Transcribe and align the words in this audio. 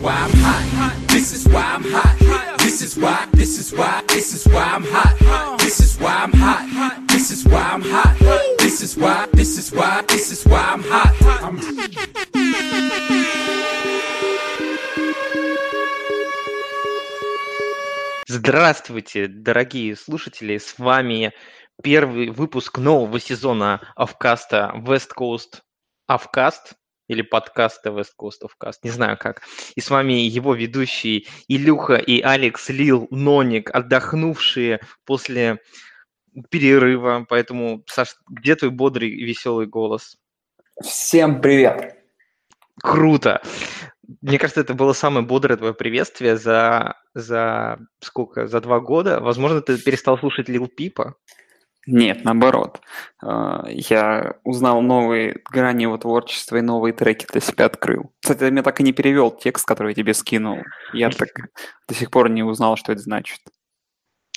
why 0.00 0.12
I'm 0.12 0.30
hot. 0.30 0.94
This 1.08 1.32
is 1.32 1.48
why 1.48 1.62
I'm 1.62 1.84
hot. 1.84 2.58
This 2.58 2.82
is 2.82 2.96
why, 2.96 3.26
this 3.32 3.58
is 3.58 3.72
why, 3.72 4.02
this 4.08 4.34
is 4.34 4.46
why 4.52 4.62
I'm 4.62 4.84
hot. 4.84 5.58
This 5.58 5.80
is 5.80 5.98
why 5.98 6.14
I'm 6.14 6.32
hot. 6.32 7.08
This 7.08 7.30
is 7.30 7.44
why 7.44 7.62
I'm 7.62 7.82
hot. 7.82 8.16
This 8.58 8.82
is 8.82 8.96
why, 8.96 9.26
this 9.32 9.58
is 9.58 9.72
why, 9.72 10.02
this 10.08 10.30
is 10.32 10.44
why 10.44 10.60
I'm 10.60 10.82
hot. 10.82 11.14
I'm 11.42 11.58
Здравствуйте, 18.28 19.26
дорогие 19.26 19.96
слушатели! 19.96 20.58
С 20.58 20.78
вами 20.78 21.32
первый 21.82 22.30
выпуск 22.30 22.78
нового 22.78 23.18
сезона 23.18 23.80
Авкаста 23.96 24.72
West 24.84 25.10
Coast 25.18 25.62
Авкаст 26.06 26.74
или 27.08 27.22
подкаста 27.22 27.90
West 27.90 28.12
Coast 28.18 28.42
Avcast, 28.44 28.78
не 28.84 28.90
знаю 28.90 29.18
как. 29.18 29.42
И 29.74 29.80
с 29.80 29.90
вами 29.90 30.12
его 30.12 30.54
ведущие 30.54 31.24
Илюха 31.48 31.96
и 31.96 32.20
Алекс 32.20 32.68
Лил 32.68 33.08
Ноник, 33.10 33.70
отдохнувшие 33.74 34.80
после 35.04 35.60
перерыва. 36.50 37.26
Поэтому, 37.28 37.82
Саш, 37.86 38.16
где 38.28 38.54
твой 38.54 38.70
бодрый 38.70 39.10
и 39.10 39.24
веселый 39.24 39.66
голос? 39.66 40.16
Всем 40.82 41.40
привет! 41.40 41.96
Круто! 42.80 43.42
Мне 44.22 44.38
кажется, 44.38 44.60
это 44.60 44.72
было 44.74 44.92
самое 44.94 45.26
бодрое 45.26 45.58
твое 45.58 45.74
приветствие 45.74 46.36
за, 46.36 46.96
за 47.14 47.78
сколько? 48.00 48.46
За 48.46 48.60
два 48.60 48.80
года. 48.80 49.20
Возможно, 49.20 49.60
ты 49.60 49.76
перестал 49.76 50.18
слушать 50.18 50.48
Лил 50.48 50.66
Пипа. 50.66 51.16
Нет, 51.86 52.24
наоборот. 52.24 52.80
А, 53.22 53.64
я 53.68 54.34
узнал 54.44 54.82
новые 54.82 55.40
грани 55.50 55.82
его 55.82 55.96
творчества 55.96 56.56
и 56.56 56.60
новые 56.60 56.92
треки 56.92 57.26
для 57.30 57.40
себя 57.40 57.66
открыл. 57.66 58.12
Кстати, 58.20 58.44
мне 58.50 58.62
так 58.62 58.80
и 58.80 58.82
не 58.82 58.92
перевел 58.92 59.30
текст, 59.30 59.66
который 59.66 59.90
я 59.90 59.94
тебе 59.94 60.12
скинул. 60.12 60.58
Я 60.92 61.10
так 61.10 61.30
до 61.88 61.94
сих 61.94 62.10
пор 62.10 62.28
не 62.28 62.42
узнал, 62.42 62.76
что 62.76 62.92
это 62.92 63.00
значит. 63.02 63.40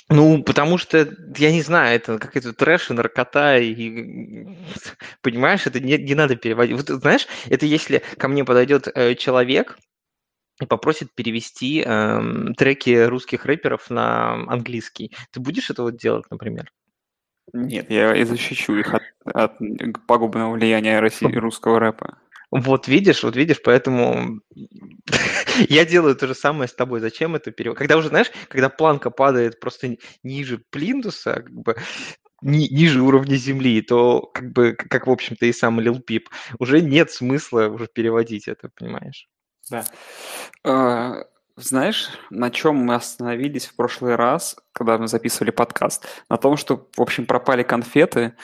Ну, 0.08 0.42
потому 0.42 0.78
что, 0.78 1.08
я 1.38 1.52
не 1.52 1.62
знаю, 1.62 1.96
это 1.96 2.18
какой-то 2.18 2.52
трэш 2.52 2.90
и 2.90 2.94
наркота, 2.94 3.58
и, 3.58 4.46
понимаешь, 5.22 5.66
это 5.66 5.80
не, 5.80 5.96
не 5.96 6.14
надо 6.14 6.36
переводить. 6.36 6.76
Вот, 6.76 6.88
знаешь, 7.00 7.26
это 7.48 7.66
если 7.66 8.02
ко 8.18 8.28
мне 8.28 8.44
подойдет 8.44 8.88
э, 8.94 9.14
человек 9.14 9.78
и 10.60 10.66
попросит 10.66 11.14
перевести 11.14 11.82
э, 11.86 12.20
треки 12.58 13.04
русских 13.06 13.46
рэперов 13.46 13.90
на 13.90 14.34
английский, 14.52 15.14
ты 15.32 15.40
будешь 15.40 15.70
это 15.70 15.82
вот 15.82 15.96
делать, 15.96 16.26
например? 16.30 16.70
Нет, 17.52 17.90
я 17.90 18.24
защищу 18.24 18.76
их 18.76 18.94
от, 18.94 19.02
от 19.24 19.58
пагубного 20.06 20.52
влияния 20.52 21.00
России, 21.00 21.34
русского 21.34 21.80
рэпа. 21.80 22.18
Вот 22.50 22.86
видишь, 22.86 23.22
вот 23.22 23.34
видишь, 23.34 23.62
поэтому 23.62 24.40
я 25.68 25.84
делаю 25.86 26.14
то 26.14 26.26
же 26.26 26.34
самое 26.34 26.68
с 26.68 26.74
тобой. 26.74 27.00
Зачем 27.00 27.34
это 27.34 27.50
перевод? 27.50 27.78
Когда 27.78 27.96
уже, 27.96 28.08
знаешь, 28.08 28.30
когда 28.48 28.68
планка 28.68 29.10
падает 29.10 29.58
просто 29.58 29.96
ниже 30.22 30.62
плинтуса, 30.70 31.34
как 31.34 31.50
бы 31.50 31.76
ни, 32.42 32.66
ниже 32.66 33.00
уровня 33.00 33.36
земли, 33.36 33.80
то 33.80 34.20
как 34.34 34.52
бы, 34.52 34.74
как 34.74 35.06
в 35.06 35.10
общем-то 35.10 35.46
и 35.46 35.52
сам 35.52 35.80
Лил 35.80 36.00
Пип, 36.00 36.28
уже 36.58 36.82
нет 36.82 37.10
смысла 37.10 37.68
уже 37.68 37.86
переводить 37.86 38.48
это, 38.48 38.68
понимаешь? 38.74 39.28
Да. 39.70 39.84
Знаешь, 41.56 42.08
на 42.30 42.50
чем 42.50 42.76
мы 42.76 42.94
остановились 42.94 43.66
в 43.66 43.76
прошлый 43.76 44.16
раз, 44.16 44.56
когда 44.72 44.98
мы 44.98 45.08
записывали 45.08 45.50
подкаст? 45.50 46.06
На 46.28 46.36
том, 46.38 46.56
что, 46.56 46.88
в 46.96 47.00
общем, 47.00 47.26
пропали 47.26 47.62
конфеты, 47.62 48.34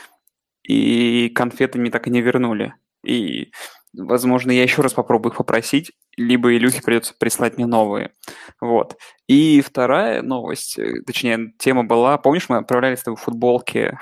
и 0.63 1.31
конфеты 1.31 1.79
мне 1.79 1.91
так 1.91 2.07
и 2.07 2.11
не 2.11 2.21
вернули. 2.21 2.75
И 3.05 3.53
Возможно, 3.95 4.51
я 4.51 4.63
еще 4.63 4.83
раз 4.83 4.93
попробую 4.93 5.33
их 5.33 5.39
попросить, 5.39 5.93
либо 6.17 6.55
Илюхе 6.55 6.83
придется 6.83 7.15
прислать 7.19 7.57
мне 7.57 7.67
новые. 7.67 8.13
Вот. 8.61 8.97
И 9.27 9.63
вторая 9.63 10.21
новость, 10.23 10.79
э, 10.79 11.03
точнее, 11.07 11.53
тема 11.59 11.85
была, 11.85 12.19
помнишь, 12.19 12.49
мы 12.49 12.59
отправляли 12.59 12.97
с 12.97 13.03
тобой 13.03 13.17
футболки 13.17 13.99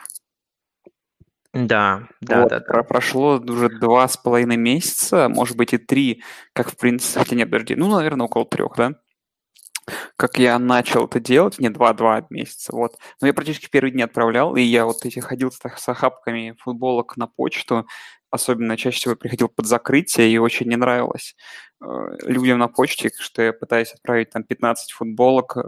да, 1.56 2.09
да, 2.21 2.43
вот, 2.43 2.50
да, 2.50 2.61
да. 2.61 2.83
Прошло 2.83 3.39
уже 3.39 3.71
два 3.71 4.06
с 4.06 4.17
половиной 4.17 4.59
месяца, 4.59 5.28
может 5.28 5.56
быть 5.56 5.72
и 5.72 5.78
три, 5.78 6.22
как 6.53 6.71
в 6.71 6.77
принципе, 6.77 7.21
хотя 7.21 7.34
нет, 7.34 7.50
подожди, 7.50 7.75
ну, 7.75 7.89
наверное, 7.89 8.27
около 8.27 8.44
трех, 8.44 8.75
да? 8.77 8.94
Как 10.17 10.39
я 10.39 10.59
начал 10.59 11.06
это 11.06 11.21
делать, 11.21 11.59
не 11.59 11.71
два-два 11.71 12.27
месяца, 12.28 12.72
вот. 12.75 12.99
Но 13.21 13.28
я 13.28 13.33
практически 13.33 13.69
первый 13.71 13.93
день 13.93 14.03
отправлял, 14.03 14.56
и 14.56 14.61
я 14.61 14.84
вот 14.84 15.06
эти 15.06 15.21
ходил 15.21 15.50
с, 15.50 15.59
с 15.59 15.89
охапками 15.89 16.56
футболок 16.59 17.17
на 17.17 17.27
почту, 17.27 17.87
особенно 18.31 18.77
чаще 18.77 18.99
всего 18.99 19.17
приходил 19.17 19.49
под 19.49 19.67
закрытие, 19.67 20.31
и 20.31 20.38
очень 20.38 20.69
не 20.69 20.77
нравилось 20.77 21.37
э, 21.81 21.87
людям 22.23 22.59
на 22.59 22.69
почте, 22.69 23.11
что 23.19 23.43
я 23.43 23.53
пытаюсь 23.53 23.93
отправить 23.93 24.31
там 24.31 24.43
15 24.43 24.93
футболок 24.93 25.56
э, 25.56 25.62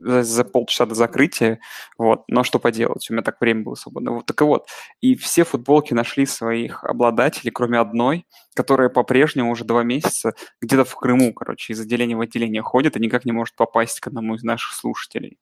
за, 0.00 0.22
за 0.22 0.44
полчаса 0.44 0.86
до 0.86 0.94
закрытия, 0.94 1.60
вот, 1.98 2.24
но 2.28 2.42
что 2.42 2.58
поделать, 2.58 3.08
у 3.08 3.12
меня 3.12 3.22
так 3.22 3.40
время 3.40 3.62
было 3.62 3.74
свободно. 3.74 4.12
Вот, 4.12 4.26
так 4.26 4.40
и 4.40 4.44
вот, 4.44 4.66
и 5.00 5.14
все 5.14 5.44
футболки 5.44 5.94
нашли 5.94 6.26
своих 6.26 6.84
обладателей, 6.84 7.52
кроме 7.52 7.78
одной, 7.78 8.26
которая 8.54 8.88
по-прежнему 8.88 9.52
уже 9.52 9.64
два 9.64 9.82
месяца 9.82 10.34
где-то 10.60 10.84
в 10.84 10.94
Крыму, 10.96 11.32
короче, 11.32 11.72
из 11.72 11.80
отделения 11.80 12.16
в 12.16 12.20
отделение 12.20 12.62
ходит 12.62 12.96
и 12.96 13.00
никак 13.00 13.24
не 13.24 13.32
может 13.32 13.54
попасть 13.54 14.00
к 14.00 14.06
одному 14.06 14.34
из 14.34 14.42
наших 14.42 14.72
слушателей. 14.74 15.38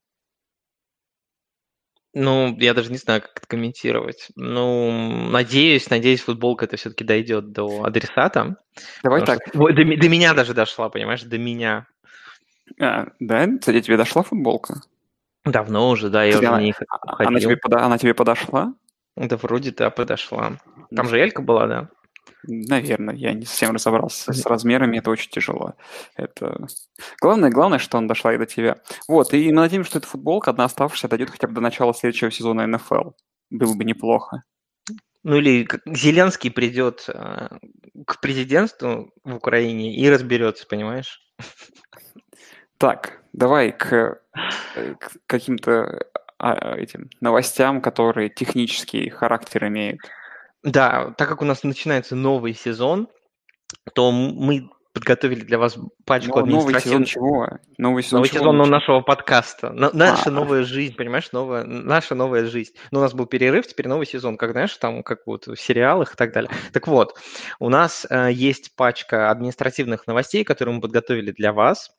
Ну, 2.14 2.56
я 2.58 2.74
даже 2.74 2.90
не 2.90 2.96
знаю, 2.98 3.20
как 3.20 3.36
это 3.36 3.46
комментировать. 3.46 4.28
Ну, 4.34 5.28
надеюсь, 5.30 5.90
надеюсь, 5.90 6.22
футболка 6.22 6.64
это 6.64 6.76
все-таки 6.76 7.04
дойдет 7.04 7.52
до 7.52 7.84
адресата. 7.84 8.56
Давай 9.02 9.24
так. 9.24 9.40
Что, 9.46 9.68
до, 9.68 9.84
до 9.84 10.08
меня 10.08 10.34
даже 10.34 10.54
дошла, 10.54 10.88
понимаешь, 10.88 11.22
до 11.22 11.38
меня. 11.38 11.86
А, 12.80 13.08
да? 13.20 13.48
Кстати, 13.58 13.80
тебе 13.80 13.96
дошла 13.96 14.22
футболка? 14.22 14.82
Давно 15.44 15.90
уже, 15.90 16.10
да, 16.10 16.24
я 16.24 16.32
тебе 16.32 16.40
уже 16.40 16.48
она, 16.48 16.62
не 16.62 16.74
она 17.18 17.40
тебе, 17.40 17.58
она 17.70 17.98
тебе 17.98 18.14
подошла? 18.14 18.74
Да, 19.16 19.36
вроде 19.36 19.72
да, 19.72 19.90
подошла. 19.90 20.58
Там 20.94 21.08
же 21.08 21.18
Элька 21.18 21.42
была, 21.42 21.66
да? 21.66 21.88
Наверное, 22.44 23.14
я 23.14 23.32
не 23.32 23.44
совсем 23.44 23.74
разобрался 23.74 24.32
с 24.32 24.46
размерами, 24.46 24.98
это 24.98 25.10
очень 25.10 25.30
тяжело. 25.30 25.74
Это... 26.16 26.68
Главное, 27.20 27.50
главное, 27.50 27.78
что 27.78 27.98
она 27.98 28.06
дошла 28.06 28.34
и 28.34 28.38
до 28.38 28.46
тебя. 28.46 28.78
Вот, 29.08 29.34
и 29.34 29.48
мы 29.48 29.60
надеемся, 29.60 29.90
что 29.90 29.98
эта 29.98 30.08
футболка, 30.08 30.50
одна 30.50 30.64
оставшаяся, 30.64 31.08
дойдет 31.08 31.30
хотя 31.30 31.48
бы 31.48 31.54
до 31.54 31.60
начала 31.60 31.92
следующего 31.94 32.30
сезона 32.30 32.66
НФЛ. 32.66 33.10
Было 33.50 33.74
бы 33.74 33.84
неплохо. 33.84 34.44
Ну 35.24 35.36
или 35.36 35.68
Зеленский 35.86 36.50
придет 36.50 37.06
э, 37.08 37.48
к 38.06 38.20
президентству 38.20 39.12
в 39.24 39.34
Украине 39.34 39.94
и 39.96 40.08
разберется, 40.08 40.66
понимаешь? 40.66 41.20
Так, 42.78 43.20
давай 43.32 43.72
к, 43.72 44.20
э, 44.76 44.94
к 44.94 45.16
каким-то 45.26 46.06
а, 46.38 46.76
этим 46.76 47.10
новостям, 47.20 47.80
которые 47.80 48.28
технический 48.28 49.10
характер 49.10 49.66
имеют. 49.66 50.00
Да, 50.62 51.12
так 51.16 51.28
как 51.28 51.42
у 51.42 51.44
нас 51.44 51.64
начинается 51.64 52.14
новый 52.14 52.54
сезон, 52.54 53.08
то 53.94 54.12
мы 54.12 54.70
подготовили 54.92 55.44
для 55.44 55.58
вас 55.58 55.78
пачку 56.04 56.40
Но, 56.40 56.46
Новый 56.46 56.80
сезон 56.80 57.04
чего? 57.04 57.48
Новый 57.78 58.02
сезон, 58.02 58.18
новый 58.18 58.28
чего 58.28 58.38
сезон 58.38 58.58
лучше? 58.58 58.70
нашего 58.70 59.00
подкаста. 59.00 59.70
На, 59.70 59.90
наша 59.92 60.30
а, 60.30 60.30
новая 60.30 60.64
жизнь, 60.64 60.94
понимаешь, 60.96 61.30
новая, 61.32 61.64
наша 61.64 62.14
новая 62.14 62.46
жизнь. 62.46 62.72
Но 62.90 63.00
у 63.00 63.02
нас 63.02 63.14
был 63.14 63.26
перерыв, 63.26 63.66
теперь 63.66 63.88
новый 63.88 64.06
сезон, 64.06 64.36
как, 64.36 64.52
знаешь, 64.52 64.76
там, 64.76 65.02
как 65.02 65.26
вот 65.26 65.46
в 65.46 65.56
сериалах 65.56 66.14
и 66.14 66.16
так 66.16 66.32
далее. 66.32 66.50
Так 66.72 66.88
вот, 66.88 67.16
у 67.60 67.68
нас 67.68 68.06
э, 68.08 68.30
есть 68.32 68.74
пачка 68.76 69.30
административных 69.30 70.06
новостей, 70.06 70.42
которые 70.42 70.76
мы 70.76 70.80
подготовили 70.80 71.30
для 71.32 71.52
вас. 71.52 71.90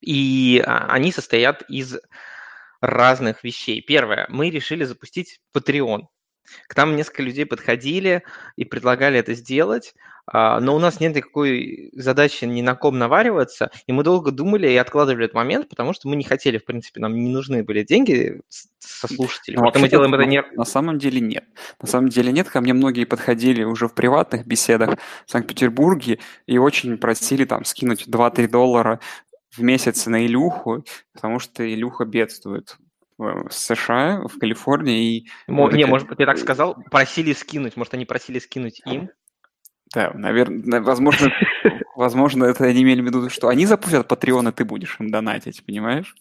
И 0.00 0.62
они 0.66 1.12
состоят 1.12 1.62
из 1.68 1.96
разных 2.80 3.44
вещей. 3.44 3.80
Первое, 3.80 4.26
мы 4.28 4.50
решили 4.50 4.84
запустить 4.84 5.40
Patreon. 5.56 6.02
К 6.68 6.76
нам 6.76 6.96
несколько 6.96 7.22
людей 7.22 7.46
подходили 7.46 8.22
и 8.56 8.64
предлагали 8.64 9.18
это 9.18 9.34
сделать, 9.34 9.94
а, 10.26 10.60
но 10.60 10.76
у 10.76 10.78
нас 10.78 11.00
нет 11.00 11.16
никакой 11.16 11.90
задачи 11.94 12.44
ни 12.44 12.62
на 12.62 12.74
ком 12.74 12.98
навариваться, 12.98 13.70
и 13.86 13.92
мы 13.92 14.04
долго 14.04 14.30
думали 14.30 14.68
и 14.68 14.76
откладывали 14.76 15.24
этот 15.24 15.34
момент, 15.34 15.68
потому 15.68 15.92
что 15.92 16.08
мы 16.08 16.16
не 16.16 16.22
хотели, 16.22 16.58
в 16.58 16.64
принципе, 16.64 17.00
нам 17.00 17.14
не 17.14 17.30
нужны 17.30 17.64
были 17.64 17.82
деньги 17.82 18.40
со 18.78 19.08
слушателей. 19.08 19.58
Ну, 19.58 19.70
мы 19.74 19.88
делаем 19.88 20.14
это 20.14 20.24
не... 20.24 20.42
На 20.52 20.64
самом 20.64 20.98
деле 20.98 21.20
нет. 21.20 21.44
На 21.80 21.88
самом 21.88 22.08
деле 22.08 22.30
нет. 22.32 22.48
Ко 22.48 22.60
мне 22.60 22.72
многие 22.72 23.04
подходили 23.04 23.64
уже 23.64 23.88
в 23.88 23.94
приватных 23.94 24.46
беседах 24.46 24.98
в 25.26 25.30
Санкт-Петербурге 25.30 26.20
и 26.46 26.58
очень 26.58 26.98
просили 26.98 27.44
там 27.44 27.64
скинуть 27.64 28.06
2-3 28.06 28.48
доллара 28.48 29.00
в 29.50 29.60
месяц 29.60 30.06
на 30.06 30.24
Илюху, 30.24 30.84
потому 31.12 31.40
что 31.40 31.68
Илюха 31.68 32.04
бедствует 32.04 32.76
в 33.18 33.50
США, 33.50 34.22
в 34.26 34.38
Калифорнии. 34.38 35.18
И 35.18 35.28
Мо, 35.48 35.70
не, 35.70 35.84
может 35.84 36.08
быть, 36.08 36.18
ты 36.18 36.26
так 36.26 36.38
сказал, 36.38 36.76
просили 36.90 37.32
скинуть, 37.32 37.76
может, 37.76 37.94
они 37.94 38.04
просили 38.04 38.38
скинуть 38.38 38.80
им? 38.86 39.10
Да, 39.94 40.10
наверное, 40.14 40.80
возможно, 40.80 41.30
возможно, 41.96 42.44
это 42.44 42.64
они 42.64 42.82
имели 42.82 43.02
в 43.02 43.04
виду, 43.04 43.28
что 43.28 43.48
они 43.48 43.66
запустят 43.66 44.10
Patreon, 44.10 44.48
и 44.48 44.52
ты 44.52 44.64
будешь 44.64 44.96
им 44.98 45.10
донатить, 45.10 45.64
понимаешь? 45.66 46.14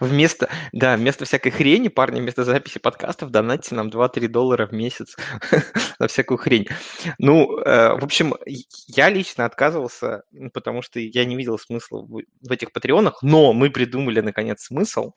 Вместо, 0.00 0.48
да, 0.72 0.96
вместо 0.96 1.24
всякой 1.24 1.50
хрени, 1.50 1.88
парни, 1.88 2.20
вместо 2.20 2.44
записи 2.44 2.78
подкастов 2.78 3.30
донатьте 3.30 3.74
нам 3.76 3.88
2-3 3.88 4.26
доллара 4.26 4.66
в 4.66 4.72
месяц 4.72 5.16
на 6.00 6.08
всякую 6.08 6.38
хрень. 6.38 6.66
Ну, 7.18 7.58
э, 7.58 7.96
в 7.96 8.04
общем, 8.04 8.34
я 8.88 9.08
лично 9.08 9.44
отказывался, 9.44 10.24
потому 10.52 10.82
что 10.82 10.98
я 10.98 11.24
не 11.24 11.36
видел 11.36 11.58
смысла 11.58 12.02
в, 12.02 12.22
в 12.40 12.52
этих 12.52 12.72
патреонах, 12.72 13.22
но 13.22 13.52
мы 13.52 13.70
придумали, 13.70 14.20
наконец, 14.20 14.62
смысл. 14.62 15.12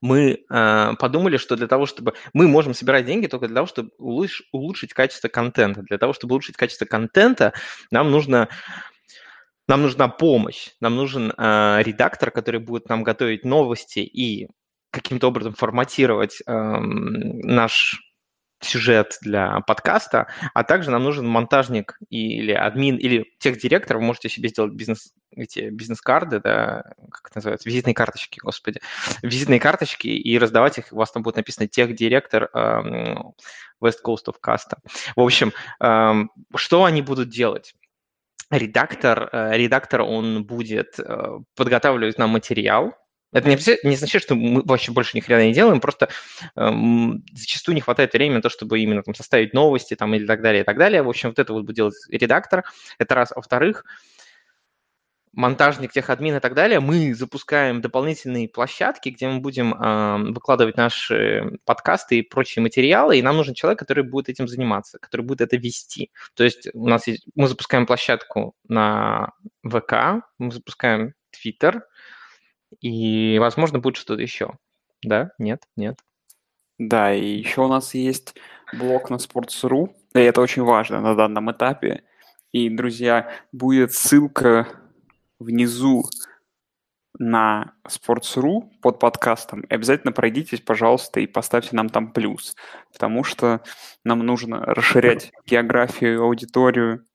Мы 0.00 0.44
э, 0.48 0.92
подумали, 0.98 1.36
что 1.36 1.56
для 1.56 1.66
того, 1.66 1.86
чтобы... 1.86 2.14
Мы 2.32 2.48
можем 2.48 2.74
собирать 2.74 3.06
деньги 3.06 3.26
только 3.26 3.46
для 3.46 3.56
того, 3.56 3.66
чтобы 3.66 3.90
улучш... 3.98 4.42
улучшить 4.52 4.92
качество 4.92 5.28
контента. 5.28 5.82
Для 5.82 5.98
того, 5.98 6.12
чтобы 6.12 6.34
улучшить 6.34 6.56
качество 6.56 6.84
контента, 6.84 7.52
нам 7.90 8.10
нужно 8.10 8.48
нам 9.68 9.82
нужна 9.82 10.06
помощь, 10.08 10.70
нам 10.80 10.94
нужен 10.94 11.32
э, 11.36 11.82
редактор, 11.82 12.30
который 12.30 12.60
будет 12.60 12.88
нам 12.88 13.02
готовить 13.02 13.44
новости 13.44 13.98
и 13.98 14.48
каким-то 14.92 15.28
образом 15.28 15.54
форматировать 15.54 16.40
э, 16.46 16.52
наш 16.52 18.05
сюжет 18.60 19.18
для 19.20 19.60
подкаста, 19.60 20.28
а 20.54 20.64
также 20.64 20.90
нам 20.90 21.04
нужен 21.04 21.26
монтажник 21.26 21.98
или 22.08 22.52
админ, 22.52 22.96
или 22.96 23.24
техдиректор, 23.38 23.98
вы 23.98 24.04
можете 24.04 24.28
себе 24.28 24.48
сделать 24.48 24.72
бизнес, 24.72 25.12
эти 25.30 25.70
бизнес-карты, 25.70 26.40
да, 26.40 26.82
как 27.10 27.28
это 27.28 27.38
называется, 27.38 27.68
визитные 27.68 27.94
карточки, 27.94 28.40
господи, 28.42 28.80
визитные 29.22 29.60
карточки 29.60 30.08
и 30.08 30.38
раздавать 30.38 30.78
их, 30.78 30.86
у 30.92 30.96
вас 30.96 31.12
там 31.12 31.22
будет 31.22 31.36
написано 31.36 31.68
техдиректор 31.68 32.48
э, 32.52 33.14
West 33.82 33.98
Coast 34.04 34.26
of 34.28 34.36
Casta. 34.44 34.78
В 35.14 35.20
общем, 35.20 35.52
э, 35.80 36.12
что 36.56 36.84
они 36.84 37.02
будут 37.02 37.28
делать? 37.28 37.74
редактор, 38.50 39.28
э, 39.32 39.56
редактор, 39.56 40.02
он 40.02 40.44
будет 40.44 40.98
э, 40.98 41.38
подготавливать 41.56 42.18
нам 42.18 42.30
материал. 42.30 42.94
Это 43.36 43.48
не, 43.50 43.92
означает, 43.92 44.22
что 44.22 44.34
мы 44.34 44.62
вообще 44.62 44.92
больше 44.92 45.14
ни 45.14 45.20
хрена 45.20 45.46
не 45.46 45.52
делаем, 45.52 45.78
просто 45.78 46.08
эм, 46.56 47.22
зачастую 47.34 47.74
не 47.74 47.82
хватает 47.82 48.14
времени 48.14 48.36
на 48.36 48.42
то, 48.42 48.48
чтобы 48.48 48.80
именно 48.80 49.02
там 49.02 49.14
составить 49.14 49.52
новости 49.52 49.94
там 49.94 50.14
или 50.14 50.24
так 50.24 50.40
далее, 50.40 50.62
и 50.62 50.64
так 50.64 50.78
далее. 50.78 51.02
В 51.02 51.08
общем, 51.10 51.28
вот 51.28 51.38
это 51.38 51.52
вот 51.52 51.64
будет 51.64 51.76
делать 51.76 51.94
редактор. 52.08 52.64
Это 52.98 53.14
раз. 53.14 53.32
Во-вторых, 53.36 53.84
монтажник, 55.34 55.92
техадмин 55.92 56.36
и 56.36 56.40
так 56.40 56.54
далее, 56.54 56.80
мы 56.80 57.14
запускаем 57.14 57.82
дополнительные 57.82 58.48
площадки, 58.48 59.10
где 59.10 59.28
мы 59.28 59.40
будем 59.40 59.74
э, 59.74 60.32
выкладывать 60.32 60.78
наши 60.78 61.58
подкасты 61.66 62.20
и 62.20 62.22
прочие 62.22 62.62
материалы, 62.62 63.18
и 63.18 63.22
нам 63.22 63.36
нужен 63.36 63.52
человек, 63.52 63.78
который 63.78 64.02
будет 64.02 64.30
этим 64.30 64.48
заниматься, 64.48 64.98
который 64.98 65.26
будет 65.26 65.42
это 65.42 65.58
вести. 65.58 66.10
То 66.34 66.42
есть 66.42 66.68
у 66.72 66.88
нас 66.88 67.06
есть, 67.06 67.26
мы 67.34 67.48
запускаем 67.48 67.84
площадку 67.84 68.54
на 68.66 69.32
ВК, 69.62 70.24
мы 70.38 70.52
запускаем 70.52 71.12
Twitter, 71.30 71.82
и, 72.80 73.38
возможно, 73.38 73.78
будет 73.78 73.96
что-то 73.96 74.22
еще. 74.22 74.54
Да? 75.02 75.30
Нет? 75.38 75.62
Нет? 75.76 75.98
Да, 76.78 77.14
и 77.14 77.38
еще 77.38 77.62
у 77.62 77.68
нас 77.68 77.94
есть 77.94 78.34
блог 78.72 79.10
на 79.10 79.16
Sports.ru, 79.16 79.94
и 80.14 80.18
это 80.18 80.40
очень 80.40 80.62
важно 80.62 81.00
на 81.00 81.14
данном 81.14 81.50
этапе. 81.50 82.02
И, 82.52 82.68
друзья, 82.68 83.30
будет 83.52 83.92
ссылка 83.92 84.68
внизу 85.38 86.04
на 87.18 87.72
Sports.ru 87.88 88.70
под 88.82 88.98
подкастом, 88.98 89.62
и 89.62 89.74
обязательно 89.74 90.12
пройдитесь, 90.12 90.60
пожалуйста, 90.60 91.20
и 91.20 91.26
поставьте 91.26 91.74
нам 91.74 91.88
там 91.88 92.12
плюс, 92.12 92.54
потому 92.92 93.24
что 93.24 93.62
нам 94.04 94.18
нужно 94.20 94.60
расширять 94.60 95.32
географию, 95.46 96.22
аудиторию 96.22 97.06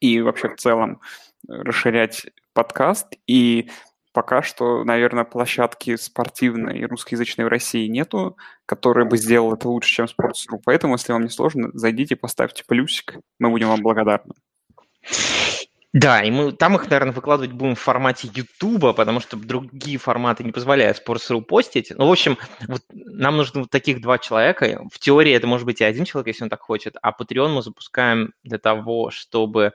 и 0.00 0.20
вообще 0.22 0.48
в 0.48 0.56
целом 0.56 1.00
расширять 1.46 2.26
подкаст. 2.54 3.14
И 3.26 3.70
пока 4.12 4.42
что, 4.42 4.84
наверное, 4.84 5.24
площадки 5.24 5.96
спортивной 5.96 6.78
и 6.78 6.84
русскоязычной 6.84 7.44
в 7.44 7.48
России 7.48 7.86
нету, 7.86 8.36
которая 8.66 9.04
бы 9.04 9.16
сделала 9.16 9.54
это 9.54 9.68
лучше, 9.68 9.94
чем 9.94 10.06
Sports.ru. 10.06 10.60
Поэтому, 10.64 10.94
если 10.94 11.12
вам 11.12 11.22
не 11.22 11.30
сложно, 11.30 11.70
зайдите, 11.72 12.16
поставьте 12.16 12.64
плюсик, 12.66 13.16
мы 13.38 13.50
будем 13.50 13.68
вам 13.68 13.82
благодарны. 13.82 14.34
Да, 15.92 16.22
и 16.22 16.30
мы 16.30 16.52
там 16.52 16.76
их, 16.76 16.88
наверное, 16.88 17.12
выкладывать 17.12 17.50
будем 17.50 17.74
в 17.74 17.80
формате 17.80 18.30
Ютуба, 18.32 18.92
потому 18.92 19.18
что 19.18 19.36
другие 19.36 19.98
форматы 19.98 20.44
не 20.44 20.52
позволяют 20.52 21.02
Sports.ru 21.04 21.42
постить. 21.42 21.90
Ну, 21.90 22.06
в 22.06 22.12
общем, 22.12 22.38
вот 22.68 22.82
нам 22.92 23.36
нужно 23.36 23.62
вот 23.62 23.70
таких 23.70 24.00
два 24.00 24.18
человека. 24.18 24.84
В 24.92 25.00
теории 25.00 25.32
это 25.32 25.48
может 25.48 25.66
быть 25.66 25.80
и 25.80 25.84
один 25.84 26.04
человек, 26.04 26.28
если 26.28 26.44
он 26.44 26.50
так 26.50 26.60
хочет, 26.60 26.94
а 27.02 27.10
Patreon 27.10 27.48
мы 27.48 27.62
запускаем 27.62 28.34
для 28.44 28.58
того, 28.58 29.10
чтобы 29.10 29.72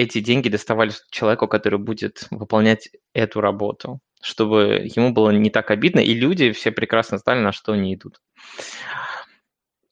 эти 0.00 0.20
деньги 0.20 0.48
доставались 0.48 1.02
человеку, 1.10 1.46
который 1.46 1.78
будет 1.78 2.26
выполнять 2.30 2.88
эту 3.12 3.40
работу, 3.40 4.00
чтобы 4.22 4.88
ему 4.94 5.12
было 5.12 5.30
не 5.30 5.50
так 5.50 5.70
обидно, 5.70 6.00
и 6.00 6.14
люди 6.14 6.52
все 6.52 6.72
прекрасно 6.72 7.18
знали, 7.18 7.40
на 7.40 7.52
что 7.52 7.72
они 7.72 7.94
идут. 7.94 8.20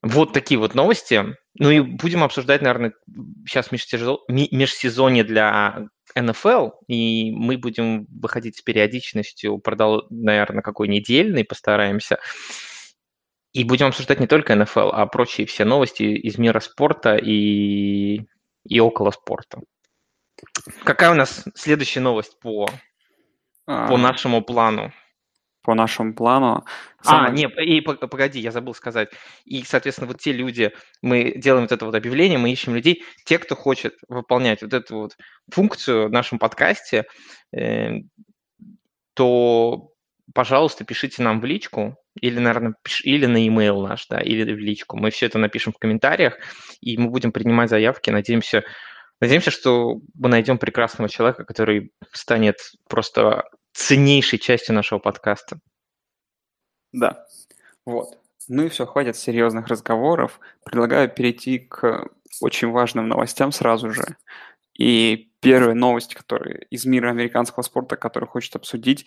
Вот 0.00 0.32
такие 0.32 0.58
вот 0.58 0.74
новости. 0.74 1.24
Ну 1.58 1.70
и 1.70 1.80
будем 1.80 2.22
обсуждать, 2.22 2.62
наверное, 2.62 2.92
сейчас 3.46 3.70
межсезонье 3.72 5.24
для 5.24 5.88
НФЛ, 6.14 6.70
и 6.86 7.32
мы 7.32 7.58
будем 7.58 8.06
выходить 8.06 8.56
с 8.56 8.62
периодичностью, 8.62 9.58
продал, 9.58 10.06
наверное, 10.08 10.62
какой 10.62 10.88
недельный, 10.88 11.44
постараемся. 11.44 12.18
И 13.52 13.64
будем 13.64 13.86
обсуждать 13.86 14.20
не 14.20 14.26
только 14.26 14.54
НФЛ, 14.54 14.90
а 14.92 15.06
прочие 15.06 15.46
все 15.46 15.64
новости 15.64 16.02
из 16.02 16.38
мира 16.38 16.60
спорта 16.60 17.16
и, 17.16 18.20
и 18.64 18.80
около 18.80 19.10
спорта. 19.10 19.60
Какая 20.84 21.10
у 21.10 21.14
нас 21.14 21.44
следующая 21.54 22.00
новость 22.00 22.38
по, 22.40 22.68
а... 23.66 23.88
по 23.88 23.96
нашему 23.96 24.42
плану? 24.42 24.92
по 25.68 25.74
нашему 25.74 26.14
плану. 26.14 26.64
Самое... 27.02 27.28
А, 27.28 27.30
нет, 27.30 27.52
и 27.58 27.82
погоди, 27.82 28.40
я 28.40 28.52
забыл 28.52 28.72
сказать. 28.72 29.10
И, 29.44 29.62
соответственно, 29.64 30.06
вот 30.08 30.18
те 30.18 30.32
люди, 30.32 30.72
мы 31.02 31.34
делаем 31.36 31.64
вот 31.64 31.72
это 31.72 31.84
вот 31.84 31.94
объявление, 31.94 32.38
мы 32.38 32.50
ищем 32.50 32.74
людей, 32.74 33.04
те, 33.26 33.38
кто 33.38 33.54
хочет 33.54 33.94
выполнять 34.08 34.62
вот 34.62 34.72
эту 34.72 34.96
вот 34.96 35.16
функцию 35.52 36.08
в 36.08 36.10
нашем 36.10 36.38
подкасте, 36.38 37.04
э, 37.54 37.96
то, 39.12 39.90
пожалуйста, 40.32 40.86
пишите 40.86 41.22
нам 41.22 41.38
в 41.38 41.44
личку, 41.44 41.96
или, 42.18 42.38
наверное, 42.38 42.72
пиш... 42.82 43.02
или 43.04 43.26
на 43.26 43.36
e-mail 43.36 43.86
наш, 43.86 44.06
да, 44.06 44.20
или 44.20 44.50
в 44.50 44.58
личку. 44.58 44.96
Мы 44.96 45.10
все 45.10 45.26
это 45.26 45.36
напишем 45.36 45.74
в 45.74 45.78
комментариях, 45.78 46.38
и 46.80 46.96
мы 46.96 47.10
будем 47.10 47.30
принимать 47.30 47.68
заявки. 47.68 48.08
Надеемся, 48.08 48.64
надеемся, 49.20 49.50
что 49.50 50.00
мы 50.14 50.28
найдем 50.28 50.58
прекрасного 50.58 51.08
человека, 51.08 51.44
который 51.44 51.92
станет 52.12 52.56
просто 52.88 53.48
ценнейшей 53.72 54.38
частью 54.38 54.74
нашего 54.74 54.98
подкаста. 54.98 55.58
Да, 56.92 57.24
вот. 57.84 58.18
Ну 58.48 58.64
и 58.64 58.68
все, 58.68 58.86
хватит 58.86 59.16
серьезных 59.16 59.68
разговоров. 59.68 60.40
Предлагаю 60.64 61.08
перейти 61.08 61.58
к 61.58 62.08
очень 62.40 62.70
важным 62.70 63.08
новостям 63.08 63.52
сразу 63.52 63.90
же. 63.90 64.16
И 64.78 65.30
первая 65.40 65.74
новость, 65.74 66.14
которая 66.14 66.66
из 66.70 66.86
мира 66.86 67.10
американского 67.10 67.62
спорта, 67.62 67.96
которую 67.96 68.28
хочет 68.28 68.56
обсудить, 68.56 69.04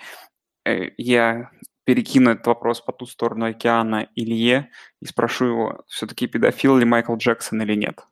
э, 0.66 0.92
я 0.98 1.50
перекину 1.86 2.32
этот 2.32 2.46
вопрос 2.48 2.82
по 2.82 2.92
ту 2.92 3.06
сторону 3.06 3.46
океана 3.46 4.10
Илье 4.16 4.70
и 5.02 5.06
спрошу 5.06 5.46
его, 5.46 5.84
все-таки 5.88 6.28
педофил 6.28 6.78
ли 6.78 6.86
Майкл 6.86 7.16
Джексон 7.16 7.62
или 7.64 7.76
нет. 7.76 8.06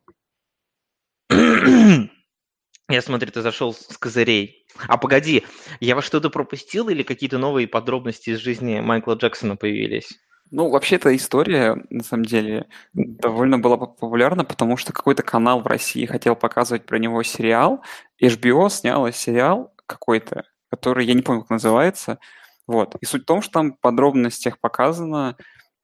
Я 2.89 3.03
смотрю, 3.03 3.31
ты 3.31 3.41
зашел 3.41 3.73
с 3.73 3.97
козырей. 3.97 4.65
А 4.87 4.97
погоди, 4.97 5.45
я 5.79 5.95
во 5.95 6.01
что-то 6.01 6.31
пропустил 6.31 6.89
или 6.89 7.03
какие-то 7.03 7.37
новые 7.37 7.67
подробности 7.67 8.31
из 8.31 8.39
жизни 8.39 8.79
Майкла 8.79 9.13
Джексона 9.13 9.55
появились? 9.55 10.19
Ну, 10.49 10.71
вообще 10.71 10.95
эта 10.95 11.15
история, 11.15 11.77
на 11.91 12.03
самом 12.03 12.25
деле, 12.25 12.67
довольно 12.93 13.59
была 13.59 13.77
популярна, 13.77 14.43
потому 14.43 14.75
что 14.77 14.91
какой-то 14.91 15.21
канал 15.21 15.61
в 15.61 15.67
России 15.67 16.07
хотел 16.07 16.35
показывать 16.35 16.87
про 16.87 16.97
него 16.97 17.21
сериал. 17.21 17.83
HBO 18.19 18.67
сняла 18.71 19.11
сериал 19.11 19.71
какой-то, 19.85 20.45
который, 20.71 21.05
я 21.05 21.13
не 21.13 21.21
помню, 21.21 21.41
как 21.41 21.51
называется. 21.51 22.17
Вот. 22.65 22.95
И 23.01 23.05
суть 23.05 23.21
в 23.21 23.25
том, 23.25 23.43
что 23.43 23.51
там 23.51 23.73
подробностях 23.73 24.59
показано, 24.59 25.37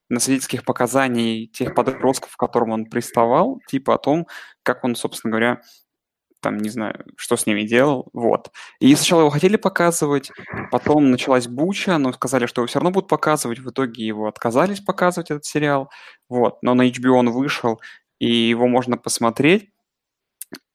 на 0.09 0.19
свидетельских 0.19 0.63
показаний 0.63 1.47
тех 1.47 1.73
подростков, 1.75 2.35
к 2.35 2.39
которым 2.39 2.71
он 2.71 2.85
приставал, 2.85 3.59
типа 3.67 3.95
о 3.95 3.97
том, 3.97 4.27
как 4.63 4.83
он, 4.83 4.95
собственно 4.95 5.31
говоря, 5.31 5.61
там, 6.45 6.57
не 6.57 6.69
знаю, 6.69 7.03
что 7.17 7.37
с 7.37 7.47
ними 7.47 7.63
делал, 7.63 8.07
вот. 8.13 8.51
И 8.79 8.95
сначала 8.95 9.21
его 9.21 9.31
хотели 9.31 9.55
показывать, 9.55 10.31
потом 10.69 11.09
началась 11.09 11.47
буча, 11.47 11.97
но 11.97 12.13
сказали, 12.13 12.45
что 12.45 12.61
его 12.61 12.67
все 12.67 12.77
равно 12.77 12.91
будут 12.91 13.09
показывать, 13.09 13.57
в 13.57 13.71
итоге 13.71 14.05
его 14.05 14.27
отказались 14.27 14.79
показывать, 14.79 15.31
этот 15.31 15.43
сериал, 15.43 15.89
вот. 16.29 16.61
Но 16.61 16.75
на 16.75 16.87
HBO 16.87 17.13
он 17.13 17.31
вышел, 17.31 17.81
и 18.19 18.31
его 18.31 18.67
можно 18.67 18.95
посмотреть, 18.95 19.71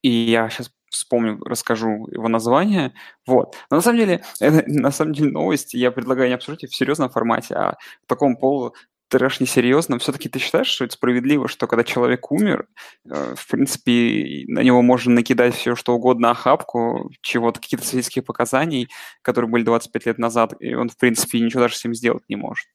и 0.02 0.10
я 0.10 0.50
сейчас 0.50 0.72
вспомню, 0.90 1.38
расскажу 1.44 2.08
его 2.10 2.26
название. 2.26 2.92
Вот. 3.24 3.54
Но 3.70 3.76
на 3.76 3.82
самом 3.82 3.98
деле, 3.98 4.24
это, 4.40 4.64
на 4.66 4.90
самом 4.90 5.12
деле 5.12 5.30
новости 5.30 5.76
я 5.76 5.92
предлагаю 5.92 6.28
не 6.30 6.34
обсуждать 6.34 6.68
в 6.68 6.76
серьезном 6.76 7.10
формате, 7.10 7.54
а 7.54 7.76
в 8.04 8.08
таком 8.08 8.36
полу 8.36 8.74
трэш 9.10 9.40
несерьезно. 9.40 9.98
Все-таки 9.98 10.28
ты 10.28 10.38
считаешь, 10.38 10.68
что 10.68 10.84
это 10.84 10.94
справедливо, 10.94 11.48
что 11.48 11.66
когда 11.66 11.84
человек 11.84 12.30
умер, 12.30 12.66
э, 13.10 13.34
в 13.36 13.46
принципе, 13.48 14.44
на 14.48 14.60
него 14.60 14.80
можно 14.82 15.12
накидать 15.12 15.54
все, 15.54 15.74
что 15.74 15.94
угодно, 15.94 16.30
охапку, 16.30 17.10
чего-то, 17.20 17.60
каких-то 17.60 17.86
свидетельских 17.86 18.24
показаний, 18.24 18.88
которые 19.22 19.50
были 19.50 19.64
25 19.64 20.06
лет 20.06 20.18
назад, 20.18 20.54
и 20.60 20.74
он, 20.74 20.88
в 20.88 20.96
принципе, 20.96 21.40
ничего 21.40 21.62
даже 21.62 21.76
с 21.76 21.84
ним 21.84 21.94
сделать 21.94 22.22
не 22.28 22.36
может. 22.36 22.66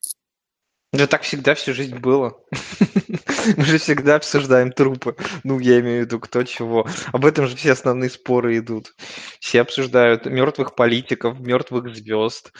Да 0.95 1.07
так 1.07 1.23
всегда 1.23 1.55
всю 1.55 1.73
жизнь 1.73 1.97
было. 1.97 2.37
Мы 3.57 3.65
же 3.65 3.77
всегда 3.79 4.15
обсуждаем 4.15 4.71
трупы. 4.71 5.15
Ну, 5.43 5.59
я 5.59 5.81
имею 5.81 6.03
в 6.03 6.05
виду, 6.05 6.19
кто 6.21 6.43
чего. 6.43 6.87
Об 7.11 7.25
этом 7.25 7.47
же 7.47 7.55
все 7.57 7.73
основные 7.73 8.09
споры 8.09 8.57
идут. 8.57 8.95
Все 9.41 9.61
обсуждают 9.61 10.25
мертвых 10.25 10.73
политиков, 10.73 11.39
мертвых 11.39 11.93
звезд, 11.93 12.53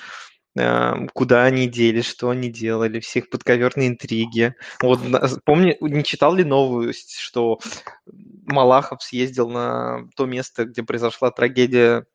куда 1.13 1.43
они 1.43 1.67
делись, 1.67 2.05
что 2.05 2.29
они 2.29 2.49
делали, 2.49 2.99
все 2.99 3.19
их 3.19 3.29
подковерные 3.29 3.89
интриги. 3.89 4.55
Вот 4.81 4.99
помню, 5.43 5.75
не 5.81 6.03
читал 6.03 6.33
ли 6.35 6.43
новость, 6.43 7.17
что 7.17 7.59
Малахов 8.45 9.03
съездил 9.03 9.49
на 9.49 10.07
то 10.15 10.25
место, 10.25 10.65
где 10.65 10.83
произошла 10.83 11.31
трагедия 11.31 12.05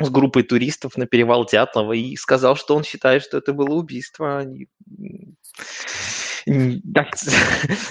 с 0.00 0.10
группой 0.10 0.42
туристов 0.42 0.96
на 0.96 1.06
перевал 1.06 1.46
Дятлова 1.46 1.92
и 1.92 2.16
сказал, 2.16 2.56
что 2.56 2.76
он 2.76 2.84
считает, 2.84 3.22
что 3.22 3.38
это 3.38 3.52
было 3.52 3.74
убийство. 3.74 4.38
Они, 4.38 4.68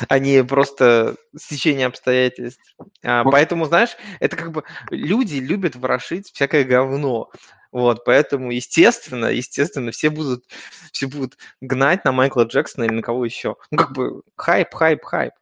они 0.10 0.42
просто 0.48 1.16
стечение 1.38 1.88
обстоятельств. 1.88 2.76
А, 3.04 3.24
поэтому, 3.24 3.66
знаешь, 3.66 3.96
это 4.20 4.36
как 4.36 4.52
бы 4.52 4.64
люди 4.90 5.36
любят 5.36 5.76
ворошить 5.76 6.32
всякое 6.34 6.64
говно. 6.64 7.30
Вот, 7.72 8.04
поэтому, 8.04 8.52
естественно, 8.52 9.28
естественно, 9.28 9.92
все 9.92 10.10
будут, 10.10 10.46
все 10.92 11.08
будут 11.08 11.38
гнать 11.62 12.04
на 12.04 12.12
Майкла 12.12 12.44
Джексона 12.44 12.84
или 12.84 12.94
на 12.94 13.02
кого 13.02 13.24
еще. 13.24 13.56
Ну, 13.72 13.78
как 13.78 13.94
бы 13.94 14.22
хайп, 14.36 14.74
хайп, 14.74 15.04
хайп. 15.04 15.34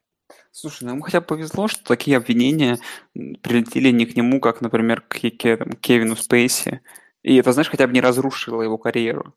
Слушай, 0.51 0.83
ну 0.83 0.91
ему 0.91 1.01
хотя 1.01 1.21
бы 1.21 1.27
повезло, 1.27 1.67
что 1.67 1.83
такие 1.83 2.17
обвинения 2.17 2.79
прилетели 3.13 3.89
не 3.91 4.05
к 4.05 4.15
нему, 4.15 4.39
как, 4.39 4.61
например, 4.61 5.01
к 5.01 5.17
Кевину 5.17 6.15
Спейси. 6.15 6.81
И 7.23 7.35
это, 7.37 7.51
знаешь, 7.51 7.69
хотя 7.69 7.87
бы 7.87 7.93
не 7.93 8.01
разрушило 8.01 8.61
его 8.61 8.77
карьеру. 8.77 9.35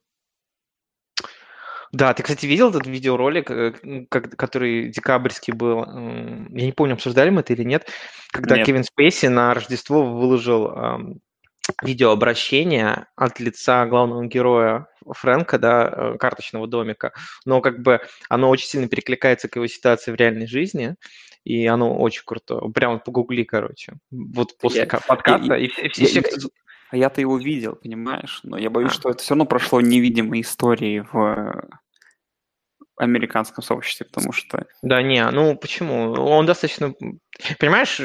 Да, 1.93 2.15
ты, 2.15 2.23
кстати, 2.23 2.47
видел 2.47 2.71
этот 2.71 2.87
видеоролик, 2.87 3.51
э, 3.51 4.07
который 4.09 4.89
декабрьский 4.89 5.53
был? 5.53 5.85
Я 5.85 6.67
не 6.67 6.73
помню, 6.73 6.95
обсуждали 6.95 7.29
мы 7.29 7.43
это 7.43 7.53
или 7.53 7.65
нет, 7.65 7.87
когда 8.31 8.57
нет. 8.57 8.67
Кевин 8.67 8.85
Спейси 8.85 9.27
на 9.27 9.53
Рождество 9.53 10.03
выложил 10.05 11.21
видеообращение 11.83 13.07
от 13.17 13.41
лица 13.41 13.87
главного 13.87 14.27
героя 14.27 14.87
Фрэнка, 15.07 15.59
да, 15.59 15.93
э, 15.95 16.19
карточного 16.19 16.67
домика, 16.67 17.13
но 17.45 17.61
как 17.61 17.83
бы 17.83 18.01
оно 18.29 18.51
очень 18.51 18.67
сильно 18.67 18.89
перекликается 18.89 19.49
к 19.49 19.57
его 19.57 19.67
ситуации 19.67 20.13
в 20.13 20.15
реальной 20.15 20.47
жизни, 20.47 20.97
и 21.45 21.67
оно 21.67 21.99
очень 21.99 22.23
круто. 22.25 22.57
Прямо 22.75 22.99
погугли, 22.99 23.43
короче. 23.43 23.95
Вот 24.11 24.57
после 24.59 24.81
я, 24.81 24.87
подкаста. 24.87 25.45
Я, 25.45 25.57
и 25.59 25.69
все, 25.69 25.89
все, 25.89 26.21
я, 26.21 26.23
все... 26.23 26.49
А 26.91 26.97
я-то 26.97 27.21
его 27.21 27.39
видел, 27.39 27.75
понимаешь? 27.75 28.41
Но 28.43 28.59
я 28.59 28.71
боюсь, 28.71 28.93
а. 28.93 28.95
что 28.95 29.11
это 29.11 29.23
все 29.23 29.31
равно 29.31 29.47
прошло 29.47 29.81
невидимой 29.81 30.43
истории 30.43 31.05
в 31.11 31.69
американском 32.97 33.65
сообществе, 33.65 34.07
потому 34.07 34.33
что... 34.33 34.67
Да, 34.83 35.03
не, 35.03 35.25
ну 35.31 35.57
почему? 35.57 36.13
Он 36.13 36.47
достаточно... 36.47 36.95
Понимаешь, 37.59 38.01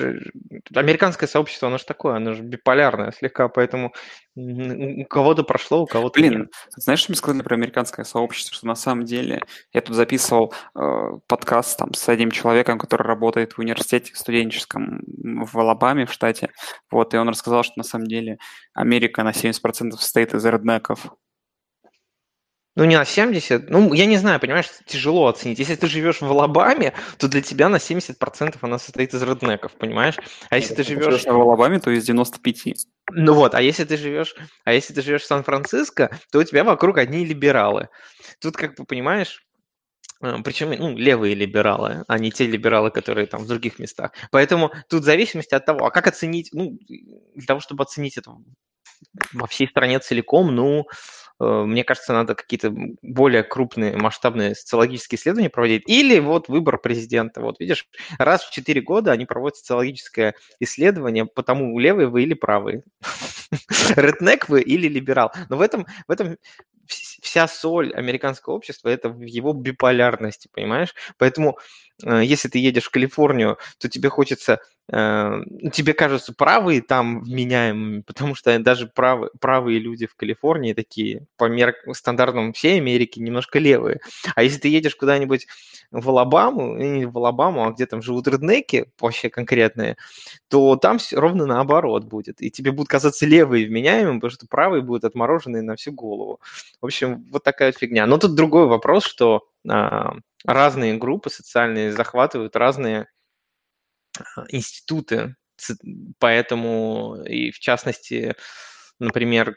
американское 0.73 1.27
сообщество, 1.27 1.67
оно 1.67 1.77
же 1.77 1.85
такое, 1.85 2.15
оно 2.15 2.33
же 2.33 2.41
биполярное 2.41 3.11
слегка, 3.11 3.49
поэтому 3.49 3.93
у 4.35 5.05
кого-то 5.05 5.43
прошло, 5.43 5.81
у 5.81 5.85
кого-то 5.85 6.19
Блин, 6.19 6.39
нет. 6.39 6.51
знаешь, 6.77 6.99
что 6.99 7.11
мне 7.11 7.17
сказали 7.17 7.41
про 7.41 7.55
американское 7.55 8.05
сообщество, 8.05 8.55
что 8.55 8.67
на 8.67 8.75
самом 8.75 9.03
деле 9.03 9.41
я 9.73 9.81
тут 9.81 9.95
записывал 9.95 10.53
э, 10.75 10.81
подкаст 11.27 11.77
там 11.77 11.93
с 11.93 12.07
одним 12.07 12.31
человеком, 12.31 12.77
который 12.77 13.03
работает 13.03 13.53
в 13.53 13.59
университете 13.59 14.15
студенческом 14.15 15.01
в 15.05 15.57
Алабаме, 15.57 16.05
в 16.05 16.13
штате, 16.13 16.51
вот, 16.91 17.13
и 17.13 17.17
он 17.17 17.29
рассказал, 17.29 17.63
что 17.63 17.73
на 17.77 17.83
самом 17.83 18.07
деле 18.07 18.37
Америка 18.73 19.23
на 19.23 19.31
70% 19.31 19.91
состоит 19.91 20.33
из 20.33 20.45
реднеков, 20.45 21.07
ну, 22.77 22.85
не 22.85 22.95
на 22.95 23.05
70. 23.05 23.71
Ну, 23.71 23.91
я 23.93 24.05
не 24.05 24.17
знаю, 24.17 24.39
понимаешь, 24.39 24.69
тяжело 24.85 25.25
оценить. 25.25 25.57
Если 25.57 25.73
ты 25.75 25.87
живешь 25.87 26.21
в 26.21 26.25
Алабаме, 26.25 26.93
то 27.17 27.27
для 27.27 27.41
тебя 27.41 27.69
на 27.69 27.77
70% 27.77 28.55
она 28.61 28.77
состоит 28.77 29.15
из 29.15 29.23
реднеков, 29.23 29.71
понимаешь? 29.71 30.15
А 30.51 30.57
если 30.57 30.75
ты 30.75 30.83
живешь... 30.83 31.23
в 31.23 31.27
Алабаме, 31.27 31.79
то 31.79 31.89
из 31.89 32.05
95. 32.05 32.85
Ну 33.13 33.33
вот, 33.33 33.55
а 33.55 33.63
если 33.63 33.83
ты 33.83 33.97
живешь, 33.97 34.35
а 34.63 34.73
если 34.73 34.93
ты 34.93 35.01
живешь 35.01 35.23
в 35.23 35.25
Сан-Франциско, 35.25 36.19
то 36.31 36.37
у 36.37 36.43
тебя 36.43 36.63
вокруг 36.63 36.99
одни 36.99 37.25
либералы. 37.25 37.89
Тут, 38.39 38.55
как 38.55 38.75
бы, 38.75 38.85
понимаешь, 38.85 39.41
э, 40.21 40.35
причем, 40.43 40.69
ну, 40.69 40.95
левые 40.95 41.33
либералы, 41.33 42.03
а 42.07 42.19
не 42.19 42.29
те 42.29 42.45
либералы, 42.45 42.91
которые 42.91 43.25
там 43.25 43.41
в 43.41 43.47
других 43.47 43.79
местах. 43.79 44.11
Поэтому 44.29 44.71
тут 44.87 45.01
в 45.01 45.05
зависимости 45.05 45.55
от 45.55 45.65
того, 45.65 45.83
а 45.87 45.89
как 45.89 46.05
оценить, 46.05 46.49
ну, 46.53 46.77
для 46.87 47.47
того, 47.47 47.59
чтобы 47.59 47.85
оценить 47.85 48.17
это 48.17 48.35
во 49.33 49.47
всей 49.47 49.67
стране 49.67 49.97
целиком, 49.97 50.53
ну, 50.53 50.85
мне 51.39 51.83
кажется, 51.83 52.13
надо 52.13 52.35
какие-то 52.35 52.73
более 53.01 53.43
крупные 53.43 53.95
масштабные 53.95 54.55
социологические 54.55 55.19
исследования 55.19 55.49
проводить. 55.49 55.83
Или 55.87 56.19
вот 56.19 56.49
выбор 56.49 56.79
президента. 56.79 57.41
Вот 57.41 57.59
видишь, 57.59 57.87
раз 58.17 58.43
в 58.43 58.51
4 58.51 58.81
года 58.81 59.11
они 59.11 59.25
проводят 59.25 59.57
социологическое 59.57 60.35
исследование, 60.59 61.25
потому 61.25 61.77
левый 61.79 62.07
вы 62.07 62.23
или 62.23 62.33
правый. 62.33 62.83
Реднек 63.95 64.49
вы 64.49 64.61
или 64.61 64.87
либерал. 64.87 65.31
Но 65.49 65.57
в 65.57 65.61
этом, 65.61 65.85
в 66.07 66.11
этом 66.11 66.37
вся 66.87 67.47
соль 67.47 67.93
американского 67.93 68.53
общества 68.53 68.89
это 68.89 69.09
в 69.09 69.21
его 69.21 69.53
биполярности, 69.53 70.49
понимаешь? 70.51 70.93
Поэтому 71.17 71.57
э, 72.03 72.21
если 72.23 72.49
ты 72.49 72.59
едешь 72.59 72.85
в 72.85 72.91
Калифорнию, 72.91 73.57
то 73.79 73.89
тебе 73.89 74.09
хочется, 74.09 74.59
э, 74.91 75.39
тебе 75.73 75.93
кажутся 75.93 76.33
правые 76.33 76.81
там 76.81 77.21
вменяемыми, 77.21 78.01
потому 78.01 78.35
что 78.35 78.57
даже 78.59 78.87
правые, 78.87 79.31
правые 79.39 79.79
люди 79.79 80.07
в 80.07 80.15
Калифорнии 80.15 80.73
такие 80.73 81.25
по 81.37 81.45
мер 81.45 81.75
стандартам 81.93 82.53
всей 82.53 82.77
Америки 82.77 83.19
немножко 83.19 83.59
левые. 83.59 83.99
А 84.35 84.43
если 84.43 84.59
ты 84.59 84.67
едешь 84.69 84.95
куда-нибудь 84.95 85.47
в 85.91 86.09
Алабаму, 86.09 86.75
не 86.77 87.05
в 87.05 87.17
Алабаму, 87.17 87.67
а 87.67 87.71
где 87.71 87.85
там 87.85 88.01
живут 88.01 88.27
реднеки 88.27 88.87
вообще 88.99 89.29
конкретные, 89.29 89.97
то 90.49 90.75
там 90.75 90.97
ровно 91.11 91.45
наоборот 91.45 92.05
будет. 92.05 92.41
И 92.41 92.51
тебе 92.51 92.71
будут 92.71 92.89
казаться 92.89 93.25
левые 93.25 93.67
вменяемыми, 93.67 94.19
потому 94.19 94.31
что 94.31 94.47
правые 94.47 94.81
будут 94.81 95.03
отмороженные 95.03 95.61
на 95.61 95.75
всю 95.75 95.91
голову. 95.91 96.39
В 96.81 96.85
общем, 96.85 97.25
вот 97.31 97.43
такая 97.43 97.71
фигня. 97.71 98.05
Но 98.05 98.17
тут 98.17 98.35
другой 98.35 98.67
вопрос, 98.67 99.03
что 99.03 99.47
а, 99.67 100.13
разные 100.45 100.95
группы 100.95 101.29
социальные 101.29 101.91
захватывают 101.91 102.55
разные 102.55 103.07
а, 104.17 104.45
институты, 104.49 105.35
поэтому 106.19 107.23
и 107.25 107.51
в 107.51 107.59
частности, 107.59 108.35
например, 108.99 109.55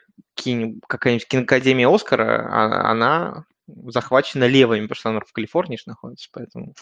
какая-нибудь 0.88 1.28
киноакадемия 1.28 1.88
Оскара, 1.88 2.48
а, 2.48 2.90
она 2.90 3.44
захвачена 3.66 4.44
левыми, 4.44 4.82
потому 4.82 4.96
что 4.96 5.08
она 5.10 5.20
в 5.20 5.32
Калифорнии 5.32 5.76
же 5.76 5.84
находится, 5.86 6.28
поэтому... 6.32 6.74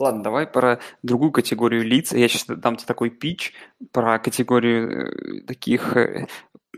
Ладно, 0.00 0.24
давай 0.24 0.46
про 0.46 0.80
другую 1.04 1.30
категорию 1.30 1.84
лиц. 1.84 2.12
Я 2.12 2.28
сейчас 2.28 2.46
дам 2.46 2.76
тебе 2.76 2.86
такой 2.86 3.10
пич 3.10 3.52
про 3.92 4.18
категорию 4.18 4.90
э, 4.90 5.46
таких 5.46 5.96
э, 5.96 6.26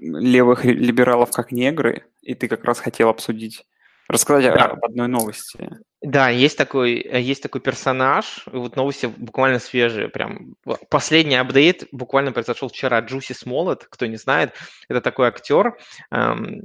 левых 0.01 0.65
либералов, 0.65 1.31
как 1.31 1.53
негры, 1.53 2.05
и 2.23 2.35
ты 2.35 2.49
как 2.49 2.65
раз 2.65 2.79
хотел 2.79 3.09
обсудить, 3.09 3.65
рассказать 4.09 4.45
да. 4.55 4.67
об 4.67 4.85
одной 4.85 5.09
новости. 5.09 5.71
Да, 6.03 6.29
есть 6.29 6.57
такой, 6.57 6.95
есть 6.95 7.43
такой 7.43 7.61
персонаж, 7.61 8.45
вот 8.47 8.77
новости 8.77 9.07
буквально 9.07 9.59
свежие, 9.59 10.09
прям 10.09 10.55
последний 10.91 11.37
апдейт 11.37 11.89
буквально 11.91 12.33
произошел 12.33 12.69
вчера, 12.69 13.01
Джуси 13.01 13.33
Смолет, 13.33 13.87
кто 13.89 14.07
не 14.07 14.17
знает, 14.17 14.53
это 14.89 15.01
такой 15.01 15.29
актер, 15.29 15.77
эм, 16.13 16.63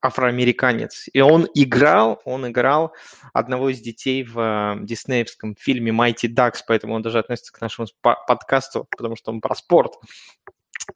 афроамериканец. 0.00 1.08
И 1.12 1.20
он 1.20 1.48
играл, 1.54 2.20
он 2.24 2.48
играл 2.48 2.92
одного 3.32 3.70
из 3.70 3.80
детей 3.80 4.24
в 4.24 4.38
э, 4.38 4.84
диснеевском 4.84 5.56
фильме 5.58 5.90
Mighty 5.90 6.28
Ducks, 6.28 6.58
поэтому 6.66 6.94
он 6.94 7.02
даже 7.02 7.18
относится 7.18 7.52
к 7.52 7.60
нашему 7.60 7.88
подкасту, 8.02 8.86
потому 8.90 9.16
что 9.16 9.32
он 9.32 9.40
про 9.40 9.54
спорт. 9.54 9.94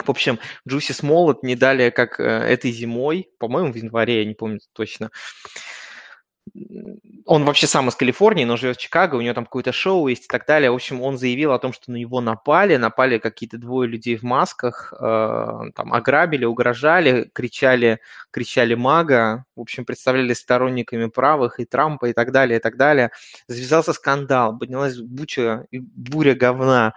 В 0.05 0.11
общем, 0.11 0.38
Джуси 0.69 0.93
Смолот 0.93 1.43
не 1.43 1.57
далее, 1.57 1.90
как 1.90 2.21
э, 2.21 2.25
этой 2.25 2.73
зимой, 2.73 3.28
по-моему, 3.38 3.73
в 3.73 3.76
январе, 3.76 4.21
я 4.21 4.25
не 4.25 4.35
помню 4.35 4.61
точно, 4.73 5.11
он 7.25 7.45
вообще 7.45 7.66
сам 7.66 7.88
из 7.88 7.97
Калифорнии, 7.97 8.45
но 8.45 8.57
живет 8.57 8.76
в 8.76 8.81
Чикаго, 8.81 9.16
у 9.16 9.21
него 9.21 9.35
там 9.35 9.45
какое-то 9.45 9.73
шоу 9.73 10.07
есть 10.07 10.25
и 10.25 10.28
так 10.28 10.47
далее. 10.47 10.71
В 10.71 10.75
общем, 10.75 11.02
он 11.02 11.19
заявил 11.19 11.52
о 11.52 11.59
том, 11.59 11.73
что 11.73 11.90
на 11.90 11.97
него 11.97 12.21
напали, 12.21 12.76
напали 12.76 13.19
какие-то 13.19 13.59
двое 13.59 13.88
людей 13.88 14.16
в 14.16 14.23
масках, 14.23 14.95
э, 14.99 15.61
там 15.75 15.93
ограбили, 15.93 16.45
угрожали, 16.45 17.28
кричали, 17.33 18.00
кричали 18.31 18.75
мага, 18.75 19.45
в 19.57 19.61
общем, 19.61 19.85
представляли 19.85 20.35
сторонниками 20.35 21.07
правых 21.07 21.59
и 21.59 21.64
Трампа 21.64 22.07
и 22.07 22.12
так 22.12 22.31
далее, 22.31 22.59
и 22.59 22.62
так 22.62 22.76
далее. 22.76 23.11
Завязался 23.49 23.93
скандал, 23.93 24.57
поднялась 24.57 24.99
буча, 24.99 25.66
буря 25.73 26.35
говна, 26.35 26.95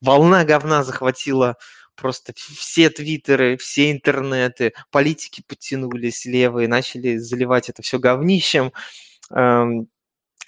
волна 0.00 0.44
говна 0.44 0.82
захватила 0.82 1.56
просто 1.98 2.32
все 2.36 2.90
твиттеры, 2.90 3.56
все 3.56 3.90
интернеты, 3.90 4.72
политики 4.90 5.42
подтянулись 5.46 6.24
левые, 6.24 6.68
начали 6.68 7.16
заливать 7.16 7.68
это 7.68 7.82
все 7.82 7.98
говнищем. 7.98 8.72
Эм, 9.30 9.88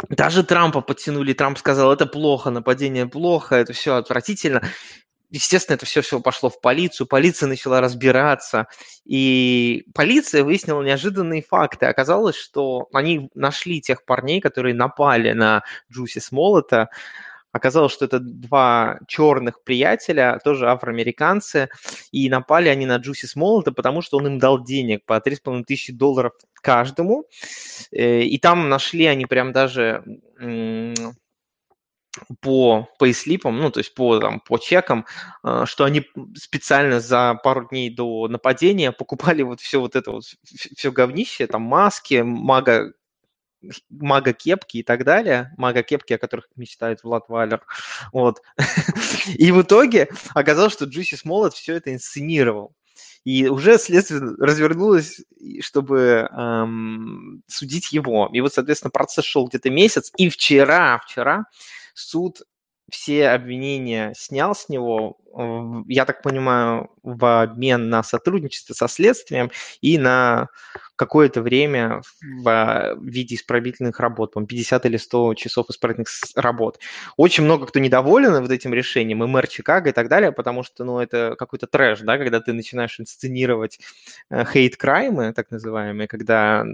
даже 0.09 0.45
Трампа 0.45 0.81
подтянули, 0.81 1.33
Трамп 1.35 1.59
сказал, 1.59 1.93
это 1.93 2.07
плохо, 2.07 2.51
нападение 2.51 3.07
плохо, 3.07 3.57
это 3.57 3.73
все 3.73 3.97
отвратительно. 3.97 4.63
Естественно, 5.31 5.77
это 5.77 5.87
все, 5.87 6.01
все 6.01 6.21
пошло 6.21 6.51
в 6.51 6.61
полицию, 6.61 7.07
полиция 7.07 7.49
начала 7.49 7.81
разбираться, 7.81 8.67
и 9.05 9.85
полиция 9.95 10.43
выяснила 10.43 10.83
неожиданные 10.83 11.43
факты. 11.43 11.87
Оказалось, 11.87 12.35
что 12.35 12.89
они 12.93 13.31
нашли 13.35 13.81
тех 13.81 14.05
парней, 14.05 14.41
которые 14.41 14.75
напали 14.75 15.33
на 15.33 15.63
Джуси 15.93 16.19
Смолота, 16.19 16.89
Оказалось, 17.53 17.93
что 17.93 18.05
это 18.05 18.21
два 18.21 19.01
черных 19.09 19.63
приятеля, 19.65 20.39
тоже 20.45 20.71
афроамериканцы, 20.71 21.69
и 22.13 22.29
напали 22.29 22.69
они 22.69 22.87
на 22.87 22.97
Джуси 22.97 23.27
Смолота, 23.27 23.73
потому 23.73 24.03
что 24.03 24.19
он 24.19 24.27
им 24.27 24.39
дал 24.39 24.63
денег 24.63 25.05
по 25.05 25.19
3,5 25.19 25.65
тысячи 25.65 25.93
долларов 25.93 26.33
каждому. 26.55 27.25
Э, 27.93 28.23
и 28.23 28.39
там 28.39 28.69
нашли 28.69 29.07
они 29.07 29.27
прям 29.27 29.53
даже 29.53 30.05
по 32.41 32.89
пейслипам, 32.99 33.59
ну, 33.59 33.71
то 33.71 33.79
есть 33.79 33.95
по, 33.95 34.19
там, 34.19 34.41
по 34.41 34.59
чекам, 34.59 35.07
э, 35.45 35.65
что 35.67 35.85
они 35.85 36.05
специально 36.35 37.01
за 37.01 37.39
пару 37.43 37.69
дней 37.69 37.89
до 37.91 38.27
нападения 38.29 38.93
покупали 38.93 39.43
вот 39.43 39.61
все 39.61 39.81
вот 39.81 39.95
это 39.97 40.11
вот, 40.11 40.25
все 40.45 40.91
говнище, 40.91 41.47
там 41.47 41.63
маски, 41.63 42.23
мага 42.25 42.93
мага-кепки 43.91 44.79
и 44.79 44.83
так 44.83 45.05
далее, 45.05 45.53
мага-кепки, 45.57 46.15
о 46.15 46.19
которых 46.19 46.49
мечтает 46.57 47.03
Влад 47.03 47.29
Валер, 47.29 47.65
вот. 48.13 48.43
И 49.35 49.53
в 49.53 49.63
итоге 49.63 50.09
оказалось, 50.35 50.73
что 50.73 50.87
Джуси 50.87 51.17
Смолот 51.17 51.55
все 51.55 51.75
это 51.75 51.93
инсценировал. 51.93 52.75
И 53.25 53.49
уже 53.49 53.79
следствие 53.79 54.21
развернулось, 54.39 55.21
чтобы 55.61 56.29
эм, 56.31 57.43
судить 57.47 57.93
его. 57.93 58.31
И 58.33 58.41
вот, 58.41 58.55
соответственно, 58.55 58.91
процесс 58.91 59.27
шел 59.27 59.47
где-то 59.47 59.69
месяц. 59.69 60.11
И 60.17 60.31
вчера, 60.31 60.99
вчера 61.05 61.45
суд 61.93 62.43
все 62.91 63.29
обвинения 63.29 64.13
снял 64.17 64.55
с 64.55 64.69
него, 64.69 65.19
я 65.89 66.05
так 66.05 66.23
понимаю, 66.23 66.91
в 67.03 67.43
обмен 67.43 67.89
на 67.89 68.03
сотрудничество 68.03 68.75
со 68.75 68.89
следствием 68.89 69.51
и 69.81 69.97
на 69.99 70.49
какое-то 70.97 71.41
время 71.41 72.03
в 72.21 72.99
виде 73.01 73.35
исправительных 73.37 74.01
работ, 74.01 74.35
50 74.35 74.87
или 74.87 74.97
100 74.99 75.35
часов 75.35 75.71
исправительных 75.71 76.09
работ. 76.35 76.79
Очень 77.17 77.45
много 77.45 77.67
кто 77.67 77.79
недоволен 77.79 78.41
вот 78.43 78.51
этим 78.51 78.75
решением, 78.75 79.25
и 79.25 79.27
мэр 79.27 79.47
Чикаго 79.47 79.91
и 79.91 79.93
так 79.93 80.09
далее, 80.09 80.33
потому 80.33 80.63
что, 80.63 80.85
ну, 80.85 80.99
это 80.99 81.37
какой-то 81.39 81.67
трэш, 81.67 82.01
да, 82.01 82.19
когда 82.19 82.41
ты 82.41 82.53
начинаешь 82.53 83.01
инсценировать 83.01 83.79
хейт-краймы, 84.31 85.33
так 85.33 85.51
называемые, 85.51 86.07
когда 86.07 86.67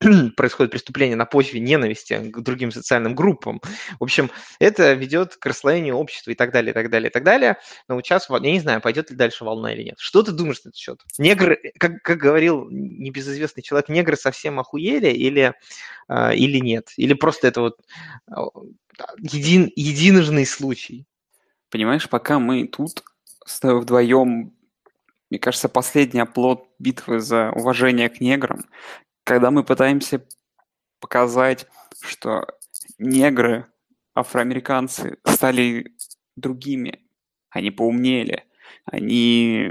происходит 0.36 0.70
преступление 0.70 1.16
на 1.16 1.24
почве 1.24 1.60
ненависти 1.60 2.30
к 2.30 2.40
другим 2.40 2.70
социальным 2.70 3.14
группам. 3.14 3.60
В 3.98 4.04
общем, 4.04 4.30
это 4.60 4.92
ведет 4.92 5.36
к 5.36 5.46
расслоению 5.46 5.96
общества 5.96 6.30
и 6.30 6.34
так 6.34 6.52
далее, 6.52 6.70
и 6.70 6.74
так 6.74 6.90
далее, 6.90 7.10
и 7.10 7.12
так 7.12 7.24
далее. 7.24 7.56
Но 7.88 8.00
сейчас, 8.00 8.28
я 8.30 8.38
не 8.38 8.60
знаю, 8.60 8.80
пойдет 8.80 9.10
ли 9.10 9.16
дальше 9.16 9.44
волна 9.44 9.72
или 9.72 9.82
нет. 9.82 9.96
Что 9.98 10.22
ты 10.22 10.32
думаешь 10.32 10.62
на 10.64 10.68
этот 10.68 10.76
счет? 10.76 11.00
Негры, 11.18 11.72
как, 11.78 12.02
как 12.02 12.18
говорил 12.18 12.68
небезызвестный 12.70 13.62
человек, 13.62 13.88
негры 13.88 14.16
совсем 14.16 14.60
охуели 14.60 15.10
или, 15.10 15.54
э, 16.08 16.34
или 16.36 16.58
нет? 16.58 16.92
Или 16.96 17.14
просто 17.14 17.48
это 17.48 17.60
вот 17.60 17.80
а, 18.30 18.46
един, 19.18 19.72
единожный 19.74 20.46
случай? 20.46 21.06
Понимаешь, 21.70 22.08
пока 22.08 22.38
мы 22.38 22.66
тут 22.68 23.02
с 23.44 23.58
тобой 23.60 23.80
вдвоем 23.80 24.52
мне 25.30 25.38
кажется, 25.38 25.68
последний 25.68 26.20
оплот 26.20 26.64
битвы 26.78 27.20
за 27.20 27.52
уважение 27.52 28.08
к 28.08 28.18
неграм 28.20 28.64
когда 29.28 29.50
мы 29.50 29.62
пытаемся 29.62 30.24
показать, 31.00 31.66
что 32.00 32.46
негры, 32.96 33.66
афроамериканцы 34.14 35.18
стали 35.26 35.94
другими, 36.34 37.06
они 37.50 37.70
поумнели, 37.70 38.46
они, 38.86 39.70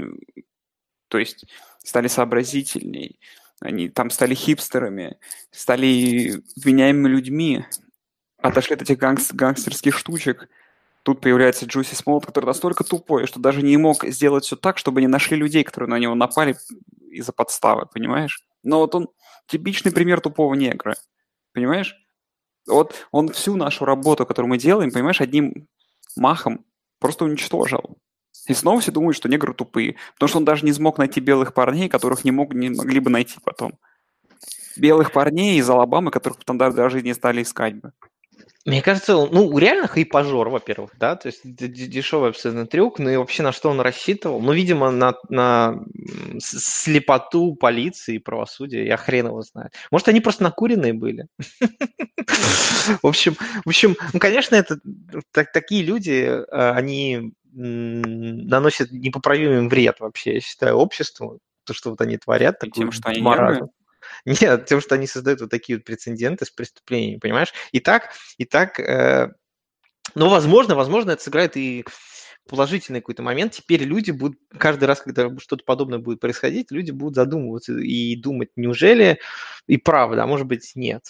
то 1.08 1.18
есть, 1.18 1.44
стали 1.82 2.06
сообразительней, 2.06 3.18
они 3.58 3.88
там 3.88 4.10
стали 4.10 4.36
хипстерами, 4.36 5.18
стали 5.50 6.40
вменяемыми 6.54 7.08
людьми, 7.08 7.64
отошли 8.40 8.76
от 8.76 8.82
этих 8.82 8.98
гангст- 8.98 9.34
гангстерских 9.34 9.98
штучек. 9.98 10.48
Тут 11.02 11.20
появляется 11.20 11.66
Джусси 11.66 11.96
Смоллетт, 11.96 12.26
который 12.26 12.46
настолько 12.46 12.84
тупой, 12.84 13.26
что 13.26 13.40
даже 13.40 13.62
не 13.62 13.76
мог 13.76 14.04
сделать 14.04 14.44
все 14.44 14.54
так, 14.54 14.78
чтобы 14.78 15.00
не 15.00 15.08
нашли 15.08 15.36
людей, 15.36 15.64
которые 15.64 15.90
на 15.90 15.98
него 15.98 16.14
напали 16.14 16.56
из-за 17.10 17.32
подставы, 17.32 17.86
понимаешь? 17.86 18.44
Но 18.62 18.78
вот 18.78 18.94
он 18.94 19.08
типичный 19.48 19.92
пример 19.92 20.20
тупого 20.20 20.54
негра. 20.54 20.94
Понимаешь? 21.52 21.96
Вот 22.66 22.94
он 23.10 23.30
всю 23.30 23.56
нашу 23.56 23.84
работу, 23.84 24.26
которую 24.26 24.50
мы 24.50 24.58
делаем, 24.58 24.92
понимаешь, 24.92 25.20
одним 25.20 25.66
махом 26.16 26.64
просто 27.00 27.24
уничтожил. 27.24 27.98
И 28.46 28.54
снова 28.54 28.80
все 28.80 28.92
думают, 28.92 29.16
что 29.16 29.28
негры 29.28 29.52
тупые, 29.54 29.96
потому 30.14 30.28
что 30.28 30.38
он 30.38 30.44
даже 30.44 30.64
не 30.64 30.72
смог 30.72 30.98
найти 30.98 31.20
белых 31.20 31.54
парней, 31.54 31.88
которых 31.88 32.24
не, 32.24 32.30
мог, 32.30 32.54
не 32.54 32.70
могли 32.70 33.00
бы 33.00 33.10
найти 33.10 33.38
потом. 33.42 33.78
Белых 34.76 35.12
парней 35.12 35.58
из 35.58 35.68
Алабамы, 35.68 36.10
которых 36.10 36.38
потом 36.38 36.56
даже 36.58 37.02
не 37.02 37.14
стали 37.14 37.42
искать 37.42 37.74
бы. 37.74 37.92
Мне 38.68 38.82
кажется, 38.82 39.14
ну, 39.14 39.56
реально 39.56 39.88
хайпажор, 39.88 40.50
во-первых, 40.50 40.90
да, 40.98 41.16
то 41.16 41.28
есть 41.28 41.40
дешевый 41.42 42.28
абсолютно 42.28 42.66
трюк, 42.66 42.98
ну 42.98 43.08
и 43.08 43.16
вообще 43.16 43.42
на 43.42 43.50
что 43.50 43.70
он 43.70 43.80
рассчитывал? 43.80 44.40
Ну, 44.40 44.52
видимо, 44.52 44.90
на, 44.90 45.14
на 45.30 45.80
слепоту 46.38 47.54
полиции 47.54 48.16
и 48.16 48.18
правосудия, 48.18 48.86
я 48.86 48.98
хрен 48.98 49.28
его 49.28 49.40
знаю. 49.40 49.70
Может, 49.90 50.08
они 50.08 50.20
просто 50.20 50.42
накуренные 50.42 50.92
были? 50.92 51.28
В 53.02 53.06
общем, 53.06 53.36
в 53.64 53.68
общем, 53.68 53.96
ну, 54.12 54.20
конечно, 54.20 54.54
это 54.54 54.78
так, 55.32 55.50
такие 55.52 55.82
люди, 55.82 56.28
а, 56.50 56.72
они 56.72 57.32
наносят 57.52 58.92
непоправимый 58.92 59.66
вред 59.68 60.00
вообще, 60.00 60.34
я 60.34 60.40
считаю, 60.40 60.76
обществу, 60.76 61.38
то, 61.64 61.72
что 61.72 61.90
вот 61.90 62.02
они 62.02 62.18
творят. 62.18 62.60
Тем, 62.74 62.92
что 62.92 63.08
они 63.08 63.22
маразм. 63.22 63.68
Нет, 64.26 64.66
тем, 64.66 64.80
что 64.80 64.94
они 64.96 65.06
создают 65.06 65.40
вот 65.40 65.50
такие 65.50 65.78
вот 65.78 65.84
прецеденты 65.84 66.44
с 66.44 66.50
преступлениями, 66.50 67.18
понимаешь? 67.18 67.52
И 67.72 67.80
так, 67.80 68.12
и 68.38 68.44
так, 68.44 68.80
э, 68.80 69.32
ну, 70.14 70.28
возможно, 70.30 70.74
возможно, 70.76 71.12
это 71.12 71.22
сыграет 71.22 71.56
и 71.56 71.84
положительный 72.48 73.00
какой-то 73.00 73.22
момент. 73.22 73.52
Теперь 73.54 73.84
люди 73.84 74.10
будут, 74.12 74.38
каждый 74.58 74.84
раз, 74.86 75.02
когда 75.02 75.30
что-то 75.38 75.64
подобное 75.64 75.98
будет 76.00 76.20
происходить, 76.20 76.70
люди 76.72 76.92
будут 76.92 77.16
задумываться 77.16 77.78
и 77.78 78.16
думать, 78.16 78.50
неужели 78.56 79.20
и 79.68 79.78
правда, 79.78 80.24
а 80.24 80.26
может 80.26 80.46
быть, 80.46 80.72
нет. 80.74 81.04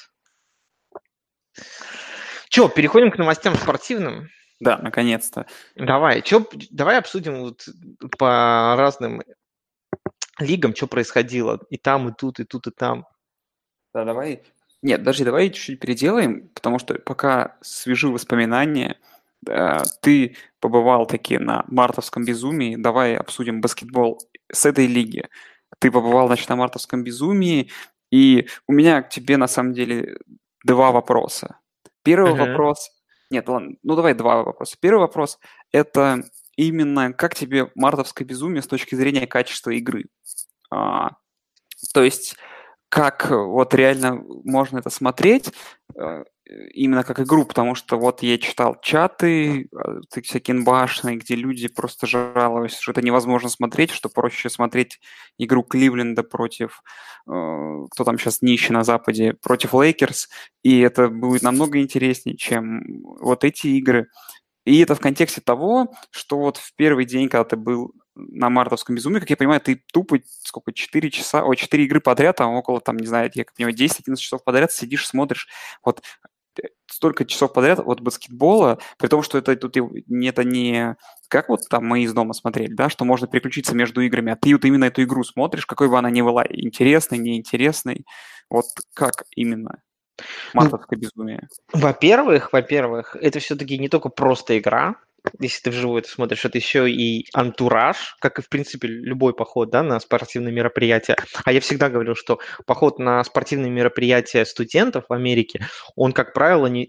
Че, 2.48 2.68
переходим 2.68 3.10
к 3.10 3.18
новостям 3.18 3.54
спортивным? 3.56 4.30
Да, 4.60 4.78
наконец-то. 4.78 5.46
Давай, 5.76 6.22
чё, 6.22 6.46
давай 6.70 6.98
обсудим 6.98 7.40
вот 7.40 7.66
по 8.18 8.74
разным 8.76 9.22
лигам, 10.38 10.74
что 10.74 10.86
происходило 10.86 11.60
и 11.70 11.76
там, 11.76 12.08
и 12.08 12.12
тут, 12.12 12.40
и 12.40 12.44
тут, 12.44 12.66
и 12.66 12.70
там. 12.70 13.06
Да, 13.94 14.04
давай. 14.04 14.42
Нет, 14.82 15.02
даже 15.02 15.24
давай 15.24 15.50
чуть-чуть 15.50 15.80
переделаем, 15.80 16.48
потому 16.54 16.78
что 16.78 16.94
пока 16.94 17.56
свежи 17.60 18.08
воспоминания, 18.08 18.98
да, 19.42 19.82
ты 20.02 20.36
побывал 20.60 21.06
таки 21.06 21.38
на 21.38 21.64
мартовском 21.68 22.24
безумии, 22.24 22.76
давай 22.76 23.16
обсудим 23.16 23.60
баскетбол 23.60 24.18
с 24.52 24.66
этой 24.66 24.86
лиги. 24.86 25.28
Ты 25.80 25.90
побывал, 25.90 26.28
значит, 26.28 26.48
на 26.48 26.56
мартовском 26.56 27.04
безумии, 27.04 27.70
и 28.10 28.48
у 28.66 28.72
меня 28.72 29.02
к 29.02 29.10
тебе, 29.10 29.36
на 29.36 29.48
самом 29.48 29.72
деле, 29.72 30.18
два 30.64 30.92
вопроса. 30.92 31.58
Первый 32.02 32.32
uh-huh. 32.32 32.50
вопрос... 32.50 32.90
Нет, 33.30 33.46
ладно, 33.48 33.76
ну 33.82 33.94
давай 33.94 34.14
два 34.14 34.42
вопроса. 34.42 34.76
Первый 34.80 35.00
вопрос– 35.00 35.38
это 35.72 36.22
именно 36.66 37.12
как 37.12 37.34
тебе 37.34 37.70
мартовское 37.74 38.26
безумие 38.26 38.62
с 38.62 38.66
точки 38.66 38.94
зрения 38.94 39.26
качества 39.26 39.70
игры? 39.70 40.06
А, 40.70 41.12
то 41.94 42.02
есть 42.02 42.36
как 42.88 43.30
вот 43.30 43.74
реально 43.74 44.22
можно 44.44 44.78
это 44.78 44.88
смотреть 44.90 45.52
э, 45.94 46.24
именно 46.72 47.04
как 47.04 47.20
игру, 47.20 47.44
потому 47.44 47.74
что 47.74 47.98
вот 47.98 48.22
я 48.22 48.38
читал 48.38 48.80
чаты 48.80 49.68
э, 49.70 50.20
всякие 50.22 50.56
НБАшные, 50.56 51.16
где 51.16 51.34
люди 51.34 51.68
просто 51.68 52.06
жаловались, 52.06 52.78
что 52.78 52.92
это 52.92 53.02
невозможно 53.02 53.50
смотреть, 53.50 53.90
что 53.90 54.08
проще 54.08 54.48
смотреть 54.48 55.00
игру 55.36 55.62
Кливленда 55.62 56.22
против, 56.22 56.82
э, 57.26 57.30
кто 57.90 58.04
там 58.04 58.18
сейчас 58.18 58.40
нищий 58.40 58.72
на 58.72 58.84
Западе, 58.84 59.34
против 59.34 59.74
Лейкерс, 59.74 60.30
и 60.62 60.80
это 60.80 61.08
будет 61.08 61.42
намного 61.42 61.80
интереснее, 61.80 62.38
чем 62.38 63.02
вот 63.02 63.44
эти 63.44 63.66
игры. 63.66 64.08
И 64.68 64.80
это 64.80 64.94
в 64.94 65.00
контексте 65.00 65.40
того, 65.40 65.94
что 66.10 66.38
вот 66.38 66.58
в 66.58 66.74
первый 66.76 67.06
день, 67.06 67.30
когда 67.30 67.44
ты 67.44 67.56
был 67.56 67.92
на 68.14 68.50
мартовском 68.50 68.96
безумии, 68.96 69.18
как 69.18 69.30
я 69.30 69.36
понимаю, 69.38 69.62
ты 69.62 69.82
тупо 69.90 70.18
сколько, 70.44 70.74
4 70.74 71.10
часа, 71.10 71.42
о, 71.42 71.54
4 71.54 71.84
игры 71.84 72.02
подряд, 72.02 72.36
там 72.36 72.52
около, 72.52 72.78
там, 72.82 72.98
не 72.98 73.06
знаю, 73.06 73.30
я 73.32 73.44
как 73.44 73.54
понимаю, 73.54 73.74
10-11 73.74 74.16
часов 74.16 74.44
подряд 74.44 74.70
сидишь, 74.70 75.06
смотришь. 75.06 75.48
Вот 75.82 76.02
столько 76.86 77.24
часов 77.24 77.54
подряд 77.54 77.80
от 77.80 78.02
баскетбола, 78.02 78.78
при 78.98 79.06
том, 79.08 79.22
что 79.22 79.38
это 79.38 79.56
тут 79.56 79.74
это 79.76 80.44
не 80.44 80.96
как 81.28 81.48
вот 81.48 81.60
там 81.70 81.86
мы 81.86 82.02
из 82.02 82.12
дома 82.12 82.34
смотрели, 82.34 82.74
да, 82.74 82.90
что 82.90 83.06
можно 83.06 83.26
переключиться 83.26 83.74
между 83.74 84.02
играми, 84.02 84.32
а 84.32 84.36
ты 84.36 84.52
вот 84.52 84.66
именно 84.66 84.84
эту 84.84 85.02
игру 85.02 85.24
смотришь, 85.24 85.64
какой 85.64 85.88
бы 85.88 85.96
она 85.96 86.10
ни 86.10 86.20
была, 86.20 86.44
интересной, 86.46 87.16
неинтересной, 87.18 88.04
вот 88.50 88.66
как 88.92 89.24
именно? 89.34 89.80
Мартовское 90.54 90.98
безумие. 90.98 91.48
Во-первых, 91.72 92.52
во-первых, 92.52 93.16
это 93.20 93.38
все-таки 93.38 93.78
не 93.78 93.88
только 93.88 94.08
просто 94.08 94.58
игра, 94.58 94.96
если 95.40 95.62
ты 95.62 95.70
вживую 95.70 96.00
это 96.00 96.08
смотришь, 96.08 96.44
это 96.44 96.58
еще 96.58 96.90
и 96.90 97.26
антураж, 97.34 98.16
как 98.20 98.38
и, 98.38 98.42
в 98.42 98.48
принципе, 98.48 98.88
любой 98.88 99.34
поход 99.34 99.70
да, 99.70 99.82
на 99.82 100.00
спортивные 100.00 100.52
мероприятия. 100.52 101.16
А 101.44 101.52
я 101.52 101.60
всегда 101.60 101.90
говорил, 101.90 102.14
что 102.14 102.38
поход 102.66 102.98
на 102.98 103.22
спортивные 103.24 103.70
мероприятия 103.70 104.44
студентов 104.44 105.04
в 105.08 105.12
Америке, 105.12 105.66
он, 105.96 106.12
как 106.12 106.32
правило, 106.32 106.66
не, 106.66 106.88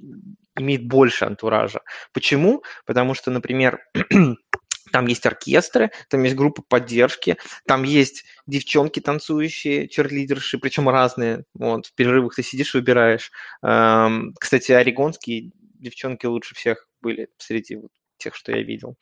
имеет 0.57 0.87
больше 0.87 1.25
антуража. 1.25 1.81
Почему? 2.13 2.63
Потому 2.85 3.13
что, 3.13 3.31
например, 3.31 3.79
там 4.91 5.07
есть 5.07 5.25
оркестры, 5.25 5.91
там 6.09 6.23
есть 6.23 6.35
группа 6.35 6.61
поддержки, 6.61 7.37
там 7.65 7.83
есть 7.83 8.25
девчонки 8.47 8.99
танцующие, 8.99 9.87
черлидерши, 9.87 10.57
причем 10.57 10.89
разные. 10.89 11.45
Вот, 11.53 11.87
в 11.87 11.93
перерывах 11.93 12.35
ты 12.35 12.43
сидишь, 12.43 12.73
выбираешь. 12.73 13.31
Эм, 13.63 14.33
кстати, 14.39 14.71
орегонские 14.71 15.51
девчонки 15.79 16.25
лучше 16.25 16.55
всех 16.55 16.87
были 17.01 17.29
среди 17.37 17.77
тех, 18.19 18.35
что 18.35 18.51
я 18.51 18.61
видел. 18.61 18.95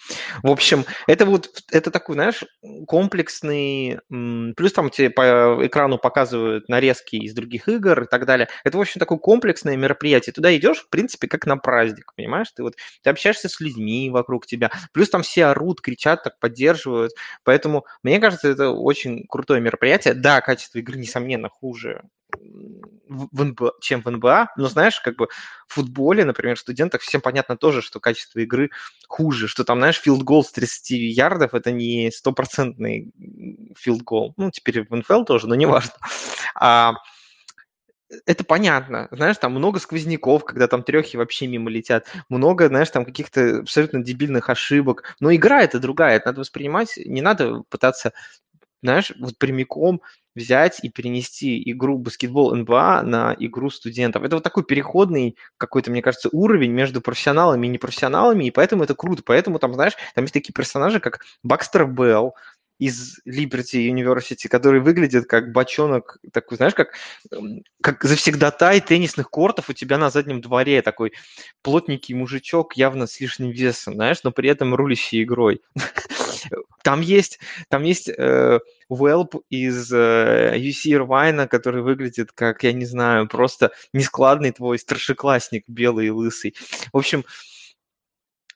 В 0.44 0.50
общем, 0.50 0.86
это 1.08 1.26
вот 1.26 1.50
это 1.72 1.92
такой, 1.92 2.16
знаешь, 2.16 2.44
комплексный, 2.88 4.00
плюс 4.56 4.72
там 4.72 4.90
тебе 4.90 5.10
по 5.10 5.60
экрану 5.66 5.98
показывают 5.98 6.70
нарезки 6.70 7.18
из 7.18 7.34
других 7.34 7.68
игр 7.68 8.04
и 8.04 8.08
так 8.08 8.26
далее. 8.26 8.48
Это, 8.64 8.78
в 8.78 8.82
общем, 8.82 9.00
такое 9.00 9.18
комплексное 9.18 9.76
мероприятие. 9.76 10.34
Туда 10.34 10.56
идешь, 10.56 10.80
в 10.80 10.90
принципе, 10.90 11.28
как 11.28 11.46
на 11.46 11.58
праздник, 11.58 12.14
понимаешь? 12.16 12.48
Ты 12.56 12.64
вот 12.64 12.76
ты 13.04 13.10
общаешься 13.10 13.50
с 13.50 13.60
людьми 13.60 14.10
вокруг 14.10 14.46
тебя, 14.46 14.72
плюс 14.94 15.10
там 15.10 15.24
все 15.24 15.46
орут, 15.46 15.82
кричат, 15.82 16.24
так 16.24 16.40
поддерживают. 16.40 17.14
Поэтому, 17.44 17.86
мне 18.04 18.20
кажется, 18.20 18.48
это 18.48 18.70
очень 18.72 19.26
крутое 19.28 19.60
мероприятие. 19.62 20.14
Да, 20.14 20.42
качество 20.42 20.80
игры, 20.80 20.98
несомненно, 20.98 21.50
хуже 21.50 22.04
в 23.10 23.44
НБА, 23.44 23.74
чем 23.82 24.02
в 24.02 24.10
НБА, 24.10 24.50
но 24.58 24.68
знаешь, 24.68 25.00
как 25.00 25.16
бы 25.16 25.28
в 25.68 25.74
футболе, 25.74 26.26
например, 26.26 26.58
студентах 26.58 27.02
всем 27.02 27.22
понятно 27.22 27.58
тоже, 27.58 27.82
что 27.82 28.00
качество 28.00 28.40
игры 28.40 28.70
хуже, 29.08 29.48
что 29.48 29.64
там, 29.64 29.80
знаешь, 29.80 30.02
филд-гол 30.02 30.44
с 30.44 30.52
30 30.52 30.92
ярдов– 30.92 31.54
это 31.54 31.72
не 31.72 32.12
стопроцентный 32.12 33.12
филд-гол. 33.78 34.34
Ну, 34.38 34.52
теперь 34.52 34.88
в 34.88 34.96
НФЛ 34.96 35.24
тоже, 35.24 35.48
но 35.48 35.56
неважно. 35.56 35.94
А, 36.60 36.96
это 38.26 38.44
понятно. 38.44 39.08
Знаешь, 39.12 39.38
там 39.38 39.52
много 39.52 39.80
сквозняков, 39.80 40.46
когда 40.46 40.68
там 40.68 40.84
трехи 40.84 41.18
вообще 41.18 41.48
мимо 41.48 41.70
летят. 41.70 42.08
Много, 42.30 42.68
знаешь, 42.68 42.90
там 42.90 43.06
каких-то 43.06 43.60
абсолютно 43.60 44.02
дебильных 44.02 44.50
ошибок. 44.50 45.16
Но 45.20 45.34
игра 45.34 45.62
это 45.62 45.80
другая. 45.80 46.16
Это 46.16 46.28
надо 46.28 46.40
воспринимать. 46.42 46.94
Не 46.98 47.22
надо 47.22 47.64
пытаться, 47.70 48.14
знаешь, 48.88 49.12
вот 49.20 49.38
прямиком 49.38 50.02
взять 50.36 50.80
и 50.84 50.90
перенести 50.90 51.72
игру 51.72 51.98
баскетбол 51.98 52.56
НБА 52.56 53.02
на 53.04 53.36
игру 53.40 53.70
студентов. 53.70 54.24
Это 54.24 54.36
вот 54.36 54.44
такой 54.44 54.64
переходный 54.64 55.36
какой-то, 55.58 55.90
мне 55.92 56.02
кажется, 56.02 56.30
уровень 56.32 56.72
между 56.72 57.02
профессионалами 57.02 57.66
и 57.68 57.70
непрофессионалами, 57.70 58.46
и 58.46 58.52
поэтому 58.52 58.84
это 58.84 58.94
круто. 58.96 59.24
Поэтому 59.26 59.60
там, 59.60 59.74
знаешь, 59.74 59.94
там 60.16 60.24
есть 60.26 60.34
такие 60.34 60.54
персонажи, 60.54 61.00
как 61.00 61.22
Бакстер 61.44 61.88
Белл, 61.88 62.36
из 62.80 63.20
Liberty 63.28 63.90
University, 63.90 64.48
который 64.48 64.82
выглядит 64.82 65.26
как 65.26 65.52
бочонок, 65.52 66.18
такой, 66.32 66.58
знаешь, 66.58 66.74
как, 66.74 66.94
как 67.82 68.04
завсегдатай 68.04 68.82
теннисных 68.82 69.30
кортов 69.30 69.70
у 69.70 69.74
тебя 69.74 69.98
на 69.98 70.10
заднем 70.10 70.42
дворе, 70.42 70.82
такой 70.82 71.14
плотненький 71.62 72.14
мужичок, 72.16 72.78
явно 72.78 73.08
с 73.08 73.20
лишним 73.20 73.52
весом, 73.52 73.96
знаешь, 73.96 74.24
но 74.24 74.32
при 74.32 74.50
этом 74.50 74.76
рулящий 74.76 75.24
игрой. 75.24 75.62
Там 76.84 77.02
есть, 77.02 77.40
там 77.68 77.84
есть 77.84 78.08
э, 78.08 78.60
Велп 78.90 79.36
из 79.50 79.92
э, 79.92 80.54
UC 80.56 80.94
Ирвайна, 80.94 81.46
который 81.46 81.82
выглядит 81.82 82.32
как, 82.32 82.64
я 82.64 82.72
не 82.72 82.86
знаю, 82.86 83.28
просто 83.28 83.74
нескладный 83.92 84.52
твой 84.52 84.80
старшеклассник, 84.80 85.66
белый 85.68 86.08
и 86.08 86.12
лысый. 86.12 86.56
В 86.94 86.98
общем, 86.98 87.26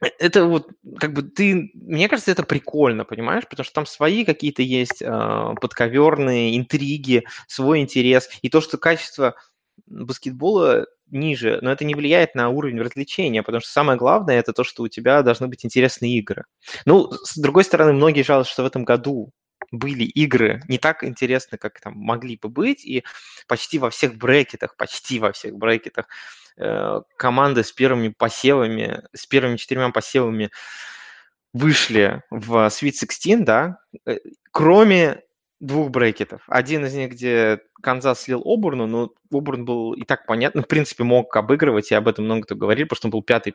это 0.02 0.46
вот, 0.46 0.70
как 1.00 1.14
бы 1.14 1.22
ты, 1.22 1.72
мне 1.74 2.10
кажется, 2.10 2.32
это 2.32 2.44
прикольно, 2.44 3.06
понимаешь, 3.06 3.48
потому 3.48 3.64
что 3.64 3.74
там 3.74 3.86
свои 3.86 4.26
какие-то 4.26 4.62
есть 4.62 5.02
э, 5.02 5.56
подковерные 5.62 6.58
интриги, 6.58 7.26
свой 7.48 7.82
интерес, 7.82 8.30
и 8.42 8.50
то, 8.50 8.62
что 8.62 8.78
качество 8.78 9.36
баскетбола 9.86 10.88
ниже, 11.12 11.60
но 11.62 11.72
это 11.72 11.86
не 11.86 11.94
влияет 11.94 12.36
на 12.36 12.50
уровень 12.50 12.80
развлечения, 12.80 13.44
потому 13.44 13.62
что 13.62 13.72
самое 13.72 13.98
главное 13.98 14.40
это 14.40 14.54
то, 14.54 14.64
что 14.64 14.84
у 14.84 14.88
тебя 14.88 15.22
должны 15.22 15.48
быть 15.48 15.66
интересные 15.66 16.18
игры. 16.18 16.46
Ну, 16.86 17.12
с 17.12 17.38
другой 17.38 17.64
стороны, 17.64 17.94
многие 17.94 18.24
жалуются, 18.24 18.54
что 18.54 18.64
в 18.64 18.68
этом 18.68 18.86
году 18.86 19.32
были 19.72 20.04
игры 20.04 20.62
не 20.68 20.78
так 20.78 21.04
интересны, 21.04 21.58
как 21.58 21.80
там 21.80 21.94
могли 21.96 22.38
бы 22.38 22.50
быть, 22.50 22.86
и 22.86 23.04
почти 23.48 23.80
во 23.80 23.90
всех 23.90 24.16
брекетах, 24.16 24.76
почти 24.76 25.20
во 25.20 25.32
всех 25.32 25.56
брекетах 25.56 26.08
э, 26.58 27.02
команды 27.18 27.64
с 27.64 27.72
первыми 27.72 28.10
посевами, 28.10 29.04
с 29.14 29.26
первыми 29.26 29.58
четырьмя 29.58 29.90
посевами 29.90 30.52
вышли 31.54 32.22
в 32.30 32.68
Sweet 32.68 33.00
16, 33.00 33.44
да, 33.44 33.80
э, 34.06 34.20
кроме 34.52 35.22
двух 35.62 35.92
брекетов. 35.92 36.42
Один 36.48 36.86
из 36.86 36.94
них, 36.96 37.12
где 37.12 37.62
Канзас 37.82 38.24
слил 38.24 38.42
Обурну, 38.44 38.88
но 38.88 39.14
Обурн 39.32 39.64
был 39.64 39.94
и 39.94 40.04
так 40.04 40.26
понятно, 40.26 40.64
в 40.64 40.68
принципе, 40.68 41.04
мог 41.04 41.34
обыгрывать, 41.36 41.92
и 41.92 41.96
об 41.96 42.08
этом 42.08 42.26
много 42.26 42.42
кто 42.42 42.56
говорил, 42.56 42.88
потому 42.88 42.98
что 42.98 43.08
он 43.08 43.12
был 43.12 43.22
пятый 43.22 43.54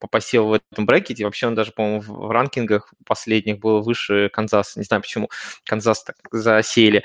по 0.00 0.08
посеву 0.08 0.48
в 0.48 0.52
этом 0.54 0.84
брекете. 0.84 1.24
Вообще 1.24 1.46
он 1.46 1.54
даже, 1.54 1.70
по-моему, 1.70 2.00
в 2.00 2.30
ранкингах 2.30 2.92
последних 3.06 3.60
был 3.60 3.82
выше 3.82 4.28
Канзаса. 4.32 4.80
Не 4.80 4.84
знаю, 4.84 5.02
почему 5.02 5.30
Канзас 5.64 6.02
так 6.02 6.16
засели. 6.32 7.04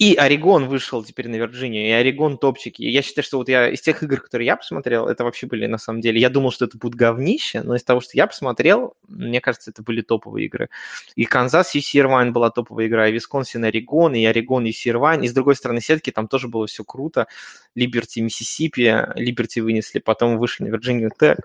И 0.00 0.14
Орегон 0.14 0.66
вышел 0.66 1.04
теперь 1.04 1.28
на 1.28 1.36
Вирджинию, 1.36 1.86
и 1.86 1.90
Орегон 1.90 2.38
топчики. 2.38 2.82
Я 2.82 3.02
считаю, 3.02 3.22
что 3.22 3.36
вот 3.36 3.50
я 3.50 3.68
из 3.68 3.82
тех 3.82 4.02
игр, 4.02 4.18
которые 4.18 4.46
я 4.46 4.56
посмотрел, 4.56 5.06
это 5.06 5.24
вообще 5.24 5.46
были 5.46 5.66
на 5.66 5.76
самом 5.76 6.00
деле... 6.00 6.18
Я 6.18 6.30
думал, 6.30 6.52
что 6.52 6.64
это 6.64 6.78
будет 6.78 6.94
говнище, 6.94 7.60
но 7.62 7.76
из 7.76 7.84
того, 7.84 8.00
что 8.00 8.12
я 8.14 8.26
посмотрел, 8.26 8.94
мне 9.08 9.42
кажется, 9.42 9.70
это 9.70 9.82
были 9.82 10.00
топовые 10.00 10.46
игры. 10.46 10.70
И 11.16 11.26
Канзас, 11.26 11.74
UC 11.74 11.82
Irvine 11.82 12.32
была 12.32 12.50
топовая 12.50 12.86
игра, 12.86 13.08
и 13.08 13.12
Висконсин, 13.12 13.62
Орегон, 13.62 14.14
и 14.14 14.24
Орегон, 14.24 14.64
UC 14.64 14.72
Irvine. 14.72 15.20
И 15.20 15.28
с 15.28 15.34
другой 15.34 15.54
стороны 15.54 15.82
сетки 15.82 16.10
там 16.10 16.28
тоже 16.28 16.48
было 16.48 16.66
все 16.66 16.82
круто. 16.82 17.26
Либерти, 17.74 18.20
Миссисипи, 18.20 19.06
Либерти 19.16 19.60
вынесли, 19.60 19.98
потом 19.98 20.38
вышли 20.38 20.64
на 20.64 20.68
Вирджинию 20.68 21.10
Тек. 21.20 21.40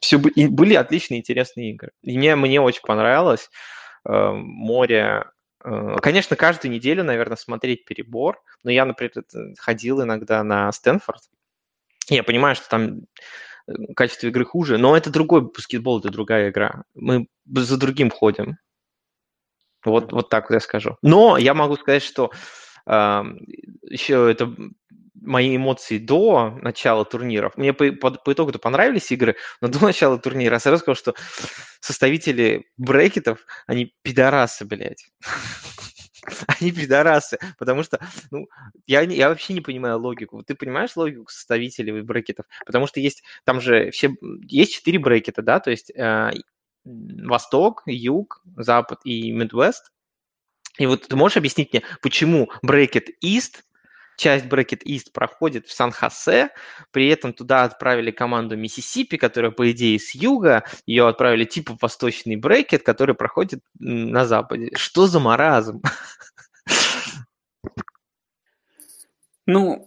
Все 0.00 0.18
были 0.18 0.74
отличные, 0.74 1.20
интересные 1.20 1.70
игры. 1.70 1.92
И 2.02 2.18
мне, 2.18 2.34
мне 2.34 2.60
очень 2.60 2.82
понравилось. 2.82 3.50
Э, 4.04 4.32
море 4.32 5.26
конечно, 5.64 6.36
каждую 6.36 6.72
неделю, 6.72 7.04
наверное, 7.04 7.36
смотреть 7.36 7.84
перебор, 7.84 8.42
но 8.62 8.70
я, 8.70 8.84
например, 8.84 9.12
ходил 9.58 10.02
иногда 10.02 10.42
на 10.44 10.70
Стэнфорд. 10.70 11.22
Я 12.08 12.22
понимаю, 12.22 12.54
что 12.54 12.68
там 12.68 13.00
э, 13.66 13.72
качество 13.96 14.26
игры 14.26 14.44
хуже, 14.44 14.76
но 14.76 14.96
это 14.96 15.10
другой 15.10 15.40
баскетбол, 15.40 16.00
это 16.00 16.10
другая 16.10 16.50
игра. 16.50 16.84
Мы 16.94 17.28
за 17.46 17.78
другим 17.78 18.10
ходим. 18.10 18.58
Вот, 19.84 20.12
вот 20.12 20.28
так 20.28 20.50
вот 20.50 20.54
я 20.54 20.60
скажу. 20.60 20.98
Но 21.02 21.38
я 21.38 21.54
могу 21.54 21.76
сказать, 21.76 22.02
что 22.02 22.30
э, 22.86 23.22
еще 23.82 24.30
это 24.30 24.54
мои 25.20 25.56
эмоции 25.56 25.98
до 25.98 26.58
начала 26.62 27.04
турниров. 27.04 27.56
Мне 27.56 27.72
по, 27.72 27.90
по, 27.92 28.10
по 28.10 28.32
итогу-то 28.32 28.58
понравились 28.58 29.10
игры, 29.12 29.36
но 29.60 29.68
до 29.68 29.82
начала 29.82 30.18
турнира 30.18 30.54
я 30.54 30.60
сразу 30.60 30.78
сказал, 30.78 30.96
что 30.96 31.14
составители 31.80 32.66
брекетов, 32.76 33.46
они 33.66 33.94
пидорасы, 34.02 34.64
блядь. 34.64 35.10
Они 36.46 36.72
пидорасы, 36.72 37.38
потому 37.58 37.82
что, 37.82 38.00
ну, 38.30 38.46
я, 38.86 39.02
я 39.02 39.28
вообще 39.28 39.52
не 39.52 39.60
понимаю 39.60 39.98
логику. 39.98 40.42
Ты 40.42 40.54
понимаешь 40.54 40.96
логику 40.96 41.30
составителей 41.30 42.00
брекетов? 42.00 42.46
Потому 42.64 42.86
что 42.86 42.98
есть, 42.98 43.22
там 43.44 43.60
же 43.60 43.90
все, 43.90 44.10
есть 44.40 44.72
четыре 44.72 44.98
брекета, 44.98 45.42
да, 45.42 45.60
то 45.60 45.70
есть 45.70 45.90
э, 45.94 46.30
Восток, 46.84 47.82
Юг, 47.84 48.42
Запад 48.56 49.00
и 49.04 49.32
Midwest. 49.32 49.82
И 50.78 50.86
вот 50.86 51.06
ты 51.08 51.14
можешь 51.14 51.36
объяснить 51.36 51.74
мне, 51.74 51.82
почему 52.00 52.50
брекет 52.62 53.08
East 53.22 53.60
часть 54.16 54.46
Bracket 54.46 54.82
East 54.84 55.12
проходит 55.12 55.66
в 55.66 55.72
Сан-Хосе, 55.72 56.50
при 56.90 57.08
этом 57.08 57.32
туда 57.32 57.64
отправили 57.64 58.10
команду 58.10 58.56
Миссисипи, 58.56 59.16
которая, 59.16 59.50
по 59.50 59.70
идее, 59.70 59.98
с 59.98 60.14
юга, 60.14 60.64
ее 60.86 61.08
отправили 61.08 61.44
типа 61.44 61.74
в 61.74 61.82
восточный 61.82 62.36
брекет, 62.36 62.82
который 62.82 63.14
проходит 63.14 63.60
на 63.78 64.26
западе. 64.26 64.70
Что 64.76 65.06
за 65.06 65.20
маразм? 65.20 65.82
Ну, 69.46 69.86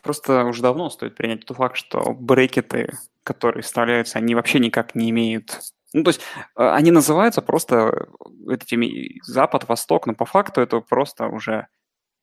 просто 0.00 0.44
уже 0.44 0.62
давно 0.62 0.88
стоит 0.88 1.16
принять 1.16 1.44
тот 1.44 1.56
факт, 1.56 1.76
что 1.76 2.12
брекеты, 2.12 2.92
которые 3.24 3.64
вставляются, 3.64 4.18
они 4.18 4.36
вообще 4.36 4.60
никак 4.60 4.94
не 4.94 5.10
имеют 5.10 5.60
ну, 5.94 6.02
то 6.02 6.08
есть 6.08 6.20
э, 6.56 6.68
они 6.68 6.90
называются 6.90 7.40
просто 7.40 8.08
этими 8.48 9.20
Запад, 9.22 9.68
Восток, 9.68 10.06
но 10.06 10.14
по 10.14 10.26
факту 10.26 10.60
это 10.60 10.80
просто 10.80 11.28
уже 11.28 11.68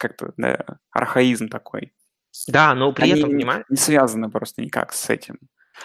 как-то 0.02 0.34
да, 0.38 0.66
архаизм 0.92 1.48
такой. 1.48 1.94
Да, 2.48 2.74
но 2.74 2.92
при 2.94 3.04
этом 3.04 3.20
они, 3.20 3.32
понимаешь, 3.32 3.66
не 3.70 3.78
связаны 3.78 4.30
просто 4.30 4.62
никак 4.62 4.94
с 4.94 5.10
этим. 5.10 5.40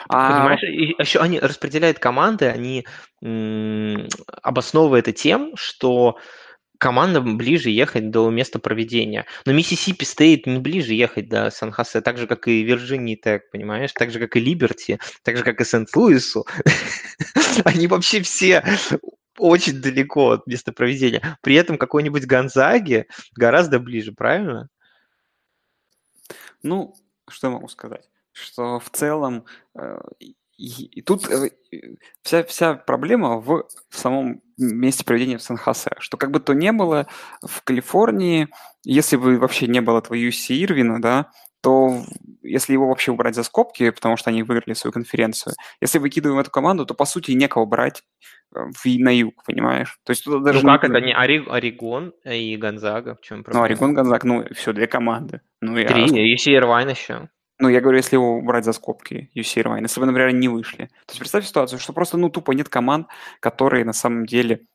понимаешь, 0.09 0.63
А 0.63 0.67
и 0.67 0.95
еще 0.99 1.21
они 1.21 1.39
распределяют 1.41 1.99
команды, 1.99 2.47
они 2.47 2.87
м, 3.23 4.09
обосновывают 4.43 5.09
это 5.09 5.17
тем, 5.17 5.53
что 5.57 6.19
командам 6.79 7.39
ближе 7.39 7.71
ехать 7.71 8.11
до 8.11 8.31
места 8.31 8.59
проведения. 8.59 9.27
Но 9.47 9.53
Миссисипи 9.53 10.05
State 10.05 10.47
не 10.47 10.59
ближе 10.59 10.93
ехать 10.95 11.29
до 11.29 11.51
Сан-Хосе, 11.51 12.01
так 12.01 12.19
же, 12.19 12.27
как 12.27 12.49
и 12.49 12.63
Вирджинии 12.63 13.17
Tech, 13.17 13.51
понимаешь? 13.51 13.93
Так 13.93 14.11
же, 14.11 14.19
как 14.19 14.37
и 14.37 14.41
Либерти, 14.41 14.99
так 15.23 15.37
же, 15.37 15.43
как 15.43 15.61
и 15.61 15.65
Сент-Луису. 15.65 16.47
Они 17.65 17.87
вообще 17.87 18.21
все 18.23 18.63
очень 19.39 19.81
далеко 19.81 20.33
от 20.33 20.47
места 20.47 20.73
проведения. 20.73 21.39
При 21.43 21.55
этом 21.55 21.79
какой-нибудь 21.79 22.27
Гонзаги 22.27 23.07
гораздо 23.35 23.79
ближе, 23.79 24.13
правильно? 24.13 24.69
Ну, 26.63 26.95
что 27.29 27.49
я 27.49 27.53
могу 27.53 27.69
сказать? 27.69 28.09
Что 28.33 28.79
в 28.81 28.91
целом 28.91 29.45
э, 29.75 29.99
и, 30.57 30.85
и 30.85 31.03
тут 31.03 31.31
э, 31.31 31.51
вся, 32.23 32.43
вся 32.45 32.75
проблема 32.75 33.39
в 33.39 33.67
самом 33.91 34.43
месте 34.57 35.05
проведения 35.05 35.37
в 35.39 35.43
Сан-Хосе. 35.43 35.91
Что 35.99 36.17
как 36.17 36.31
бы 36.31 36.41
то 36.41 36.55
не 36.55 36.73
было 36.73 37.07
в 37.43 37.63
Калифорнии, 37.63 38.49
если 38.83 39.17
бы 39.17 39.39
вообще 39.39 39.67
не 39.67 39.81
было 39.81 39.99
этого 39.99 40.15
UC 40.15 40.65
Ирвина, 40.65 41.01
да, 41.01 41.31
то 41.63 42.03
если 42.43 42.73
его 42.75 42.87
вообще 42.89 43.11
убрать 43.13 43.35
за 43.35 43.43
скобки, 43.43 43.91
потому 43.91 44.17
что 44.17 44.31
они 44.31 44.43
выиграли 44.43 44.75
свою 44.75 44.93
конференцию, 44.93 45.55
если 45.81 45.99
выкидываем 45.99 46.39
эту 46.41 46.51
команду, 46.51 46.87
то 46.87 46.95
по 46.95 47.05
сути 47.05 47.33
некого 47.33 47.65
брать 47.65 48.03
э, 48.55 48.61
в, 48.73 48.85
на 48.99 49.11
юг, 49.17 49.43
понимаешь? 49.45 49.99
То 50.05 50.11
есть 50.13 50.25
туда 50.25 50.39
даже 50.39 50.65
ну 50.65 50.73
как 50.73 50.85
это? 50.85 51.01
Не 51.01 51.13
Ори- 51.13 51.45
Орегон 51.49 52.13
и 52.25 52.57
Гонзага? 52.57 53.17
В 53.17 53.21
чем 53.21 53.39
Ну, 53.39 53.45
проблема? 53.45 53.65
Орегон, 53.67 53.95
Гонзаг, 53.95 54.25
ну, 54.25 54.45
все, 54.55 54.73
две 54.73 54.87
команды. 54.87 55.41
Ну, 55.61 55.77
я, 55.77 55.89
Три, 55.89 56.05
и 56.07 56.55
Ирвайн 56.55 56.91
еще. 56.91 57.29
ну, 57.59 57.69
я 57.69 57.81
говорю, 57.81 57.97
если 57.97 58.17
его 58.17 58.37
убрать 58.37 58.65
за 58.65 58.73
скобки, 58.73 59.31
UC 59.35 59.63
Irvine, 59.65 59.83
если 59.83 59.99
бы, 59.99 60.07
например, 60.07 60.33
не 60.33 60.49
вышли. 60.49 60.87
То 61.07 61.11
есть 61.13 61.19
представь 61.19 61.47
ситуацию, 61.47 61.79
что 61.81 61.93
просто, 61.93 62.17
ну, 62.17 62.29
тупо 62.29 62.53
нет 62.53 62.69
команд, 62.69 63.09
которые 63.41 63.85
на 63.85 63.93
самом 63.95 64.27
деле 64.27 64.67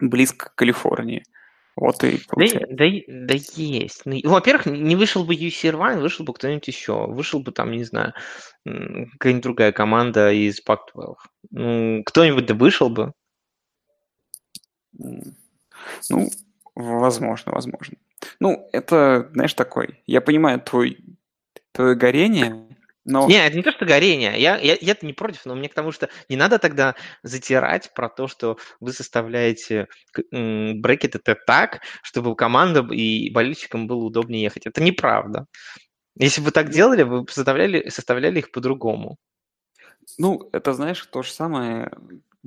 близко 0.00 0.50
к 0.50 0.54
Калифорнии. 0.56 1.22
Вот 1.80 2.02
и 2.02 2.18
Да, 2.18 2.24
получается. 2.28 2.66
да, 2.70 2.84
да 3.06 3.34
есть. 3.54 4.02
Ну, 4.04 4.20
во-первых, 4.24 4.66
не 4.66 4.96
вышел 4.96 5.24
бы 5.24 5.34
UC 5.34 5.70
Irvine, 5.70 6.00
вышел 6.00 6.24
бы 6.24 6.34
кто-нибудь 6.34 6.66
еще. 6.66 7.06
Вышел 7.06 7.40
бы 7.40 7.52
там, 7.52 7.70
не 7.70 7.84
знаю, 7.84 8.14
какая-нибудь 8.64 9.42
другая 9.42 9.70
команда 9.72 10.32
из 10.32 10.60
Pac-12. 10.60 11.14
Ну, 11.50 12.02
кто-нибудь 12.04 12.46
да 12.46 12.54
вышел 12.54 12.88
бы. 12.88 13.12
Ну, 14.98 16.30
возможно, 16.74 17.52
возможно. 17.52 17.96
Ну, 18.40 18.68
это, 18.72 19.30
знаешь, 19.32 19.54
такой. 19.54 20.02
Я 20.06 20.20
понимаю 20.20 20.60
твой, 20.60 20.98
твое 21.70 21.94
горение, 21.94 22.76
но 23.08 23.26
Не, 23.26 23.46
это 23.46 23.56
не 23.56 23.62
то, 23.62 23.72
что 23.72 23.86
горение. 23.86 24.38
Я, 24.38 24.58
я, 24.58 24.76
я-то 24.78 25.06
не 25.06 25.14
против, 25.14 25.46
но 25.46 25.54
мне 25.54 25.70
к 25.70 25.74
тому, 25.74 25.92
что 25.92 26.10
не 26.28 26.36
надо 26.36 26.58
тогда 26.58 26.94
затирать 27.22 27.90
про 27.94 28.10
то, 28.10 28.28
что 28.28 28.58
вы 28.80 28.92
составляете 28.92 29.88
брекет 30.30 31.16
это 31.16 31.34
так, 31.34 31.80
чтобы 32.02 32.36
командам 32.36 32.92
и 32.92 33.30
болельщикам 33.30 33.86
было 33.86 34.04
удобнее 34.04 34.42
ехать. 34.42 34.66
Это 34.66 34.82
неправда. 34.82 35.46
Если 36.18 36.42
бы 36.42 36.50
так 36.50 36.68
делали, 36.68 37.02
вы 37.02 37.22
бы 37.22 37.32
составляли, 37.32 37.88
составляли 37.88 38.40
их 38.40 38.50
по-другому. 38.50 39.16
Ну, 40.18 40.50
это, 40.52 40.74
знаешь, 40.74 41.04
то 41.06 41.22
же 41.22 41.30
самое, 41.30 41.90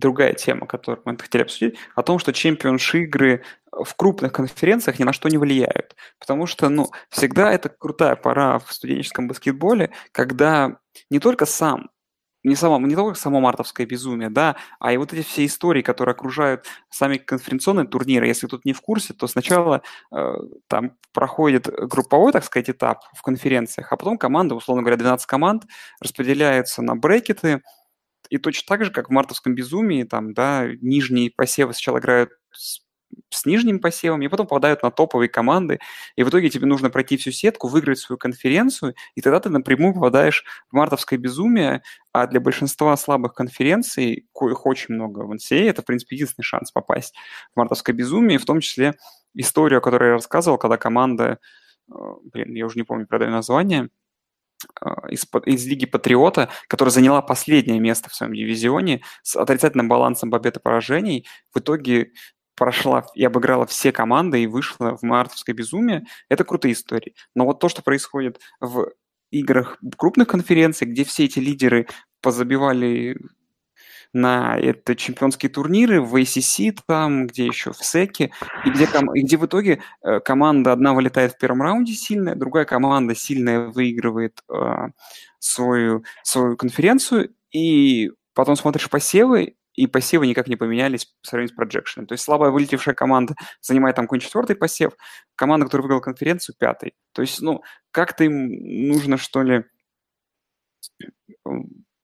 другая 0.01 0.33
тема, 0.33 0.67
которую 0.67 1.01
мы 1.05 1.17
хотели 1.17 1.43
обсудить, 1.43 1.77
о 1.95 2.03
том, 2.03 2.19
что 2.19 2.33
чемпионши 2.33 3.03
игры 3.03 3.43
в 3.71 3.95
крупных 3.95 4.33
конференциях 4.33 4.99
ни 4.99 5.03
на 5.03 5.13
что 5.13 5.29
не 5.29 5.37
влияют. 5.37 5.95
Потому 6.19 6.45
что, 6.45 6.67
ну, 6.69 6.89
всегда 7.09 7.51
это 7.53 7.69
крутая 7.69 8.15
пора 8.15 8.59
в 8.59 8.73
студенческом 8.73 9.27
баскетболе, 9.27 9.91
когда 10.11 10.77
не 11.09 11.19
только 11.19 11.45
сам 11.45 11.89
не, 12.43 12.55
само, 12.55 12.79
не 12.79 12.95
только 12.95 13.19
само 13.19 13.39
мартовское 13.39 13.85
безумие, 13.85 14.29
да, 14.29 14.55
а 14.79 14.91
и 14.91 14.97
вот 14.97 15.13
эти 15.13 15.21
все 15.25 15.45
истории, 15.45 15.81
которые 15.81 16.13
окружают 16.13 16.65
сами 16.89 17.17
конференционные 17.17 17.87
турниры. 17.87 18.27
Если 18.27 18.47
тут 18.47 18.65
не 18.65 18.73
в 18.73 18.81
курсе, 18.81 19.13
то 19.13 19.27
сначала 19.27 19.83
э, 20.11 20.33
там 20.67 20.97
проходит 21.13 21.67
групповой, 21.67 22.31
так 22.31 22.43
сказать, 22.43 22.69
этап 22.69 23.03
в 23.15 23.21
конференциях, 23.21 23.91
а 23.91 23.97
потом 23.97 24.17
команда, 24.17 24.55
условно 24.55 24.81
говоря, 24.81 24.97
12 24.97 25.25
команд, 25.27 25.63
распределяются 25.99 26.81
на 26.81 26.95
брекеты, 26.95 27.61
и 28.31 28.37
точно 28.39 28.65
так 28.67 28.85
же, 28.85 28.91
как 28.91 29.09
в 29.09 29.11
мартовском 29.11 29.53
безумии, 29.55 30.03
там, 30.05 30.33
да, 30.33 30.67
нижние 30.81 31.31
посевы 31.35 31.73
сначала 31.73 31.99
играют 31.99 32.31
с, 32.53 32.81
с 33.29 33.45
нижним 33.45 33.79
посевом, 33.81 34.21
и 34.21 34.29
потом 34.29 34.47
попадают 34.47 34.83
на 34.83 34.89
топовые 34.89 35.27
команды, 35.29 35.79
и 36.15 36.23
в 36.23 36.29
итоге 36.29 36.49
тебе 36.49 36.65
нужно 36.65 36.89
пройти 36.89 37.17
всю 37.17 37.31
сетку, 37.31 37.67
выиграть 37.67 37.99
свою 37.99 38.17
конференцию, 38.17 38.95
и 39.15 39.21
тогда 39.21 39.41
ты 39.41 39.49
напрямую 39.49 39.93
попадаешь 39.93 40.45
в 40.71 40.75
мартовское 40.75 41.19
безумие, 41.19 41.83
а 42.13 42.25
для 42.25 42.39
большинства 42.39 42.95
слабых 42.95 43.33
конференций, 43.33 44.27
коих 44.33 44.65
очень 44.65 44.95
много 44.95 45.19
в 45.25 45.31
NCAA, 45.33 45.69
это, 45.69 45.81
в 45.81 45.85
принципе, 45.85 46.15
единственный 46.15 46.45
шанс 46.45 46.71
попасть 46.71 47.13
в 47.53 47.57
мартовское 47.57 47.93
безумие, 47.93 48.39
в 48.39 48.45
том 48.45 48.61
числе 48.61 48.95
историю, 49.33 49.79
о 49.79 49.81
которой 49.81 50.07
я 50.09 50.13
рассказывал, 50.13 50.57
когда 50.57 50.77
команда, 50.77 51.39
э, 51.91 51.93
блин, 52.31 52.53
я 52.55 52.65
уже 52.65 52.77
не 52.77 52.83
помню, 52.83 53.07
продаю 53.07 53.31
название, 53.31 53.89
из, 55.09 55.25
па- 55.25 55.39
из 55.45 55.65
Лиги 55.65 55.85
Патриота, 55.85 56.49
которая 56.67 56.91
заняла 56.91 57.21
последнее 57.21 57.79
место 57.79 58.09
в 58.09 58.15
своем 58.15 58.33
дивизионе 58.33 59.01
с 59.23 59.35
отрицательным 59.35 59.87
балансом 59.87 60.31
побед 60.31 60.57
и 60.57 60.59
поражений, 60.59 61.27
в 61.53 61.59
итоге 61.59 62.11
прошла 62.55 63.05
и 63.15 63.23
обыграла 63.23 63.65
все 63.65 63.91
команды 63.91 64.43
и 64.43 64.47
вышла 64.47 64.95
в 64.95 65.03
мартовское 65.03 65.55
безумие. 65.55 66.05
Это 66.29 66.43
крутые 66.43 66.73
истории. 66.73 67.15
Но 67.35 67.45
вот 67.45 67.59
то, 67.59 67.69
что 67.69 67.81
происходит 67.81 68.39
в 68.59 68.91
играх 69.31 69.77
крупных 69.97 70.27
конференций, 70.27 70.87
где 70.87 71.03
все 71.03 71.25
эти 71.25 71.39
лидеры 71.39 71.87
позабивали 72.21 73.17
на 74.13 74.57
это 74.57 74.95
чемпионские 74.95 75.49
турниры 75.49 76.01
в 76.01 76.15
ACC, 76.15 76.77
там, 76.85 77.27
где 77.27 77.45
еще 77.45 77.71
в 77.71 77.77
СЭКе, 77.77 78.31
и 78.65 78.69
где, 78.69 78.87
и 79.15 79.23
где 79.23 79.37
в 79.37 79.45
итоге 79.45 79.81
э, 80.03 80.19
команда 80.19 80.73
одна 80.73 80.93
вылетает 80.93 81.33
в 81.33 81.37
первом 81.37 81.61
раунде 81.61 81.93
сильная, 81.93 82.35
другая 82.35 82.65
команда 82.65 83.15
сильная 83.15 83.67
выигрывает 83.67 84.41
э, 84.49 84.87
свою, 85.39 86.03
свою 86.23 86.57
конференцию, 86.57 87.33
и 87.51 88.11
потом 88.33 88.55
смотришь 88.55 88.89
посевы, 88.89 89.55
и 89.73 89.87
посевы 89.87 90.27
никак 90.27 90.47
не 90.47 90.57
поменялись 90.57 91.05
по 91.05 91.27
сравнению 91.27 91.53
с 91.53 91.55
проджекшеном. 91.55 92.07
То 92.07 92.13
есть 92.13 92.23
слабая 92.23 92.51
вылетевшая 92.51 92.93
команда 92.93 93.35
занимает 93.61 93.95
там 93.95 94.05
какой-нибудь 94.05 94.27
четвертый 94.27 94.55
посев, 94.55 94.93
команда, 95.35 95.65
которая 95.65 95.83
выиграла 95.83 96.01
конференцию, 96.01 96.55
пятый. 96.59 96.93
То 97.13 97.21
есть, 97.21 97.41
ну, 97.41 97.63
как-то 97.91 98.25
им 98.25 98.49
нужно, 98.89 99.17
что 99.17 99.41
ли, 99.43 99.63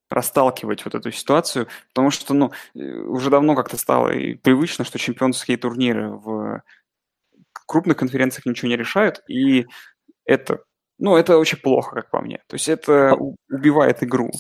расталкивать 0.10 0.86
вот 0.86 0.96
эту 0.96 1.12
ситуацию, 1.12 1.68
потому 1.90 2.12
что, 2.12 2.34
ну, 2.34 2.52
э, 2.76 2.80
уже 2.80 3.30
давно 3.30 3.56
как-то 3.56 3.78
стало 3.78 4.10
и 4.10 4.36
привычно, 4.36 4.86
что 4.86 4.98
чемпионские 5.00 5.58
турниры 5.58 6.10
в 6.12 6.62
крупных 7.66 7.98
конференциях 7.98 8.46
ничего 8.46 8.70
не 8.70 8.78
решают, 8.78 9.22
и 9.28 9.68
это, 10.26 10.60
ну, 11.00 11.16
это 11.18 11.38
очень 11.38 11.58
плохо, 11.60 11.96
как 11.96 12.10
по 12.10 12.22
мне. 12.22 12.38
То 12.48 12.56
есть 12.56 12.70
это 12.70 13.14
у- 13.16 13.36
убивает 13.50 14.04
игру. 14.04 14.32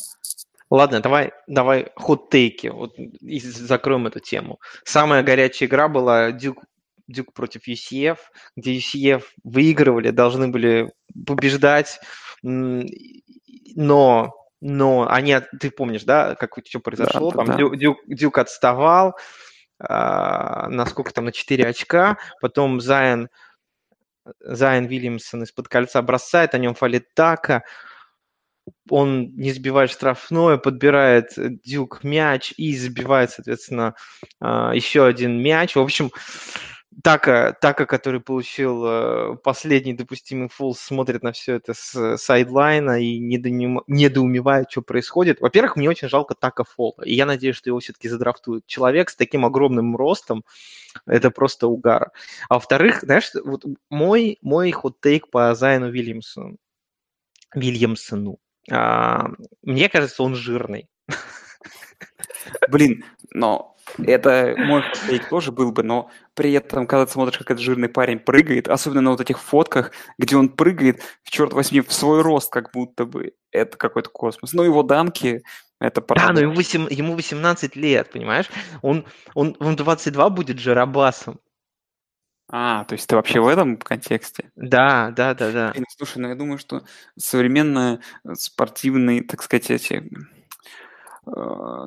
Ладно, 0.70 1.00
давай, 1.00 1.32
давай 1.48 1.92
хот-тейки, 1.96 2.68
вот, 2.68 2.98
и 2.98 3.40
закроем 3.40 4.08
эту 4.08 4.20
тему. 4.20 4.60
Самая 4.84 5.24
горячая 5.24 5.70
игра 5.70 5.88
была 5.88 6.32
Дюк, 6.32 6.64
Дюк 7.08 7.32
против 7.34 7.68
UCF, 7.70 8.18
где 8.58 8.78
UCF 8.78 9.24
выигрывали, 9.44 10.10
должны 10.12 10.50
были 10.50 10.92
побеждать, 11.26 12.00
но, 12.42 14.34
но 14.62 15.08
они, 15.10 15.38
ты 15.60 15.72
помнишь, 15.72 16.04
да, 16.04 16.36
как 16.36 16.58
что 16.66 16.80
произошло? 16.80 17.32
да, 17.32 17.38
Там 17.38 17.48
да. 17.48 17.56
Дю- 17.58 17.76
Дюк, 17.76 17.98
Дюк 18.08 18.38
отставал, 18.38 19.16
а, 19.80 20.68
на 20.70 20.86
сколько 20.86 21.14
там, 21.14 21.26
на 21.26 21.32
4 21.32 21.68
очка, 21.68 22.18
потом 22.42 22.82
Зайон, 22.82 23.30
Зайон 24.40 24.86
Вильямсон 24.86 25.44
из-под 25.44 25.68
кольца 25.68 26.02
бросает, 26.02 26.56
о 26.56 26.58
нем 26.58 26.74
фалит 26.74 27.14
Така, 27.14 27.64
он 28.90 29.34
не 29.36 29.52
сбивает 29.52 29.92
штрафное, 29.92 30.58
подбирает 30.58 31.38
э, 31.38 31.50
Дюк 31.64 32.04
мяч 32.04 32.54
и 32.58 32.76
забивает, 32.76 33.32
соответственно, 33.32 33.96
а, 34.40 34.74
еще 34.74 35.06
один 35.06 35.42
мяч. 35.42 35.76
В 35.76 35.80
общем, 35.80 36.12
Така, 37.04 37.54
Така, 37.54 37.86
который 37.86 38.20
получил 38.20 38.84
э, 38.86 39.36
последний 39.44 39.94
допустимый 39.94 40.50
фул, 40.50 40.74
смотрит 40.74 41.22
на 41.22 41.32
все 41.32 41.56
это 41.56 41.74
с 41.76 42.18
сайдлайна 42.18 43.00
и 43.02 43.20
недоумевает, 43.20 44.72
что 44.72 44.82
происходит. 44.82 45.40
Во-первых, 45.40 45.76
мне 45.76 45.90
очень 45.90 46.10
жалко 46.10 46.34
Така 46.34 46.64
Фола, 46.64 47.04
и 47.04 47.14
я 47.14 47.28
надеюсь, 47.28 47.56
что 47.56 47.70
его 47.70 47.80
все-таки 47.80 48.10
задрафтуют. 48.10 48.66
Человек 48.66 49.12
с 49.12 49.16
таким 49.16 49.46
огромным 49.46 49.96
ростом, 49.96 50.44
это 51.06 51.30
просто 51.30 51.68
угар. 51.68 52.12
А 52.50 52.56
во-вторых, 52.56 53.02
знаешь, 53.02 53.32
вот 53.44 53.66
мой, 53.92 54.40
мой 54.42 54.72
хот-тейк 54.72 55.30
по 55.30 55.54
Зайну 55.54 55.92
Вильямсону. 55.92 56.58
Вильямсону. 57.54 58.40
А, 58.72 59.30
мне 59.62 59.90
кажется, 59.90 60.24
он 60.24 60.36
жирный. 60.36 60.90
Блин, 62.70 63.04
но 63.32 63.76
это 63.98 64.54
мой 64.58 64.84
фейк 64.94 65.30
тоже 65.30 65.52
был 65.52 65.72
бы, 65.72 65.84
но 65.84 66.10
при 66.34 66.54
этом, 66.54 66.88
когда 66.88 67.06
ты 67.06 67.12
смотришь, 67.12 67.38
как 67.38 67.52
этот 67.52 67.64
жирный 67.64 67.90
парень 67.90 68.20
прыгает, 68.20 68.68
особенно 68.68 69.02
на 69.02 69.12
вот 69.12 69.22
этих 69.22 69.40
фотках, 69.40 69.92
где 70.18 70.36
он 70.36 70.50
прыгает, 70.50 71.02
в 71.24 71.32
черт 71.32 71.54
возьми, 71.54 71.82
в 71.82 71.92
свой 71.92 72.22
рост, 72.22 72.52
как 72.52 72.72
будто 72.72 73.06
бы, 73.06 73.34
это 73.52 73.78
какой-то 73.78 74.10
космос. 74.10 74.54
Ну, 74.54 74.64
его 74.64 74.84
данки, 74.84 75.44
это 75.80 76.02
правда. 76.02 76.28
Да, 76.28 76.34
но 76.34 76.40
ему, 76.42 76.54
8, 76.54 76.88
ему 76.90 77.16
18 77.16 77.76
лет, 77.76 78.12
понимаешь? 78.12 78.50
Он, 78.82 79.06
он, 79.34 79.56
он 79.60 79.76
22 79.76 80.30
будет 80.30 80.60
жарабасом. 80.60 81.40
А, 82.50 82.86
то 82.86 82.94
есть 82.94 83.08
ты 83.08 83.16
вообще 83.16 83.42
в 83.42 83.48
этом 83.48 83.76
контексте? 83.76 84.52
Да, 84.56 85.12
да, 85.12 85.34
да, 85.34 85.52
да. 85.52 85.72
Блин, 85.74 85.86
слушай, 85.98 86.20
ну 86.20 86.30
я 86.30 86.36
думаю, 86.36 86.58
что 86.58 86.84
современные 87.18 88.00
спортивные, 88.34 89.22
так 89.24 89.44
сказать, 89.44 89.70
эти, 89.70 90.10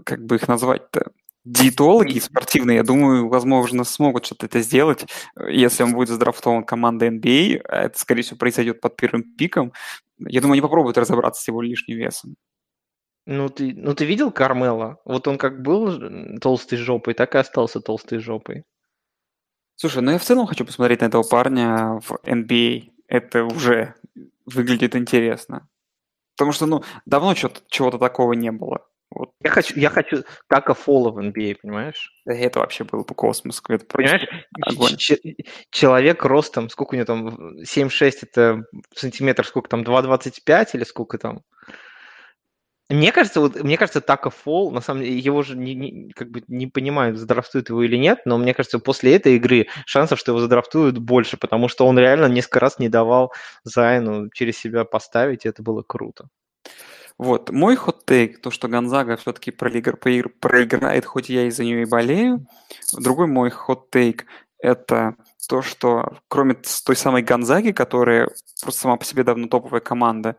как 0.05 0.25
бы 0.25 0.37
их 0.37 0.49
назвать-то, 0.49 1.13
диетологи 1.45 2.19
спортивные, 2.19 2.77
я 2.77 2.83
думаю, 2.83 3.29
возможно, 3.29 3.85
смогут 3.85 4.27
что-то 4.27 4.47
это 4.47 4.61
сделать, 4.61 5.07
если 5.49 5.83
он 5.83 5.93
будет 5.93 6.09
задрафтован 6.09 6.65
командой 6.65 7.09
NBA, 7.09 7.63
а 7.65 7.85
это, 7.85 7.99
скорее 7.99 8.23
всего, 8.23 8.37
произойдет 8.37 8.81
под 8.81 8.97
первым 8.97 9.23
пиком. 9.37 9.73
Я 10.19 10.41
думаю, 10.41 10.55
они 10.55 10.63
попробуют 10.63 10.99
разобраться 10.99 11.43
с 11.43 11.49
его 11.49 11.63
лишним 11.63 11.97
весом. 11.97 12.37
Ну 13.27 13.49
ты, 13.49 13.75
ну 13.75 13.95
ты 13.95 14.05
видел 14.05 14.33
Кармела? 14.33 14.99
Вот 15.05 15.29
он 15.29 15.39
как 15.39 15.63
был 15.63 16.39
толстой 16.41 16.79
жопой, 16.79 17.15
так 17.15 17.35
и 17.35 17.39
остался 17.39 17.81
толстой 17.81 18.19
жопой. 18.19 18.65
Слушай, 19.77 20.03
ну 20.03 20.11
я 20.11 20.19
в 20.19 20.25
целом 20.25 20.47
хочу 20.47 20.65
посмотреть 20.67 21.01
на 21.01 21.07
этого 21.07 21.23
парня 21.23 22.01
в 22.01 22.19
NBA. 22.25 22.91
Это 23.09 23.45
уже 23.45 23.95
выглядит 24.45 24.95
интересно. 24.95 25.69
Потому 26.37 26.53
что, 26.53 26.67
ну, 26.67 26.83
давно 27.07 27.35
чего-то 27.35 27.99
такого 27.99 28.33
не 28.33 28.51
было. 28.51 28.87
Вот. 29.11 29.33
Я 29.43 29.51
хочу, 29.51 29.79
я 29.79 29.91
хочу 29.91 30.23
как 30.47 30.77
Фола 30.77 31.11
в 31.11 31.19
NBA, 31.19 31.57
понимаешь? 31.61 32.13
Да 32.25 32.35
это 32.35 32.61
вообще 32.61 32.85
был 32.85 33.05
бы 33.05 33.15
космос. 33.15 33.61
Это 33.69 33.85
понимаешь, 33.85 34.27
человек 35.71 36.25
ростом, 36.25 36.71
сколько 36.71 36.95
у 36.95 36.97
него 36.97 37.07
там, 37.07 37.29
7,6 37.61 38.13
это 38.23 38.63
сантиметр, 38.95 39.45
сколько 39.45 39.69
там, 39.69 39.83
2,25 39.83 40.69
или 40.75 40.85
сколько 40.85 41.19
там? 41.19 41.43
Мне 42.89 43.13
кажется, 43.13 43.41
вот, 43.41 43.63
мне 43.63 43.77
кажется, 43.77 44.01
Така 44.01 44.31
Фол, 44.31 44.73
на 44.73 44.81
самом 44.81 45.03
деле, 45.03 45.17
его 45.17 45.43
же 45.43 45.57
не, 45.57 45.75
не, 45.77 46.11
как 46.11 46.29
бы 46.31 46.43
не 46.49 46.67
понимают, 46.67 47.19
задрафтуют 47.19 47.69
его 47.69 47.85
или 47.85 47.97
нет, 47.97 48.23
но 48.25 48.37
мне 48.37 48.53
кажется, 48.53 48.81
после 48.81 49.15
этой 49.15 49.37
игры 49.37 49.69
шансов, 49.87 50.19
что 50.19 50.33
его 50.33 50.41
задрафтуют, 50.41 50.99
больше, 50.99 51.37
потому 51.37 51.69
что 51.69 51.87
он 51.87 52.01
реально 52.01 52.27
несколько 52.27 52.59
раз 52.59 52.81
не 52.81 52.89
давал 52.89 53.33
Зайну 53.63 54.29
через 54.31 54.59
себя 54.59 54.85
поставить, 54.85 55.45
и 55.45 55.49
это 55.49 55.63
было 55.63 55.85
круто. 55.87 56.29
Вот, 57.23 57.51
мой 57.51 57.77
хот-тейк, 57.77 58.39
то, 58.39 58.51
что 58.51 58.67
Гонзага 58.67 59.19
все-таки 59.19 59.51
проиграет, 59.51 61.05
хоть 61.05 61.29
я 61.29 61.49
из-за 61.49 61.65
нее 61.65 61.83
и 61.83 61.85
болею. 61.85 62.47
Другой 62.95 63.27
мой 63.27 63.51
хот-тейк– 63.51 64.25
это 64.59 65.17
то, 65.47 65.61
что 65.61 66.17
кроме 66.29 66.55
той 66.55 66.97
самой 66.97 67.21
Гонзаги, 67.21 67.73
которая 67.73 68.31
просто 68.63 68.81
сама 68.81 68.97
по 68.97 69.05
себе 69.05 69.23
давно 69.23 69.49
топовая 69.49 69.83
команда, 69.83 70.39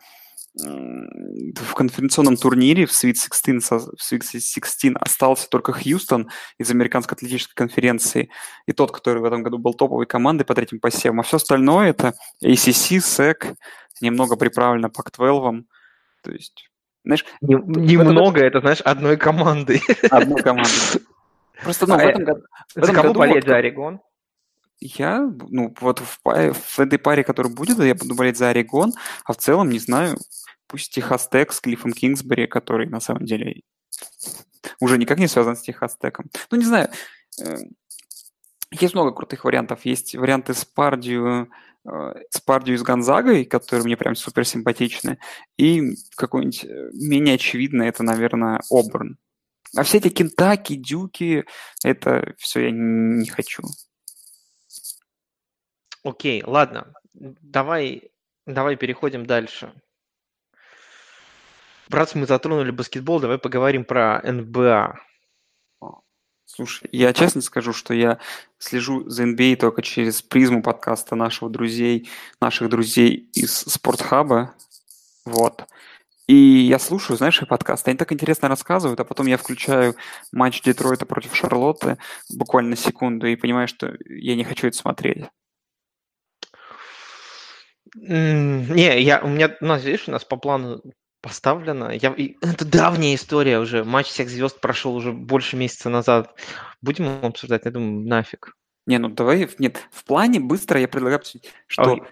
в 0.55 1.73
конференционном 1.75 2.35
турнире 2.35 2.87
в 2.87 2.89
Sweet 2.89 3.13
16, 3.13 3.99
в 3.99 4.01
Sweet 4.01 4.23
16 4.23 4.95
остался 4.99 5.47
только 5.49 5.73
Хьюстон 5.73 6.31
из 6.57 6.71
Американской 6.71 7.15
атлетической 7.15 7.53
конференции 7.53 8.31
и 8.65 8.71
тот, 8.71 8.91
который 8.91 9.21
в 9.21 9.25
этом 9.25 9.43
году 9.43 9.59
был 9.59 9.75
топовой 9.75 10.07
командой 10.07 10.45
по 10.45 10.55
третьим 10.55 10.79
посевам. 10.79 11.19
А 11.19 11.23
все 11.23 11.37
остальное 11.37 11.91
это 11.91 12.15
ACC, 12.43 12.97
SEC, 12.97 13.55
немного 14.01 14.35
приправлено 14.35 14.87
Pac-12. 14.87 15.65
То 16.23 16.31
есть, 16.31 16.70
знаешь... 17.03 17.25
Немного, 17.41 18.41
это, 18.41 18.59
знаешь, 18.59 18.81
одной 18.81 19.17
команды. 19.17 19.81
Одной 20.09 20.41
команды. 20.41 20.69
Просто, 21.63 21.87
ну, 21.87 21.95
а 21.95 21.97
в 21.97 22.01
этом 22.01 22.23
году... 22.23 22.41
В 22.75 22.77
этом 22.77 22.95
кому 22.95 23.07
году 23.09 23.19
болеть 23.19 23.45
за 23.45 23.55
Орегон? 23.57 24.01
Я, 24.79 25.29
ну, 25.49 25.73
вот 25.79 25.99
в, 25.99 26.19
в 26.23 26.79
этой 26.79 26.97
паре, 26.97 27.23
которая 27.23 27.53
будет, 27.53 27.77
я 27.79 27.93
буду 27.93 28.15
болеть 28.15 28.37
за 28.37 28.49
Орегон, 28.49 28.93
а 29.25 29.33
в 29.33 29.37
целом, 29.37 29.69
не 29.69 29.77
знаю, 29.77 30.17
пусть 30.67 30.91
Техас 30.91 31.29
Тек 31.29 31.51
с 31.53 31.61
Клиффом 31.61 31.93
Кингсбери, 31.93 32.47
который 32.47 32.87
на 32.87 32.99
самом 32.99 33.25
деле 33.25 33.61
уже 34.79 34.97
никак 34.97 35.19
не 35.19 35.27
связан 35.27 35.55
с 35.55 35.61
Техас 35.61 35.97
Теком. 35.97 36.31
Ну, 36.49 36.57
не 36.57 36.65
знаю, 36.65 36.89
э, 37.39 37.57
есть 38.71 38.93
много 38.93 39.11
крутых 39.11 39.43
вариантов. 39.43 39.85
Есть 39.85 40.15
варианты 40.15 40.53
с 40.53 40.65
Пардию, 40.65 41.49
с 41.83 42.41
Пардию 42.41 42.77
с 42.77 42.83
Гонзагой, 42.83 43.45
которые 43.45 43.85
мне 43.85 43.97
прям 43.97 44.15
супер 44.15 44.45
симпатичны. 44.45 45.17
И 45.57 45.95
какой-нибудь 46.15 46.65
э, 46.65 46.89
менее 46.93 47.35
очевидный, 47.35 47.87
это, 47.87 48.03
наверное, 48.03 48.61
Оберн. 48.69 49.17
А 49.75 49.83
все 49.83 49.97
эти 49.97 50.09
Кентаки, 50.09 50.75
Дюки, 50.75 51.45
это 51.83 52.33
все 52.37 52.65
я 52.65 52.71
не 52.71 53.27
хочу. 53.27 53.63
Окей, 56.03 56.43
ладно. 56.45 56.93
Давай, 57.13 58.11
давай 58.45 58.75
переходим 58.75 59.25
дальше. 59.25 59.73
Раз 61.89 62.15
мы 62.15 62.25
затронули 62.25 62.71
баскетбол, 62.71 63.19
давай 63.19 63.37
поговорим 63.37 63.85
про 63.85 64.21
НБА. 64.23 64.99
Слушай, 66.53 66.89
я 66.91 67.13
честно 67.13 67.39
скажу, 67.41 67.71
что 67.71 67.93
я 67.93 68.19
слежу 68.59 69.09
за 69.09 69.23
NBA 69.23 69.55
только 69.55 69.81
через 69.81 70.21
призму 70.21 70.61
подкаста 70.61 71.15
нашего 71.15 71.49
друзей, 71.49 72.09
наших 72.41 72.67
друзей 72.67 73.29
из 73.31 73.55
Спортхаба. 73.55 74.53
Вот. 75.23 75.65
И 76.27 76.35
я 76.35 76.77
слушаю, 76.77 77.15
знаешь, 77.15 77.41
подкасты, 77.47 77.91
они 77.91 77.97
так 77.97 78.11
интересно 78.11 78.49
рассказывают, 78.49 78.99
а 78.99 79.05
потом 79.05 79.27
я 79.27 79.37
включаю 79.37 79.95
матч 80.33 80.61
Детройта 80.61 81.05
против 81.05 81.33
Шарлотты 81.37 81.97
буквально 82.29 82.75
секунду 82.75 83.27
и 83.27 83.37
понимаю, 83.37 83.69
что 83.69 83.95
я 84.09 84.35
не 84.35 84.43
хочу 84.43 84.67
это 84.67 84.75
смотреть. 84.75 85.27
Не, 87.95 89.01
я, 89.01 89.21
у 89.21 89.29
меня, 89.29 89.55
у 89.61 89.65
нас, 89.65 89.85
видишь, 89.85 90.09
у 90.09 90.11
нас 90.11 90.25
по 90.25 90.35
плану 90.35 90.81
поставлено. 91.21 91.91
Я, 91.91 92.15
это 92.41 92.65
давняя 92.65 93.15
история 93.15 93.59
уже. 93.59 93.83
Матч 93.83 94.07
всех 94.07 94.29
звезд 94.29 94.59
прошел 94.59 94.95
уже 94.95 95.11
больше 95.11 95.55
месяца 95.55 95.89
назад. 95.89 96.37
Будем 96.81 97.23
обсуждать? 97.23 97.65
Я 97.65 97.71
думаю, 97.71 98.07
нафиг. 98.07 98.55
Не, 98.91 98.97
ну 98.97 99.07
давай, 99.07 99.47
нет, 99.57 99.87
в 99.89 100.03
плане 100.03 100.41
быстро 100.41 100.77
я 100.77 100.85
предлагаю 100.89 101.21
что 101.65 101.91
Ой. 101.93 102.03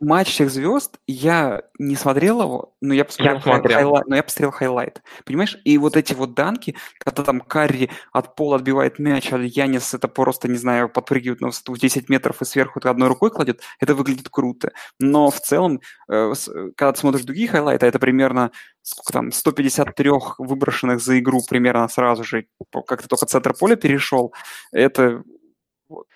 матч 0.00 0.28
всех 0.28 0.50
звезд 0.50 0.98
я 1.06 1.60
не 1.78 1.96
смотрел 1.96 2.40
его, 2.40 2.74
но 2.80 2.94
я 2.94 3.04
посмотрел, 3.04 3.36
я 3.36 3.42
смотрел. 3.42 3.78
Highlight, 3.78 4.06
но 4.06 4.16
я 4.16 4.22
посмотрел 4.22 4.50
highlight. 4.52 5.02
Понимаешь? 5.26 5.58
И 5.64 5.76
вот 5.76 5.98
эти 5.98 6.14
вот 6.14 6.32
данки, 6.32 6.76
когда 6.98 7.24
там 7.24 7.40
Карри 7.42 7.90
от 8.10 8.36
пола 8.36 8.56
отбивает 8.56 8.98
мяч, 8.98 9.34
а 9.34 9.38
Янис 9.38 9.92
это 9.92 10.08
просто, 10.08 10.48
не 10.48 10.56
знаю, 10.56 10.88
подпрыгивает 10.88 11.42
на 11.42 11.48
высоту 11.48 11.76
10 11.76 12.08
метров 12.08 12.40
и 12.40 12.46
сверху 12.46 12.80
одной 12.82 13.08
рукой 13.08 13.30
кладет, 13.30 13.60
это 13.78 13.94
выглядит 13.94 14.30
круто. 14.30 14.72
Но 14.98 15.30
в 15.30 15.38
целом, 15.40 15.82
э, 16.08 16.32
когда 16.74 16.92
ты 16.92 17.00
смотришь 17.00 17.24
другие 17.24 17.48
хайлайты, 17.48 17.84
это 17.84 17.98
примерно 17.98 18.50
сколько 18.80 19.12
там, 19.12 19.30
153 19.30 20.10
выброшенных 20.38 21.02
за 21.02 21.18
игру 21.18 21.42
примерно 21.46 21.86
сразу 21.88 22.24
же, 22.24 22.46
как 22.86 23.02
ты 23.02 23.08
только 23.08 23.26
центр 23.26 23.52
поля 23.52 23.76
перешел, 23.76 24.32
это 24.72 25.22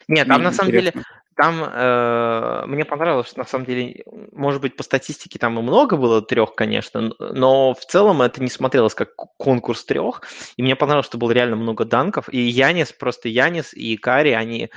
нет, 0.08 0.28
там 0.28 0.42
на 0.42 0.52
самом 0.52 0.72
деле, 0.72 0.92
там 1.36 1.62
э, 1.62 2.64
мне 2.66 2.84
понравилось, 2.84 3.28
что 3.28 3.38
на 3.38 3.44
самом 3.44 3.64
деле, 3.64 4.02
может 4.32 4.60
быть, 4.60 4.76
по 4.76 4.82
статистике 4.82 5.38
там 5.38 5.58
и 5.58 5.62
много 5.62 5.96
было 5.96 6.20
трех, 6.20 6.54
конечно, 6.54 7.12
но 7.18 7.74
в 7.74 7.84
целом 7.84 8.22
это 8.22 8.42
не 8.42 8.50
смотрелось 8.50 8.94
как 8.94 9.14
конкурс 9.14 9.84
трех, 9.84 10.22
и 10.56 10.62
мне 10.62 10.74
понравилось, 10.74 11.06
что 11.06 11.18
было 11.18 11.30
реально 11.30 11.56
много 11.56 11.84
данков, 11.84 12.28
и 12.28 12.38
Янис, 12.38 12.92
просто 12.92 13.28
Янис 13.28 13.72
и 13.72 13.96
Кари, 13.96 14.32
они 14.32 14.70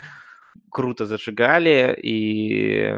круто 0.69 1.05
зажигали, 1.05 1.97
и 2.01 2.93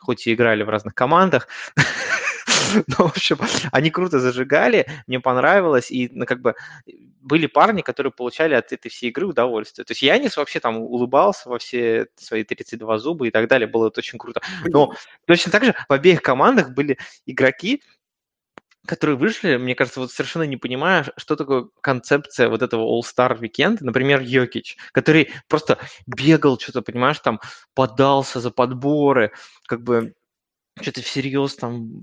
хоть 0.00 0.26
и 0.26 0.34
играли 0.34 0.62
в 0.62 0.68
разных 0.68 0.94
командах, 0.94 1.48
Ну, 2.86 3.06
в 3.06 3.16
общем, 3.16 3.38
они 3.72 3.90
круто 3.90 4.18
зажигали, 4.18 4.86
мне 5.06 5.20
понравилось, 5.20 5.90
и 5.90 6.08
ну, 6.12 6.26
как 6.26 6.40
бы 6.40 6.54
были 7.20 7.46
парни, 7.46 7.82
которые 7.82 8.12
получали 8.12 8.54
от 8.54 8.72
этой 8.72 8.88
всей 8.88 9.10
игры 9.10 9.26
удовольствие. 9.26 9.84
То 9.84 9.92
есть 9.92 10.02
Янис 10.02 10.36
вообще 10.36 10.60
там 10.60 10.78
улыбался 10.78 11.48
во 11.48 11.58
все 11.58 12.06
свои 12.16 12.44
32 12.44 12.98
зуба 12.98 13.26
и 13.26 13.30
так 13.30 13.48
далее, 13.48 13.66
было 13.68 13.88
это 13.88 14.00
очень 14.00 14.18
круто. 14.18 14.40
Но 14.66 14.94
точно 15.26 15.52
так 15.52 15.64
же 15.64 15.74
в 15.88 15.92
обеих 15.92 16.22
командах 16.22 16.70
были 16.70 16.98
игроки, 17.26 17.82
которые 18.86 19.16
вышли, 19.16 19.56
мне 19.58 19.74
кажется, 19.74 20.00
вот 20.00 20.10
совершенно 20.10 20.44
не 20.44 20.56
понимая, 20.56 21.04
что 21.18 21.36
такое 21.36 21.68
концепция 21.82 22.48
вот 22.48 22.62
этого 22.62 22.82
All-Star 22.82 23.38
Weekend, 23.38 23.78
например, 23.80 24.22
Йокич, 24.22 24.78
который 24.92 25.30
просто 25.46 25.78
бегал 26.06 26.58
что-то, 26.58 26.80
понимаешь, 26.80 27.18
там 27.18 27.38
подался 27.74 28.40
за 28.40 28.50
подборы, 28.50 29.32
как 29.66 29.82
бы 29.82 30.14
что-то 30.82 31.02
всерьез 31.02 31.54
там. 31.56 32.00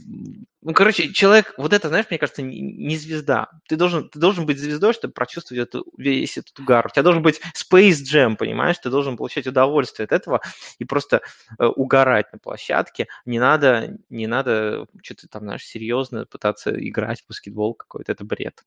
Ну, 0.61 0.73
короче, 0.73 1.13
человек, 1.13 1.53
вот 1.57 1.73
это, 1.73 1.89
знаешь, 1.89 2.07
мне 2.09 2.19
кажется, 2.19 2.41
не 2.41 2.97
звезда. 2.97 3.49
Ты 3.67 3.75
должен, 3.75 4.09
ты 4.09 4.19
должен 4.19 4.45
быть 4.45 4.59
звездой, 4.59 4.93
чтобы 4.93 5.13
прочувствовать 5.13 5.67
эту, 5.67 5.85
весь 5.97 6.37
этот 6.37 6.57
угар. 6.59 6.87
У 6.87 6.89
тебя 6.89 7.03
должен 7.03 7.21
быть 7.23 7.41
Space 7.55 8.03
Jam, 8.03 8.35
понимаешь? 8.35 8.77
Ты 8.79 8.89
должен 8.89 9.17
получать 9.17 9.47
удовольствие 9.47 10.05
от 10.05 10.11
этого 10.11 10.41
и 10.79 10.85
просто 10.85 11.21
э, 11.59 11.65
угорать 11.65 12.31
на 12.33 12.39
площадке. 12.39 13.07
Не 13.25 13.39
надо, 13.39 13.97
не 14.09 14.27
надо 14.27 14.87
что-то 15.03 15.27
там, 15.27 15.43
знаешь, 15.43 15.65
серьезно 15.65 16.25
пытаться 16.25 16.71
играть 16.71 17.21
в 17.21 17.27
баскетбол 17.27 17.75
какой-то. 17.75 18.11
Это 18.11 18.25
бред. 18.25 18.63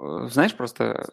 э, 0.00 0.28
знаешь, 0.30 0.54
просто 0.54 1.10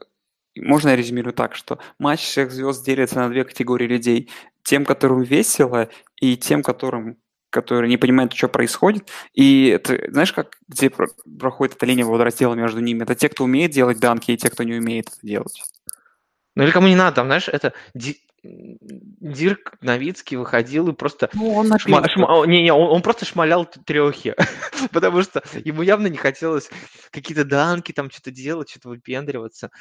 можно 0.61 0.89
я 0.89 0.95
резюмирую 0.95 1.33
так, 1.33 1.55
что 1.55 1.79
матч 1.99 2.21
всех 2.21 2.51
звезд 2.51 2.85
делится 2.85 3.15
на 3.17 3.29
две 3.29 3.43
категории 3.43 3.87
людей. 3.87 4.29
Тем, 4.63 4.85
которым 4.85 5.21
весело, 5.21 5.89
и 6.19 6.35
тем, 6.35 6.61
которым 6.61 7.17
которые 7.49 7.89
не 7.89 7.97
понимают, 7.97 8.33
что 8.33 8.47
происходит. 8.47 9.09
И 9.33 9.67
это, 9.67 10.11
знаешь, 10.11 10.33
как, 10.33 10.57
где 10.67 10.89
проходит 10.89 11.75
эта 11.75 11.85
линия 11.85 12.05
водораздела 12.05 12.53
между 12.53 12.79
ними? 12.79 13.03
Это 13.03 13.15
те, 13.15 13.29
кто 13.29 13.43
умеет 13.43 13.71
делать 13.71 13.99
данки, 13.99 14.31
и 14.31 14.37
те, 14.37 14.49
кто 14.49 14.63
не 14.63 14.75
умеет 14.75 15.07
это 15.07 15.17
делать. 15.23 15.63
Ну 16.55 16.63
или 16.63 16.71
кому 16.71 16.87
не 16.87 16.95
надо, 16.95 17.17
там, 17.17 17.27
знаешь, 17.27 17.47
это 17.47 17.73
Дирк 18.43 19.73
Новицкий 19.81 20.37
выходил 20.37 20.87
и 20.89 20.93
просто... 20.93 21.29
Ну, 21.33 21.53
он 21.53 21.77
шма, 21.79 22.07
шма, 22.07 22.45
не, 22.45 22.63
не, 22.63 22.71
он, 22.71 22.89
он 22.89 23.01
просто 23.01 23.25
шмалял 23.25 23.65
трехи, 23.65 24.35
потому 24.91 25.21
что 25.21 25.43
ему 25.63 25.81
явно 25.81 26.07
не 26.07 26.17
хотелось 26.17 26.69
какие-то 27.11 27.45
данки, 27.45 27.91
там 27.91 28.09
что-то 28.09 28.31
делать, 28.31 28.69
что-то 28.69 28.89
выпендриваться. 28.89 29.71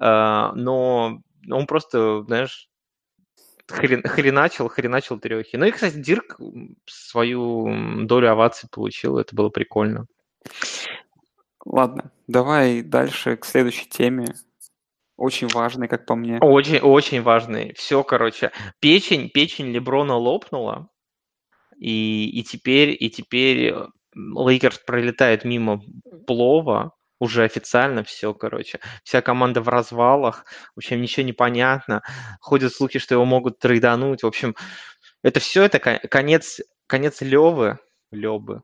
Uh, 0.00 0.52
но 0.54 1.20
он 1.48 1.66
просто, 1.66 2.24
знаешь, 2.24 2.68
хрен, 3.68 4.02
хреначил, 4.02 4.68
хреначил 4.68 5.18
трехи. 5.18 5.56
Ну 5.56 5.66
и, 5.66 5.70
кстати, 5.70 5.96
Дирк 5.96 6.38
свою 6.86 8.04
долю 8.06 8.30
оваций 8.30 8.68
получил, 8.70 9.18
это 9.18 9.34
было 9.34 9.48
прикольно. 9.48 10.06
Ладно, 11.64 12.12
давай 12.26 12.82
дальше 12.82 13.36
к 13.36 13.44
следующей 13.44 13.88
теме. 13.88 14.26
Очень 15.16 15.48
важный, 15.48 15.88
как 15.88 16.06
по 16.06 16.16
мне. 16.16 16.38
Очень, 16.40 16.80
очень 16.80 17.22
важный. 17.22 17.72
Все, 17.74 18.02
короче. 18.02 18.50
Печень, 18.80 19.30
печень 19.30 19.70
Леброна 19.70 20.16
лопнула. 20.16 20.88
И, 21.78 22.28
и 22.28 22.42
теперь, 22.42 22.96
и 22.98 23.10
теперь 23.10 23.74
Лейкерс 24.14 24.78
пролетает 24.78 25.44
мимо 25.44 25.82
плова. 26.26 26.94
Уже 27.24 27.44
официально 27.44 28.04
все, 28.04 28.34
короче. 28.34 28.80
Вся 29.02 29.22
команда 29.22 29.62
в 29.62 29.68
развалах. 29.70 30.44
В 30.74 30.80
общем, 30.80 31.00
ничего 31.00 31.24
не 31.24 31.32
понятно. 31.32 32.02
Ходят 32.38 32.74
слухи, 32.74 32.98
что 32.98 33.14
его 33.14 33.24
могут 33.24 33.58
трейдануть. 33.58 34.22
В 34.22 34.26
общем, 34.26 34.54
это 35.22 35.40
все, 35.40 35.62
это 35.62 35.78
конец, 35.78 36.60
конец 36.86 37.22
Лёвы. 37.22 37.78
Лебры. 38.10 38.60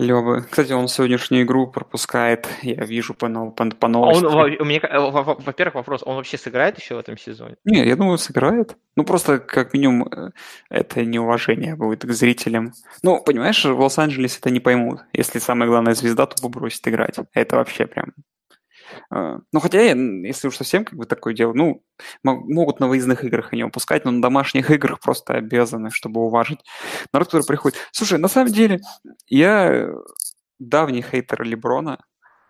Лёва. 0.00 0.46
Кстати, 0.48 0.72
он 0.72 0.88
сегодняшнюю 0.88 1.44
игру 1.44 1.66
пропускает, 1.66 2.48
я 2.62 2.84
вижу 2.84 3.14
по, 3.14 3.28
по, 3.28 3.70
по 3.70 3.88
новости. 3.88 4.24
Он, 4.24 4.56
у 4.58 4.64
меня, 4.64 4.80
во-первых, 4.82 5.74
вопрос, 5.74 6.02
он 6.04 6.16
вообще 6.16 6.38
сыграет 6.38 6.78
еще 6.78 6.94
в 6.94 6.98
этом 6.98 7.18
сезоне? 7.18 7.56
Не, 7.64 7.86
я 7.86 7.96
думаю, 7.96 8.18
сыграет. 8.18 8.76
Ну, 8.96 9.04
просто, 9.04 9.38
как 9.38 9.74
минимум, 9.74 10.08
э, 10.08 10.30
это 10.70 11.04
неуважение 11.04 11.76
будет 11.76 12.04
к 12.04 12.10
зрителям. 12.12 12.72
Ну, 13.02 13.22
понимаешь, 13.22 13.64
в 13.64 13.78
Лос-Анджелесе 13.78 14.38
это 14.40 14.50
не 14.50 14.60
поймут. 14.60 15.00
Если 15.12 15.38
самая 15.38 15.68
главная 15.68 15.94
звезда 15.94 16.26
тупо 16.26 16.48
бросит 16.48 16.86
играть. 16.88 17.16
Это 17.34 17.56
вообще 17.56 17.86
прям 17.86 18.12
а, 18.16 18.22
ну, 19.10 19.60
хотя, 19.60 19.82
если 19.82 20.48
уж 20.48 20.56
совсем 20.56 20.84
как 20.84 20.98
бы 20.98 21.06
такое 21.06 21.34
дело, 21.34 21.52
ну, 21.52 21.82
могут 22.22 22.80
на 22.80 22.88
выездных 22.88 23.24
играх 23.24 23.52
не 23.52 23.64
выпускать, 23.64 24.04
но 24.04 24.10
на 24.10 24.22
домашних 24.22 24.70
играх 24.70 25.00
просто 25.00 25.34
обязаны, 25.34 25.90
чтобы 25.90 26.20
уважить 26.22 26.60
народ, 27.12 27.28
который 27.28 27.46
приходит. 27.46 27.78
Слушай, 27.92 28.18
на 28.18 28.28
самом 28.28 28.52
деле, 28.52 28.80
я 29.26 29.90
давний 30.58 31.02
хейтер 31.02 31.42
Леброна, 31.42 31.98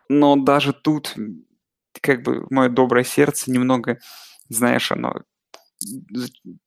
но 0.08 0.36
даже 0.36 0.72
тут, 0.72 1.14
как 2.00 2.22
бы, 2.22 2.46
мое 2.50 2.68
доброе 2.68 3.04
сердце 3.04 3.50
немного, 3.50 3.98
знаешь, 4.48 4.90
оно 4.92 5.22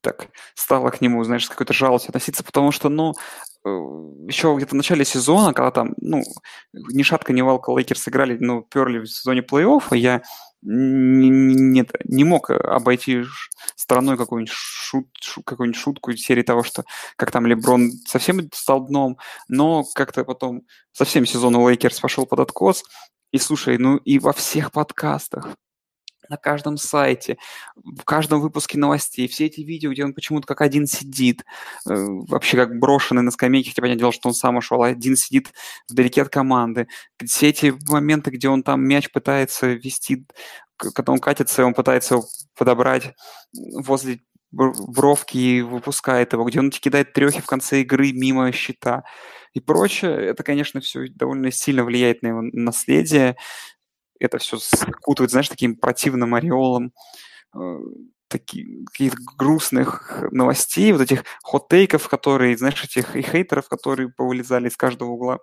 так 0.02 0.30
стало 0.56 0.90
к 0.90 1.02
нему, 1.02 1.24
знаешь, 1.24 1.46
с 1.46 1.50
какой-то 1.50 1.74
жалостью 1.74 2.10
относиться, 2.10 2.44
потому 2.44 2.72
что, 2.72 2.90
ну, 2.90 3.14
еще 3.66 4.54
где-то 4.56 4.72
в 4.72 4.78
начале 4.78 5.06
сезона, 5.06 5.54
когда 5.54 5.72
там, 5.72 5.94
ну, 5.98 6.22
ни 6.74 7.04
шатко, 7.04 7.32
ни 7.34 7.42
валко 7.42 7.72
Лейкерс 7.72 8.04
сыграли, 8.04 8.38
ну, 8.40 8.62
пёрли 8.62 9.00
в 9.00 9.08
зоне 9.08 9.42
плей-оффа, 9.42 9.96
я 9.96 10.22
не, 10.62 11.30
не, 11.30 11.86
не 12.06 12.24
мог 12.24 12.50
обойти 12.50 13.24
стороной 13.76 14.18
какую-нибудь, 14.18 14.54
шут, 14.54 15.08
шут, 15.22 15.46
какую-нибудь 15.46 15.80
шутку 15.80 16.12
из 16.12 16.22
серии 16.22 16.44
того, 16.44 16.64
что 16.64 16.84
как 17.16 17.32
там 17.32 17.46
Леброн 17.46 17.92
совсем 18.06 18.50
стал 18.54 18.86
дном, 18.86 19.18
но 19.48 19.84
как-то 19.96 20.24
потом 20.24 20.64
совсем 20.92 21.26
сезон 21.26 21.56
у 21.56 21.70
Лейкерс 21.70 22.00
пошел 22.00 22.26
под 22.26 22.40
откос, 22.40 22.84
и 23.32 23.38
слушай, 23.38 23.78
ну 23.78 23.98
и 23.98 24.20
во 24.20 24.34
всех 24.34 24.72
подкастах, 24.72 25.50
на 26.30 26.38
каждом 26.38 26.78
сайте, 26.78 27.38
в 27.76 28.04
каждом 28.04 28.42
выпуске 28.42 28.78
новостей, 28.78 29.28
все 29.28 29.46
эти 29.46 29.62
видео, 29.62 29.92
где 29.92 30.04
он 30.04 30.14
почему-то 30.14 30.48
как 30.48 30.62
один 30.62 30.88
сидит, 30.88 31.44
э, 31.90 31.94
вообще 31.94 32.58
как 32.58 32.80
брошенный 32.80 33.22
на 33.22 33.32
скамейке, 33.32 33.70
хотя 33.70 33.82
понятное 33.82 34.00
дело, 34.00 34.12
что 34.12 34.30
он 34.30 34.36
сам 34.36 34.58
ушел, 34.58 34.84
а 34.84 34.88
один 34.88 35.16
сидит 35.16 35.54
вдалеке 35.90 36.22
от 36.22 36.30
команды. 36.30 36.88
Все 37.26 37.50
эти 37.50 37.74
моменты, 37.90 38.32
где 38.32 38.50
он 38.50 38.64
там 38.64 38.82
мяч 38.82 39.12
пытается 39.12 39.68
вести, 39.68 40.26
когда 40.78 41.14
он 41.14 41.20
катится, 41.20 41.66
он 41.66 41.74
пытается 41.74 42.16
его 42.16 42.26
подобрать 42.56 43.14
возле 43.54 44.20
бровки 44.54 45.38
и 45.38 45.62
выпускает 45.62 46.34
его, 46.34 46.44
где 46.44 46.60
он 46.60 46.70
кидает 46.70 47.14
трехи 47.14 47.42
в 47.42 47.46
конце 47.46 47.82
игры 47.82 48.12
мимо 48.14 48.52
щита 48.52 49.04
и 49.54 49.60
прочее. 49.60 50.14
Это, 50.28 50.44
конечно, 50.44 50.80
все 50.80 51.08
довольно 51.10 51.52
сильно 51.52 51.84
влияет 51.84 52.22
на 52.22 52.28
его 52.28 52.42
наследие 52.42 53.36
это 54.24 54.38
все 54.38 54.58
скутывает, 54.58 55.32
знаешь, 55.32 55.50
таким 55.50 55.76
противным 55.76 56.36
ореолом 56.36 56.94
э, 57.56 57.78
таких 58.28 58.86
каких-то 58.86 59.18
грустных 59.38 60.24
новостей, 60.32 60.92
вот 60.92 61.02
этих 61.02 61.24
хот-тейков, 61.44 62.08
которые, 62.08 62.58
знаешь, 62.58 62.84
этих 62.84 63.16
и 63.16 63.22
хейтеров, 63.22 63.70
которые 63.70 64.10
повылезали 64.10 64.70
из 64.70 64.78
каждого 64.78 65.10
угла. 65.10 65.40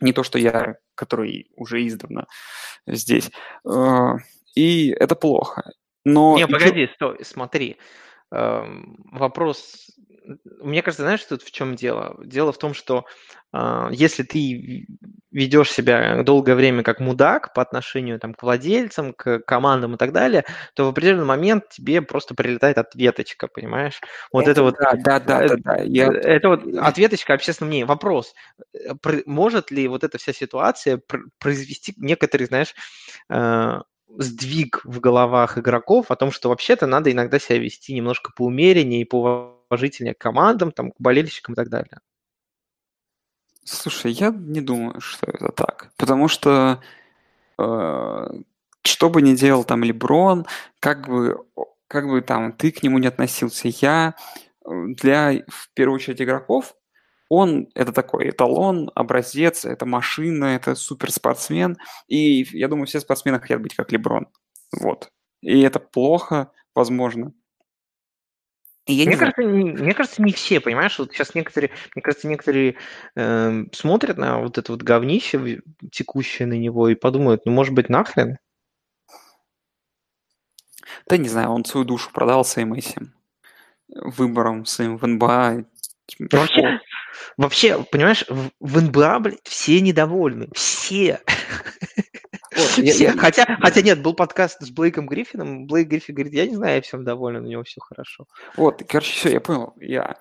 Не 0.00 0.12
то, 0.12 0.22
что 0.22 0.38
я, 0.38 0.76
который 0.94 1.50
уже 1.56 1.86
издавна 1.86 2.26
здесь. 2.86 3.30
Э, 3.68 4.16
и 4.54 4.90
это 4.90 5.14
плохо. 5.14 5.72
Но... 6.04 6.36
Не, 6.36 6.46
погоди, 6.46 6.88
стой, 6.94 7.24
смотри. 7.24 7.78
Эм, 8.32 8.96
вопрос 9.12 9.90
мне 10.60 10.82
кажется, 10.82 11.02
знаешь, 11.02 11.24
тут 11.24 11.42
в 11.42 11.50
чем 11.50 11.76
дело? 11.76 12.16
Дело 12.24 12.52
в 12.52 12.58
том, 12.58 12.74
что 12.74 13.04
э, 13.52 13.88
если 13.92 14.22
ты 14.22 14.86
ведешь 15.30 15.70
себя 15.70 16.22
долгое 16.22 16.54
время 16.54 16.82
как 16.82 17.00
мудак 17.00 17.52
по 17.52 17.62
отношению 17.62 18.18
там, 18.18 18.34
к 18.34 18.42
владельцам, 18.42 19.12
к 19.12 19.40
командам 19.40 19.94
и 19.94 19.98
так 19.98 20.12
далее, 20.12 20.44
то 20.74 20.84
в 20.84 20.88
определенный 20.88 21.24
момент 21.24 21.68
тебе 21.68 22.02
просто 22.02 22.34
прилетает 22.34 22.78
ответочка, 22.78 23.46
понимаешь? 23.48 24.00
Вот 24.32 24.42
это, 24.42 24.52
это 24.52 24.62
вот... 24.62 24.74
Да, 24.78 24.92
да, 24.94 25.20
да, 25.20 25.44
э, 25.44 25.48
да, 25.48 25.56
да. 25.58 25.76
Я... 25.82 26.06
Это 26.06 26.48
вот 26.48 26.66
ответочка 26.78 27.34
общественного 27.34 27.70
мнения. 27.70 27.86
Вопрос, 27.86 28.34
э, 28.74 28.94
может 29.26 29.70
ли 29.70 29.88
вот 29.88 30.04
эта 30.04 30.18
вся 30.18 30.32
ситуация 30.32 31.00
произвести 31.38 31.94
некоторый, 31.96 32.44
знаешь, 32.46 32.74
э, 33.28 33.80
сдвиг 34.18 34.80
в 34.84 35.00
головах 35.00 35.58
игроков 35.58 36.10
о 36.10 36.16
том, 36.16 36.30
что 36.30 36.48
вообще-то 36.48 36.86
надо 36.86 37.12
иногда 37.12 37.38
себя 37.38 37.58
вести 37.58 37.92
немножко 37.92 38.32
поумереннее 38.34 39.02
и 39.02 39.04
поуважительнее 39.68 40.14
к 40.14 40.18
командам, 40.18 40.72
там, 40.72 40.92
к 40.92 40.96
болельщикам 40.98 41.54
и 41.54 41.56
так 41.56 41.68
далее. 41.68 42.00
Слушай, 43.64 44.12
я 44.12 44.30
не 44.30 44.60
думаю, 44.60 45.00
что 45.00 45.26
это 45.26 45.48
так. 45.48 45.90
Потому 45.96 46.28
что 46.28 46.80
э, 47.58 48.26
что 48.84 49.10
бы 49.10 49.22
ни 49.22 49.34
делал 49.34 49.64
там 49.64 49.82
Леброн, 49.82 50.46
как 50.78 51.08
бы, 51.08 51.44
как 51.88 52.06
бы 52.06 52.20
там 52.22 52.52
ты 52.52 52.70
к 52.70 52.82
нему 52.82 52.98
не 52.98 53.08
относился, 53.08 53.68
я 53.68 54.14
э, 54.64 54.70
для, 54.88 55.42
в 55.48 55.70
первую 55.74 55.96
очередь, 55.96 56.22
игроков 56.22 56.74
он 57.28 57.68
это 57.74 57.92
такой 57.92 58.30
эталон, 58.30 58.90
образец, 58.94 59.64
это 59.64 59.84
машина, 59.84 60.44
это 60.44 60.74
суперспортсмен. 60.74 61.76
И 62.06 62.46
я 62.56 62.68
думаю, 62.68 62.86
все 62.86 63.00
спортсмены 63.00 63.40
хотят 63.40 63.60
быть 63.60 63.74
как 63.74 63.92
Леброн. 63.92 64.28
Вот. 64.72 65.10
И 65.40 65.60
это 65.60 65.80
плохо, 65.80 66.52
возможно. 66.74 67.32
И 68.86 69.04
мне, 69.04 69.16
кажется, 69.16 69.42
не, 69.42 69.72
мне 69.72 69.94
кажется, 69.94 70.22
не 70.22 70.32
все, 70.32 70.60
понимаешь, 70.60 70.98
вот 70.98 71.12
сейчас 71.12 71.34
некоторые, 71.34 71.70
мне 71.94 72.02
кажется, 72.02 72.28
некоторые 72.28 72.76
э, 73.16 73.64
смотрят 73.72 74.16
на 74.16 74.38
вот 74.38 74.58
это 74.58 74.72
вот 74.72 74.82
говнище, 74.82 75.60
текущее 75.90 76.46
на 76.46 76.54
него, 76.54 76.88
и 76.88 76.94
подумают, 76.94 77.46
ну, 77.46 77.52
может 77.52 77.74
быть, 77.74 77.88
нахрен? 77.88 78.38
Да 81.08 81.16
не 81.16 81.28
знаю, 81.28 81.50
он 81.50 81.64
свою 81.64 81.84
душу 81.84 82.10
продал 82.12 82.44
своим 82.44 82.74
этим 82.74 83.12
выбором 83.88 84.64
своим 84.64 84.98
в 84.98 85.06
НБА. 85.06 85.64
Вообще, 86.18 86.80
Вообще, 87.36 87.82
понимаешь, 87.90 88.24
в, 88.28 88.50
в 88.60 88.82
НБА, 88.82 89.18
блядь, 89.20 89.40
все 89.44 89.80
недовольны. 89.80 90.48
Все. 90.54 91.20
Вот, 92.56 92.66
все. 92.66 92.82
Я, 92.82 92.94
я... 92.94 93.16
Хотя, 93.16 93.58
хотя 93.60 93.82
нет, 93.82 94.02
был 94.02 94.14
подкаст 94.14 94.62
с 94.62 94.70
Блейком 94.70 95.06
Гриффином. 95.06 95.66
Блейк 95.66 95.88
Гриффин 95.88 96.14
говорит, 96.14 96.34
я 96.34 96.46
не 96.46 96.54
знаю, 96.54 96.76
я 96.76 96.82
всем 96.82 97.04
доволен, 97.04 97.44
у 97.44 97.48
него 97.48 97.62
все 97.64 97.80
хорошо. 97.80 98.26
Вот, 98.56 98.82
короче, 98.88 99.12
все, 99.12 99.30
я 99.30 99.40
понял. 99.40 99.74
Я 99.78 100.16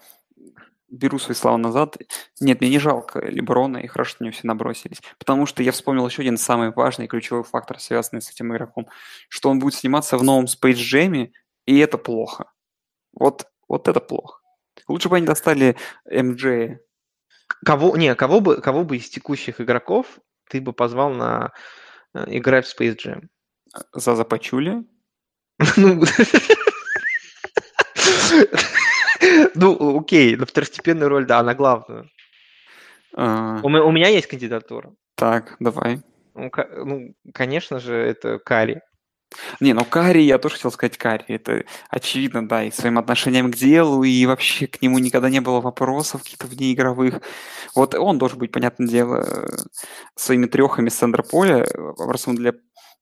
беру 0.89 1.19
свои 1.19 1.35
слова 1.35 1.57
назад. 1.57 1.97
Нет, 2.39 2.61
мне 2.61 2.69
не 2.69 2.79
жалко 2.79 3.19
Леброна, 3.19 3.77
и 3.77 3.87
хорошо, 3.87 4.11
что 4.11 4.23
на 4.23 4.25
него 4.25 4.33
все 4.33 4.47
набросились. 4.47 5.01
Потому 5.17 5.45
что 5.45 5.63
я 5.63 5.71
вспомнил 5.71 6.07
еще 6.07 6.21
один 6.21 6.37
самый 6.37 6.71
важный 6.71 7.07
ключевой 7.07 7.43
фактор, 7.43 7.79
связанный 7.79 8.21
с 8.21 8.29
этим 8.29 8.53
игроком, 8.53 8.87
что 9.29 9.49
он 9.49 9.59
будет 9.59 9.73
сниматься 9.73 10.17
в 10.17 10.23
новом 10.23 10.45
Space 10.45 10.73
Jam, 10.73 11.31
и 11.65 11.79
это 11.79 11.97
плохо. 11.97 12.51
Вот, 13.13 13.47
вот 13.67 13.87
это 13.87 13.99
плохо. 13.99 14.41
Лучше 14.87 15.09
бы 15.09 15.17
они 15.17 15.25
достали 15.25 15.77
МД. 16.05 16.79
Кого, 17.63 17.95
не, 17.97 18.13
кого 18.15 18.41
бы, 18.41 18.61
кого 18.61 18.83
бы 18.83 18.97
из 18.97 19.09
текущих 19.09 19.61
игроков 19.61 20.19
ты 20.49 20.61
бы 20.61 20.73
позвал 20.73 21.11
на 21.11 21.53
э, 22.15 22.25
играть 22.37 22.65
в 22.65 22.79
Space 22.79 22.95
Jam. 22.97 23.21
За 23.93 24.15
Запачули? 24.15 24.83
Ну, 29.55 29.77
ну, 29.79 29.99
окей, 29.99 30.35
на 30.35 30.45
второстепенную 30.45 31.09
роль, 31.09 31.25
да, 31.25 31.41
на 31.43 31.53
главную. 31.55 32.09
А, 33.15 33.59
У 33.63 33.69
ме- 33.69 33.81
у 33.81 33.91
меня 33.91 34.07
есть 34.09 34.27
кандидатура. 34.27 34.93
так, 35.15 35.55
давай. 35.59 36.01
Ну, 36.33 36.51
ну, 36.85 37.15
конечно 37.33 37.79
же, 37.79 37.95
это 37.95 38.39
Кари. 38.39 38.81
Не, 39.59 39.73
ну 39.73 39.85
Карри, 39.85 40.21
я 40.21 40.37
тоже 40.37 40.55
хотел 40.55 40.71
сказать 40.71 40.97
Карри. 40.97 41.25
Это 41.27 41.65
очевидно, 41.89 42.47
да, 42.47 42.63
и 42.63 42.71
своим 42.71 42.97
отношением 42.97 43.51
к 43.51 43.55
делу, 43.55 44.03
и 44.03 44.25
вообще 44.25 44.67
к 44.67 44.81
нему 44.81 44.99
никогда 44.99 45.29
не 45.29 45.41
было 45.41 45.61
вопросов 45.61 46.23
каких-то 46.23 46.47
внеигровых. 46.47 47.21
Вот 47.75 47.95
он 47.95 48.17
должен 48.17 48.39
быть, 48.39 48.51
понятное 48.51 48.87
дело, 48.87 49.23
э, 49.25 49.47
своими 50.15 50.45
трехами 50.45 50.89
с 50.89 50.95
центра 50.95 51.23
поля 51.23 51.63
э, 51.63 51.93
образцом 51.99 52.35
для 52.35 52.53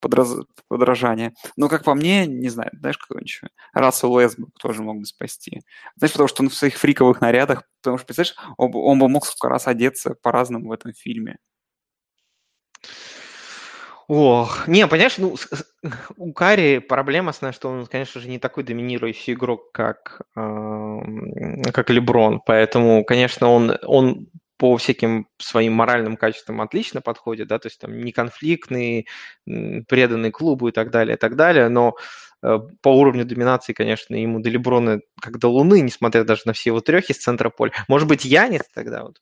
подраз- 0.01 0.45
подражания. 0.67 1.34
Но, 1.57 1.69
как 1.69 1.84
по 1.84 1.93
мне, 1.95 2.25
не 2.27 2.49
знаю, 2.49 2.71
знаешь, 2.73 2.97
какой 2.97 3.23
еще? 3.23 3.47
Рассел 3.73 4.13
Уэсбрук 4.13 4.51
тоже 4.59 4.84
мог 4.84 4.99
бы 4.99 5.05
спасти. 5.05 5.61
Знаешь, 5.95 6.11
потому 6.13 6.27
что 6.27 6.43
он 6.43 6.49
в 6.49 6.55
своих 6.55 6.77
фриковых 6.77 7.21
нарядах, 7.21 7.63
потому 7.81 7.97
что, 7.97 8.07
представляешь, 8.07 8.36
он, 8.57 8.71
он 8.73 8.99
бы 8.99 9.09
мог 9.09 9.25
сколько 9.25 9.49
раз 9.49 9.67
одеться 9.67 10.15
по-разному 10.21 10.69
в 10.69 10.71
этом 10.71 10.93
фильме. 10.93 11.38
Ох, 14.08 14.68
не, 14.68 14.86
понимаешь, 14.88 15.18
ну, 15.18 15.38
с- 15.38 15.47
с- 15.49 15.66
у 16.18 16.34
Кари 16.34 16.80
проблема 16.80 17.30
основная, 17.32 17.54
что 17.54 17.70
он, 17.70 17.86
конечно 17.86 18.20
же, 18.20 18.28
не 18.30 18.38
такой 18.39 18.64
доминирующий 18.64 19.34
игрок, 19.34 19.72
как, 19.72 20.22
ам, 20.36 21.62
как 21.74 21.89
Леброн, 21.89 22.41
поэтому, 22.45 23.06
конечно, 23.06 23.49
он, 23.49 23.78
он 23.84 24.28
по 24.58 24.76
всяким 24.78 25.28
своим 25.38 25.74
моральным 25.74 26.18
качествам 26.18 26.62
отлично 26.62 27.01
подходит, 27.01 27.47
да, 27.47 27.60
то 27.60 27.68
есть 27.68 27.80
там 27.80 27.97
неконфликтный, 27.97 29.08
преданный 29.45 30.32
клубу 30.32 30.68
и 30.68 30.72
так 30.72 30.91
далее, 30.91 31.16
и 31.16 31.20
так 31.20 31.36
далее, 31.36 31.70
но 31.70 31.95
э, 32.43 32.60
по 32.82 32.89
уровню 32.89 33.26
доминации, 33.26 33.74
конечно, 33.74 34.16
ему 34.16 34.39
до 34.39 34.49
Леброна 34.49 34.99
как 35.22 35.39
до 35.39 35.47
Луны, 35.49 35.82
несмотря 35.82 36.24
даже 36.24 36.41
на 36.45 36.54
все 36.54 36.70
его 36.72 36.82
трехи 36.82 37.14
с 37.14 37.18
центра 37.20 37.49
поля. 37.49 37.72
Может 37.88 38.08
быть, 38.08 38.26
Янис 38.26 38.64
тогда 38.74 39.04
вот? 39.04 39.20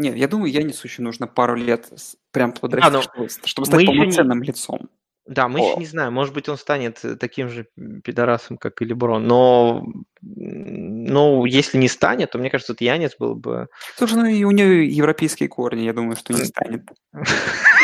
Нет, 0.00 0.16
я 0.16 0.28
думаю, 0.28 0.50
Янису 0.52 0.86
еще 0.86 1.02
нужно 1.02 1.26
пару 1.26 1.54
лет 1.54 1.88
с- 1.94 2.16
прям 2.32 2.52
подрасти, 2.52 2.90
но 2.92 3.02
чтобы, 3.02 3.28
чтобы 3.44 3.66
стать 3.66 3.80
еще 3.82 3.92
не- 3.92 3.98
полноценным 3.98 4.42
лицом. 4.42 4.88
Да, 5.26 5.46
мы 5.48 5.60
еще 5.60 5.74
О. 5.74 5.78
не 5.78 5.86
знаем. 5.86 6.12
Может 6.14 6.34
быть, 6.34 6.48
он 6.48 6.56
станет 6.56 7.04
э, 7.04 7.14
таким 7.14 7.50
же 7.50 7.66
пидорасом, 8.02 8.56
как 8.56 8.82
и 8.82 8.84
Леброн. 8.84 9.26
Но, 9.28 9.84
м, 10.24 11.04
ну, 11.04 11.44
если 11.44 11.78
не 11.78 11.88
станет, 11.88 12.32
то 12.32 12.38
мне 12.38 12.50
кажется, 12.50 12.72
вот 12.72 12.80
Янис 12.80 13.12
был 13.18 13.34
бы... 13.36 13.68
Слушай, 13.96 14.14
ну 14.14 14.24
и 14.24 14.42
у 14.44 14.50
нее 14.50 14.88
европейские 14.88 15.48
корни, 15.48 15.82
я 15.82 15.92
думаю, 15.92 16.16
что 16.16 16.32
не 16.32 16.44
станет. 16.44 16.82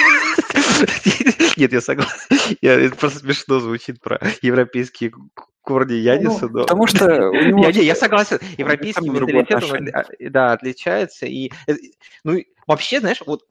Нет, 1.56 1.72
я 1.72 1.80
согласен. 1.80 2.38
Я- 2.60 2.80
Это 2.80 2.96
просто 2.96 3.20
смешно 3.20 3.60
звучит 3.60 4.00
про 4.00 4.20
европейские 4.42 5.12
корни 5.62 5.94
Яниса, 5.94 6.48
но... 6.48 6.60
Ну, 6.60 6.60
Потому 6.62 6.86
что 6.86 7.06
него... 7.32 7.64
Я, 7.64 7.72
не, 7.72 7.84
я 7.84 7.94
согласен. 7.94 8.38
Европейский 8.56 9.08
менталитет, 9.08 9.64
а, 9.92 10.04
да, 10.30 10.52
отличается. 10.52 11.26
И, 11.26 11.50
э, 11.66 11.74
ну, 12.24 12.40
вообще, 12.66 13.00
знаешь, 13.00 13.22
вот 13.26 13.42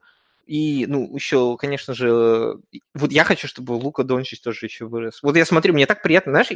и, 0.46 0.86
ну, 0.88 1.14
еще, 1.16 1.58
конечно 1.58 1.94
же, 1.94 2.58
вот 2.94 3.12
я 3.12 3.24
хочу, 3.24 3.48
чтобы 3.48 3.74
Лука 3.74 4.04
Дончич 4.04 4.42
тоже 4.42 4.66
еще 4.68 4.86
вырос. 4.86 5.22
Вот 5.24 5.36
я 5.36 5.46
смотрю, 5.46 5.74
мне 5.74 5.86
так 5.86 6.02
приятно, 6.02 6.32
знаешь, 6.32 6.50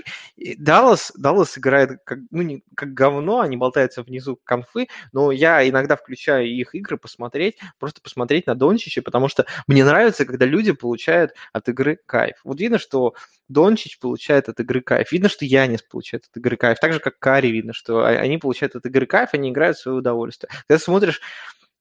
Даллас, 0.57 1.11
Даллас 1.15 1.57
играет 1.57 1.99
как, 2.03 2.19
ну, 2.31 2.41
не, 2.41 2.63
как 2.75 2.93
говно, 2.93 3.39
они 3.39 3.57
болтаются 3.57 4.03
внизу 4.03 4.39
конфы, 4.43 4.87
но 5.11 5.31
я 5.31 5.67
иногда 5.67 5.95
включаю 5.95 6.47
их 6.47 6.75
игры 6.75 6.97
посмотреть, 6.97 7.57
просто 7.79 8.01
посмотреть 8.01 8.47
на 8.47 8.55
Дончича, 8.55 9.01
потому 9.01 9.27
что 9.27 9.45
мне 9.67 9.83
нравится, 9.83 10.25
когда 10.25 10.45
люди 10.45 10.71
получают 10.71 11.33
от 11.53 11.67
игры 11.69 11.97
кайф. 12.05 12.35
Вот 12.43 12.59
видно, 12.59 12.77
что 12.77 13.15
Дончич 13.47 13.99
получает 13.99 14.47
от 14.49 14.59
игры 14.59 14.81
кайф. 14.81 15.11
Видно, 15.11 15.27
что 15.29 15.43
Янис 15.45 15.81
получает 15.81 16.25
от 16.29 16.37
игры 16.37 16.55
кайф. 16.55 16.79
Так 16.79 16.93
же, 16.93 16.99
как 16.99 17.17
Кари 17.17 17.51
видно, 17.51 17.73
что 17.73 17.99
а- 18.05 18.09
они 18.09 18.37
получают 18.37 18.75
от 18.75 18.85
игры 18.85 19.05
кайф, 19.07 19.29
они 19.33 19.49
играют 19.49 19.77
в 19.77 19.81
свое 19.81 19.97
удовольствие. 19.97 20.49
Когда 20.67 20.79
смотришь 20.83 21.19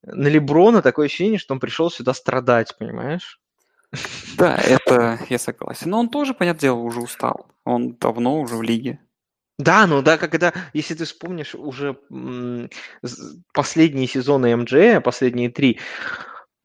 на 0.03 0.29
Леброна, 0.29 0.83
такое 0.83 1.07
ощущение, 1.07 1.39
что 1.39 1.55
он 1.55 1.61
пришел 1.61 1.91
сюда 1.91 2.15
страдать, 2.15 2.77
понимаешь? 2.79 3.41
Да, 4.37 4.57
это 4.65 5.19
я 5.29 5.39
согласен. 5.39 5.91
Но 5.91 6.01
он 6.01 6.09
тоже, 6.09 6.35
понятное 6.35 6.61
дело, 6.61 6.79
уже 6.79 7.01
устал. 7.01 7.51
Он 7.65 7.95
давно 7.97 8.41
уже 8.41 8.57
в 8.57 8.63
лиге. 8.63 9.01
Да, 9.59 9.89
ну 9.89 10.03
да, 10.03 10.19
когда, 10.19 10.53
если 10.73 10.95
ты 10.95 11.05
вспомнишь 11.05 11.57
уже 11.57 11.99
последние 13.53 14.07
сезоны 14.07 14.55
МД, 14.57 15.03
последние 15.03 15.51
три, 15.51 15.81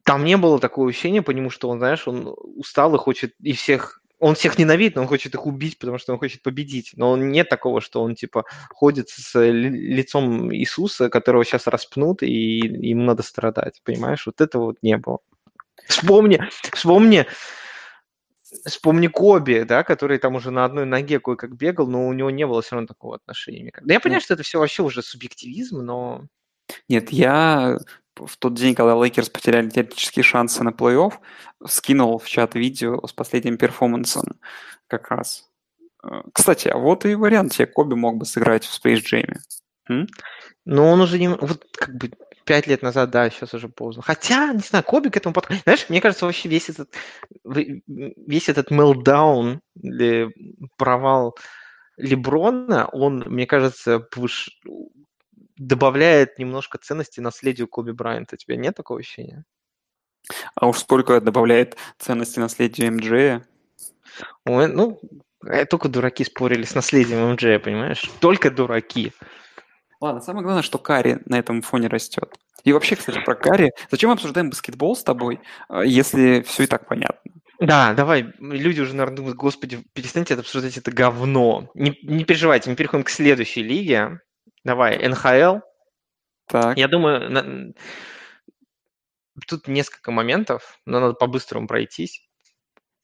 там 0.03 0.23
не 0.23 0.37
было 0.37 0.59
такого 0.59 0.89
ощущения 0.89 1.23
по 1.23 1.31
нему, 1.31 1.49
что 1.49 1.69
он, 1.69 1.79
знаешь, 1.79 2.07
он 2.07 2.35
устал 2.37 2.93
и 2.93 2.99
хочет 2.99 3.33
и 3.39 3.53
всех 3.53 4.02
он 4.23 4.35
всех 4.35 4.57
ненавидит, 4.57 4.95
но 4.95 5.01
он 5.01 5.07
хочет 5.09 5.33
их 5.33 5.45
убить, 5.45 5.77
потому 5.77 5.97
что 5.97 6.13
он 6.13 6.19
хочет 6.19 6.41
победить. 6.41 6.93
Но 6.95 7.11
он 7.11 7.29
нет 7.29 7.49
такого, 7.49 7.81
что 7.81 8.01
он 8.01 8.15
типа 8.15 8.45
ходит 8.69 9.09
с 9.09 9.37
ли- 9.37 9.95
лицом 9.95 10.53
Иисуса, 10.55 11.09
которого 11.09 11.43
сейчас 11.43 11.67
распнут, 11.67 12.23
и 12.23 12.31
ему 12.31 13.03
надо 13.03 13.21
страдать, 13.21 13.81
понимаешь? 13.83 14.25
Вот 14.25 14.39
этого 14.39 14.65
вот 14.67 14.77
не 14.81 14.95
было. 14.95 15.19
Вспомни, 15.87 16.41
вспомни, 16.71 17.25
вспомни 18.65 19.07
Коби, 19.07 19.65
да, 19.67 19.83
который 19.83 20.19
там 20.19 20.35
уже 20.35 20.51
на 20.51 20.63
одной 20.63 20.85
ноге 20.85 21.19
кое-как 21.19 21.57
бегал, 21.57 21.87
но 21.87 22.07
у 22.07 22.13
него 22.13 22.29
не 22.29 22.47
было 22.47 22.61
все 22.61 22.75
равно 22.75 22.87
такого 22.87 23.17
отношения. 23.17 23.73
Да 23.81 23.93
я 23.93 23.99
понимаю, 23.99 24.21
что 24.21 24.35
это 24.35 24.43
все 24.43 24.57
вообще 24.57 24.83
уже 24.83 25.01
субъективизм, 25.03 25.79
но 25.79 26.27
Нет, 26.87 27.11
я 27.11 27.77
в 28.15 28.37
тот 28.37 28.53
день, 28.53 28.75
когда 28.75 28.95
Лейкерс 28.95 29.29
потеряли 29.29 29.69
теоретические 29.69 30.23
шансы 30.23 30.63
на 30.63 30.69
плей-офф, 30.69 31.13
скинул 31.65 32.19
в 32.19 32.27
чат 32.27 32.55
видео 32.55 33.05
с 33.05 33.13
последним 33.13 33.57
перформансом 33.57 34.39
как 34.87 35.09
раз. 35.09 35.49
Э, 36.03 36.21
Кстати, 36.33 36.67
а 36.67 36.77
вот 36.77 37.05
и 37.05 37.15
вариант, 37.15 37.53
тебе 37.53 37.65
Коби 37.65 37.95
мог 37.95 38.17
бы 38.17 38.25
сыграть 38.25 38.65
в 38.65 38.85
Space 38.85 39.01
Jam. 39.01 39.35
М? 39.89 40.07
Но 40.65 40.89
он 40.89 41.01
уже 41.01 41.19
не... 41.19 41.29
Вот 41.29 41.65
как 41.73 41.95
бы 41.95 42.11
пять 42.45 42.67
лет 42.67 42.81
назад, 42.81 43.09
да, 43.09 43.29
сейчас 43.29 43.53
уже 43.53 43.69
поздно. 43.69 44.03
Хотя, 44.03 44.53
не 44.53 44.59
знаю, 44.59 44.83
Коби 44.83 45.09
к 45.09 45.17
этому 45.17 45.33
подходит. 45.33 45.63
Знаешь, 45.63 45.85
мне 45.89 46.01
кажется, 46.01 46.25
вообще 46.25 46.49
весь 46.49 46.69
этот, 46.69 46.93
весь 47.43 48.49
этот 48.49 48.69
или 49.81 50.33
провал 50.77 51.37
Леброна, 51.97 52.87
он, 52.87 53.23
мне 53.27 53.45
кажется, 53.45 54.05
повыш- 54.13 54.49
добавляет 55.57 56.39
немножко 56.39 56.77
ценности 56.77 57.19
наследию 57.19 57.67
Коби 57.67 57.91
Брайанта. 57.91 58.35
У 58.35 58.37
тебя 58.37 58.55
нет 58.55 58.75
такого 58.75 58.99
ощущения? 58.99 59.45
А 60.55 60.67
уж 60.67 60.79
сколько 60.79 61.19
добавляет 61.19 61.77
ценности 61.97 62.39
наследию 62.39 62.93
МД. 62.93 63.45
Ой, 64.45 64.67
ну, 64.67 64.99
э, 65.45 65.65
только 65.65 65.89
дураки 65.89 66.23
спорили 66.23 66.63
с 66.63 66.75
наследием 66.75 67.33
МД, 67.33 67.63
понимаешь? 67.63 68.09
Только 68.19 68.51
дураки. 68.51 69.11
Ладно, 69.99 70.21
самое 70.21 70.43
главное, 70.43 70.63
что 70.63 70.77
Кари 70.77 71.19
на 71.25 71.39
этом 71.39 71.61
фоне 71.61 71.87
растет. 71.87 72.35
И 72.63 72.71
вообще, 72.71 72.95
кстати, 72.95 73.19
про 73.23 73.35
Кари. 73.35 73.71
Зачем 73.91 74.09
мы 74.09 74.15
обсуждаем 74.15 74.49
баскетбол 74.49 74.95
с 74.95 75.03
тобой, 75.03 75.39
э, 75.69 75.83
если 75.85 76.41
все 76.41 76.63
и 76.63 76.67
так 76.67 76.87
понятно? 76.87 77.31
Да, 77.59 77.93
давай, 77.93 78.33
люди 78.39 78.81
уже, 78.81 78.93
наверное, 78.93 79.17
думают, 79.17 79.37
господи, 79.37 79.83
перестаньте 79.93 80.33
это 80.33 80.41
обсуждать, 80.41 80.77
это 80.77 80.91
говно. 80.91 81.69
Не, 81.75 81.97
не 82.03 82.25
переживайте, 82.25 82.69
мы 82.69 82.75
переходим 82.75 83.05
к 83.05 83.09
следующей 83.09 83.63
лиге. 83.63 84.19
Давай, 84.63 84.97
НХЛ. 84.97 85.59
Так, 86.47 86.77
Я 86.77 86.87
думаю, 86.87 87.29
на- 87.29 87.73
тут 89.47 89.67
несколько 89.67 90.11
моментов, 90.11 90.79
но 90.85 90.99
надо 90.99 91.13
по-быстрому 91.13 91.67
пройтись. 91.67 92.27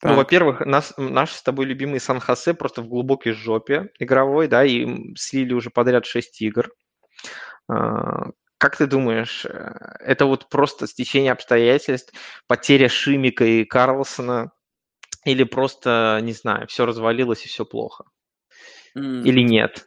Ну, 0.02 0.10
так. 0.10 0.18
во-первых, 0.18 0.62
нас, 0.62 0.94
наш 0.98 1.32
с 1.32 1.44
тобой 1.44 1.66
любимый 1.66 2.00
Сан-Хосе 2.00 2.54
просто 2.54 2.82
в 2.82 2.88
глубокой 2.88 3.34
жопе 3.34 3.92
игровой, 4.00 4.48
да, 4.48 4.64
и 4.64 5.14
слили 5.16 5.54
уже 5.54 5.70
подряд 5.72 6.06
6 6.06 6.42
игр. 6.42 6.72
А, 7.68 8.30
Как 8.58 8.78
ты 8.78 8.88
думаешь, 8.88 9.46
э, 9.46 9.74
это 10.00 10.26
вот 10.26 10.50
просто 10.50 10.88
стечение 10.88 11.32
обстоятельств, 11.32 12.14
потеря 12.48 12.88
Шимика 12.90 13.44
и 13.46 13.66
Карлсона, 13.66 14.52
или 15.26 15.44
просто, 15.44 16.20
не 16.24 16.34
знаю, 16.34 16.68
все 16.68 16.86
развалилось 16.86 17.46
и 17.46 17.50
все 17.50 17.66
плохо? 17.66 18.06
М, 18.96 19.24
Или 19.24 19.42
нет? 19.42 19.86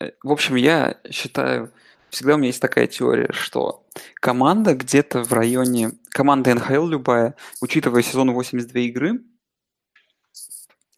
Э, 0.00 0.12
В 0.22 0.30
общем, 0.30 0.56
я 0.56 0.98
считаю, 1.10 1.72
всегда 2.10 2.34
у 2.34 2.38
меня 2.38 2.48
есть 2.48 2.60
такая 2.60 2.86
теория, 2.86 3.30
что 3.32 3.84
команда 4.16 4.74
где-то 4.74 5.22
в 5.24 5.32
районе, 5.32 5.92
команда 6.10 6.54
НХЛ 6.54 6.86
любая, 6.86 7.34
учитывая 7.60 8.02
сезон 8.02 8.32
82 8.32 8.80
игры, 8.82 9.20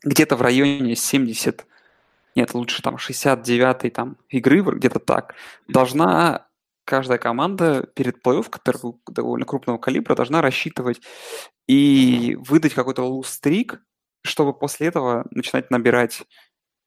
где-то 0.02 0.36
в 0.36 0.42
районе 0.42 0.94
70, 0.94 1.66
нет, 2.34 2.54
лучше 2.54 2.82
там 2.82 2.98
69 2.98 3.92
там 3.92 4.16
игры, 4.28 4.60
где-то 4.60 4.98
так, 4.98 5.34
должна 5.68 6.46
каждая 6.84 7.18
команда 7.18 7.86
перед 7.94 8.24
плей-офф, 8.24 8.48
который 8.48 8.94
довольно 9.08 9.44
крупного 9.44 9.78
калибра, 9.78 10.14
должна 10.14 10.40
рассчитывать 10.40 11.00
и 11.66 12.36
выдать 12.40 12.74
какой-то 12.74 13.02
луз-стрик, 13.02 13.80
чтобы 14.22 14.52
после 14.54 14.86
этого 14.86 15.26
начинать 15.30 15.70
набирать 15.70 16.22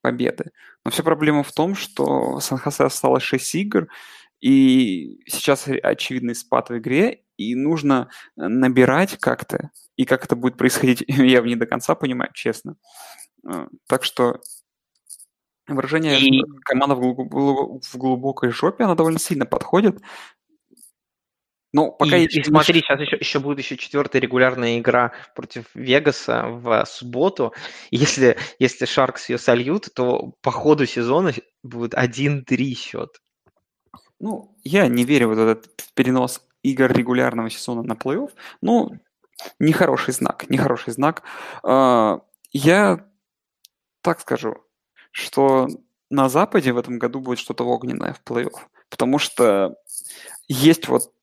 победы. 0.02 0.52
Но 0.86 0.92
вся 0.92 1.04
проблема 1.04 1.44
в 1.44 1.52
том, 1.52 1.76
что 1.76 2.40
Сан-Хосе 2.40 2.86
осталось 2.86 3.24
6 3.24 3.56
игр, 3.56 3.88
и 4.40 5.20
сейчас 5.28 5.68
очевидный 5.68 6.36
спад 6.36 6.70
в 6.70 6.78
игре, 6.78 7.24
и 7.38 7.56
нужно 7.56 8.10
набирать 8.36 9.18
как-то, 9.18 9.72
и 9.96 10.06
как 10.06 10.26
это 10.26 10.36
будет 10.36 10.58
происходить, 10.58 11.04
я 11.08 11.42
не 11.42 11.56
до 11.56 11.66
конца 11.66 11.96
понимаю, 11.96 12.32
честно. 12.34 12.76
Э, 13.48 13.68
так 13.88 14.04
что 14.04 14.42
выражение 15.68 16.20
и... 16.20 16.44
команда 16.64 16.96
в 16.96 17.98
глубокой 17.98 18.50
жопе, 18.52 18.86
она 18.86 18.96
довольно 18.96 19.20
сильно 19.20 19.46
подходит. 19.46 20.02
Ну, 21.72 21.92
пока 21.92 22.18
и, 22.18 22.26
и 22.26 22.44
смотри, 22.44 22.82
сейчас 22.82 23.00
еще, 23.00 23.18
еще 23.18 23.40
будет 23.40 23.60
еще 23.60 23.78
четвертая 23.78 24.22
регулярная 24.22 24.80
игра 24.80 25.14
против 25.36 25.66
Вегаса 25.76 26.46
в 26.48 26.86
субботу. 26.86 27.54
Если, 27.92 28.38
если 28.58 28.86
Шаркс 28.86 29.30
ее 29.30 29.38
сольют, 29.38 29.90
то 29.94 30.34
по 30.42 30.52
ходу 30.52 30.88
сезона 30.88 31.32
будет 31.62 31.94
1-3 31.94 32.74
счет. 32.74 33.22
Ну, 34.20 34.56
я 34.64 34.88
не 34.88 35.06
верю 35.06 35.30
в 35.30 35.32
этот 35.34 35.68
перенос 35.94 36.42
игр 36.64 36.92
регулярного 36.92 37.50
сезона 37.50 37.84
на 37.84 37.94
плей-офф. 37.94 38.32
Ну, 38.62 38.92
нехороший 39.60 40.14
знак, 40.14 40.50
нехороший 40.50 40.94
знак. 40.94 41.24
А, 41.64 42.22
я 42.52 43.06
так 44.02 44.20
скажу, 44.22 44.58
что 45.12 45.68
на 46.10 46.30
Западе 46.30 46.74
в 46.74 46.78
этом 46.78 46.98
году 46.98 47.20
будет 47.20 47.40
что-то 47.40 47.64
огненное 47.64 48.14
в 48.14 48.22
плей-офф. 48.24 48.60
Потому 48.90 49.20
что 49.20 49.76
есть 50.48 50.88
вот 50.88 51.14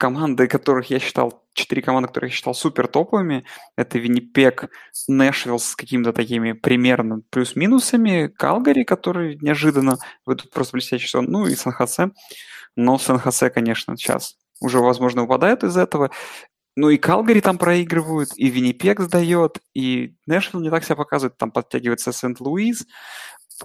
команды, 0.00 0.48
которых 0.48 0.88
я 0.88 0.98
считал, 0.98 1.44
четыре 1.52 1.82
команды, 1.82 2.08
которых 2.08 2.30
я 2.30 2.34
считал 2.34 2.54
супер 2.54 2.88
топовыми. 2.88 3.44
Это 3.76 3.98
Виннипек, 3.98 4.70
Нэшвилл 5.08 5.58
с 5.58 5.76
какими-то 5.76 6.14
такими 6.14 6.52
примерно 6.52 7.20
плюс-минусами, 7.28 8.28
Калгари, 8.28 8.84
который 8.84 9.36
неожиданно 9.42 9.98
выйдут 10.24 10.50
просто 10.52 10.72
блестящий 10.72 11.06
сон, 11.06 11.26
ну 11.26 11.46
и 11.46 11.54
Сан-Хосе. 11.54 12.12
Но 12.76 12.98
Сан-Хосе, 12.98 13.50
конечно, 13.50 13.94
сейчас 13.98 14.36
уже, 14.60 14.78
возможно, 14.78 15.22
выпадает 15.22 15.64
из 15.64 15.76
этого. 15.76 16.10
Ну 16.76 16.88
и 16.88 16.96
Калгари 16.96 17.40
там 17.40 17.58
проигрывают, 17.58 18.30
и 18.36 18.48
Виннипек 18.48 19.00
сдает, 19.00 19.58
и 19.74 20.14
Нэшвилл 20.26 20.62
не 20.62 20.70
так 20.70 20.82
себя 20.82 20.96
показывает, 20.96 21.36
там 21.36 21.50
подтягивается 21.50 22.12
Сент-Луис, 22.12 22.86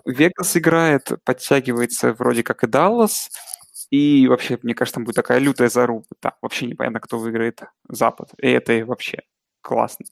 Вегас 0.04 0.58
играет, 0.58 1.12
подтягивается 1.24 2.14
вроде 2.14 2.44
как 2.44 2.66
и 2.66 2.68
Даллас, 2.68 3.30
и 3.90 4.28
вообще, 4.28 4.58
мне 4.62 4.74
кажется, 4.74 4.96
там 4.96 5.06
будет 5.06 5.16
такая 5.16 5.40
лютая 5.40 5.70
заруба. 5.70 6.06
Да, 6.22 6.38
вообще 6.42 6.66
непонятно, 6.66 7.00
кто 7.00 7.18
выиграет 7.18 7.62
Запад. 7.88 8.32
И 8.40 8.48
это 8.48 8.86
вообще 8.86 9.20
классно. 9.62 10.06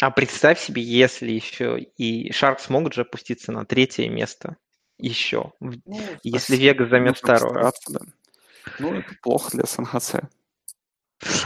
А 0.00 0.10
представь 0.10 0.60
себе, 0.60 0.82
если 0.82 1.30
еще 1.30 1.78
и 1.78 2.30
Шарк 2.32 2.60
смогут 2.60 2.92
же 2.92 3.02
опуститься 3.02 3.52
на 3.52 3.64
третье 3.64 4.08
место 4.08 4.56
еще, 4.98 5.52
ну, 5.60 5.72
если 6.22 6.56
Вегас 6.56 6.88
займет 6.88 7.18
второе. 7.18 7.72
Да. 7.88 8.00
Ну, 8.78 8.94
это 8.94 9.14
плохо 9.22 9.50
для 9.52 9.64
Сан-Хосе. 9.64 10.28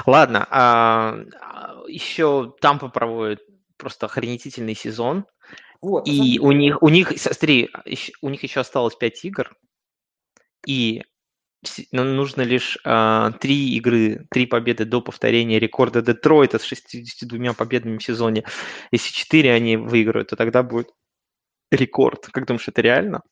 Ладно, 0.06 0.46
а, 0.50 1.16
а 1.40 1.82
еще 1.86 2.54
Тампа 2.60 2.88
проводит 2.88 3.40
просто 3.76 4.06
охренительный 4.06 4.74
сезон. 4.74 5.26
Вот, 5.80 6.06
и 6.06 6.38
у 6.40 6.52
них, 6.52 6.82
у 6.82 6.88
них, 6.88 7.12
смотри, 7.18 7.70
у 8.20 8.28
них 8.28 8.42
еще 8.42 8.60
осталось 8.60 8.96
5 8.96 9.24
игр, 9.24 9.56
и 10.66 11.02
нужно 11.92 12.42
лишь 12.42 12.78
а, 12.84 13.32
три 13.32 13.74
игры, 13.76 14.26
три 14.30 14.46
победы 14.46 14.84
до 14.84 15.00
повторения 15.00 15.58
рекорда 15.58 16.02
Детройта 16.02 16.58
с 16.58 16.64
62 16.64 17.52
победами 17.54 17.98
в 17.98 18.02
сезоне. 18.02 18.44
Если 18.90 19.12
четыре 19.12 19.52
они 19.52 19.76
выиграют, 19.76 20.28
то 20.28 20.36
тогда 20.36 20.62
будет 20.62 20.90
рекорд. 21.70 22.26
Как 22.32 22.46
думаешь, 22.46 22.68
это 22.68 22.80
реально? 22.80 23.22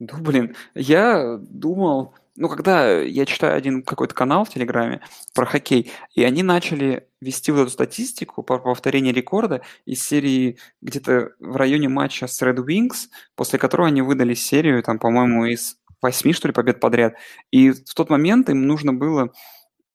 Ну, 0.00 0.18
блин, 0.18 0.56
я 0.74 1.38
думал, 1.38 2.14
ну, 2.36 2.48
когда 2.48 3.00
я 3.00 3.26
читаю 3.26 3.56
один 3.56 3.84
какой-то 3.84 4.14
канал 4.14 4.44
в 4.44 4.50
Телеграме 4.50 5.02
про 5.34 5.46
хоккей, 5.46 5.92
и 6.14 6.24
они 6.24 6.42
начали 6.42 7.08
вести 7.20 7.52
вот 7.52 7.62
эту 7.62 7.70
статистику 7.70 8.42
по 8.42 8.58
повторению 8.58 9.14
рекорда 9.14 9.62
из 9.86 10.02
серии 10.02 10.58
где-то 10.82 11.30
в 11.38 11.56
районе 11.56 11.88
матча 11.88 12.26
с 12.26 12.42
Red 12.42 12.56
Wings, 12.66 13.08
после 13.36 13.58
которого 13.58 13.86
они 13.86 14.02
выдали 14.02 14.34
серию, 14.34 14.82
там, 14.82 14.98
по-моему, 14.98 15.44
из 15.46 15.76
восьми, 16.04 16.32
что 16.32 16.46
ли, 16.46 16.54
побед 16.54 16.78
подряд. 16.78 17.16
И 17.50 17.70
в 17.70 17.94
тот 17.94 18.10
момент 18.10 18.48
им 18.48 18.66
нужно 18.66 18.92
было, 18.92 19.32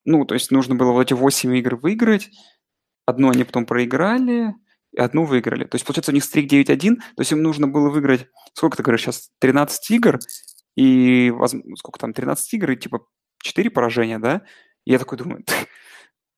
ну, 0.03 0.26
то 0.26 0.34
есть 0.34 0.51
нужно 0.51 0.76
было 0.76 0.91
вот 0.91 1.03
эти 1.03 1.14
восемь 1.14 1.55
игр 1.55 1.78
выиграть, 1.78 2.30
одну 3.05 3.30
они 3.30 3.45
потом 3.45 3.66
проиграли, 3.66 4.53
и 4.91 4.99
одну 4.99 5.24
выиграли. 5.24 5.66
То 5.66 5.76
есть, 5.76 5.86
получается, 5.86 6.12
у 6.12 6.16
них 6.16 6.24
стрик 6.24 6.51
9-1, 6.51 6.95
то 6.95 7.22
есть 7.22 7.32
им 7.32 7.41
нужно 7.41 7.68
было 7.68 7.89
выиграть, 7.89 8.28
сколько 8.53 8.76
ты 8.76 8.84
говоришь 8.84 9.03
сейчас, 9.03 9.30
13 9.39 9.91
игр, 9.91 10.20
и 10.76 11.32
сколько 11.78 11.99
там, 11.99 12.14
13 12.14 12.53
игр, 12.55 12.72
и 12.72 12.78
типа 12.78 13.05
4 13.43 13.70
поражения, 13.70 14.20
да? 14.20 14.41
И 14.86 14.91
я 14.91 14.99
такой 14.99 15.18
думаю, 15.18 15.45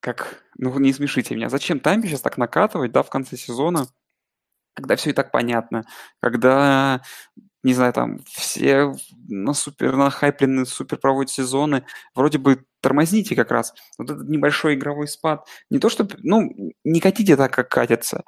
как, 0.01 0.43
ну 0.57 0.77
не 0.79 0.93
смешите 0.93 1.35
меня, 1.35 1.49
зачем 1.49 1.79
Тампе 1.79 2.07
сейчас 2.07 2.21
так 2.21 2.37
накатывать, 2.37 2.91
да, 2.91 3.03
в 3.03 3.09
конце 3.09 3.37
сезона, 3.37 3.87
когда 4.73 4.95
все 4.95 5.11
и 5.11 5.13
так 5.13 5.31
понятно, 5.31 5.83
когда 6.19 7.01
не 7.63 7.73
знаю, 7.73 7.93
там 7.93 8.19
все 8.25 8.93
на 9.27 9.53
супер 9.53 9.95
на 9.95 10.09
хайплены, 10.09 10.65
супер 10.65 10.97
проводят 10.97 11.31
сезоны, 11.31 11.85
вроде 12.15 12.39
бы 12.39 12.65
тормозните 12.81 13.35
как 13.35 13.51
раз. 13.51 13.73
Вот 13.97 14.09
этот 14.09 14.27
небольшой 14.27 14.73
игровой 14.75 15.07
спад. 15.07 15.47
Не 15.69 15.79
то, 15.79 15.89
что, 15.89 16.07
ну, 16.23 16.49
не 16.83 16.99
катите 16.99 17.37
так, 17.37 17.53
как 17.53 17.69
катится, 17.69 18.23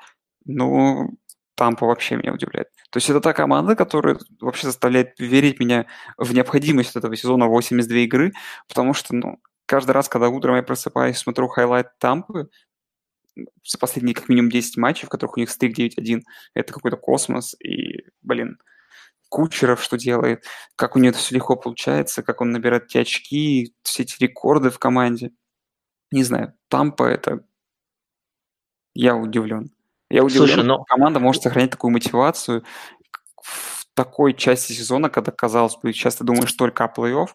но 0.46 1.10
Тампа 1.56 1.86
вообще 1.88 2.16
меня 2.16 2.34
удивляет. 2.34 2.70
То 2.91 2.98
есть 2.98 3.10
это 3.10 3.22
та 3.22 3.34
команда, 3.34 3.76
которая 3.76 4.18
вообще 4.39 4.68
заставляет 4.68 5.20
верить 5.20 5.60
меня 5.60 5.88
в 6.18 6.34
необходимость 6.34 6.96
этого 6.96 7.16
сезона 7.16 7.48
82 7.48 7.98
игры, 8.00 8.34
потому 8.68 8.94
что, 8.94 9.16
ну, 9.16 9.39
каждый 9.66 9.91
раз, 9.91 10.10
когда 10.10 10.30
утром 10.30 10.56
я 10.56 10.64
просыпаюсь, 10.64 11.18
смотрю 11.18 11.48
хайлайт 11.48 11.88
Тампы, 12.00 12.50
за 13.36 13.78
последние 13.80 14.16
как 14.16 14.30
минимум 14.30 14.52
10 14.52 14.78
матчей, 14.78 15.06
в 15.06 15.10
которых 15.10 15.38
у 15.38 15.40
них 15.40 15.50
стык 15.50 15.78
9-1, 15.78 16.22
это 16.54 16.74
какой-то 16.74 16.98
космос, 16.98 17.56
и, 17.60 18.06
блин, 18.22 18.58
Кучеров 19.30 19.82
что 19.82 19.98
делает, 19.98 20.46
как 20.76 20.96
у 20.96 21.00
него 21.00 21.10
это 21.10 21.18
все 21.18 21.34
легко 21.34 21.56
получается, 21.56 22.22
как 22.22 22.42
он 22.42 22.52
набирает 22.52 22.84
эти 22.84 23.00
очки, 23.00 23.74
все 23.82 24.04
эти 24.04 24.22
рекорды 24.22 24.70
в 24.70 24.78
команде. 24.78 25.32
Не 26.12 26.24
знаю, 26.24 26.54
Тампа 26.68 27.06
это... 27.06 27.44
Я 28.94 29.16
удивлен. 29.16 29.72
Я 30.12 30.24
удивлен, 30.24 30.48
Слушай, 30.48 30.64
но... 30.64 30.84
команда 30.84 31.20
может 31.20 31.42
сохранять 31.42 31.72
такую 31.72 31.90
мотивацию 31.90 32.64
в 33.42 33.88
такой 33.96 34.36
части 34.36 34.74
сезона, 34.74 35.10
когда, 35.10 35.32
казалось 35.32 35.78
бы, 35.78 35.92
сейчас 35.94 36.18
ты 36.18 36.24
думаешь 36.24 36.54
только 36.54 36.84
о 36.84 36.94
плей-офф, 36.94 37.30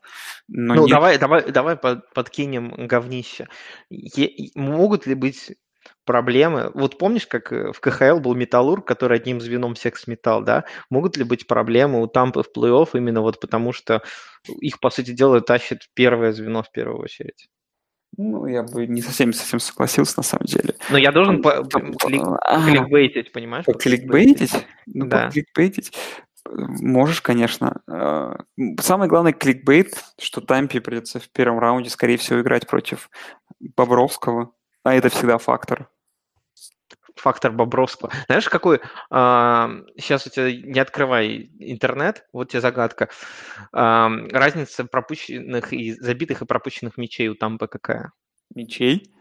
Ну, 0.46 0.74
нет. 0.74 0.90
давай, 0.90 1.18
давай, 1.18 1.50
давай 1.50 1.76
подкинем 1.76 2.86
говнище. 2.86 3.48
Е- 3.90 4.52
могут 4.54 5.06
ли 5.06 5.14
быть 5.14 5.56
проблемы. 6.08 6.70
Вот 6.72 6.96
помнишь, 6.96 7.26
как 7.26 7.52
э, 7.52 7.70
в 7.70 7.80
КХЛ 7.80 8.18
был 8.18 8.34
Металлург, 8.34 8.86
который 8.86 9.18
одним 9.18 9.42
звеном 9.42 9.74
всех 9.74 9.98
сметал, 9.98 10.42
да? 10.42 10.64
Могут 10.88 11.18
ли 11.18 11.24
быть 11.24 11.46
проблемы 11.46 12.00
у 12.00 12.06
Тампы 12.06 12.42
в 12.42 12.48
плей-офф 12.56 12.88
именно 12.94 13.20
вот 13.20 13.38
потому, 13.40 13.74
что 13.74 14.02
их, 14.48 14.80
по 14.80 14.88
сути 14.88 15.10
дела, 15.10 15.42
тащит 15.42 15.80
первое 15.92 16.32
звено 16.32 16.62
в 16.62 16.72
первую 16.72 17.02
очередь? 17.02 17.48
Ну, 18.16 18.46
я 18.46 18.62
бы 18.62 18.86
не 18.86 19.02
совсем 19.02 19.34
совсем 19.34 19.60
согласился, 19.60 20.14
на 20.16 20.22
самом 20.22 20.46
деле. 20.46 20.76
Но 20.88 20.96
я 20.96 21.12
должен 21.12 21.42
по, 21.42 21.62
клик, 21.62 22.22
а, 22.40 22.64
кликбейтить, 22.64 23.30
понимаешь? 23.30 23.66
Кликбейтить? 23.78 24.66
Ну, 24.86 25.06
да. 25.08 25.30
кликбейтить. 25.30 25.92
Можешь, 26.46 27.20
конечно. 27.20 27.82
А, 27.86 28.38
самый 28.80 29.08
главный 29.08 29.34
кликбейт, 29.34 29.92
что 30.18 30.40
Тампе 30.40 30.80
придется 30.80 31.20
в 31.20 31.28
первом 31.28 31.58
раунде, 31.58 31.90
скорее 31.90 32.16
всего, 32.16 32.40
играть 32.40 32.66
против 32.66 33.10
Бобровского. 33.76 34.52
А 34.84 34.94
это 34.94 35.10
всегда 35.10 35.36
фактор 35.36 35.90
фактор 37.18 37.52
Бобровского. 37.52 38.10
Знаешь, 38.26 38.48
какой... 38.48 38.80
А, 39.10 39.70
сейчас 39.96 40.26
у 40.26 40.30
тебя 40.30 40.52
не 40.52 40.80
открывай 40.80 41.50
интернет, 41.58 42.26
вот 42.32 42.50
тебе 42.50 42.60
загадка. 42.60 43.08
А, 43.72 44.10
разница 44.30 44.84
пропущенных 44.84 45.72
и 45.72 45.92
забитых 45.92 46.42
и 46.42 46.46
пропущенных 46.46 46.96
мячей 46.96 47.28
у 47.28 47.34
Тампы 47.34 47.68
какая? 47.68 48.12
Мячей? 48.54 49.12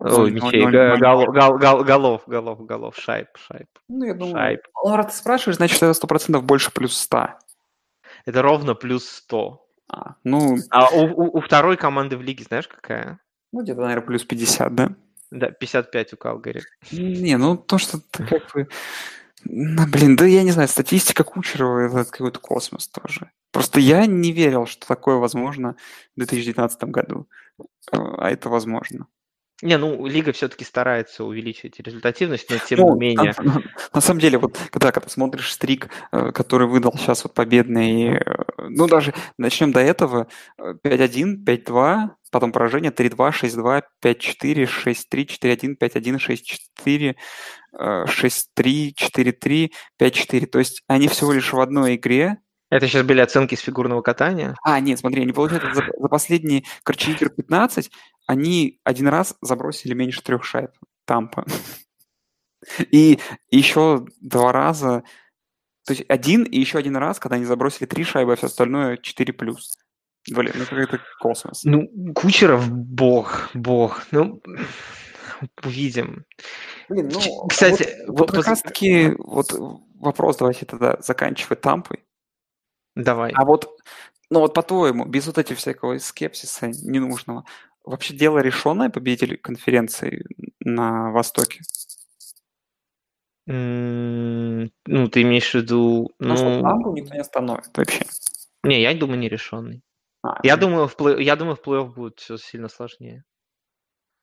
Ой, 0.00 0.32
мячей, 0.32 0.66
голов, 0.98 1.28
голов, 1.32 1.84
голов, 1.86 2.22
голов, 2.26 2.66
голов, 2.66 2.96
шайб, 2.98 3.28
шайб. 3.36 3.68
Ну, 3.88 4.04
я 4.04 4.14
думаю, 4.14 4.36
шайб. 4.36 4.60
Ну, 4.84 4.96
раз 4.96 5.06
ты 5.06 5.12
спрашиваешь, 5.12 5.56
значит, 5.56 5.76
это 5.78 5.94
сто 5.94 6.06
процентов 6.06 6.44
больше 6.44 6.70
плюс 6.72 6.96
100. 6.98 7.28
Это 8.26 8.42
ровно 8.42 8.74
плюс 8.74 9.08
100. 9.08 9.66
А, 9.88 10.14
ну... 10.24 10.56
А 10.70 10.90
у, 10.90 11.04
у, 11.04 11.38
у 11.38 11.40
второй 11.40 11.76
команды 11.76 12.16
в 12.16 12.22
лиге 12.22 12.44
знаешь 12.44 12.68
какая? 12.68 13.20
Ну, 13.52 13.62
где-то, 13.62 13.82
наверное, 13.82 14.04
плюс 14.04 14.24
50, 14.24 14.74
да? 14.74 14.94
Да, 15.34 15.50
55 15.50 16.12
у 16.12 16.16
Калгари. 16.16 16.62
Не, 16.92 17.36
ну 17.36 17.56
то, 17.56 17.76
что 17.78 17.98
ты 17.98 18.24
как 18.24 18.54
бы... 18.54 18.68
Ну, 19.44 19.86
блин, 19.88 20.16
да 20.16 20.24
я 20.24 20.42
не 20.42 20.52
знаю, 20.52 20.68
статистика 20.68 21.24
Кучерова– 21.24 21.78
это 22.00 22.10
какой-то 22.10 22.38
космос 22.38 22.88
тоже. 22.88 23.30
Просто 23.50 23.80
я 23.80 24.06
не 24.06 24.32
верил, 24.32 24.66
что 24.66 24.86
такое 24.86 25.16
возможно 25.16 25.76
в 26.16 26.20
2019 26.20 26.84
году. 26.84 27.28
А 27.92 28.30
это 28.30 28.48
возможно. 28.48 29.06
Не, 29.62 29.78
ну, 29.78 30.06
Лига 30.06 30.32
все-таки 30.32 30.64
старается 30.64 31.24
увеличить 31.24 31.78
результативность, 31.78 32.50
но 32.50 32.58
тем 32.58 32.80
Ну, 32.80 32.94
не 32.94 33.00
менее. 33.00 33.34
на, 33.38 33.62
на 33.92 34.00
самом 34.00 34.20
деле, 34.20 34.38
вот 34.38 34.58
когда, 34.70 34.90
когда 34.92 35.08
смотришь 35.08 35.52
стрик, 35.52 35.88
э, 36.10 36.32
который 36.32 36.66
выдал 36.66 36.94
сейчас 36.98 37.24
вот 37.24 37.34
победный, 37.34 38.16
э, 38.16 38.44
ну 38.58 38.88
даже 38.88 39.14
начнем 39.38 39.72
до 39.72 39.80
этого, 39.80 40.26
э, 40.58 40.74
5-1, 40.82 41.44
5-2, 41.44 42.10
потом 42.34 42.50
поражение 42.50 42.90
3-2, 42.90 43.30
6-2, 43.30 43.82
5-4, 44.02 44.66
6-3, 44.66 45.26
4-1, 45.40 45.76
5-1, 45.78 46.18
6-4, 46.18 47.14
э, 47.78 48.04
6-3, 48.06 48.92
4-3, 48.92 49.70
5-4. 49.98 50.46
То 50.46 50.58
есть 50.58 50.82
они 50.88 51.06
всего 51.06 51.32
лишь 51.32 51.52
в 51.52 51.60
одной 51.60 51.94
игре. 51.94 52.38
Это 52.70 52.88
сейчас 52.88 53.06
были 53.06 53.20
оценки 53.20 53.54
с 53.54 53.60
фигурного 53.60 54.02
катания. 54.02 54.56
А, 54.64 54.80
нет, 54.80 54.98
смотри, 54.98 55.22
они 55.22 55.32
получают 55.32 55.62
за, 55.74 55.84
за 55.96 56.08
последние, 56.08 56.64
короче, 56.82 57.12
игр 57.12 57.30
15, 57.30 57.88
они 58.26 58.80
один 58.82 59.06
раз 59.06 59.36
забросили 59.40 59.94
меньше 59.94 60.20
трех 60.20 60.44
шайб. 60.44 60.70
Тампа. 61.06 61.44
И 62.90 63.20
еще 63.50 64.06
два 64.20 64.50
раза, 64.50 65.04
то 65.86 65.92
есть 65.92 66.04
один 66.08 66.42
и 66.42 66.58
еще 66.58 66.78
один 66.78 66.96
раз, 66.96 67.20
когда 67.20 67.36
они 67.36 67.44
забросили 67.44 67.86
три 67.86 68.02
шайбы, 68.02 68.32
а 68.32 68.36
все 68.36 68.46
остальное 68.46 68.96
4 68.96 69.32
плюс. 69.34 69.76
Блин, 70.30 70.52
ну 70.56 70.64
какой-то 70.64 71.00
космос. 71.20 71.64
Ну, 71.64 71.88
Кучеров 72.14 72.70
бог, 72.70 73.50
бог. 73.54 74.06
Ну, 74.10 74.40
увидим. 75.64 76.24
Блин, 76.88 77.10
ну, 77.12 77.46
кстати, 77.48 77.88
вот, 78.06 78.08
вот 78.08 78.20
вот 78.20 78.32
как 78.32 78.46
раз-таки 78.46 79.14
вот 79.18 79.52
вопрос 79.98 80.38
давайте 80.38 80.66
тогда 80.66 80.96
заканчивать 81.00 81.60
тампой. 81.60 82.04
Давай. 82.94 83.32
А 83.34 83.44
вот, 83.44 83.68
ну 84.30 84.40
вот 84.40 84.54
по-твоему, 84.54 85.04
без 85.04 85.26
вот 85.26 85.38
этих 85.38 85.58
всякого 85.58 85.98
скепсиса 85.98 86.68
ненужного, 86.68 87.44
вообще 87.84 88.14
дело 88.14 88.38
решенное 88.38 88.88
победитель 88.88 89.36
конференции 89.36 90.24
на 90.60 91.10
Востоке? 91.10 91.60
М, 93.46 94.70
Ну, 94.86 95.08
ты 95.08 95.22
имеешь 95.22 95.50
в 95.50 95.54
виду... 95.54 96.10
Что 96.18 96.24
Ну, 96.26 96.62
тампу 96.62 96.92
никто 96.92 97.14
не 97.14 97.20
остановит 97.20 97.76
вообще. 97.76 98.04
не, 98.62 98.80
я 98.80 98.94
думаю, 98.94 99.18
нерешенный. 99.18 99.82
А, 100.24 100.40
Я 100.42 100.56
думаю, 100.56 100.88
в 100.88 100.96
плей- 100.96 101.22
я 101.22 101.36
думаю, 101.36 101.56
в 101.56 101.60
плей-офф 101.60 101.92
будет 101.94 102.18
все 102.18 102.38
сильно 102.38 102.68
сложнее. 102.68 103.24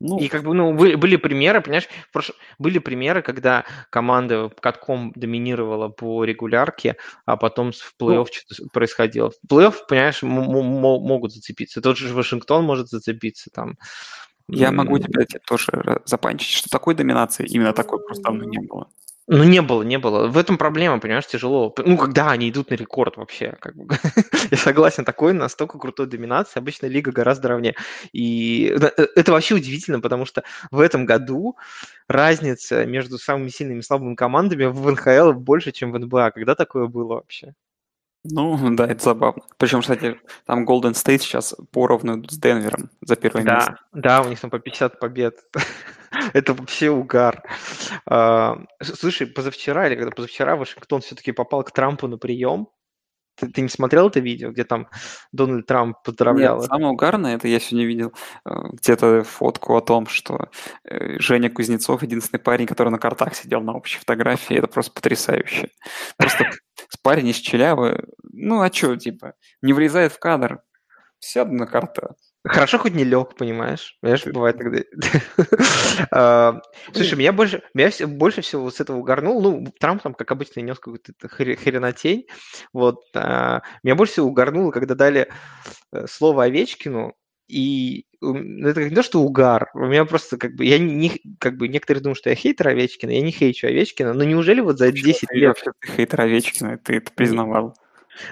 ну, 0.03 0.17
И 0.17 0.29
как 0.29 0.43
бы, 0.43 0.55
ну, 0.55 0.73
были, 0.73 0.95
были 0.95 1.15
примеры, 1.15 1.61
понимаешь, 1.61 1.87
прош- 2.11 2.33
были 2.57 2.79
примеры, 2.79 3.21
когда 3.21 3.65
команда 3.91 4.49
катком 4.59 5.11
доминировала 5.15 5.89
по 5.89 6.23
регулярке, 6.25 6.95
а 7.27 7.37
потом 7.37 7.71
в 7.71 7.93
плей-офф 8.01 8.27
что-то 8.31 8.63
происходило. 8.73 9.29
В 9.29 9.35
плей-офф, 9.47 9.75
понимаешь, 9.87 10.23
м- 10.23 10.39
м- 10.39 10.81
могут 10.81 11.31
зацепиться. 11.33 11.81
Тот 11.81 11.97
же 11.97 12.11
Вашингтон 12.15 12.65
может 12.65 12.87
зацепиться 12.89 13.51
там. 13.53 13.75
я 14.47 14.71
могу 14.71 14.97
тебя 14.97 15.23
тоже 15.47 16.01
запанчить, 16.05 16.49
что 16.49 16.67
такой 16.69 16.95
доминации 16.95 17.45
именно 17.45 17.71
такой 17.71 18.03
просто 18.03 18.23
давно 18.23 18.43
не 18.43 18.59
было. 18.67 18.89
Ну, 19.33 19.45
не 19.45 19.61
было, 19.61 19.81
не 19.83 19.97
было. 19.97 20.27
В 20.27 20.37
этом 20.37 20.57
проблема, 20.57 20.99
понимаешь, 20.99 21.25
тяжело. 21.25 21.73
Ну, 21.85 21.97
когда 21.97 22.31
они 22.31 22.49
идут 22.49 22.69
на 22.69 22.75
рекорд 22.75 23.15
вообще, 23.15 23.55
как 23.61 23.75
бы. 23.77 23.95
Я 24.51 24.57
согласен, 24.57 25.05
такой 25.05 25.31
настолько 25.31 25.77
крутой 25.77 26.07
доминации. 26.07 26.59
Обычно 26.59 26.87
лига 26.87 27.13
гораздо 27.13 27.47
ровнее. 27.47 27.75
И 28.11 28.75
э, 28.77 29.05
это 29.15 29.31
вообще 29.31 29.55
удивительно, 29.55 30.01
потому 30.01 30.25
что 30.25 30.43
в 30.69 30.81
этом 30.81 31.05
году 31.05 31.55
разница 32.09 32.85
между 32.85 33.17
самыми 33.17 33.47
сильными 33.47 33.79
и 33.79 33.83
слабыми 33.83 34.15
командами 34.15 34.65
в 34.65 34.91
НХЛ 34.91 35.31
больше, 35.31 35.71
чем 35.71 35.93
в 35.93 35.99
НБА. 35.99 36.31
Когда 36.31 36.53
такое 36.53 36.87
было 36.87 37.13
вообще? 37.15 37.53
Ну, 38.23 38.75
да, 38.75 38.85
это 38.85 39.03
забавно. 39.03 39.43
Причем, 39.57 39.81
кстати, 39.81 40.19
там 40.45 40.67
Golden 40.67 40.93
State 40.93 41.19
сейчас 41.19 41.55
поровну 41.71 42.23
с 42.29 42.37
Денвером 42.37 42.91
за 43.01 43.15
первое 43.15 43.43
место. 43.43 43.77
Да, 43.93 44.19
да, 44.19 44.21
у 44.21 44.29
них 44.29 44.39
там 44.39 44.51
по 44.51 44.59
50 44.59 44.99
побед. 44.99 45.39
Это 46.33 46.53
вообще 46.53 46.91
угар. 46.91 47.41
А, 48.05 48.57
Слушай, 48.81 49.27
позавчера 49.27 49.87
или 49.87 49.95
когда 49.95 50.11
позавчера 50.11 50.55
Вашингтон 50.55 51.01
все-таки 51.01 51.31
попал 51.31 51.63
к 51.63 51.71
Трампу 51.71 52.07
на 52.07 52.17
прием. 52.17 52.67
Ты, 53.35 53.47
ты 53.47 53.61
не 53.61 53.69
смотрел 53.69 54.09
это 54.09 54.19
видео, 54.19 54.51
где 54.51 54.65
там 54.65 54.87
Дональд 55.31 55.65
Трамп 55.65 55.97
поздравлял? 56.03 56.59
Нет, 56.59 56.67
самое 56.67 56.89
угарное, 56.89 57.35
это 57.35 57.47
я 57.47 57.59
сегодня 57.59 57.87
видел 57.87 58.13
э, 58.45 58.51
где-то 58.73 59.23
фотку 59.23 59.77
о 59.77 59.81
том, 59.81 60.05
что 60.05 60.49
э, 60.83 61.17
Женя 61.19 61.49
Кузнецов 61.49 62.03
единственный 62.03 62.39
парень, 62.39 62.67
который 62.67 62.89
на 62.89 62.99
картах 62.99 63.33
сидел 63.33 63.61
на 63.61 63.73
общей 63.73 63.99
фотографии. 63.99 64.57
Это 64.57 64.67
просто 64.67 64.91
потрясающе. 64.91 65.69
Просто 66.17 66.51
парень 67.01 67.27
из 67.27 67.37
Челябы, 67.37 68.05
ну 68.23 68.61
а 68.61 68.71
что, 68.71 68.95
типа, 68.95 69.33
не 69.61 69.73
влезает 69.73 70.13
в 70.13 70.19
кадр, 70.19 70.61
сяду 71.19 71.53
на 71.53 71.67
карта. 71.67 72.15
Хорошо, 72.43 72.79
хоть 72.79 72.95
не 72.95 73.03
лег, 73.03 73.35
понимаешь? 73.35 73.97
Понимаешь, 74.01 74.25
бывает 74.25 74.57
тогда. 74.57 74.79
А, 76.11 76.59
Слушай, 76.91 77.15
меня 77.19 77.33
больше, 77.33 77.61
меня 77.75 77.91
больше 78.07 78.41
всего 78.41 78.71
с 78.71 78.79
этого 78.79 78.97
угорнул. 78.97 79.39
Ну, 79.41 79.67
Трамп 79.79 80.01
там, 80.01 80.15
как 80.15 80.31
обычно, 80.31 80.61
нес 80.61 80.79
какую-то 80.79 81.13
хренотень. 81.27 82.25
Вот. 82.73 83.03
а, 83.15 83.61
Меня 83.83 83.93
больше 83.95 84.13
всего 84.13 84.27
угорнуло, 84.27 84.71
когда 84.71 84.95
дали 84.95 85.29
э, 85.91 86.07
слово 86.07 86.45
Овечкину, 86.45 87.13
и 87.51 88.05
ну, 88.21 88.67
это 88.67 88.83
не 88.83 88.95
то, 88.95 89.03
что 89.03 89.21
угар. 89.21 89.69
У 89.73 89.85
меня 89.85 90.05
просто 90.05 90.37
как 90.37 90.55
бы, 90.55 90.63
я 90.63 90.77
не, 90.79 91.21
как 91.39 91.57
бы, 91.57 91.67
некоторые 91.67 92.03
думают, 92.03 92.19
что 92.19 92.29
я 92.29 92.35
хейтер 92.35 92.69
Овечкина, 92.69 93.11
я 93.11 93.21
не 93.21 93.31
хейчу 93.31 93.67
Овечкина, 93.67 94.13
но 94.13 94.23
неужели 94.23 94.61
вот 94.61 94.77
за 94.77 94.91
10 94.91 95.27
Ты 95.27 95.35
лет 95.35 95.47
вообще 95.49 95.71
ты 95.79 95.91
хейтер 95.91 96.21
Овечкина, 96.21 96.77
ты 96.77 96.97
это 96.97 97.11
признавал. 97.11 97.75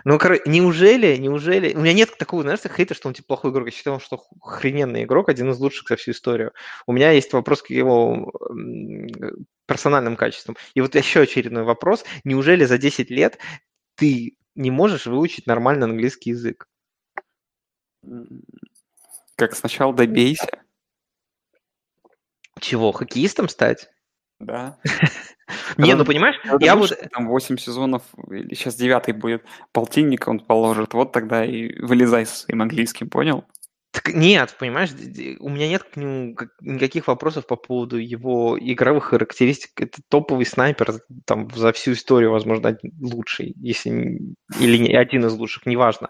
ну, 0.06 0.20
короче, 0.20 0.44
неужели, 0.46 1.18
неужели... 1.18 1.74
У 1.74 1.82
меня 1.82 1.94
нет 1.94 2.16
такого, 2.18 2.44
знаешь, 2.44 2.60
хейта, 2.60 2.94
что 2.94 3.08
он 3.08 3.16
типа 3.16 3.28
плохой 3.30 3.52
игрок. 3.52 3.66
Я 3.66 3.72
считаю, 3.72 4.00
что 4.00 4.24
охрененный 4.42 5.04
игрок, 5.04 5.30
один 5.30 5.50
из 5.50 5.60
лучших 5.60 5.90
за 5.90 5.96
всю 5.96 6.12
историю. 6.12 6.52
У 6.86 6.94
меня 6.94 7.12
есть 7.12 7.34
вопрос 7.34 7.64
к 7.64 7.72
его 7.72 8.32
персональным 9.66 10.16
качествам. 10.16 10.56
И 10.76 10.82
вот 10.82 10.96
еще 10.96 11.22
очередной 11.22 11.64
вопрос. 11.64 12.06
Неужели 12.24 12.66
за 12.66 12.78
10 12.78 13.10
лет 13.10 13.40
ты 13.96 14.38
не 14.56 14.70
можешь 14.72 15.08
выучить 15.08 15.48
нормально 15.48 15.86
английский 15.86 16.30
язык? 16.30 16.68
Как 19.40 19.56
сначала 19.56 19.94
добейся, 19.94 20.50
Чего, 22.60 22.92
хоккеистом 22.92 23.48
стать? 23.48 23.90
да. 24.42 24.78
Не, 25.78 25.96
ну 25.96 26.04
понимаешь, 26.04 26.36
я 26.60 26.76
вот... 26.76 26.92
там 27.12 27.30
8 27.30 27.58
сезонов, 27.58 28.04
или 28.30 28.54
сейчас 28.54 28.76
девятый 28.76 29.14
будет, 29.14 29.46
полтинник 29.72 30.28
он 30.28 30.42
положит, 30.42 30.94
вот 30.94 31.14
тогда 31.14 31.46
и 31.46 31.74
вылезай 31.80 32.26
со 32.26 32.36
своим 32.36 32.62
английским, 32.62 33.10
понял? 33.10 33.46
Так 33.92 34.14
нет, 34.14 34.56
понимаешь, 34.60 34.92
у 35.40 35.50
меня 35.50 35.68
нет 35.68 35.82
к 35.84 35.96
нему 35.96 36.36
как- 36.36 36.52
никаких 36.62 37.08
вопросов 37.08 37.48
по 37.48 37.56
поводу 37.56 37.98
его 37.98 38.56
игровых 38.60 39.06
характеристик. 39.06 39.72
Это 39.82 40.00
топовый 40.10 40.46
снайпер, 40.46 41.00
там 41.26 41.50
за 41.56 41.74
всю 41.74 41.94
историю, 41.94 42.32
возможно, 42.32 42.78
лучший, 43.02 43.56
если 43.58 44.20
или 44.60 44.78
не 44.78 44.96
один 44.96 45.26
из 45.26 45.34
лучших, 45.34 45.66
неважно. 45.66 46.10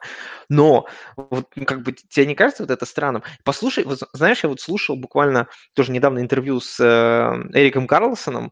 Но 0.49 0.87
вот 1.15 1.47
ну, 1.55 1.63
как 1.65 1.83
бы 1.83 1.93
тебе 1.93 2.25
не 2.25 2.35
кажется 2.35 2.63
вот 2.63 2.71
это 2.71 2.85
странным? 2.85 3.23
Послушай, 3.45 3.85
вот 3.85 3.99
знаешь, 4.11 4.43
я 4.43 4.49
вот 4.49 4.59
слушал 4.59 4.97
буквально 4.97 5.47
тоже 5.73 5.93
недавно 5.93 6.19
интервью 6.19 6.59
с 6.59 6.81
э, 6.81 7.57
Эриком 7.57 7.87
Карлсоном. 7.87 8.51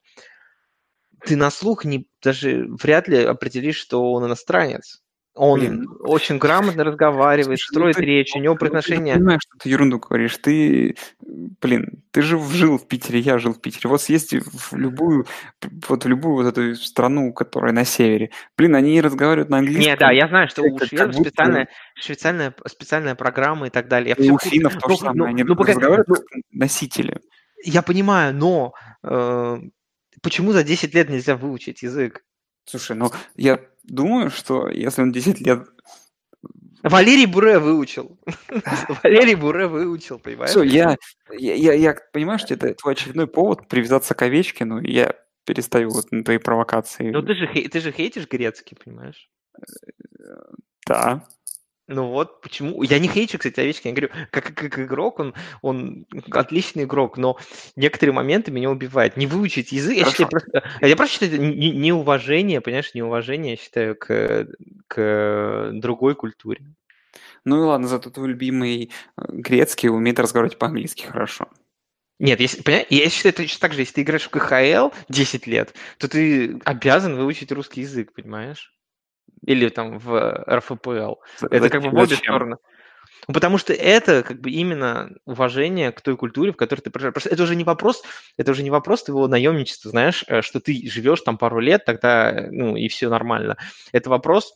Ты 1.26 1.36
на 1.36 1.52
слух 1.52 1.86
не, 1.86 2.08
даже 2.24 2.66
вряд 2.82 3.08
ли 3.08 3.24
определишь, 3.24 3.78
что 3.78 4.12
он 4.14 4.26
иностранец. 4.26 5.04
Он 5.38 5.60
Блин. 5.60 5.88
очень 6.00 6.38
грамотно 6.40 6.84
разговаривает, 6.84 7.60
Слушай, 7.60 7.70
ну 7.74 7.80
строит 7.80 7.96
ты- 7.98 8.06
речь, 8.06 8.36
у 8.36 8.40
него 8.40 8.54
Ну, 8.54 8.56
ты 8.56 8.60
произношение... 8.60 9.14
понимаешь, 9.16 9.42
что 9.44 9.58
ты 9.60 9.70
ерунду 9.70 10.00
говоришь. 10.00 10.36
Ты, 10.38 10.96
блин, 11.62 12.04
ты 12.12 12.22
же 12.24 12.40
жил 12.40 12.78
в 12.78 12.88
Питере, 12.88 13.20
я 13.20 13.38
жил 13.38 13.54
в 13.54 13.62
Питере. 13.62 13.90
Вот 13.90 14.02
съезди 14.02 14.42
в 14.42 14.74
любую, 14.74 15.26
вот 15.88 16.04
в 16.04 16.08
любую 16.08 16.44
вот 16.44 16.48
эту 16.58 16.76
страну, 16.76 17.32
которая 17.34 17.72
на 17.72 17.86
севере. 17.86 18.32
Блин, 18.58 18.76
они 18.76 19.00
разговаривают 19.00 19.50
на 19.50 19.60
английском. 19.60 19.86
Не, 19.86 19.96
да, 19.96 20.12
я 20.12 20.28
знаю, 20.28 20.48
что 20.50 20.64
у 20.64 20.78
шведов 20.80 21.16
будто- 21.16 21.30
специальная, 21.30 21.68
специальная, 22.00 22.54
специальная 22.66 23.16
программа 23.16 23.68
и 23.68 23.70
так 23.70 23.88
далее. 23.88 24.16
Я 24.18 24.34
у 24.34 24.40
финнов 24.40 24.74
то 24.76 24.88
Ну, 24.90 24.96
же 24.96 25.00
самое. 25.00 25.18
ну, 25.18 25.26
Они 25.26 25.44
ну, 25.44 25.54
разговаривают 25.56 26.08
ну, 26.08 26.16
как 26.16 26.24
носители. 26.52 27.22
Я 27.64 27.82
понимаю, 27.84 28.34
но 28.36 28.74
э, 29.04 29.58
почему 30.22 30.52
за 30.52 30.64
10 30.64 30.94
лет 30.96 31.10
нельзя 31.10 31.36
выучить 31.36 31.84
язык? 31.84 32.24
Слушай, 32.66 32.98
ну 32.98 33.12
я 33.36 33.60
думаю, 33.88 34.30
что 34.30 34.70
если 34.70 35.02
он 35.02 35.12
10 35.12 35.42
лет... 35.42 35.68
Валерий 36.84 37.26
Буре 37.26 37.60
выучил. 37.60 38.20
Валерий 39.04 39.36
Буре 39.36 39.68
выучил, 39.68 40.20
понимаешь? 40.20 40.52
Все, 40.52 40.64
я, 40.64 40.96
я, 41.32 41.74
я, 41.74 41.96
понимаю, 42.14 42.40
что 42.40 42.54
это 42.54 42.74
твой 42.76 42.94
очередной 42.94 43.28
повод 43.28 43.68
привязаться 43.68 44.14
к 44.14 44.22
Овечкину, 44.22 44.80
и 44.82 44.92
я 44.92 45.16
перестаю 45.46 45.90
вот 45.90 46.12
на 46.12 46.24
твои 46.24 46.38
провокации. 46.38 47.10
Ну 47.10 47.22
ты 47.24 47.34
же, 47.34 47.48
ты 47.48 47.80
же 47.80 47.92
хейтишь 47.92 48.28
грецкий, 48.28 48.78
понимаешь? 48.84 49.30
Да. 50.86 51.24
Ну 51.88 52.10
вот, 52.10 52.42
почему? 52.42 52.84
Я 52.84 53.00
не 53.00 53.08
хейчу, 53.08 53.38
кстати, 53.38 53.62
Овечкин. 53.62 53.92
Я 53.92 53.96
говорю, 53.96 54.28
как, 54.30 54.54
как 54.54 54.78
игрок, 54.78 55.20
он, 55.20 55.34
он 55.62 56.06
отличный 56.32 56.84
игрок, 56.84 57.18
но 57.18 57.38
некоторые 57.78 58.14
моменты 58.14 58.52
меня 58.52 58.70
убивают. 58.70 59.16
Не 59.16 59.26
выучить 59.26 59.72
язык, 59.72 59.96
я 59.96 60.06
считаю 60.06 60.30
просто... 60.30 60.64
Я 60.82 60.96
просто 60.98 61.14
считаю, 61.14 61.34
это 61.34 61.42
не- 61.42 61.72
неуважение, 61.72 62.60
понимаешь, 62.60 62.94
неуважение, 62.94 63.52
я 63.52 63.58
считаю, 63.58 63.96
к, 63.96 64.48
к 64.88 65.70
другой 65.74 66.16
культуре. 66.16 66.66
Ну 67.46 67.64
и 67.64 67.66
ладно, 67.66 67.88
зато 67.88 68.10
твой 68.10 68.30
любимый 68.30 68.92
э, 69.16 69.22
грецкий 69.30 69.88
умеет 69.88 70.20
разговаривать 70.20 70.60
по-английски 70.60 71.06
хорошо. 71.06 71.48
Нет, 72.20 72.42
если, 72.42 72.62
понимаешь, 72.64 72.88
я 72.90 73.10
считаю, 73.10 73.34
точно 73.34 73.60
так 73.62 73.74
же, 73.74 73.82
если 73.82 73.94
ты 73.94 74.02
играешь 74.02 74.24
в 74.24 74.30
КХЛ 74.30 74.94
10 75.08 75.48
лет, 75.48 75.74
то 76.00 76.10
ты 76.10 76.60
обязан 76.66 77.16
выучить 77.16 77.52
русский 77.54 77.82
язык, 77.82 78.12
понимаешь? 78.14 78.77
Или 79.46 79.70
там 79.70 79.98
в 79.98 80.46
РФПЛ. 80.50 81.16
Это 81.50 81.70
как 81.70 81.82
бы 81.82 81.90
в 81.90 81.96
обе 81.96 82.16
стороны. 82.16 82.58
Ну, 83.28 83.34
потому 83.34 83.58
что 83.58 83.74
это 83.74 84.24
как 84.24 84.40
бы 84.40 84.52
именно 84.52 85.10
уважение 85.26 85.92
к 85.92 86.02
той 86.02 86.16
культуре, 86.16 86.54
в 86.54 86.56
которой 86.56 86.82
ты 86.82 86.90
проживаешь. 86.90 87.14
Просто 87.14 87.30
это 87.30 87.44
уже 87.44 87.56
не 87.56 87.64
вопрос, 87.64 88.04
это 88.38 88.52
уже 88.52 88.64
не 88.64 88.70
вопрос 88.70 89.04
твоего 89.04 89.28
наемничества, 89.28 89.92
знаешь, 89.92 90.24
э, 90.28 90.42
что 90.42 90.62
ты 90.62 90.90
живешь 90.90 91.22
там 91.22 91.38
пару 91.38 91.60
лет, 91.60 91.84
тогда, 91.84 92.32
э, 92.32 92.50
ну, 92.52 92.78
и 92.78 92.88
все 92.88 93.10
нормально. 93.10 93.58
Это 93.92 94.10
вопрос, 94.10 94.56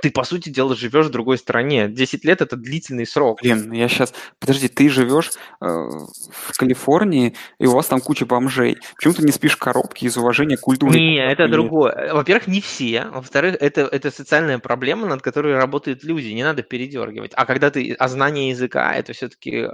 ты, 0.00 0.10
по 0.10 0.24
сути 0.24 0.48
дела, 0.50 0.76
живешь 0.76 1.06
в 1.06 1.10
другой 1.10 1.38
стране. 1.38 1.88
10 1.88 2.24
лет– 2.24 2.40
это 2.42 2.56
длительный 2.56 3.06
срок. 3.06 3.40
Блин, 3.42 3.72
я 3.72 3.88
сейчас... 3.88 4.14
Подожди, 4.38 4.68
ты 4.68 4.88
живешь 4.88 5.32
э, 5.60 5.66
в 5.66 6.56
Калифорнии, 6.56 7.34
и 7.58 7.66
у 7.66 7.72
вас 7.72 7.86
там 7.86 8.00
куча 8.00 8.26
бомжей. 8.26 8.78
Почему 8.94 9.14
ты 9.14 9.22
не 9.22 9.32
спишь 9.32 9.56
в 9.56 9.58
коробке 9.58 10.06
из 10.06 10.16
уважения 10.16 10.56
к 10.56 10.60
культуре? 10.60 11.00
Не, 11.00 11.18
это 11.18 11.48
другое. 11.48 12.14
Во-первых, 12.14 12.46
не 12.46 12.60
все. 12.60 13.06
Во-вторых, 13.12 13.56
это, 13.60 13.82
это 13.82 14.10
социальная 14.10 14.58
проблема, 14.58 15.06
над 15.06 15.22
которой 15.22 15.54
работают 15.56 16.04
люди. 16.04 16.28
Не 16.28 16.44
надо 16.44 16.62
передергивать. 16.62 17.32
А 17.34 17.44
когда 17.44 17.70
ты... 17.70 17.92
А 17.94 18.08
знание 18.08 18.50
языка– 18.50 18.94
это 18.96 19.12
все-таки 19.12 19.66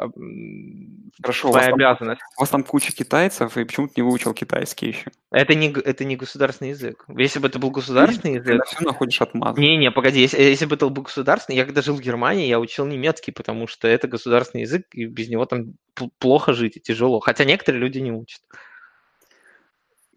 Хорошо, 1.22 1.48
у 1.48 1.52
твоя 1.52 1.66
там, 1.66 1.74
обязанность. 1.74 2.20
у 2.36 2.40
вас 2.40 2.50
там 2.50 2.62
куча 2.62 2.92
китайцев, 2.92 3.56
и 3.56 3.64
почему 3.64 3.88
ты 3.88 3.94
не 3.96 4.02
выучил 4.02 4.34
китайский 4.34 4.88
еще? 4.88 5.10
Это 5.30 5.54
не, 5.54 5.70
это 5.72 6.04
не 6.04 6.16
государственный 6.16 6.70
язык. 6.70 7.04
Если 7.08 7.38
бы 7.38 7.48
это 7.48 7.58
был 7.58 7.70
государственный 7.70 8.38
Ты 8.40 8.52
язык... 8.52 8.58
на 8.58 8.64
все 8.64 8.84
находишь 8.84 9.20
отмазы. 9.20 9.60
Не-не, 9.60 9.90
погоди, 9.90 10.05
если, 10.14 10.40
если 10.40 10.66
бы 10.66 10.76
это 10.76 10.88
был 10.88 11.02
государственный, 11.02 11.56
я 11.56 11.64
когда 11.64 11.82
жил 11.82 11.96
в 11.96 12.00
Германии, 12.00 12.46
я 12.48 12.60
учил 12.60 12.86
немецкий, 12.86 13.32
потому 13.32 13.66
что 13.66 13.88
это 13.88 14.08
государственный 14.08 14.62
язык, 14.62 14.86
и 14.92 15.06
без 15.06 15.28
него 15.28 15.46
там 15.46 15.74
плохо 16.18 16.52
жить 16.52 16.76
и 16.76 16.80
тяжело. 16.80 17.20
Хотя 17.20 17.44
некоторые 17.44 17.80
люди 17.80 17.98
не 17.98 18.12
учат. 18.12 18.40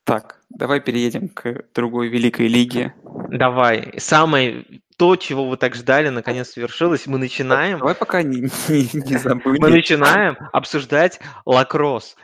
Так, 0.03 0.41
давай 0.49 0.81
переедем 0.81 1.29
к 1.29 1.65
другой 1.75 2.07
великой 2.09 2.47
лиге. 2.47 2.93
Давай, 3.29 3.93
самое 3.99 4.65
то, 4.97 5.15
чего 5.15 5.47
вы 5.47 5.55
так 5.55 5.75
ждали, 5.75 6.09
наконец 6.09 6.49
свершилось. 6.49 7.05
Мы 7.05 7.19
начинаем, 7.19 7.79
Давай 7.79 7.95
пока 7.95 8.23
не, 8.23 8.41
не, 8.67 8.89
не 8.93 9.17
забыли. 9.17 9.59
мы 9.59 9.69
начинаем 9.69 10.35
обсуждать 10.51 11.19
лакросс. 11.45 12.15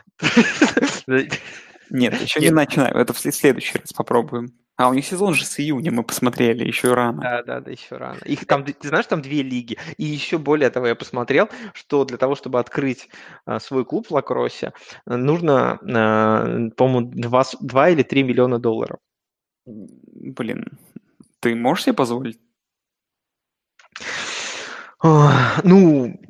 Нет, 1.90 2.20
еще 2.20 2.40
не 2.40 2.50
начинаем. 2.50 2.96
Это 2.96 3.12
в 3.12 3.18
след- 3.18 3.34
следующий 3.34 3.78
раз 3.78 3.92
попробуем. 3.92 4.48
А 4.76 4.90
у 4.90 4.94
них 4.94 5.06
сезон 5.06 5.32
же 5.32 5.46
с 5.46 5.58
июня, 5.58 5.90
мы 5.90 6.02
посмотрели, 6.02 6.64
еще 6.64 6.92
рано. 6.92 7.22
Да, 7.22 7.42
да, 7.42 7.60
да, 7.60 7.70
еще 7.70 7.96
рано. 7.96 8.18
Их 8.26 8.46
там, 8.46 8.62
ты 8.62 8.88
знаешь, 8.88 9.06
там 9.06 9.22
две 9.22 9.42
лиги. 9.42 9.78
И 9.96 10.04
еще 10.04 10.36
более 10.36 10.68
того, 10.68 10.86
я 10.86 10.94
посмотрел, 10.94 11.48
что 11.72 12.04
для 12.04 12.18
того, 12.18 12.34
чтобы 12.34 12.60
открыть 12.60 13.08
а, 13.46 13.58
свой 13.58 13.86
клуб 13.86 14.08
в 14.08 14.10
лакроссе, 14.10 14.74
а, 15.06 15.16
нужно, 15.16 15.80
а, 15.82 16.68
по-моему, 16.76 17.10
2, 17.10 17.44
2 17.60 17.88
или 17.90 18.02
3 18.02 18.22
миллиона 18.22 18.58
долларов. 18.58 18.98
Блин, 19.64 20.66
ты 21.40 21.54
можешь 21.54 21.84
себе 21.84 21.94
позволить? 21.94 22.38
Ну, 25.02 26.20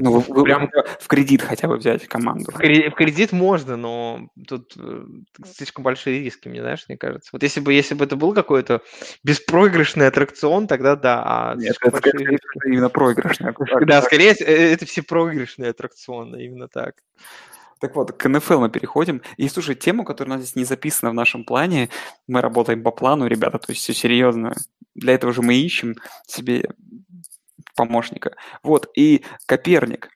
Ну, 0.00 0.12
вы- 0.12 0.34
вы- 0.34 0.44
прям 0.44 0.70
в 1.00 1.06
кредит 1.08 1.42
хотя 1.42 1.68
бы 1.68 1.76
взять 1.76 2.06
команду. 2.06 2.50
в 2.50 2.56
кре- 2.60 2.90
в 2.90 2.94
кредит 2.94 3.32
можно, 3.32 3.76
но 3.76 4.28
тут 4.46 4.74
э, 4.76 5.04
слишком 5.54 5.84
большие 5.84 6.20
риски, 6.20 6.48
мне 6.48 6.60
знаешь, 6.60 6.84
мне 6.88 6.96
кажется. 6.96 7.30
Вот 7.32 7.42
если 7.42 7.60
бы, 7.60 7.72
если 7.72 7.94
бы 7.94 8.04
это 8.04 8.16
был 8.16 8.32
какой-то 8.34 8.82
беспроигрышный 9.22 10.06
аттракцион, 10.08 10.66
тогда 10.66 10.96
да, 10.96 11.22
а 11.24 11.54
Нет, 11.56 11.76
это, 11.80 11.90
большие 11.90 12.34
это 12.36 12.68
именно 12.68 12.88
проигрышная. 12.88 13.54
Да, 13.86 14.02
скорее 14.02 14.32
э, 14.32 14.72
это 14.72 14.86
все 14.86 15.02
проигрышные 15.02 15.70
аттракционы, 15.70 16.44
именно 16.44 16.68
так. 16.68 16.94
Так 17.80 17.96
вот, 17.96 18.12
к 18.12 18.28
НФЛ 18.28 18.60
мы 18.60 18.70
переходим. 18.70 19.20
И 19.36 19.48
слушай, 19.48 19.74
тему, 19.74 20.04
которая 20.04 20.34
у 20.34 20.38
нас 20.38 20.44
здесь 20.46 20.56
не 20.56 20.64
записана 20.64 21.10
в 21.10 21.14
нашем 21.14 21.44
плане, 21.44 21.90
мы 22.26 22.40
работаем 22.40 22.82
по 22.82 22.90
плану, 22.90 23.26
ребята, 23.26 23.58
то 23.58 23.72
есть 23.72 23.82
все 23.82 23.92
серьезно. 23.92 24.54
Для 24.94 25.14
этого 25.14 25.32
же 25.32 25.42
мы 25.42 25.54
ищем 25.54 25.96
себе 26.26 26.70
помощника. 27.74 28.36
Вот, 28.62 28.88
и 28.94 29.24
Коперник. 29.46 30.10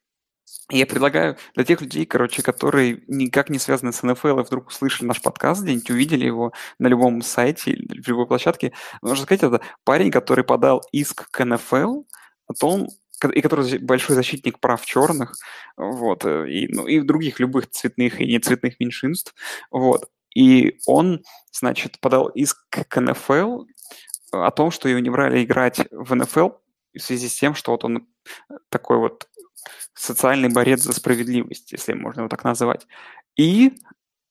Я 0.71 0.87
предлагаю 0.87 1.39
для 1.55 1.65
тех 1.65 1.81
людей, 1.81 2.05
короче, 2.05 2.43
которые 2.43 3.03
никак 3.07 3.49
не 3.49 3.59
связаны 3.59 3.93
с 3.93 4.03
НФЛ 4.03 4.41
и 4.41 4.45
вдруг 4.45 4.69
услышали 4.69 5.07
наш 5.07 5.23
подкаст 5.23 5.63
где-нибудь, 5.63 5.91
увидели 5.91 6.27
его 6.27 6.53
на 6.79 6.89
любом 6.89 7.23
сайте 7.23 7.71
или 7.71 8.03
любой 8.07 8.27
площадке, 8.27 8.73
можно 9.01 9.25
сказать, 9.25 9.43
это 9.43 9.63
парень, 9.85 10.11
который 10.11 10.45
подал 10.45 10.83
иск 10.93 11.31
к 11.31 11.45
НФЛ 11.45 12.03
о 12.49 12.55
том, 12.55 12.89
и 13.33 13.41
который 13.41 13.79
большой 13.79 14.15
защитник 14.15 14.61
прав 14.61 14.85
черных, 14.85 15.35
вот, 15.77 16.25
э, 16.27 16.51
и, 16.51 16.69
ну, 16.69 16.87
и 16.87 17.01
других 17.01 17.41
любых 17.41 17.71
цветных 17.71 18.21
и 18.21 18.27
нецветных 18.27 18.79
меньшинств, 18.79 19.35
вот. 19.71 20.11
И 20.35 20.79
он, 20.87 21.23
значит, 21.51 21.99
подал 22.01 22.29
иск 22.29 22.59
к 22.71 23.01
НФЛ 23.01 23.65
о 24.33 24.51
том, 24.51 24.71
что 24.71 24.89
его 24.89 25.01
не 25.01 25.11
брали 25.11 25.43
играть 25.43 25.81
в 25.91 26.15
НФЛ 26.15 26.51
в 26.99 27.03
связи 27.03 27.29
с 27.29 27.35
тем, 27.39 27.55
что 27.55 27.73
вот 27.73 27.85
он 27.85 28.07
такой 28.69 28.99
вот 28.99 29.29
социальный 29.95 30.49
борец 30.49 30.81
за 30.83 30.93
справедливость, 30.93 31.73
если 31.73 31.93
можно 31.95 32.21
его 32.21 32.29
так 32.29 32.45
называть. 32.45 32.87
И 33.37 33.73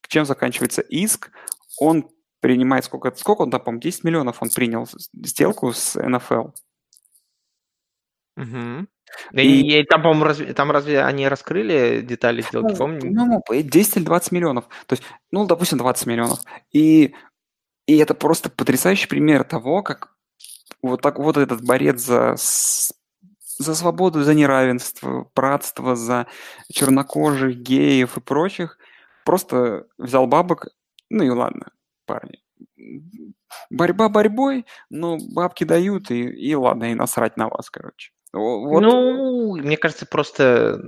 чем 0.08 0.26
заканчивается 0.26 0.82
иск? 0.82 1.32
Он 1.80 2.10
принимает 2.40 2.86
сколько, 2.86 3.14
сколько 3.16 3.42
он 3.42 3.52
там, 3.52 3.62
по 3.62 3.76
10 3.76 4.04
миллионов 4.04 4.42
он 4.42 4.50
принял 4.50 4.88
сделку 5.14 5.74
с 5.74 5.96
НФЛ. 6.00 6.50
Мгм. 8.36 8.88
И- 9.34 9.80
И, 9.80 9.84
там, 9.86 10.02
по-моему, 10.04 10.26
разве, 10.26 10.54
там 10.54 10.70
разве 10.72 11.02
они 11.04 11.28
раскрыли 11.28 12.02
детали 12.02 12.42
сделки? 12.42 12.72
Ну, 12.74 12.78
Помню. 12.78 13.02
по-моему, 13.02 13.42
по- 13.42 13.56
10 13.62 13.98
или 13.98 14.04
20 14.04 14.32
миллионов. 14.32 14.66
То 14.86 14.94
есть, 14.94 15.04
ну, 15.32 15.46
допустим, 15.48 15.78
20 15.78 16.06
миллионов. 16.08 16.40
И, 16.72 17.16
и 17.88 17.98
это 17.98 18.14
просто 18.14 18.50
потрясающий 18.50 19.08
пример 19.08 19.44
того, 19.44 19.82
как 19.82 20.16
вот 20.82 21.02
так 21.02 21.20
вот 21.20 21.38
этот 21.38 21.64
борец 21.66 22.00
за, 22.02 22.36
за 22.38 23.76
свободу, 23.76 24.24
за 24.24 24.34
неравенство, 24.34 25.30
братство, 25.36 25.96
за 25.96 26.28
чернокожих, 26.72 27.58
геев 27.58 28.18
и 28.18 28.22
прочих, 28.22 28.78
просто 29.26 29.88
взял 29.98 30.28
бабок, 30.28 30.68
ну 31.10 31.24
и 31.24 31.30
ладно, 31.30 31.72
парни. 32.06 32.40
Борьба 33.70 34.10
борьбой, 34.10 34.66
но 34.90 35.18
бабки 35.34 35.64
дают, 35.64 36.12
и, 36.12 36.24
и 36.24 36.56
ладно, 36.56 36.92
и 36.92 36.96
насрать 36.96 37.38
на 37.38 37.50
вас, 37.50 37.70
короче. 37.70 38.12
Вот, 38.34 38.82
Ну, 38.82 39.56
мне 39.58 39.78
кажется, 39.78 40.06
просто 40.06 40.80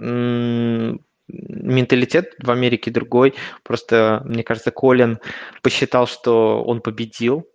менталитет 1.30 2.36
в 2.40 2.52
Америке 2.52 2.92
другой. 2.92 3.36
Просто, 3.64 4.22
мне 4.26 4.44
кажется, 4.44 4.72
Колин 4.72 5.20
посчитал, 5.62 6.08
что 6.08 6.64
он 6.64 6.82
победил, 6.82 7.48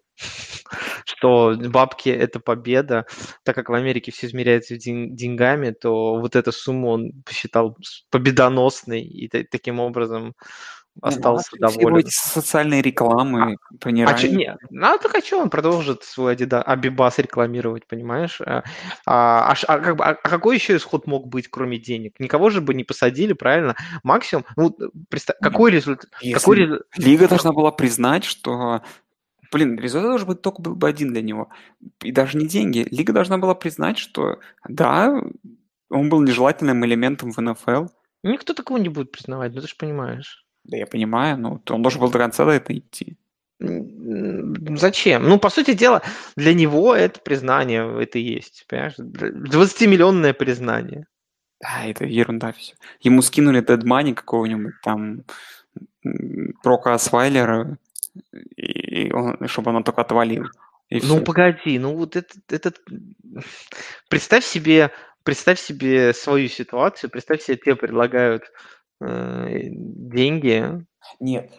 что 1.04 1.54
бабки– 1.56 2.08
это 2.10 2.40
победа. 2.40 3.06
Так 3.42 3.54
как 3.54 3.68
в 3.68 3.74
Америке 3.74 4.12
все 4.12 4.26
измеряется 4.26 4.76
ден- 4.76 5.14
деньгами, 5.14 5.70
то 5.70 6.16
вот 6.20 6.36
эту 6.36 6.52
сумму 6.52 6.88
он 6.90 7.12
посчитал 7.24 7.76
победоносной 8.10 9.02
и 9.02 9.28
та- 9.28 9.44
таким 9.50 9.80
образом 9.80 10.34
остался 11.02 11.48
Ну, 11.58 11.66
все 11.68 11.78
доволен. 11.80 12.06
эти 12.06 12.10
социальные 12.14 12.80
рекламы 12.80 13.56
А 13.56 13.84
чё, 13.84 13.90
неравенству. 13.90 14.28
не, 14.38 14.56
ну 14.70 14.86
а 14.86 14.98
так 14.98 15.12
а 15.14 15.20
чё, 15.20 15.40
он 15.42 15.50
продолжит 15.50 16.04
свой 16.04 16.36
Adidas, 16.36 16.62
Абибас 16.62 17.18
рекламировать, 17.18 17.86
понимаешь? 17.88 18.40
А, 18.40 18.62
а, 19.04 19.52
а 19.52 19.54
а 19.66 19.78
как 19.80 19.96
бы, 19.96 20.04
а- 20.04 20.10
а 20.22 20.28
какой 20.28 20.54
еще 20.54 20.76
исход 20.76 21.08
мог 21.08 21.26
быть, 21.26 21.48
кроме 21.48 21.78
денег? 21.78 22.20
Никого 22.20 22.48
же 22.50 22.60
бы 22.60 22.74
не 22.74 22.84
посадили, 22.84 23.32
правильно? 23.32 23.74
Максимум, 24.04 24.44
ну, 24.56 24.76
представь, 25.08 25.36
какой 25.42 25.72
результат? 25.72 26.10
Какой 26.32 26.60
Если 26.60 26.80
Лига 26.96 27.26
должна 27.26 27.52
была 27.52 27.72
признать, 27.72 28.22
что, 28.24 28.82
блин, 29.55 29.78
результат 29.78 30.11
должен 30.11 30.28
быть 30.28 30.42
только 30.42 30.61
был 30.61 30.74
бы 30.74 30.88
один 30.88 31.12
для 31.12 31.22
него. 31.22 31.48
И 32.02 32.11
даже 32.11 32.36
не 32.36 32.46
деньги. 32.46 32.86
Лига 32.90 33.12
должна 33.12 33.38
была 33.38 33.55
признать, 33.55 33.98
что 33.98 34.40
да, 34.68 35.22
он 35.88 36.09
был 36.09 36.20
нежелательным 36.22 36.84
элементом 36.84 37.30
в 37.30 37.38
НФЛ. 37.40 37.86
Никто 38.24 38.52
такого 38.52 38.78
не 38.78 38.88
будет 38.88 39.12
признавать, 39.12 39.55
ну 39.55 39.61
ты 39.61 39.68
же 39.68 39.76
понимаешь. 39.78 40.44
Да 40.64 40.76
я 40.76 40.86
понимаю, 40.86 41.38
но 41.38 41.62
он 41.70 41.82
должен 41.82 42.00
был 42.00 42.11
до 42.11 42.18
конца 42.18 42.44
до 42.44 42.50
этого 42.50 42.76
идти. 42.76 43.16
Зачем? 43.61 45.28
Ну, 45.28 45.38
по 45.38 45.50
сути 45.50 45.74
дела, 45.74 46.02
для 46.36 46.52
него 46.52 46.94
это 46.94 47.20
признание, 47.20 48.02
это 48.02 48.18
и 48.18 48.22
есть, 48.22 48.66
понимаешь? 48.68 48.98
20-миллионное 48.98 50.34
признание. 50.34 51.07
Да, 51.61 51.84
это 51.84 52.05
ерунда 52.05 52.52
все. 52.52 52.74
Ему 53.00 53.22
скинули 53.22 53.62
Money 53.62 54.14
какого-нибудь 54.14 54.74
там 54.82 55.24
Прока 56.62 56.94
Асвайлера, 56.94 57.78
и 58.56 59.12
он, 59.12 59.46
чтобы 59.48 59.72
он 59.72 59.84
только 59.84 60.02
отвалил. 60.02 60.44
И 60.88 60.96
Ну, 61.00 61.16
всё. 61.16 61.24
погоди, 61.24 61.78
ну 61.78 61.94
вот 61.96 62.16
этот, 62.16 62.52
этот... 62.52 62.80
Представь 64.08 64.44
себе, 64.44 64.90
представь 65.22 65.58
себе 65.58 66.12
свою 66.12 66.48
ситуацию, 66.48 67.10
представь 67.10 67.42
себе, 67.42 67.56
тебе 67.56 67.76
предлагают 67.76 68.44
э, 69.00 69.60
деньги. 69.70 70.84
Нет. 71.20 71.50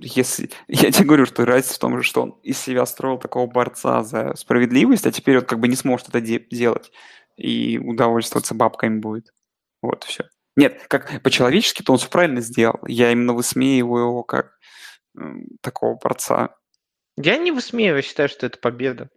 Если... 0.00 0.50
Я 0.68 0.90
тебе 0.90 1.06
говорю, 1.06 1.26
что 1.26 1.44
разница 1.44 1.74
в 1.74 1.78
том 1.78 1.96
же, 1.96 2.02
что 2.02 2.22
он 2.22 2.30
из 2.42 2.58
себя 2.58 2.84
строил 2.86 3.18
такого 3.18 3.46
борца 3.46 4.02
за 4.02 4.34
справедливость, 4.34 5.06
а 5.06 5.12
теперь 5.12 5.38
он 5.38 5.44
как 5.44 5.60
бы 5.60 5.68
не 5.68 5.76
сможет 5.76 6.08
это 6.08 6.20
де- 6.20 6.44
делать 6.50 6.90
и 7.36 7.78
удовольствоваться 7.78 8.54
бабками 8.54 8.98
будет. 8.98 9.32
Вот 9.80 10.04
все. 10.04 10.24
Нет, 10.56 10.86
как 10.88 11.22
по-человечески-то 11.22 11.92
он 11.92 11.98
все 11.98 12.08
правильно 12.08 12.40
сделал. 12.40 12.80
Я 12.88 13.12
именно 13.12 13.32
высмеиваю 13.32 14.06
его 14.08 14.22
как 14.24 14.58
такого 15.62 15.98
борца. 16.02 16.50
Я 17.16 17.36
не 17.38 17.52
высмеиваю, 17.52 18.02
считаю, 18.02 18.28
что 18.28 18.46
это 18.46 18.58
победа. 18.58 19.10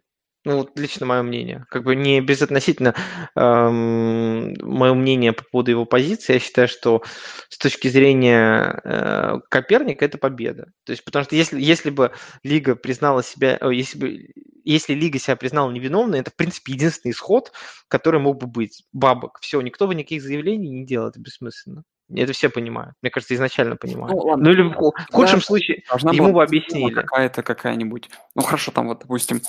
Ну, 0.44 0.56
вот 0.56 0.76
лично 0.76 1.06
мое 1.06 1.22
мнение. 1.22 1.64
Как 1.70 1.84
бы 1.84 1.94
не 1.94 2.20
безотносительно 2.20 2.96
эм, 3.36 4.54
мое 4.60 4.92
мнение 4.92 5.32
по 5.32 5.44
поводу 5.44 5.70
его 5.70 5.84
позиции, 5.84 6.34
я 6.34 6.38
считаю, 6.40 6.66
что 6.66 7.02
с 7.48 7.58
точки 7.58 7.86
зрения 7.86 8.80
э, 8.82 9.34
Коперника 9.48 10.04
это 10.04 10.18
победа. 10.18 10.72
То 10.84 10.90
есть, 10.92 11.04
потому 11.04 11.24
что 11.24 11.36
если, 11.36 11.60
если 11.60 11.90
бы 11.90 12.10
Лига 12.42 12.74
признала 12.74 13.22
себя, 13.22 13.56
если 13.70 13.98
бы 13.98 14.26
если 14.64 14.94
Лига 14.94 15.20
себя 15.20 15.36
признала 15.36 15.70
невиновной, 15.70 16.20
это, 16.20 16.32
в 16.32 16.36
принципе, 16.36 16.72
единственный 16.72 17.12
исход, 17.12 17.52
который 17.88 18.20
мог 18.20 18.40
бы 18.40 18.48
быть. 18.48 18.84
Бабок. 18.92 19.38
Все, 19.40 19.60
никто 19.60 19.86
бы 19.86 19.94
никаких 19.94 20.22
заявлений 20.22 20.70
не 20.70 20.84
делал, 20.84 21.08
это 21.08 21.20
бессмысленно. 21.20 21.84
Это 22.14 22.32
все 22.32 22.48
понимают. 22.48 22.94
Мне 23.02 23.10
кажется, 23.10 23.34
изначально 23.34 23.76
понимают. 23.76 24.14
Ну, 24.14 24.22
ладно. 24.22 24.44
ну 24.44 24.50
или 24.50 24.62
в 24.62 24.74
худшем 25.12 25.38
да, 25.38 25.44
случае 25.44 25.82
ему 26.12 26.32
бы 26.32 26.42
объяснили. 26.42 26.94
Какая-то 26.94 27.42
какая-нибудь. 27.42 28.10
Ну 28.34 28.42
хорошо, 28.42 28.72
там 28.72 28.88
вот, 28.88 29.00
допустим, 29.00 29.40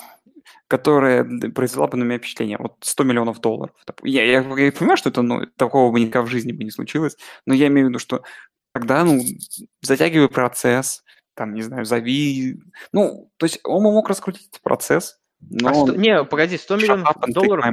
которая 0.67 1.23
произвела 1.51 1.87
бы 1.87 1.97
на 1.97 2.03
меня 2.03 2.17
впечатление. 2.17 2.57
Вот 2.59 2.75
100 2.81 3.03
миллионов 3.03 3.41
долларов. 3.41 3.75
Я, 4.03 4.23
я, 4.23 4.41
я 4.41 4.71
понимаю, 4.71 4.97
что 4.97 5.09
это 5.09 5.21
ну, 5.21 5.45
такого 5.57 5.91
бы 5.91 5.99
никогда 5.99 6.23
в 6.23 6.29
жизни 6.29 6.51
бы 6.51 6.63
не 6.63 6.71
случилось, 6.71 7.17
но 7.45 7.53
я 7.53 7.67
имею 7.67 7.87
в 7.87 7.89
виду, 7.89 7.99
что 7.99 8.23
тогда, 8.73 9.03
ну, 9.03 9.21
затягивай 9.81 10.29
процесс, 10.29 11.03
там, 11.35 11.53
не 11.53 11.61
знаю, 11.61 11.85
зови... 11.85 12.59
Ну, 12.91 13.31
то 13.37 13.45
есть 13.45 13.59
он 13.63 13.83
мог 13.83 14.09
раскрутить 14.09 14.59
процесс, 14.61 15.19
но... 15.39 15.69
А 15.69 15.73
100, 15.73 15.95
не, 15.95 16.23
погоди, 16.23 16.57
100 16.57 16.75
миллионов 16.77 17.15
долларов... 17.27 17.65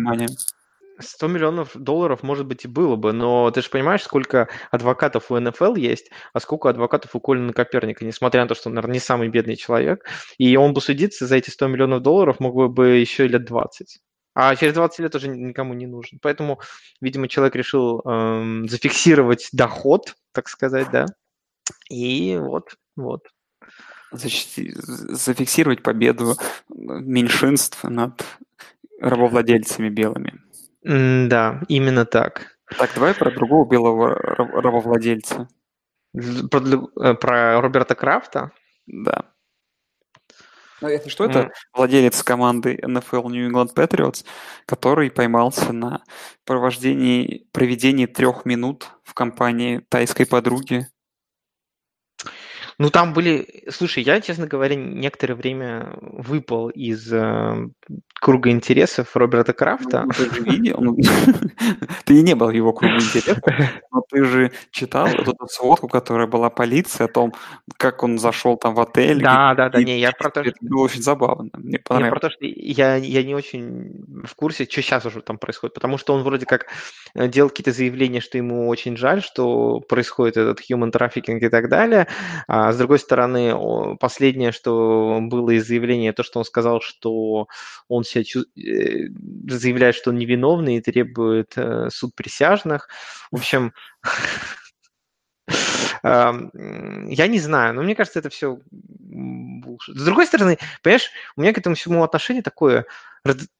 100 1.00 1.26
миллионов 1.28 1.70
долларов, 1.74 2.22
может 2.22 2.46
быть, 2.46 2.64
и 2.64 2.68
было 2.68 2.96
бы, 2.96 3.12
но 3.12 3.50
ты 3.50 3.62
же 3.62 3.70
понимаешь, 3.70 4.02
сколько 4.02 4.48
адвокатов 4.70 5.30
у 5.30 5.38
НФЛ 5.38 5.74
есть, 5.74 6.10
а 6.32 6.40
сколько 6.40 6.68
адвокатов 6.68 7.14
у 7.14 7.20
Колина 7.20 7.52
Коперника, 7.52 8.04
несмотря 8.04 8.42
на 8.42 8.48
то, 8.48 8.54
что 8.54 8.68
он, 8.68 8.74
наверное, 8.74 8.94
не 8.94 9.00
самый 9.00 9.28
бедный 9.28 9.56
человек, 9.56 10.04
и 10.38 10.56
он 10.56 10.74
бы 10.74 10.80
судиться 10.80 11.26
за 11.26 11.36
эти 11.36 11.50
100 11.50 11.68
миллионов 11.68 12.02
долларов 12.02 12.40
мог 12.40 12.72
бы 12.72 12.88
еще 12.88 13.26
лет 13.26 13.44
20. 13.44 14.00
А 14.34 14.54
через 14.54 14.74
20 14.74 14.98
лет 15.00 15.14
уже 15.14 15.28
никому 15.28 15.74
не 15.74 15.86
нужен. 15.86 16.18
Поэтому, 16.22 16.60
видимо, 17.00 17.28
человек 17.28 17.56
решил 17.56 18.00
эм, 18.00 18.68
зафиксировать 18.68 19.48
доход, 19.52 20.14
так 20.32 20.48
сказать, 20.48 20.88
да. 20.90 21.06
И 21.88 22.38
вот, 22.40 22.76
вот. 22.96 23.26
Защити... 24.12 24.72
Зафиксировать 24.74 25.82
победу 25.82 26.36
меньшинств 26.68 27.82
над 27.84 28.24
рабовладельцами 29.00 29.88
белыми. 29.88 30.40
Да, 30.82 31.62
именно 31.68 32.04
так. 32.04 32.58
Так, 32.78 32.90
давай 32.94 33.14
про 33.14 33.30
другого 33.30 33.68
белого 33.68 34.14
рабовладельца. 34.14 35.48
Про, 36.12 36.60
э, 37.02 37.14
про 37.14 37.60
Роберта 37.60 37.94
Крафта? 37.94 38.52
Да. 38.86 39.32
Ну, 40.80 40.88
если 40.88 41.10
что, 41.10 41.26
это 41.26 41.38
mm. 41.40 41.50
владелец 41.74 42.22
команды 42.22 42.78
NFL 42.82 43.28
New 43.28 43.50
England 43.50 43.74
Patriots, 43.74 44.24
который 44.66 45.10
поймался 45.10 45.72
на 45.72 46.02
провождении, 46.46 47.46
проведении 47.52 48.06
трех 48.06 48.46
минут 48.46 48.88
в 49.04 49.12
компании 49.12 49.84
тайской 49.90 50.26
подруги 50.26 50.88
ну, 52.80 52.88
там 52.88 53.12
были... 53.12 53.64
Слушай, 53.68 54.04
я, 54.04 54.22
честно 54.22 54.46
говоря, 54.46 54.74
некоторое 54.74 55.34
время 55.34 55.92
выпал 56.00 56.70
из 56.70 57.12
э, 57.12 57.68
круга 58.20 58.50
интересов 58.50 59.14
Роберта 59.14 59.52
Крафта. 59.52 60.04
Ну, 60.06 60.12
ты 60.12 60.34
же 60.34 60.42
видел, 60.42 60.76
ну, 60.80 60.96
ты 62.04 62.22
не 62.22 62.34
был 62.34 62.48
его 62.50 62.72
кругу 62.72 62.96
интересов, 62.96 63.42
но 63.90 64.02
ты 64.08 64.24
же 64.24 64.52
читал 64.70 65.08
эту 65.08 65.34
сводку, 65.48 65.88
которая 65.88 66.26
была 66.26 66.48
полиция, 66.48 67.06
о 67.06 67.08
том, 67.08 67.34
как 67.76 68.02
он 68.02 68.18
зашел 68.18 68.56
там 68.56 68.74
в 68.74 68.80
отель. 68.80 69.22
Да, 69.22 69.54
да, 69.54 69.68
да, 69.68 69.82
не, 69.82 69.98
я 69.98 70.12
про 70.12 70.30
то, 70.30 70.42
что... 70.42 70.50
Это 70.50 70.58
было 70.60 70.84
очень 70.84 71.02
забавно, 71.02 71.50
мне 71.54 71.78
понравилось. 71.78 72.14
Я 72.14 72.18
про 72.18 72.28
то, 72.28 72.30
что 72.30 72.44
я, 72.46 72.96
я 72.96 73.22
не 73.22 73.34
очень 73.34 74.24
в 74.24 74.34
курсе, 74.34 74.64
что 74.64 74.82
сейчас 74.82 75.06
уже 75.06 75.22
там 75.22 75.38
происходит, 75.38 75.74
потому 75.74 75.98
что 75.98 76.14
он 76.14 76.22
вроде 76.22 76.46
как 76.46 76.66
э, 77.14 77.28
делал 77.28 77.48
какие-то 77.48 77.72
заявления, 77.72 78.20
что 78.20 78.38
ему 78.38 78.68
очень 78.68 78.96
жаль, 78.96 79.22
что 79.22 79.80
происходит 79.80 80.36
этот 80.36 80.60
human 80.70 80.92
trafficking 80.92 81.38
и 81.38 81.48
так 81.48 81.68
далее, 81.68 82.06
а 82.46 82.69
а 82.70 82.72
с 82.72 82.78
другой 82.78 83.00
стороны, 83.00 83.52
последнее, 83.98 84.52
что 84.52 85.18
было 85.20 85.50
из 85.50 85.66
заявления, 85.66 86.12
то, 86.12 86.22
что 86.22 86.38
он 86.38 86.44
сказал, 86.44 86.80
что 86.80 87.48
он 87.88 88.04
себя 88.04 88.22
чу... 88.22 88.44
Э, 88.56 89.08
заявляет, 89.48 89.96
что 89.96 90.10
он 90.10 90.18
невиновный 90.18 90.76
и 90.76 90.80
требует 90.80 91.54
э, 91.56 91.88
суд 91.90 92.14
присяжных. 92.14 92.88
В 93.32 93.38
общем, 93.38 93.72
я 96.04 97.26
не 97.26 97.40
знаю, 97.40 97.74
но 97.74 97.82
мне 97.82 97.96
кажется, 97.96 98.20
это 98.20 98.30
все... 98.30 98.60
С 99.88 100.04
другой 100.04 100.26
стороны, 100.26 100.56
понимаешь, 100.84 101.10
у 101.34 101.40
меня 101.40 101.52
к 101.52 101.58
этому 101.58 101.74
всему 101.74 102.04
отношение 102.04 102.44
такое, 102.44 102.86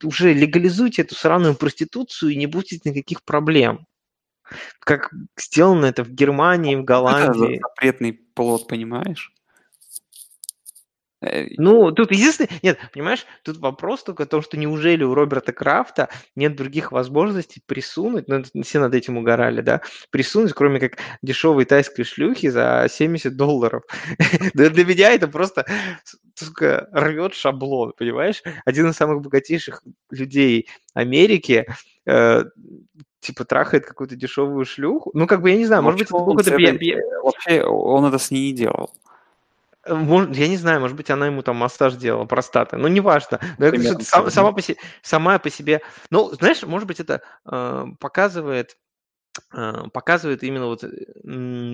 уже 0.04 0.32
легализуйте 0.32 1.02
эту 1.02 1.16
сраную 1.16 1.56
проституцию 1.56 2.30
и 2.30 2.36
не 2.36 2.46
будет 2.46 2.84
никаких 2.84 3.24
проблем. 3.24 3.88
Как 4.80 5.10
сделано 5.38 5.86
это 5.86 6.04
в 6.04 6.10
Германии, 6.10 6.76
в 6.76 6.84
Голландии. 6.84 7.56
Это 7.56 7.68
запретный 7.68 8.12
плод, 8.12 8.68
понимаешь? 8.68 9.32
Э, 11.22 11.46
ну, 11.56 11.92
тут 11.92 12.10
единственное... 12.12 12.50
Нет, 12.62 12.78
понимаешь, 12.92 13.26
тут 13.42 13.58
вопрос 13.58 14.02
только 14.02 14.22
о 14.22 14.26
том, 14.26 14.42
что 14.42 14.56
неужели 14.56 15.04
у 15.04 15.14
Роберта 15.14 15.52
Крафта 15.52 16.08
нет 16.34 16.56
других 16.56 16.92
возможностей 16.92 17.62
присунуть, 17.66 18.28
ну, 18.28 18.42
все 18.62 18.80
над 18.80 18.94
этим 18.94 19.18
угорали, 19.18 19.60
да, 19.60 19.82
присунуть, 20.10 20.52
кроме 20.52 20.80
как 20.80 20.98
дешевой 21.22 21.64
тайской 21.64 22.04
шлюхи 22.04 22.48
за 22.48 22.86
70 22.90 23.36
долларов. 23.36 23.82
Для 24.54 24.84
меня 24.84 25.12
это 25.12 25.28
просто, 25.28 25.66
сука, 26.34 26.88
рвет 26.92 27.34
шаблон, 27.34 27.92
понимаешь? 27.96 28.42
Один 28.64 28.88
из 28.88 28.96
самых 28.96 29.20
богатейших 29.20 29.82
людей 30.10 30.68
Америки 30.94 31.66
э, 32.06 32.44
типа 33.20 33.44
трахает 33.44 33.86
какую-то 33.86 34.16
дешевую 34.16 34.64
шлюху. 34.64 35.10
Ну, 35.14 35.26
как 35.26 35.42
бы, 35.42 35.50
я 35.50 35.56
не 35.56 35.66
знаю, 35.66 35.82
может 35.82 35.98
быть, 35.98 36.08
это 36.08 36.18
какой-то... 36.18 36.50
Вообще, 37.22 37.62
он 37.62 38.04
это 38.06 38.18
с 38.18 38.30
ней 38.30 38.52
делал. 38.52 38.90
Э, 39.84 39.94
может, 39.94 40.36
я 40.36 40.48
не 40.48 40.56
знаю, 40.56 40.80
может 40.80 40.96
быть, 40.96 41.10
она 41.10 41.26
ему 41.26 41.42
там 41.42 41.56
массаж 41.56 41.94
делала, 41.94 42.24
простаты. 42.24 42.76
Ну, 42.76 42.88
неважно. 42.88 43.40
Но 43.58 43.66
я 43.66 43.72
говорю, 43.72 44.00
сам, 44.00 44.30
сама, 44.30 44.52
по 44.52 44.62
себе, 44.62 44.78
сама 45.02 45.38
по 45.38 45.50
себе... 45.50 45.82
Ну, 46.10 46.30
знаешь, 46.34 46.62
может 46.62 46.86
быть, 46.86 47.00
это 47.00 47.22
э, 47.50 47.86
показывает 47.98 48.76
а, 49.52 49.88
показывает 49.90 50.42
именно 50.42 50.66
вот 50.66 50.84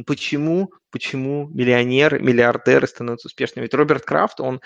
почему, 0.07 0.73
почему 0.91 1.49
миллионеры, 1.49 2.21
миллиардеры 2.21 2.87
становятся 2.87 3.29
успешными. 3.29 3.65
Ведь 3.65 3.75
Роберт 3.75 4.05
Крафт, 4.05 4.41
он, 4.41 4.61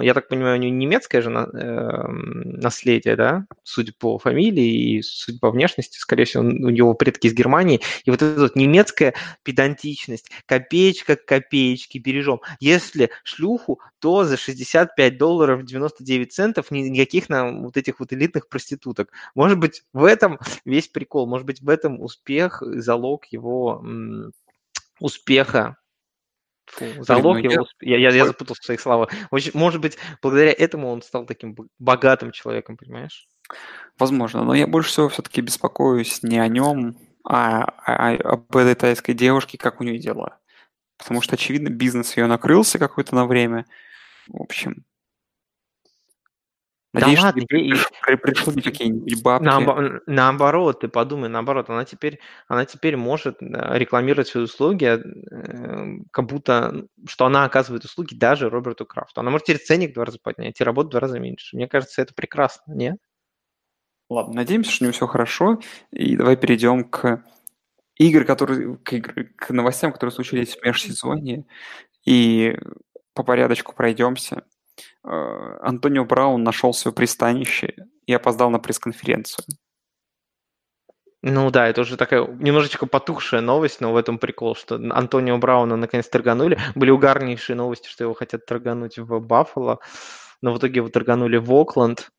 я 0.00 0.14
так 0.14 0.28
понимаю, 0.28 0.58
у 0.58 0.62
него 0.62 0.74
немецкое 0.74 1.22
же 1.22 1.30
эм, 1.30 2.50
наследие, 2.58 3.16
да, 3.16 3.46
судя 3.62 3.92
по 3.98 4.18
фамилии 4.18 4.96
и 4.96 5.02
судя 5.02 5.38
по 5.38 5.50
внешности, 5.50 5.98
скорее 5.98 6.24
всего, 6.24 6.42
у 6.42 6.70
него 6.70 6.94
предки 6.94 7.26
из 7.26 7.34
Германии. 7.34 7.80
И 8.04 8.10
вот 8.10 8.22
эта 8.22 8.40
вот 8.40 8.56
немецкая 8.56 9.14
педантичность, 9.42 10.30
копеечка 10.46 11.16
к 11.16 11.24
копеечке 11.24 11.98
бережем. 11.98 12.40
Если 12.60 13.10
шлюху, 13.24 13.80
то 13.98 14.24
за 14.24 14.36
65 14.36 15.18
долларов 15.18 15.64
99 15.64 16.32
центов 16.32 16.70
никаких 16.70 17.28
нам 17.28 17.64
вот 17.64 17.76
этих 17.76 18.00
вот 18.00 18.12
элитных 18.12 18.48
проституток. 18.48 19.10
Может 19.34 19.58
быть, 19.58 19.82
в 19.92 20.04
этом 20.04 20.38
весь 20.64 20.88
прикол, 20.88 21.26
может 21.26 21.46
быть, 21.46 21.60
в 21.60 21.68
этом 21.68 22.00
успех, 22.00 22.62
залог 22.62 23.26
его 23.26 23.84
успеха 25.00 25.76
Фу, 26.66 26.84
залог 27.04 27.38
его... 27.38 27.66
Я, 27.80 27.98
я, 27.98 28.10
я 28.10 28.26
запутался 28.26 28.62
в 28.62 28.64
своих 28.64 28.80
словах. 28.80 29.10
Может 29.54 29.80
быть, 29.80 29.98
благодаря 30.20 30.52
этому 30.52 30.88
он 30.90 31.02
стал 31.02 31.26
таким 31.26 31.56
богатым 31.78 32.32
человеком, 32.32 32.76
понимаешь? 32.76 33.26
Возможно, 33.98 34.44
но 34.44 34.54
я 34.54 34.66
больше 34.66 34.90
всего 34.90 35.08
все-таки 35.08 35.40
беспокоюсь 35.40 36.22
не 36.22 36.38
о 36.38 36.48
нем, 36.48 36.98
а, 37.24 37.62
а, 37.62 38.10
а 38.10 38.32
об 38.32 38.56
этой 38.56 38.74
тайской 38.74 39.14
девушке, 39.14 39.58
как 39.58 39.80
у 39.80 39.84
нее 39.84 39.98
дела. 39.98 40.38
Потому 40.98 41.22
что, 41.22 41.34
очевидно, 41.34 41.68
бизнес 41.68 42.16
ее 42.16 42.26
накрылся 42.26 42.78
какое-то 42.78 43.14
на 43.14 43.26
время. 43.26 43.66
В 44.28 44.42
общем, 44.42 44.84
Надеюсь, 47.00 47.20
да 47.20 47.26
ладно, 47.26 47.44
при, 47.46 47.74
при, 48.06 48.14
пришли 48.16 48.62
какие-нибудь 48.62 49.22
бабки. 49.22 49.44
Наоб, 49.44 50.02
наоборот, 50.06 50.80
ты 50.80 50.88
подумай, 50.88 51.28
наоборот, 51.28 51.68
она 51.68 51.84
теперь, 51.84 52.20
она 52.48 52.64
теперь 52.64 52.96
может 52.96 53.36
рекламировать 53.40 54.28
свои 54.28 54.44
услуги, 54.44 54.86
э, 54.86 56.04
как 56.10 56.26
будто, 56.26 56.86
что 57.06 57.26
она 57.26 57.44
оказывает 57.44 57.84
услуги 57.84 58.14
даже 58.14 58.48
Роберту 58.48 58.86
Крафту. 58.86 59.20
Она 59.20 59.30
может 59.30 59.46
теперь 59.46 59.60
ценник 59.60 59.90
в 59.90 59.94
два 59.94 60.06
раза 60.06 60.18
поднять 60.22 60.58
и 60.58 60.64
работу 60.64 60.88
в 60.88 60.90
два 60.92 61.00
раза 61.00 61.18
меньше. 61.18 61.54
Мне 61.54 61.68
кажется, 61.68 62.00
это 62.00 62.14
прекрасно, 62.14 62.72
нет? 62.72 62.96
Ладно, 64.08 64.34
надеемся, 64.34 64.70
что 64.70 64.84
у 64.84 64.86
него 64.86 64.94
все 64.94 65.06
хорошо. 65.06 65.60
И 65.90 66.16
давай 66.16 66.36
перейдем 66.36 66.84
к 66.84 67.24
игры, 67.96 68.24
которые, 68.24 68.78
к, 68.78 68.92
игры, 68.94 69.34
к 69.36 69.50
новостям, 69.50 69.92
которые 69.92 70.14
случились 70.14 70.56
в 70.56 70.64
межсезонье. 70.64 71.44
И 72.06 72.56
по 73.12 73.22
порядочку 73.22 73.74
пройдемся. 73.74 74.44
Э, 75.04 75.58
Антонио 75.60 76.04
Браун 76.04 76.42
нашел 76.42 76.72
свое 76.72 76.94
пристанище 76.94 77.74
и 78.06 78.12
опоздал 78.12 78.50
на 78.50 78.58
пресс-конференцию. 78.58 79.44
Ну 81.22 81.50
да, 81.50 81.66
это 81.66 81.80
уже 81.80 81.96
такая 81.96 82.24
немножечко 82.26 82.86
потухшая 82.86 83.40
новость, 83.40 83.80
но 83.80 83.92
в 83.92 83.96
этом 83.96 84.18
прикол, 84.18 84.54
что 84.54 84.76
Антонио 84.76 85.38
Брауна 85.38 85.76
наконец 85.76 86.08
торганули. 86.08 86.58
Были 86.74 86.90
угарнейшие 86.90 87.56
новости, 87.56 87.88
что 87.88 88.04
его 88.04 88.14
хотят 88.14 88.46
торгануть 88.46 88.98
в 88.98 89.18
Баффало, 89.18 89.80
но 90.40 90.54
в 90.54 90.58
итоге 90.58 90.76
его 90.76 90.88
торганули 90.88 91.38
в 91.38 91.52
Окленд. 91.52 92.10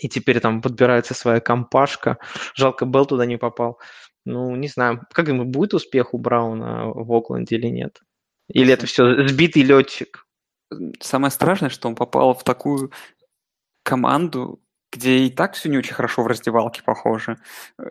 И 0.00 0.08
теперь 0.08 0.38
там 0.38 0.62
подбирается 0.62 1.14
своя 1.14 1.40
компашка. 1.40 2.18
Жалко, 2.54 2.84
Белл 2.84 3.06
туда 3.06 3.26
не 3.26 3.36
попал. 3.36 3.80
Ну, 4.24 4.54
не 4.54 4.68
знаю, 4.68 5.02
как 5.12 5.26
ему 5.26 5.44
будет 5.44 5.74
успех 5.74 6.14
у 6.14 6.18
Брауна 6.18 6.86
в 6.86 7.12
Окленде 7.12 7.56
или 7.56 7.66
нет? 7.66 7.98
Или 8.46 8.72
это 8.72 8.86
все 8.86 9.26
сбитый 9.26 9.62
летчик? 9.62 10.27
Самое 11.00 11.30
страшное, 11.30 11.70
что 11.70 11.88
он 11.88 11.94
попал 11.94 12.34
в 12.34 12.44
такую 12.44 12.92
команду, 13.82 14.60
где 14.92 15.18
и 15.18 15.30
так 15.30 15.54
все 15.54 15.68
не 15.68 15.78
очень 15.78 15.94
хорошо 15.94 16.22
в 16.22 16.26
раздевалке 16.26 16.82
похоже. 16.82 17.38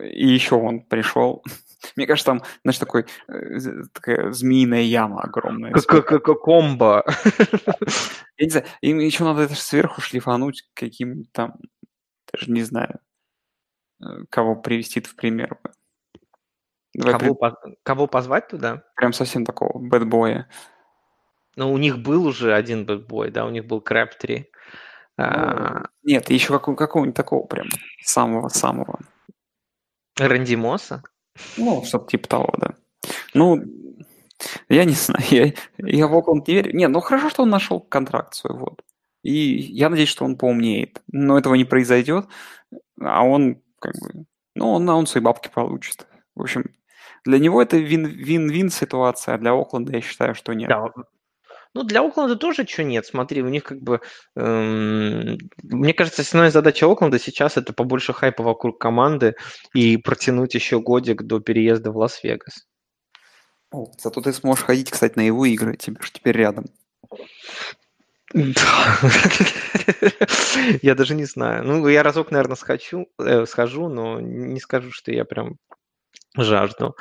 И 0.02 0.26
еще 0.26 0.56
он 0.56 0.80
пришел. 0.80 1.44
Мне 1.96 2.06
кажется, 2.06 2.32
там, 2.32 2.42
знаешь, 2.62 2.78
такой, 2.78 3.06
э, 3.28 3.58
такая 3.92 4.32
змеиная 4.32 4.82
яма 4.82 5.22
огромная. 5.22 5.72
Как, 5.72 6.22
комбо. 6.42 7.04
Я 8.36 8.44
не 8.44 8.50
знаю, 8.50 8.66
им 8.80 8.98
еще 8.98 9.24
надо 9.24 9.42
это 9.42 9.54
сверху 9.54 10.00
шлифануть 10.00 10.68
каким-то 10.74 11.28
там, 11.32 11.54
даже 12.32 12.50
не 12.50 12.62
знаю, 12.62 13.00
э, 14.02 14.24
кого 14.30 14.56
привести 14.56 15.00
в 15.00 15.14
пример. 15.14 15.58
Кого, 17.00 17.34
при... 17.34 17.76
кого 17.82 18.06
позвать 18.06 18.48
туда? 18.48 18.82
Прям 18.96 19.12
совсем 19.12 19.44
такого 19.44 19.78
бэтбоя. 19.78 20.48
Ну, 21.58 21.72
у 21.72 21.76
них 21.76 21.98
был 21.98 22.24
уже 22.24 22.54
один 22.54 22.86
бэтбой, 22.86 23.32
да, 23.32 23.44
у 23.44 23.50
них 23.50 23.66
был 23.66 23.80
Крэптри. 23.80 24.48
Ну, 25.16 25.24
а... 25.24 25.88
Нет, 26.04 26.30
еще 26.30 26.52
какого- 26.52 26.76
какого-нибудь 26.76 27.16
такого 27.16 27.48
прям 27.48 27.66
самого-самого. 28.04 29.00
Рэнди 30.16 30.54
Мосса? 30.54 31.02
Ну, 31.56 31.82
что-то 31.84 32.06
типа 32.10 32.28
того, 32.28 32.54
да. 32.58 32.74
Ну, 33.34 33.60
я 34.68 34.84
не 34.84 34.92
знаю, 34.92 35.24
я, 35.30 35.52
я 35.78 36.06
в 36.06 36.14
Окленд 36.16 36.46
не 36.46 36.54
верю. 36.54 36.76
Не, 36.76 36.86
ну 36.86 37.00
хорошо, 37.00 37.28
что 37.28 37.42
он 37.42 37.50
нашел 37.50 37.80
контракт 37.80 38.34
свой, 38.34 38.56
вот. 38.56 38.84
И 39.24 39.32
я 39.32 39.90
надеюсь, 39.90 40.10
что 40.10 40.24
он 40.24 40.36
поумнеет. 40.36 41.02
Но 41.08 41.36
этого 41.36 41.56
не 41.56 41.64
произойдет, 41.64 42.28
а 43.00 43.24
он 43.24 43.60
как 43.80 43.94
бы... 43.94 44.26
Ну, 44.54 44.74
он, 44.74 44.88
он 44.88 45.08
свои 45.08 45.24
бабки 45.24 45.50
получит. 45.52 46.06
В 46.36 46.42
общем, 46.42 46.66
для 47.24 47.40
него 47.40 47.60
это 47.60 47.78
вин-вин 47.78 48.70
ситуация, 48.70 49.34
а 49.34 49.38
для 49.38 49.54
Окленда 49.54 49.92
я 49.94 50.00
считаю, 50.00 50.36
что 50.36 50.52
нет. 50.52 50.68
Да, 50.68 50.92
ну, 51.74 51.82
для 51.82 52.02
Окленда 52.02 52.36
тоже 52.36 52.66
что 52.66 52.84
нет. 52.84 53.06
Смотри, 53.06 53.42
у 53.42 53.48
них 53.48 53.64
как 53.64 53.80
бы... 53.80 54.00
Эм, 54.36 55.38
мне 55.62 55.94
кажется, 55.94 56.22
основная 56.22 56.50
задача 56.50 56.90
Окленда 56.90 57.18
сейчас 57.18 57.56
это 57.56 57.72
побольше 57.72 58.12
хайпа 58.12 58.42
вокруг 58.42 58.80
команды 58.80 59.34
и 59.74 59.96
протянуть 59.96 60.54
еще 60.54 60.80
годик 60.80 61.22
до 61.22 61.40
переезда 61.40 61.90
в 61.92 61.96
Лас-Вегас. 61.96 62.66
Зато 63.98 64.20
ты 64.20 64.32
сможешь 64.32 64.64
ходить, 64.64 64.90
кстати, 64.90 65.16
на 65.16 65.22
его 65.22 65.44
игры, 65.44 65.76
тебе 65.76 66.00
же 66.00 66.10
теперь 66.10 66.36
рядом. 66.36 66.66
Да. 68.34 68.98
я 70.82 70.94
даже 70.94 71.14
не 71.14 71.24
знаю. 71.24 71.64
Ну, 71.64 71.86
я 71.88 72.02
разок, 72.02 72.30
наверное, 72.30 72.56
схочу, 72.56 73.08
э, 73.18 73.46
схожу, 73.46 73.88
но 73.88 74.20
не 74.20 74.60
скажу, 74.60 74.90
что 74.90 75.12
я 75.12 75.24
прям 75.24 75.56
жажду. 76.36 76.94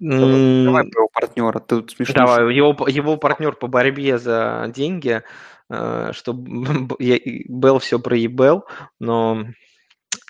Давай 0.00 0.88
про 0.88 1.00
его 1.00 1.08
партнера. 1.12 1.58
Тут 1.60 1.90
смешно. 1.92 2.14
Давай, 2.14 2.54
его, 2.54 2.74
его 2.88 3.16
партнер 3.16 3.54
по 3.54 3.66
борьбе 3.66 4.18
за 4.18 4.70
деньги, 4.74 5.22
что 5.68 6.32
Белл 6.32 7.78
все 7.78 7.98
проебал, 7.98 8.66
но 9.00 9.44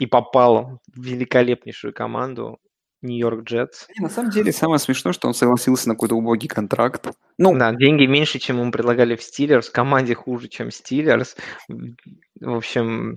и 0.00 0.06
попал 0.06 0.80
в 0.94 1.02
великолепнейшую 1.02 1.92
команду 1.92 2.58
Нью-Йорк 3.02 3.44
Джетс. 3.44 3.86
На 4.00 4.08
самом 4.08 4.30
деле, 4.30 4.52
самое 4.52 4.78
смешное, 4.78 5.12
что 5.12 5.28
он 5.28 5.34
согласился 5.34 5.88
на 5.88 5.94
какой-то 5.94 6.16
убогий 6.16 6.48
контракт. 6.48 7.12
Ну, 7.38 7.56
да, 7.56 7.72
деньги 7.72 8.06
меньше, 8.06 8.38
чем 8.40 8.58
ему 8.58 8.72
предлагали 8.72 9.14
в 9.14 9.22
Стиллерс, 9.22 9.70
команде 9.70 10.14
хуже, 10.14 10.48
чем 10.48 10.70
Стиллерс. 10.70 11.36
В 11.68 12.54
общем... 12.56 13.16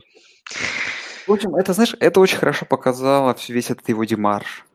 В 1.28 1.34
общем, 1.34 1.56
это, 1.56 1.74
знаешь, 1.74 1.96
это 2.00 2.20
очень 2.20 2.38
хорошо 2.38 2.66
показало 2.66 3.36
весь 3.48 3.70
этот 3.70 3.88
его 3.90 4.04
демарш 4.04 4.66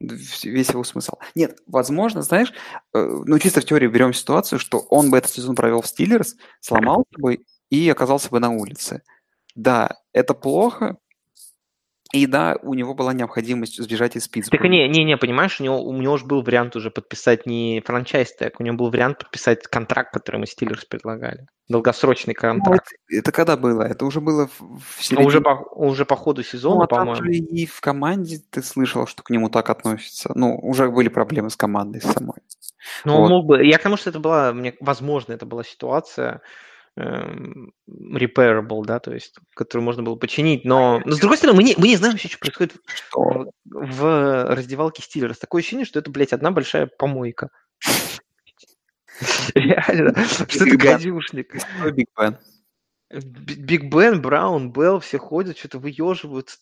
весь 0.00 0.70
его 0.70 0.84
смысл. 0.84 1.14
Нет, 1.34 1.58
возможно, 1.66 2.22
знаешь, 2.22 2.52
э, 2.94 2.98
ну 3.26 3.38
чисто 3.38 3.60
в 3.60 3.64
теории 3.64 3.88
берем 3.88 4.12
ситуацию, 4.12 4.58
что 4.58 4.78
он 4.90 5.10
бы 5.10 5.18
этот 5.18 5.32
сезон 5.32 5.56
провел 5.56 5.82
в 5.82 5.86
Стиллерс, 5.86 6.36
сломался 6.60 7.06
бы 7.18 7.44
и 7.70 7.88
оказался 7.90 8.30
бы 8.30 8.40
на 8.40 8.50
улице. 8.50 9.02
Да, 9.54 9.90
это 10.12 10.34
плохо, 10.34 10.98
и 12.12 12.26
да, 12.26 12.56
у 12.62 12.72
него 12.72 12.94
была 12.94 13.12
необходимость 13.12 13.82
сбежать 13.82 14.16
из 14.16 14.28
Питтсбурга. 14.28 14.62
Так 14.62 14.70
не, 14.70 14.88
не, 14.88 15.04
не, 15.04 15.16
понимаешь, 15.18 15.60
у 15.60 15.64
него, 15.64 15.82
у 15.82 15.92
него 15.92 16.16
же 16.16 16.24
был 16.24 16.42
вариант 16.42 16.74
уже 16.74 16.90
подписать 16.90 17.44
не 17.44 17.82
франчайз 17.84 18.34
так, 18.34 18.60
у 18.60 18.62
него 18.62 18.76
был 18.76 18.90
вариант 18.90 19.18
подписать 19.18 19.66
контракт, 19.66 20.12
который 20.14 20.38
мы 20.38 20.46
Стиллерс 20.46 20.86
предлагали. 20.86 21.46
Долгосрочный 21.68 22.34
ну, 22.34 22.40
контракт. 22.40 22.88
Ну, 22.90 23.18
это, 23.18 23.20
это 23.20 23.32
когда 23.32 23.58
было? 23.58 23.82
Это 23.82 24.06
уже 24.06 24.22
было 24.22 24.48
в, 24.58 24.78
в 24.78 25.04
середине... 25.04 25.26
Уже 25.26 25.40
по, 25.42 25.50
уже 25.74 26.06
по 26.06 26.16
ходу 26.16 26.42
сезона, 26.42 26.76
ну, 26.76 26.82
а 26.84 26.86
по-моему. 26.86 27.30
И 27.30 27.66
в 27.66 27.78
команде 27.82 28.38
ты 28.50 28.62
слышал, 28.62 29.06
что 29.06 29.22
к 29.22 29.28
нему 29.28 29.50
так 29.50 29.68
относятся. 29.68 30.32
Ну, 30.34 30.58
уже 30.62 30.90
были 30.90 31.08
проблемы 31.08 31.50
с 31.50 31.56
командой 31.56 32.00
самой. 32.00 32.38
Ну, 33.04 33.16
вот. 33.16 33.24
он 33.24 33.30
мог 33.30 33.46
бы... 33.46 33.66
Я 33.66 33.76
к 33.76 33.82
тому, 33.82 33.98
что 33.98 34.08
это 34.08 34.18
была, 34.18 34.54
мне, 34.54 34.74
возможно, 34.80 35.34
это 35.34 35.44
была 35.44 35.62
ситуация, 35.62 36.40
repairable, 36.98 38.84
да, 38.84 38.98
то 38.98 39.12
есть, 39.12 39.36
которую 39.54 39.84
можно 39.84 40.02
было 40.02 40.16
починить, 40.16 40.64
но, 40.64 41.00
но 41.04 41.12
с 41.12 41.20
другой 41.20 41.38
стороны, 41.38 41.56
мы 41.56 41.62
не, 41.64 41.74
мы 41.76 41.88
не 41.88 41.96
знаем 41.96 42.14
вообще, 42.14 42.28
что 42.28 42.38
происходит 42.38 42.76
в, 43.14 43.50
в 43.64 44.54
раздевалке 44.54 45.02
Стиллерс. 45.02 45.38
Такое 45.38 45.60
ощущение, 45.60 45.86
что 45.86 45.98
это, 45.98 46.10
блядь, 46.10 46.32
одна 46.32 46.50
большая 46.50 46.86
помойка. 46.86 47.50
Реально, 49.54 50.14
что 50.26 50.66
это 50.66 50.76
гадюшник. 50.76 51.54
Биг 51.92 52.08
Бен. 52.18 52.38
Биг 53.10 53.84
Бен, 53.84 54.20
Браун, 54.20 54.70
Белл, 54.70 55.00
все 55.00 55.18
ходят, 55.18 55.56
что-то 55.56 55.78
выеживают, 55.78 56.58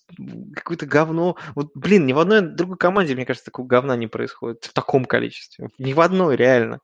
какое-то 0.55 0.87
говно. 0.87 1.37
Вот, 1.57 1.73
блин, 1.75 2.07
ни 2.07 2.13
в 2.13 2.19
одной 2.21 2.43
другой 2.43 2.77
команде, 2.77 3.15
мне 3.15 3.27
кажется, 3.27 3.47
такого 3.47 3.67
говна 3.67 3.97
не 3.97 4.07
происходит 4.07 4.65
в 4.65 4.73
таком 4.73 5.07
количестве. 5.07 5.71
Ни 5.79 5.93
в 5.93 6.01
одной, 6.01 6.37
реально. 6.37 6.81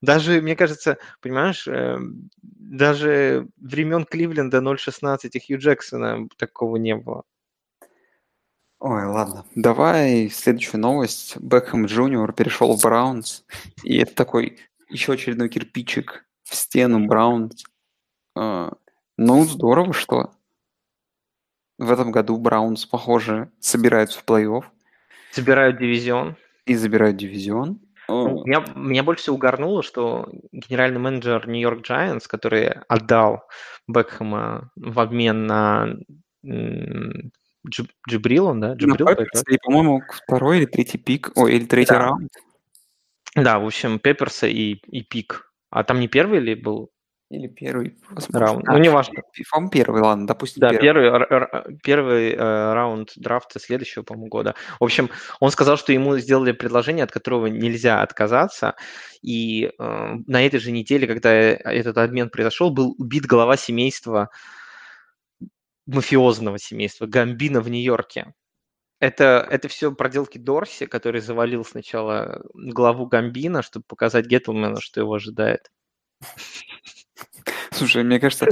Даже, 0.00 0.40
мне 0.40 0.56
кажется, 0.56 0.98
понимаешь, 1.20 1.66
э, 1.66 1.98
даже 2.42 3.48
времен 3.56 4.04
Кливленда 4.04 4.58
0-16 4.58 5.30
и 5.32 5.40
Хью 5.40 5.58
Джексона 5.58 6.28
такого 6.36 6.76
не 6.76 6.96
было. 6.96 7.24
Ой, 8.78 9.04
ладно. 9.06 9.44
Давай 9.54 10.28
следующую 10.28 10.80
новость. 10.80 11.36
Бекхэм 11.38 11.86
Джуниор 11.86 12.32
перешел 12.32 12.76
в 12.76 12.82
Браунс. 12.82 13.44
И 13.82 13.96
это 13.96 14.14
такой 14.14 14.58
еще 14.90 15.14
очередной 15.14 15.48
кирпичик 15.48 16.26
в 16.42 16.54
стену 16.54 17.06
Браунс. 17.06 17.64
А, 18.34 18.72
ну, 19.16 19.44
здорово, 19.44 19.94
что 19.94 20.32
в 21.78 21.90
этом 21.90 22.10
году 22.10 22.36
Браунс, 22.36 22.84
похоже, 22.84 23.50
собираются 23.60 24.20
в 24.20 24.24
плей-офф. 24.24 24.64
Собирают 25.32 25.78
дивизион. 25.78 26.36
И 26.66 26.74
забирают 26.74 27.16
дивизион. 27.16 27.80
Ну, 28.08 28.44
меня, 28.44 28.64
меня 28.74 29.02
больше 29.02 29.22
всего 29.22 29.36
угарнуло, 29.36 29.82
что 29.82 30.28
генеральный 30.52 31.00
менеджер 31.00 31.48
Нью-Йорк 31.48 31.88
Giants, 31.88 32.24
который 32.28 32.68
отдал 32.88 33.48
Бекхэма 33.88 34.70
в 34.76 35.00
обмен 35.00 35.46
на 35.46 35.96
Джиб, 36.44 37.90
Джибрил, 38.08 38.46
он, 38.46 38.60
да? 38.60 38.74
Джибрил, 38.74 39.08
и, 39.08 39.58
по-моему, 39.62 40.02
второй 40.08 40.58
или 40.58 40.66
третий 40.66 40.98
пик, 40.98 41.32
ой, 41.34 41.54
или 41.54 41.66
третий 41.66 41.94
да. 41.94 41.98
раунд. 41.98 42.30
Да, 43.34 43.58
в 43.58 43.66
общем, 43.66 43.98
Пепперса 43.98 44.46
и, 44.46 44.74
и 44.86 45.02
пик. 45.02 45.52
А 45.70 45.84
там 45.84 46.00
не 46.00 46.08
первый 46.08 46.40
ли 46.40 46.54
был? 46.54 46.90
Или 47.28 47.48
первый, 47.48 47.96
раунд. 48.32 48.68
А, 48.68 48.72
ну, 48.72 48.78
не 48.78 48.88
важно. 48.88 49.20
По-моему, 49.50 49.70
первый, 49.70 50.00
ладно, 50.00 50.28
допустим, 50.28 50.60
Да, 50.60 50.68
первый, 50.70 51.10
первый, 51.28 51.78
первый 51.82 52.32
э, 52.32 52.72
раунд 52.72 53.12
драфта 53.16 53.58
следующего, 53.58 54.04
по-моему, 54.04 54.28
года. 54.28 54.54
В 54.78 54.84
общем, 54.84 55.10
он 55.40 55.50
сказал, 55.50 55.76
что 55.76 55.92
ему 55.92 56.16
сделали 56.18 56.52
предложение, 56.52 57.02
от 57.02 57.10
которого 57.10 57.46
нельзя 57.46 58.00
отказаться. 58.00 58.76
И 59.22 59.64
э, 59.64 59.70
на 59.76 60.46
этой 60.46 60.60
же 60.60 60.70
неделе, 60.70 61.08
когда 61.08 61.32
этот 61.32 61.98
обмен 61.98 62.30
произошел, 62.30 62.70
был 62.70 62.94
убит 62.96 63.26
глава 63.26 63.56
семейства, 63.56 64.30
мафиозного 65.86 66.60
семейства, 66.60 67.06
Гамбина 67.06 67.60
в 67.60 67.68
Нью-Йорке. 67.68 68.34
Это, 69.00 69.46
это 69.50 69.66
все 69.66 69.92
проделки 69.92 70.38
Дорси, 70.38 70.86
который 70.86 71.20
завалил 71.20 71.64
сначала 71.64 72.42
главу 72.54 73.06
Гамбина, 73.06 73.62
чтобы 73.62 73.84
показать 73.88 74.26
Геттлмену, 74.26 74.80
что 74.80 75.00
его 75.00 75.14
ожидает. 75.14 75.72
Слушай, 77.76 78.04
мне 78.04 78.18
кажется, 78.18 78.46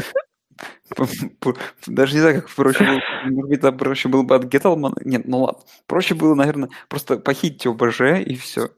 даже 1.87 2.15
не 2.15 2.21
знаю, 2.21 2.43
как 2.43 2.51
проще 2.51 2.85
было. 2.85 3.01
Может 3.25 3.49
быть, 3.51 3.61
там 3.61 3.77
проще 3.79 4.09
было 4.09 4.23
бы 4.23 4.35
от 4.35 4.45
Геттлмана. 4.45 4.97
Нет, 5.05 5.27
ну 5.27 5.43
ладно. 5.43 5.63
Проще 5.87 6.15
было, 6.15 6.35
наверное, 6.35 6.69
просто 6.89 7.17
похитить 7.17 7.67
ОБЖ 7.67 8.21
и 8.25 8.37
все. 8.37 8.71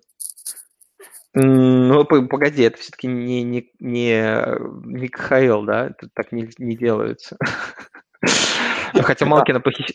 Ну, 1.34 2.04
погоди, 2.04 2.62
это 2.62 2.78
все-таки 2.78 3.08
не, 3.08 3.42
не, 3.42 3.70
не, 3.78 5.08
КХЛ, 5.08 5.64
да? 5.64 5.88
Это 5.88 6.08
так 6.14 6.32
не, 6.32 6.48
не 6.58 6.76
делается. 6.76 7.36
Хотя 8.94 9.26
Малкина 9.26 9.60
похищ... 9.60 9.92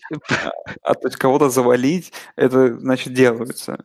А 0.83 0.93
то 0.93 1.07
есть 1.07 1.17
кого-то 1.17 1.49
завалить, 1.49 2.13
это 2.35 2.77
значит 2.77 3.13
делается. 3.13 3.83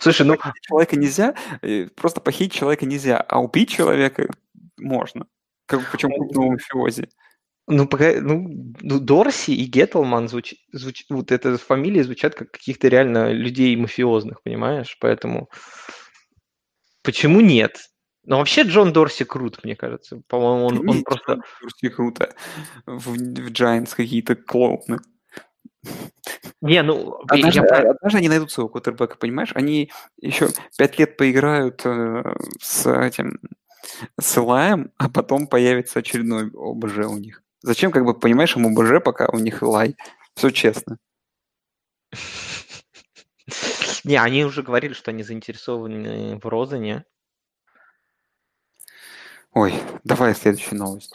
Слушай, 0.00 0.26
ну... 0.26 0.36
Человека 0.60 0.96
нельзя, 0.96 1.34
э, 1.62 1.86
просто 1.86 2.20
похитить 2.20 2.52
человека 2.52 2.84
нельзя, 2.84 3.16
а 3.16 3.40
убить 3.40 3.70
человека 3.70 4.28
можно. 4.76 5.26
Как, 5.66 5.90
причем 5.90 6.10
крупного 6.10 6.52
мафиози. 6.52 7.08
Ну, 7.66 7.88
пока, 7.88 8.20
ну, 8.20 8.74
ну, 8.82 9.00
Дорси 9.00 9.52
и 9.52 9.64
Геттлман 9.64 10.28
звуч, 10.28 10.54
звуч, 10.72 11.04
вот 11.08 11.32
эта 11.32 11.56
фамилия 11.56 12.04
звучат 12.04 12.34
как 12.34 12.50
каких-то 12.50 12.88
реально 12.88 13.32
людей 13.32 13.74
мафиозных, 13.76 14.42
понимаешь? 14.42 14.98
Поэтому 15.00 15.48
почему 17.02 17.40
нет? 17.40 17.78
Но 18.26 18.38
вообще 18.38 18.62
Джон 18.62 18.92
Дорси 18.92 19.24
крут, 19.24 19.64
мне 19.64 19.76
кажется. 19.76 20.20
По-моему, 20.28 20.66
он, 20.66 20.88
он 20.88 21.04
просто... 21.04 21.40
Дорси 21.62 21.88
круто. 21.88 22.34
В, 22.86 23.14
в 23.14 23.50
Giants 23.50 23.94
какие-то 23.94 24.34
клоуны. 24.36 24.98
Не, 26.60 26.82
ну... 26.82 27.18
Однажды, 27.28 27.60
я... 27.60 27.90
однажды 27.90 28.18
они 28.18 28.28
найдут 28.28 28.50
своего 28.50 28.68
кутербека, 28.68 29.16
понимаешь? 29.16 29.52
Они 29.54 29.90
еще 30.20 30.48
пять 30.78 30.98
лет 30.98 31.16
поиграют 31.16 31.82
э, 31.84 32.34
с 32.60 32.90
этим 32.90 33.38
с 34.18 34.36
Илаем, 34.36 34.92
а 34.96 35.08
потом 35.08 35.46
появится 35.46 36.00
очередной 36.00 36.50
ОБЖ 36.50 36.98
у 37.06 37.18
них. 37.18 37.42
Зачем, 37.62 37.90
как 37.92 38.04
бы, 38.04 38.14
понимаешь, 38.14 38.56
ему 38.56 38.70
ОБЖ, 38.70 39.02
пока 39.02 39.28
у 39.32 39.38
них 39.38 39.62
Илай? 39.62 39.96
Все 40.34 40.50
честно. 40.50 40.98
Не, 44.04 44.16
они 44.16 44.44
уже 44.44 44.62
говорили, 44.62 44.92
что 44.92 45.10
они 45.10 45.22
заинтересованы 45.22 46.38
в 46.38 46.46
Розане. 46.46 47.04
Ой, 49.52 49.72
давай 50.02 50.34
следующую 50.34 50.78
новость. 50.78 51.14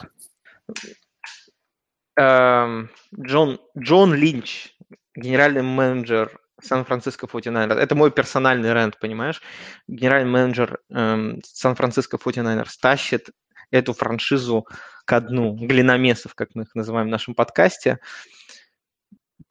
Эм, 2.16 2.90
Джон, 3.14 3.60
Джон 3.78 4.14
Линч, 4.14 4.76
генеральный 5.14 5.62
менеджер 5.62 6.40
Сан-Франциско 6.62 7.26
49ers. 7.26 7.74
Это 7.74 7.94
мой 7.94 8.10
персональный 8.10 8.72
рент, 8.72 8.98
понимаешь? 8.98 9.42
Генеральный 9.88 10.30
менеджер 10.30 10.78
эм, 10.90 11.40
Сан-Франциско 11.44 12.16
49ers 12.16 12.70
тащит 12.80 13.30
эту 13.70 13.92
франшизу 13.92 14.66
ко 15.04 15.20
дну, 15.20 15.54
глиномесов, 15.54 16.34
как 16.34 16.50
мы 16.54 16.62
их 16.64 16.74
называем 16.74 17.08
в 17.08 17.10
нашем 17.10 17.34
подкасте, 17.34 17.98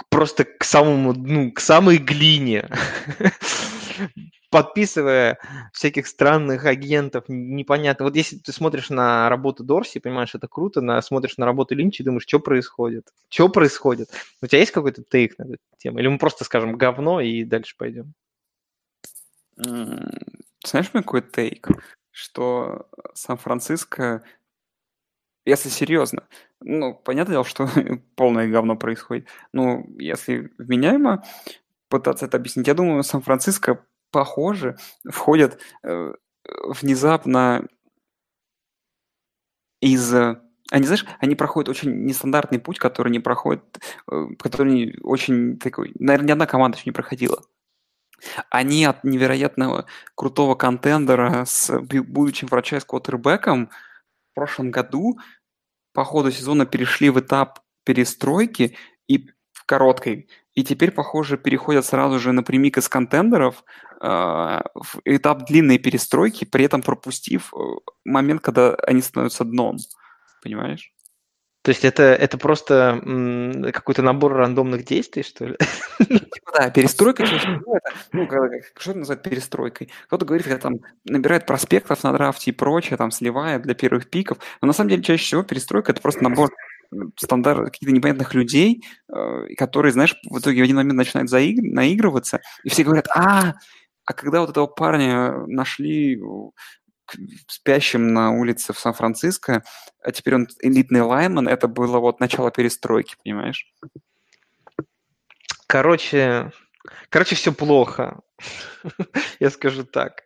просто 0.10 0.46
к 0.46 0.64
самому 0.64 1.14
дну, 1.14 1.52
к 1.52 1.60
самой 1.60 1.98
глине. 1.98 2.70
подписывая 4.50 5.38
всяких 5.74 6.08
странных 6.08 6.66
агентов, 6.66 7.26
непонятно. 7.28 8.06
Вот 8.06 8.16
если 8.16 8.38
ты 8.38 8.52
смотришь 8.52 8.90
на 8.90 9.30
работу 9.30 9.64
Дорси, 9.64 10.00
понимаешь, 10.00 10.34
это 10.34 10.48
круто, 10.48 10.82
на, 10.82 11.02
смотришь 11.02 11.38
на 11.38 11.46
работу 11.46 11.76
Линча 11.76 12.04
и 12.04 12.06
думаешь, 12.06 12.24
что 12.28 12.40
происходит? 12.40 13.14
Что 13.30 13.50
происходит? 13.50 14.10
У 14.42 14.48
тебя 14.48 14.60
есть 14.60 14.72
какой-то 14.72 15.04
тейк 15.04 15.38
на 15.38 15.44
эту 15.44 15.58
тему? 15.78 16.00
Или 16.00 16.08
мы 16.08 16.18
просто 16.18 16.44
скажем 16.44 16.78
говно 16.78 17.22
и 17.22 17.44
дальше 17.44 17.76
пойдем? 17.78 18.14
Знаешь, 19.56 20.90
какой 20.92 21.22
тейк? 21.22 21.68
Что 22.12 22.90
Сан-Франциско, 23.14 24.24
если 25.46 25.70
серьезно, 25.70 26.28
ну, 26.60 26.94
понятное 26.94 27.36
дело, 27.36 27.46
что 27.46 27.70
полное 28.16 28.48
говно 28.50 28.76
происходит. 28.76 29.28
Ну, 29.54 29.86
если 29.98 30.52
вменяемо 30.58 31.24
пытаться 31.88 32.26
это 32.26 32.38
объяснить, 32.38 32.68
я 32.68 32.74
думаю, 32.74 33.04
Сан-Франциско 33.04 33.86
похоже, 34.12 34.78
входят 35.10 35.60
э, 35.84 36.14
внезапно 36.82 37.68
из... 39.82 40.14
Они, 40.72 40.86
знаешь, 40.86 41.06
они 41.20 41.36
проходят 41.36 41.70
очень 41.70 42.06
нестандартный 42.06 42.60
путь, 42.60 42.78
который 42.78 43.12
не 43.12 43.20
проходит, 43.20 43.64
э, 44.12 44.28
который 44.40 44.98
очень 45.02 45.58
такой... 45.58 45.92
Наверное, 45.96 46.28
ни 46.28 46.32
одна 46.32 46.46
команда 46.46 46.78
еще 46.78 46.90
не 46.90 46.94
проходила. 46.94 47.44
Они 48.50 48.84
от 48.86 49.04
невероятного 49.04 49.86
крутого 50.16 50.56
контендера 50.56 51.46
с 51.46 51.80
будущим 51.80 52.48
франчайз 52.48 52.84
квотербеком 52.84 53.70
в 54.32 54.36
прошлом 54.36 54.72
году 54.72 55.20
по 55.94 56.04
ходу 56.04 56.32
сезона 56.32 56.66
перешли 56.66 57.10
в 57.10 57.20
этап 57.20 57.62
перестройки 57.84 58.78
и 59.08 59.30
в 59.54 59.66
короткой. 59.66 60.30
И 60.60 60.64
теперь, 60.66 60.92
похоже, 60.92 61.38
переходят 61.38 61.86
сразу 61.86 62.20
же 62.20 62.34
напрямик 62.34 62.78
из 62.78 62.90
контендеров 62.90 63.64
а, 64.02 64.62
в 64.76 65.00
этап 65.06 65.46
длинной 65.46 65.78
перестройки, 65.78 66.44
при 66.44 66.66
этом 66.66 66.82
пропустив 66.82 67.54
э, 67.54 67.60
момент, 68.04 68.42
когда 68.42 68.76
они 68.76 69.02
становятся 69.02 69.46
дном. 69.46 69.78
Понимаешь? 70.44 70.92
То 71.62 71.70
есть 71.70 71.86
это, 71.86 72.04
это 72.04 72.38
просто 72.38 73.00
м, 73.06 73.72
какой-то 73.72 74.02
набор 74.02 74.34
рандомных 74.34 74.84
действий, 74.84 75.24
что 75.24 75.46
ли? 75.46 75.58
Типа, 75.98 76.52
да, 76.54 76.70
перестройка 76.70 77.24
чаще 77.26 77.38
всего 77.40 77.78
это, 77.78 77.92
ну, 78.12 78.28
что 78.78 78.92
это 78.92 79.00
называют 79.00 79.24
перестройкой? 79.24 79.90
Кто-то 80.08 80.26
говорит, 80.26 80.46
когда 80.46 80.60
там 80.60 80.80
набирает 81.06 81.46
проспектов 81.46 82.04
на 82.04 82.12
драфте 82.12 82.52
и 82.52 82.54
прочее, 82.54 82.98
там 82.98 83.12
сливает 83.12 83.62
для 83.62 83.76
первых 83.76 84.10
пиков, 84.10 84.40
но 84.62 84.68
на 84.68 84.74
самом 84.74 84.90
деле 84.90 85.04
чаще 85.04 85.24
всего 85.24 85.44
перестройка 85.44 85.94
это 85.94 86.02
просто 86.02 86.22
набор 86.22 86.52
стандарт 87.18 87.66
каких-то 87.66 87.94
непонятных 87.94 88.34
людей, 88.34 88.84
э, 89.08 89.56
которые, 89.58 89.92
знаешь, 89.92 90.16
в 90.30 90.40
итоге 90.40 90.62
в 90.62 90.64
один 90.64 90.78
момент 90.78 90.98
начинают 90.98 91.30
заиг... 91.30 91.60
наигрываться, 91.62 92.42
и 92.64 92.70
все 92.70 92.84
говорят, 92.84 93.08
а, 93.16 93.56
а 94.06 94.14
когда 94.14 94.42
вот 94.42 94.50
этого 94.50 94.68
парня 94.68 95.46
нашли 95.48 96.20
спящим 97.48 98.14
на 98.14 98.32
улице 98.32 98.74
в 98.74 98.80
Сан-Франциско, 98.80 99.64
а 100.04 100.12
теперь 100.12 100.36
он 100.36 100.48
элитный 100.62 101.02
лайман, 101.02 101.48
это 101.48 101.68
было 101.68 102.00
вот 102.00 102.20
начало 102.20 102.52
перестройки, 102.52 103.16
понимаешь? 103.24 103.72
Короче, 105.68 106.52
короче, 107.10 107.36
все 107.36 107.52
плохо. 107.52 108.22
Я 109.40 109.50
скажу 109.50 109.84
так. 109.84 110.24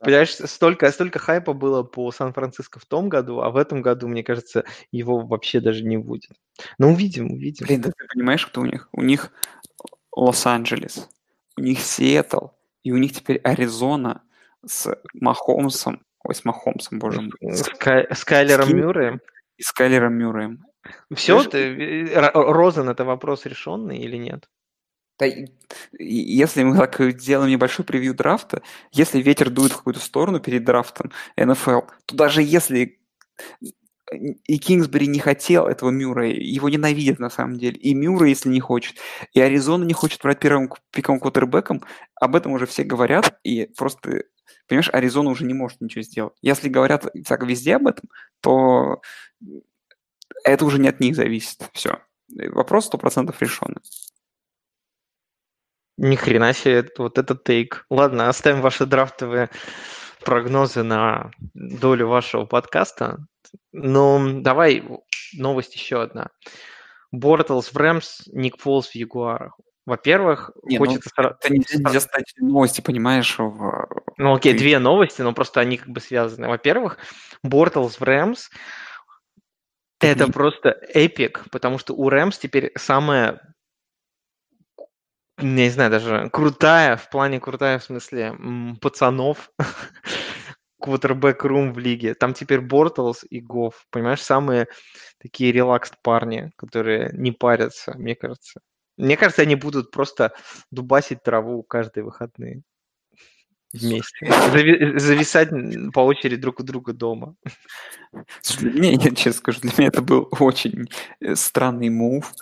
Понимаешь, 0.00 0.34
столько, 0.34 0.90
столько 0.90 1.18
хайпа 1.18 1.52
было 1.52 1.82
по 1.82 2.10
Сан-Франциско 2.10 2.80
в 2.80 2.86
том 2.86 3.08
году, 3.08 3.40
а 3.40 3.50
в 3.50 3.56
этом 3.56 3.82
году, 3.82 4.08
мне 4.08 4.24
кажется, 4.24 4.64
его 4.92 5.20
вообще 5.20 5.60
даже 5.60 5.84
не 5.84 5.96
будет. 5.96 6.32
Но 6.78 6.90
увидим, 6.90 7.32
увидим. 7.32 7.66
Блин, 7.66 7.80
да 7.80 7.90
ты 7.90 8.06
понимаешь, 8.12 8.46
кто 8.46 8.60
у 8.60 8.66
них? 8.66 8.88
У 8.92 9.02
них 9.02 9.30
Лос-Анджелес, 10.16 11.08
у 11.56 11.60
них 11.60 11.80
Сиэтл, 11.80 12.48
и 12.82 12.92
у 12.92 12.96
них 12.96 13.12
теперь 13.12 13.38
Аризона 13.38 14.22
с 14.64 14.96
Махомсом, 15.14 16.04
ой, 16.22 16.34
с 16.34 16.44
Махомсом, 16.44 16.98
боже 16.98 17.22
мой. 17.22 17.32
С, 17.54 17.62
Кай, 17.62 18.06
с 18.12 18.24
Кайлером. 18.24 18.74
Мюрреем. 18.74 19.20
И 19.56 19.62
с 19.62 19.72
Кайлером 19.72 20.14
Мюрреем. 20.14 20.64
Все, 21.14 21.42
ты, 21.44 22.10
Розен, 22.34 22.88
это 22.88 23.04
вопрос 23.04 23.46
решенный 23.46 23.98
или 23.98 24.16
нет? 24.16 24.48
Да, 25.18 25.26
если 25.98 26.64
мы 26.64 26.76
так 26.76 27.00
сделаем 27.20 27.50
небольшой 27.50 27.84
превью 27.84 28.14
драфта, 28.14 28.62
если 28.90 29.22
ветер 29.22 29.48
дует 29.48 29.72
в 29.72 29.76
какую-то 29.78 30.00
сторону 30.00 30.40
перед 30.40 30.64
драфтом 30.64 31.12
НФЛ, 31.36 31.82
то 32.06 32.16
даже 32.16 32.42
если 32.42 32.98
и 34.12 34.58
Кингсбери 34.58 35.06
не 35.06 35.18
хотел 35.18 35.66
этого 35.66 35.90
Мюра, 35.90 36.28
его 36.28 36.68
ненавидят 36.68 37.18
на 37.18 37.30
самом 37.30 37.58
деле. 37.58 37.76
И 37.78 37.94
Мюра, 37.94 38.28
если 38.28 38.48
не 38.48 38.60
хочет, 38.60 38.96
и 39.32 39.40
Аризона 39.40 39.84
не 39.84 39.94
хочет 39.94 40.20
брать 40.22 40.40
первым 40.40 40.70
пиком 40.90 41.18
квотербеком, 41.18 41.82
об 42.20 42.36
этом 42.36 42.52
уже 42.52 42.66
все 42.66 42.84
говорят, 42.84 43.38
и 43.44 43.66
просто, 43.76 44.24
понимаешь, 44.68 44.90
Аризона 44.92 45.30
уже 45.30 45.44
не 45.44 45.54
может 45.54 45.80
ничего 45.80 46.02
сделать. 46.02 46.34
Если 46.42 46.68
говорят 46.68 47.06
так 47.26 47.42
везде 47.44 47.76
об 47.76 47.86
этом, 47.86 48.10
то 48.40 49.00
это 50.44 50.64
уже 50.64 50.78
не 50.78 50.88
от 50.88 51.00
них 51.00 51.16
зависит. 51.16 51.68
Все. 51.72 51.98
Вопрос 52.28 52.86
сто 52.86 52.98
процентов 52.98 53.40
решенный. 53.40 53.80
Ни 55.96 56.16
хрена 56.16 56.52
себе, 56.52 56.88
вот 56.98 57.18
этот 57.18 57.44
тейк. 57.44 57.86
Ладно, 57.88 58.28
оставим 58.28 58.60
ваши 58.60 58.86
драфтовые 58.86 59.50
прогнозы 60.24 60.82
на 60.82 61.30
долю 61.54 62.08
вашего 62.08 62.46
подкаста. 62.46 63.18
Ну, 63.72 64.40
давай 64.40 64.82
новость 65.34 65.74
еще 65.74 66.02
одна. 66.02 66.30
Бортлс 67.12 67.72
в 67.72 67.76
Рэмс, 67.76 68.22
Ник 68.26 68.58
Фолс 68.58 68.88
в 68.88 68.94
Ягуарах. 68.94 69.56
Во-первых, 69.86 70.50
не, 70.64 70.78
ну, 70.78 70.86
хочется... 70.86 71.10
Ну, 71.16 71.28
это 71.28 71.52
нельзя, 71.52 71.78
нельзя 71.78 72.00
стать 72.00 72.32
новости, 72.38 72.80
понимаешь? 72.80 73.36
В... 73.38 73.86
Ну, 74.16 74.34
окей, 74.34 74.52
Ты... 74.52 74.58
две 74.58 74.78
новости, 74.78 75.20
но 75.22 75.32
просто 75.32 75.60
они 75.60 75.76
как 75.76 75.90
бы 75.90 76.00
связаны. 76.00 76.48
Во-первых, 76.48 76.96
Бортлс 77.42 78.00
в 78.00 78.02
Рэмс 78.02 78.48
это 80.00 80.30
просто 80.30 80.70
эпик, 80.92 81.44
потому 81.50 81.78
что 81.78 81.94
у 81.94 82.08
Рэмс 82.08 82.38
теперь 82.38 82.72
самая 82.76 83.53
не 85.38 85.70
знаю, 85.70 85.90
даже 85.90 86.30
крутая, 86.32 86.96
в 86.96 87.10
плане 87.10 87.40
крутая, 87.40 87.78
в 87.78 87.84
смысле, 87.84 88.36
пацанов, 88.80 89.50
quarterback 90.80 91.48
room 91.48 91.72
в 91.72 91.78
лиге. 91.78 92.14
Там 92.14 92.34
теперь 92.34 92.60
Бортлс 92.60 93.24
и 93.28 93.40
Гофф, 93.40 93.86
понимаешь, 93.90 94.22
самые 94.22 94.68
такие 95.18 95.52
relaxed 95.52 95.94
парни, 96.02 96.52
которые 96.56 97.10
не 97.14 97.32
парятся, 97.32 97.94
мне 97.96 98.14
кажется. 98.14 98.60
Мне 98.96 99.16
кажется, 99.16 99.42
они 99.42 99.56
будут 99.56 99.90
просто 99.90 100.32
дубасить 100.70 101.22
траву 101.22 101.62
каждые 101.62 102.04
выходные 102.04 102.62
вместе. 103.72 104.26
Зави- 104.26 104.98
зависать 104.98 105.50
по 105.92 106.00
очереди 106.00 106.36
друг 106.36 106.60
у 106.60 106.62
друга 106.62 106.92
дома. 106.92 107.34
Слушай, 108.42 108.70
для 108.70 108.80
меня, 108.80 108.90
я 108.92 109.10
честно 109.10 109.32
скажу, 109.32 109.60
для 109.60 109.72
меня 109.76 109.88
это 109.88 110.02
был 110.02 110.28
очень 110.38 110.88
э, 111.20 111.34
странный 111.34 111.88
move. 111.88 112.32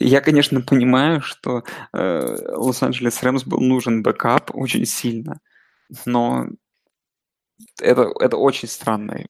Я, 0.00 0.20
конечно, 0.20 0.60
понимаю, 0.60 1.20
что 1.20 1.64
э, 1.92 2.20
Лос-Анджелес 2.54 3.22
Рэмс 3.22 3.44
был 3.44 3.60
нужен 3.60 4.02
backup 4.02 4.50
очень 4.54 4.86
сильно, 4.86 5.40
но 6.06 6.46
это, 7.80 8.12
это 8.20 8.36
очень 8.36 8.68
странно. 8.68 9.26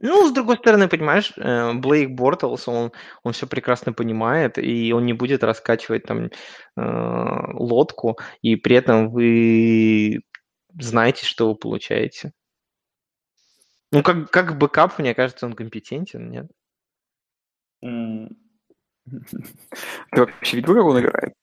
Ну, 0.00 0.28
с 0.28 0.32
другой 0.32 0.56
стороны, 0.56 0.88
понимаешь, 0.88 1.32
э, 1.36 1.72
Блейк 1.74 2.10
Бортлс, 2.10 2.68
он, 2.68 2.92
он 3.24 3.32
все 3.32 3.46
прекрасно 3.46 3.92
понимает, 3.92 4.58
и 4.58 4.92
он 4.92 5.06
не 5.06 5.12
будет 5.12 5.42
раскачивать 5.42 6.04
там 6.04 6.26
э, 6.26 6.30
лодку, 6.76 8.16
и 8.40 8.56
при 8.56 8.76
этом 8.76 9.10
вы 9.10 10.20
знаете, 10.78 11.26
что 11.26 11.48
вы 11.48 11.56
получаете. 11.56 12.32
Ну, 13.90 14.02
как, 14.02 14.30
как 14.30 14.58
backup, 14.58 14.98
мне 14.98 15.14
кажется, 15.14 15.46
он 15.46 15.54
компетентен, 15.54 16.30
нет? 16.30 16.46
Ты 20.12 20.20
вообще 20.20 20.56
видел, 20.56 20.74
как 20.74 20.84
он 20.84 21.00
играет? 21.00 21.34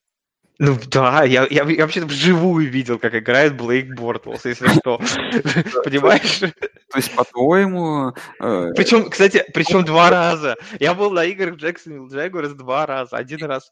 Ну 0.58 0.78
да, 0.88 1.24
я, 1.26 1.46
я, 1.50 1.64
я 1.66 1.84
вообще 1.84 2.06
вживую 2.06 2.70
видел, 2.70 2.98
как 2.98 3.14
играет 3.14 3.58
Блейк 3.58 3.94
Бортлс, 3.94 4.46
если 4.46 4.68
что. 4.70 4.98
Понимаешь? 5.84 6.40
То 6.40 6.98
есть, 6.98 7.14
по-твоему... 7.14 8.14
Э, 8.40 8.72
причем, 8.74 9.10
кстати, 9.10 9.44
причем 9.54 9.84
два 9.84 10.10
раза. 10.10 10.56
Я 10.80 10.94
был 10.94 11.12
на 11.12 11.26
играх 11.26 11.56
Джексонвилл 11.56 12.08
Джагуарс 12.08 12.54
два 12.54 12.86
раза. 12.86 13.18
Один 13.18 13.44
раз 13.44 13.70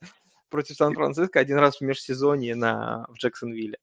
против 0.49 0.76
Сан-Франциско, 0.76 1.40
один 1.40 1.57
раз 1.57 1.78
в 1.78 1.82
межсезонье 1.82 2.53
на, 2.53 3.06
в 3.10 3.14
Джексонвилле. 3.15 3.78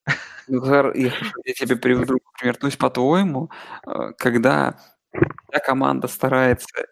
Ну, 0.47 0.63
я, 0.95 1.13
я 1.45 1.55
тебе 1.55 1.77
приведу 1.77 2.19
пример. 2.39 2.57
То 2.57 2.67
есть, 2.67 2.77
по-твоему, 2.77 3.51
э, 3.87 4.13
когда 4.19 4.79
команда 5.65 6.07
старается 6.07 6.85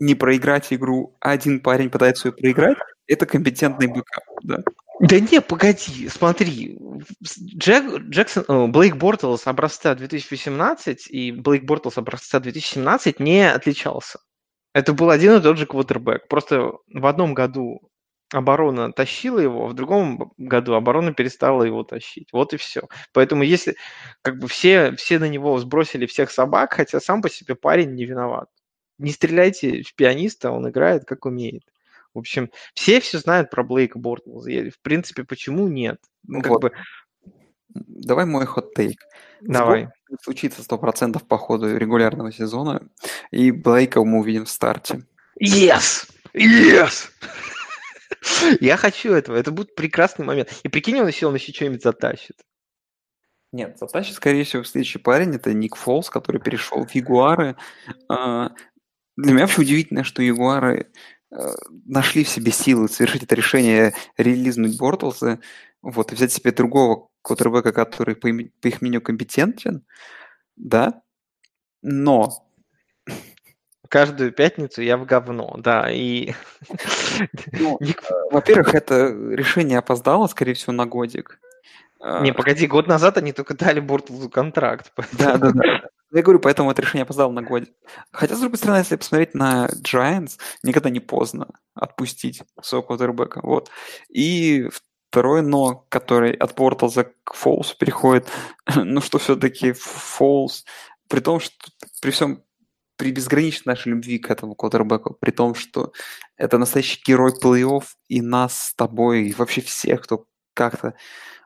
не 0.00 0.14
проиграть 0.14 0.72
игру, 0.72 1.16
а 1.20 1.30
один 1.30 1.60
парень 1.60 1.90
пытается 1.90 2.28
ее 2.28 2.32
проиграть, 2.32 2.78
это 3.06 3.26
компетентный 3.26 3.86
backup, 3.86 4.24
да? 4.42 4.62
Да 5.00 5.18
не, 5.18 5.40
погоди, 5.40 6.08
смотри. 6.08 6.78
Джек, 7.56 8.00
Джексон, 8.02 8.44
о, 8.48 8.66
Блейк 8.66 8.96
Бортлс 8.96 9.46
образца 9.46 9.94
2018 9.94 11.06
и 11.10 11.32
Блейк 11.32 11.64
Бортлс 11.64 11.96
образца 11.96 12.38
2017 12.38 13.18
не 13.18 13.50
отличался. 13.50 14.18
Это 14.74 14.92
был 14.92 15.10
один 15.10 15.36
и 15.36 15.40
тот 15.40 15.56
же 15.56 15.66
квотербек. 15.66 16.28
Просто 16.28 16.72
в 16.92 17.06
одном 17.06 17.32
году 17.32 17.80
оборона 18.32 18.92
тащила 18.92 19.38
его, 19.38 19.66
в 19.66 19.74
другом 19.74 20.32
году 20.36 20.74
оборона 20.74 21.12
перестала 21.14 21.64
его 21.64 21.82
тащить. 21.82 22.28
Вот 22.32 22.52
и 22.52 22.58
все. 22.58 22.82
Поэтому 23.12 23.42
если 23.42 23.76
как 24.22 24.38
бы 24.38 24.48
все, 24.48 24.92
все 24.96 25.18
на 25.18 25.28
него 25.28 25.58
сбросили 25.58 26.06
всех 26.06 26.30
собак, 26.30 26.74
хотя 26.74 27.00
сам 27.00 27.22
по 27.22 27.30
себе 27.30 27.54
парень 27.54 27.94
не 27.94 28.04
виноват. 28.04 28.48
Не 29.00 29.12
стреляйте 29.12 29.82
в 29.82 29.94
пианиста, 29.94 30.50
он 30.50 30.68
играет 30.68 31.04
как 31.06 31.24
умеет. 31.24 31.64
В 32.12 32.18
общем, 32.18 32.50
все 32.74 33.00
все 33.00 33.18
знают 33.18 33.50
про 33.50 33.62
Блейка 33.62 33.98
Бортлза. 33.98 34.50
В 34.70 34.80
принципе, 34.82 35.24
почему 35.24 35.68
нет? 35.68 36.00
Ну, 36.26 36.42
как 36.42 36.50
вот. 36.50 36.62
бы... 36.62 36.72
Давай 37.68 38.26
мой 38.26 38.46
хот-тейк. 38.46 38.98
Давай. 39.40 39.88
Случится 40.22 40.62
сто 40.62 40.76
процентов 40.76 41.26
по 41.26 41.38
ходу 41.38 41.76
регулярного 41.76 42.32
сезона, 42.32 42.82
и 43.30 43.52
Блейка 43.52 44.04
мы 44.04 44.18
увидим 44.18 44.44
в 44.44 44.50
старте. 44.50 45.06
Yes! 45.40 46.10
Yes! 46.34 47.08
Я 48.60 48.76
хочу 48.76 49.12
этого. 49.12 49.36
Это 49.36 49.50
будет 49.50 49.74
прекрасный 49.74 50.26
момент. 50.26 50.52
И 50.62 50.68
прикинь, 50.68 51.00
он 51.00 51.06
еще, 51.06 51.26
он 51.26 51.34
еще 51.36 51.52
что-нибудь 51.52 51.82
затащит. 51.82 52.36
Нет, 53.52 53.78
затащит, 53.78 54.14
скорее 54.14 54.44
всего, 54.44 54.62
следующий 54.62 54.98
парень. 54.98 55.34
Это 55.34 55.52
Ник 55.52 55.74
Фолс, 55.74 56.08
который 56.08 56.40
перешел 56.40 56.84
в 56.84 56.94
Ягуары. 56.94 57.56
Для 59.22 59.32
меня 59.32 59.44
вообще 59.44 59.62
удивительно, 59.62 60.04
что 60.04 60.22
Ягуары 60.22 60.90
Э, 61.32 61.54
нашли 61.86 62.24
в 62.24 62.28
себе 62.28 62.50
силы 62.50 62.88
совершить 62.88 63.22
это 63.22 63.36
решение, 63.36 63.94
релизнуть 64.16 64.76
Бортлса, 64.76 65.38
вот, 65.80 66.10
и 66.10 66.16
взять 66.16 66.32
себе 66.32 66.50
другого 66.50 67.08
квотербека, 67.22 67.72
который 67.72 68.16
по, 68.16 68.26
им, 68.26 68.50
по 68.60 68.66
их 68.66 68.80
мнению 68.80 69.00
компетентен, 69.00 69.84
да, 70.56 71.02
но... 71.82 72.30
Каждую 73.88 74.32
пятницу 74.32 74.82
я 74.82 74.96
в 74.96 75.04
говно, 75.04 75.56
да, 75.58 75.90
и... 75.90 76.32
Ну, 77.52 77.78
э, 77.80 77.92
во-первых, 78.30 78.74
это 78.74 79.08
решение 79.30 79.78
опоздало, 79.78 80.26
скорее 80.26 80.54
всего, 80.54 80.72
на 80.72 80.86
годик. 80.86 81.40
Не, 82.00 82.32
погоди, 82.32 82.66
год 82.66 82.86
назад 82.86 83.18
они 83.18 83.32
только 83.32 83.54
дали 83.54 83.80
Бортлзу 83.80 84.30
контракт. 84.30 84.92
Да, 85.12 85.36
да, 85.36 85.50
да. 85.52 85.82
Я 86.12 86.22
говорю, 86.22 86.40
поэтому 86.40 86.70
это 86.70 86.82
решение 86.82 87.02
опоздало 87.02 87.30
на 87.30 87.42
год. 87.42 87.64
Хотя, 88.10 88.34
с 88.34 88.40
другой 88.40 88.58
стороны, 88.58 88.78
если 88.78 88.96
посмотреть 88.96 89.34
на 89.34 89.68
Giants, 89.82 90.38
никогда 90.62 90.90
не 90.90 90.98
поздно 90.98 91.48
отпустить 91.74 92.42
своего 92.62 92.86
квотербека. 92.86 93.40
Вот. 93.42 93.70
И 94.08 94.68
второе 95.10 95.42
но, 95.42 95.86
который 95.88 96.32
от 96.32 96.54
Портлза 96.54 97.12
к 97.24 97.34
Фолсу 97.34 97.76
переходит, 97.76 98.28
ну 98.74 99.00
что 99.00 99.18
все-таки 99.18 99.72
Фолс, 99.72 100.64
при 101.08 101.20
том, 101.20 101.38
что 101.38 101.54
при 102.00 102.10
всем 102.10 102.42
при 102.96 103.12
безграничной 103.12 103.72
нашей 103.72 103.88
любви 103.92 104.18
к 104.18 104.30
этому 104.30 104.54
квотербеку, 104.54 105.16
при 105.18 105.30
том, 105.30 105.54
что 105.54 105.92
это 106.36 106.58
настоящий 106.58 107.00
герой 107.02 107.32
плей-офф 107.32 107.84
и 108.08 108.20
нас 108.20 108.66
с 108.68 108.74
тобой, 108.74 109.28
и 109.28 109.32
вообще 109.32 109.62
всех, 109.62 110.02
кто 110.02 110.26
как-то 110.52 110.94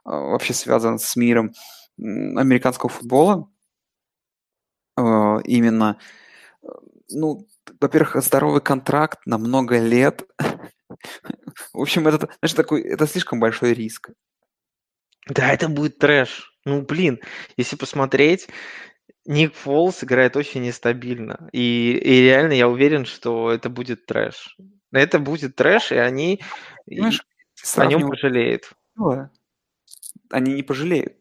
вообще 0.05 0.55
связан 0.55 0.99
с 0.99 1.17
миром 1.17 1.53
американского 1.99 2.91
футбола, 2.91 3.49
э, 4.97 5.03
именно, 5.45 5.99
э, 6.63 6.67
ну, 7.11 7.47
во-первых, 7.81 8.23
здоровый 8.23 8.61
контракт 8.61 9.21
на 9.27 9.39
много 9.39 9.79
лет. 9.79 10.23
В 11.73 11.81
общем, 11.81 12.07
это, 12.09 12.29
знаешь, 12.41 12.55
такой, 12.55 12.83
это 12.83 13.07
слишком 13.07 13.41
большой 13.41 13.75
риск. 13.75 14.11
Да, 15.29 15.53
это 15.53 15.69
будет 15.69 15.99
трэш. 15.99 16.53
Ну, 16.65 16.83
блин, 16.83 17.21
если 17.57 17.77
посмотреть, 17.77 18.49
Ник 19.27 19.55
Фолс 19.55 20.05
играет 20.05 20.37
очень 20.37 20.63
нестабильно. 20.63 21.49
И, 21.53 21.93
и 21.93 22.23
реально 22.23 22.53
я 22.53 22.69
уверен, 22.69 23.07
что 23.07 23.51
это 23.51 23.71
будет 23.71 24.07
трэш. 24.07 24.57
Это 24.93 25.19
будет 25.19 25.57
трэш, 25.57 25.93
и 25.93 25.97
они 25.97 26.41
Понимаешь, 26.87 27.25
и, 27.77 27.81
о 27.81 27.87
нем 27.87 28.09
пожалеют. 28.09 28.71
Они 30.31 30.55
не 30.55 30.63
пожалеют 30.63 31.15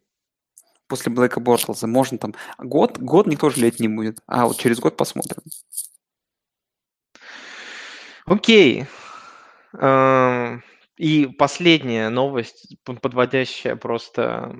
после 0.87 1.11
Блэка 1.11 1.39
Бортлза. 1.39 1.87
Можно 1.87 2.17
там 2.17 2.35
год, 2.59 2.99
год 2.99 3.27
никто 3.27 3.49
жалеть 3.49 3.79
не 3.79 3.87
будет, 3.87 4.19
а 4.27 4.45
вот 4.45 4.57
через 4.57 4.79
год 4.79 4.95
посмотрим. 4.95 5.41
Окей. 8.25 8.85
Эм, 9.73 10.63
и 10.97 11.25
последняя 11.25 12.09
новость, 12.09 12.77
подводящая 12.83 13.75
просто 13.75 14.55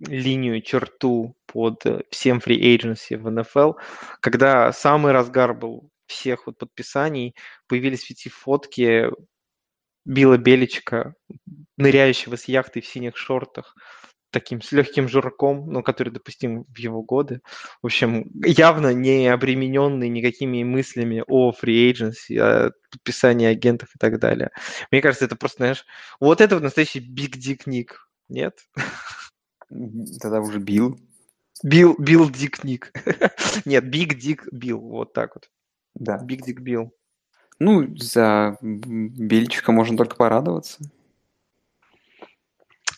линию, 0.00 0.60
черту 0.62 1.36
под 1.46 1.84
всем 2.10 2.38
free 2.38 2.76
agency 2.76 3.16
в 3.16 3.30
НФЛ, 3.30 3.74
когда 4.20 4.72
самый 4.72 5.12
разгар 5.12 5.54
был 5.54 5.90
всех 6.06 6.46
вот 6.46 6.58
подписаний, 6.58 7.34
появились 7.68 8.10
эти 8.10 8.28
фотки 8.28 9.10
Билла 10.08 10.38
Беличка, 10.38 11.14
ныряющего 11.76 12.36
с 12.36 12.44
яхты 12.44 12.80
в 12.80 12.86
синих 12.86 13.16
шортах, 13.16 13.74
таким 14.30 14.60
с 14.62 14.72
легким 14.72 15.08
журком, 15.08 15.70
ну, 15.70 15.82
который 15.82 16.10
допустим 16.10 16.64
в 16.64 16.78
его 16.78 17.02
годы. 17.02 17.40
В 17.82 17.86
общем, 17.86 18.30
явно 18.44 18.92
не 18.92 19.28
обремененный 19.28 20.08
никакими 20.08 20.64
мыслями 20.64 21.22
о 21.26 21.52
free 21.52 21.92
agency, 21.92 22.38
о 22.38 22.72
подписании 22.90 23.46
агентов 23.46 23.90
и 23.94 23.98
так 23.98 24.18
далее. 24.18 24.50
Мне 24.90 25.00
кажется, 25.02 25.26
это 25.26 25.36
просто, 25.36 25.58
знаешь, 25.58 25.84
вот 26.20 26.40
это 26.40 26.56
вот 26.56 26.64
настоящий 26.64 27.00
big 27.00 27.36
dick 27.36 27.62
ник, 27.66 28.08
нет? 28.28 28.58
Тогда 30.20 30.40
уже 30.40 30.58
Билл. 30.58 30.98
Билл, 31.62 31.96
Билл 31.98 32.30
Дик 32.30 32.64
Ник. 32.64 32.92
Нет, 33.64 33.84
Big 33.84 34.14
Dick 34.14 34.42
Билл, 34.52 34.80
вот 34.80 35.12
так 35.12 35.34
вот. 35.34 35.50
Да. 35.94 36.18
Big 36.24 36.40
Dick 36.46 36.60
Билл. 36.60 36.92
Ну, 37.58 37.96
за 37.96 38.56
Бельчика 38.60 39.72
можно 39.72 39.96
только 39.96 40.16
порадоваться. 40.16 40.78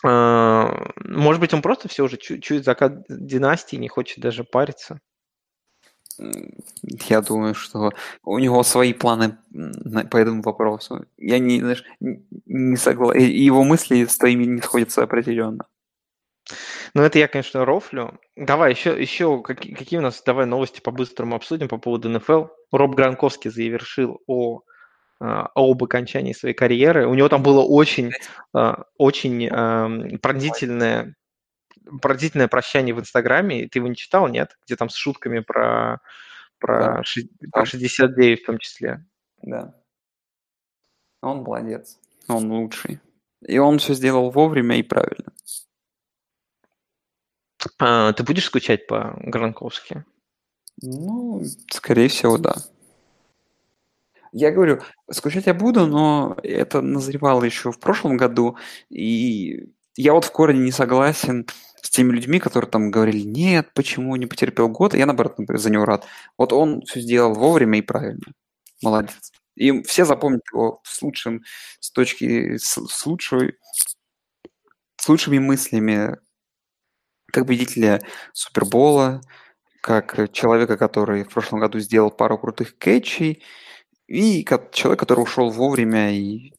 А, 0.02 0.90
может 1.04 1.40
быть, 1.40 1.54
он 1.54 1.62
просто 1.62 1.88
все 1.88 2.04
уже 2.04 2.16
чу- 2.16 2.38
чует 2.38 2.64
закат 2.64 3.04
династии, 3.08 3.76
не 3.76 3.88
хочет 3.88 4.20
даже 4.20 4.44
париться. 4.44 5.00
Я 7.08 7.22
думаю, 7.22 7.54
что 7.54 7.92
у 8.22 8.38
него 8.38 8.62
свои 8.62 8.92
планы 8.92 9.38
по 10.10 10.16
этому 10.16 10.42
вопросу. 10.42 11.06
Я 11.16 11.38
не, 11.38 11.60
знаешь, 11.60 11.84
не 12.00 12.76
согласен. 12.76 13.22
Его 13.22 13.64
мысли 13.64 14.04
с 14.04 14.18
твоими 14.18 14.44
не 14.44 14.60
сходятся 14.60 15.02
определенно. 15.02 15.66
Ну, 16.94 17.02
это 17.02 17.18
я, 17.18 17.28
конечно, 17.28 17.64
рофлю. 17.64 18.20
Давай, 18.36 18.72
еще, 18.72 19.00
еще 19.00 19.42
какие, 19.42 19.74
какие 19.74 19.98
у 19.98 20.02
нас, 20.02 20.22
давай 20.24 20.46
новости 20.46 20.80
по-быстрому 20.80 21.36
обсудим 21.36 21.68
по 21.68 21.78
поводу 21.78 22.08
НФЛ. 22.08 22.46
Роб 22.72 22.94
Гранковский 22.94 23.50
завершил 23.50 24.20
о 24.26 24.62
а, 25.20 25.50
об 25.54 25.84
окончании 25.84 26.32
своей 26.32 26.54
карьеры. 26.54 27.06
У 27.06 27.14
него 27.14 27.28
там 27.28 27.42
было 27.42 27.62
очень, 27.62 28.12
а, 28.54 28.84
очень 28.96 29.48
пронзительное, 30.18 31.14
пронзительное 32.00 32.48
прощание 32.48 32.94
в 32.94 33.00
Инстаграме. 33.00 33.68
Ты 33.68 33.80
его 33.80 33.88
не 33.88 33.96
читал, 33.96 34.28
нет? 34.28 34.56
Где 34.64 34.76
там 34.76 34.88
с 34.88 34.94
шутками 34.94 35.40
про, 35.40 36.00
про, 36.58 37.02
да. 37.02 37.02
про 37.52 37.64
69 37.66 38.42
в 38.42 38.46
том 38.46 38.58
числе. 38.58 39.04
Да. 39.42 39.74
Он 41.22 41.42
молодец. 41.42 41.98
Он 42.28 42.50
лучший. 42.50 43.00
И 43.46 43.58
он 43.58 43.78
все 43.78 43.94
сделал 43.94 44.30
вовремя 44.30 44.78
и 44.78 44.82
правильно. 44.82 45.32
А, 47.78 48.12
ты 48.12 48.22
будешь 48.22 48.46
скучать 48.46 48.86
по 48.86 49.14
Гранковски? 49.18 50.04
Ну, 50.82 51.42
скорее 51.70 52.08
всего, 52.08 52.38
да. 52.38 52.54
Я 54.32 54.52
говорю, 54.52 54.80
скучать 55.10 55.46
я 55.46 55.54
буду, 55.54 55.86
но 55.86 56.36
это 56.42 56.80
назревало 56.80 57.44
еще 57.44 57.72
в 57.72 57.80
прошлом 57.80 58.16
году, 58.16 58.56
и 58.88 59.72
я 59.96 60.12
вот 60.12 60.24
в 60.24 60.30
корне 60.30 60.60
не 60.60 60.70
согласен 60.70 61.46
с 61.82 61.90
теми 61.90 62.12
людьми, 62.12 62.38
которые 62.38 62.70
там 62.70 62.90
говорили, 62.90 63.22
нет, 63.22 63.72
почему 63.74 64.14
не 64.16 64.26
потерпел 64.26 64.68
год, 64.68 64.94
я, 64.94 65.06
наоборот, 65.06 65.38
например, 65.38 65.60
за 65.60 65.70
него 65.70 65.84
рад. 65.84 66.06
Вот 66.38 66.52
он 66.52 66.82
все 66.82 67.00
сделал 67.00 67.34
вовремя 67.34 67.78
и 67.78 67.82
правильно. 67.82 68.32
Молодец. 68.82 69.32
И 69.56 69.82
все 69.82 70.04
запомнят 70.04 70.42
его 70.52 70.80
с 70.84 71.02
лучшим, 71.02 71.42
с 71.80 71.90
точки, 71.90 72.56
с, 72.56 72.78
с 72.86 73.06
лучшей, 73.06 73.56
с 74.96 75.08
лучшими 75.08 75.38
мыслями, 75.38 76.16
как 77.30 77.46
победителя 77.46 78.00
Супербола, 78.32 79.20
как 79.80 80.32
человека, 80.32 80.76
который 80.76 81.24
в 81.24 81.30
прошлом 81.30 81.60
году 81.60 81.78
сделал 81.78 82.10
пару 82.10 82.38
крутых 82.38 82.76
кэтчей, 82.78 83.42
и 84.06 84.42
как 84.42 84.72
человек, 84.72 85.00
который 85.00 85.20
ушел 85.20 85.50
вовремя 85.50 86.12
и 86.12 86.52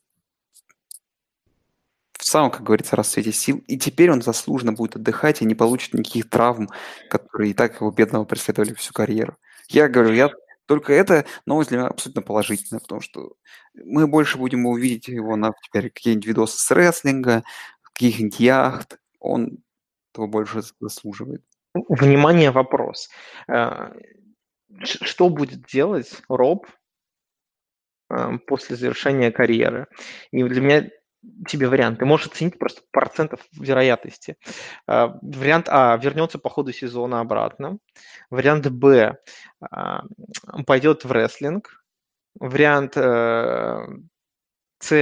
в 2.17 2.25
самом, 2.25 2.51
как 2.51 2.63
говорится, 2.63 2.95
расцвете 2.95 3.31
сил. 3.31 3.63
И 3.67 3.77
теперь 3.77 4.11
он 4.11 4.21
заслуженно 4.21 4.73
будет 4.73 4.95
отдыхать 4.95 5.41
и 5.41 5.45
не 5.45 5.55
получит 5.55 5.95
никаких 5.95 6.29
травм, 6.29 6.69
которые 7.09 7.51
и 7.51 7.53
так 7.53 7.81
его 7.81 7.91
бедного 7.91 8.25
преследовали 8.25 8.73
всю 8.75 8.93
карьеру. 8.93 9.37
Я 9.69 9.89
говорю, 9.89 10.13
я 10.13 10.29
только 10.67 10.93
эта 10.93 11.25
новость 11.45 11.69
для 11.69 11.79
меня 11.79 11.87
абсолютно 11.87 12.21
положительная, 12.21 12.79
потому 12.79 13.01
что 13.01 13.33
мы 13.73 14.07
больше 14.07 14.37
будем 14.37 14.65
увидеть 14.67 15.07
его 15.07 15.35
на 15.35 15.51
теперь 15.63 15.89
какие-нибудь 15.89 16.27
видосы 16.27 16.59
с 16.59 16.71
рестлинга, 16.71 17.43
каких-нибудь 17.81 18.39
яхт. 18.39 18.99
Он 19.19 19.57
этого 20.11 20.27
больше 20.27 20.61
заслуживает. 20.79 21.43
Внимание, 21.73 22.51
вопрос. 22.51 23.09
Э, 23.47 23.93
что 24.83 25.29
будет 25.29 25.65
делать 25.65 26.21
Роб 26.27 26.67
э, 28.09 28.37
после 28.45 28.75
завершения 28.75 29.31
карьеры? 29.31 29.87
И 30.31 30.43
для 30.43 30.61
меня 30.61 30.89
тебе 31.47 31.69
вариант. 31.69 31.99
Ты 31.99 32.05
можешь 32.05 32.27
оценить 32.27 32.59
просто 32.59 32.81
процентов 32.91 33.39
вероятности. 33.53 34.35
Э, 34.87 35.07
вариант 35.21 35.69
А 35.69 35.95
вернется 35.97 36.39
по 36.39 36.49
ходу 36.49 36.73
сезона 36.73 37.21
обратно. 37.21 37.77
Вариант 38.29 38.69
Б 38.69 39.17
пойдет 40.65 41.05
в 41.05 41.11
рестлинг. 41.11 41.85
Вариант 42.39 42.95
С 42.95 43.87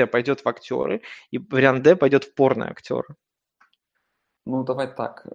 пойдет 0.07 0.41
в 0.41 0.48
актеры. 0.48 1.02
И 1.31 1.40
вариант 1.40 1.84
Д 1.84 1.95
пойдет 1.95 2.26
в 2.26 2.34
порно 2.36 2.69
актеры. 2.69 3.15
Ну, 4.49 4.63
давай 4.63 4.88
так 4.88 5.26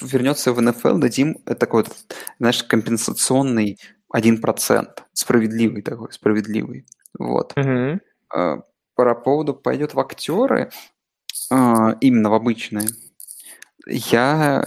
вернется 0.00 0.52
в 0.52 0.60
НФЛ, 0.60 0.98
дадим 0.98 1.34
такой, 1.34 1.82
вот, 1.82 1.96
знаешь, 2.38 2.62
компенсационный 2.62 3.78
1%. 4.14 5.02
Справедливый 5.12 5.82
такой, 5.82 6.12
справедливый. 6.12 6.86
Вот. 7.18 7.52
Mm-hmm. 7.56 8.62
По 8.94 9.14
поводу 9.14 9.54
пойдет 9.54 9.94
в 9.94 10.00
актеры, 10.00 10.70
а, 11.50 11.96
именно 12.00 12.30
в 12.30 12.34
обычные, 12.34 12.88
я... 13.86 14.64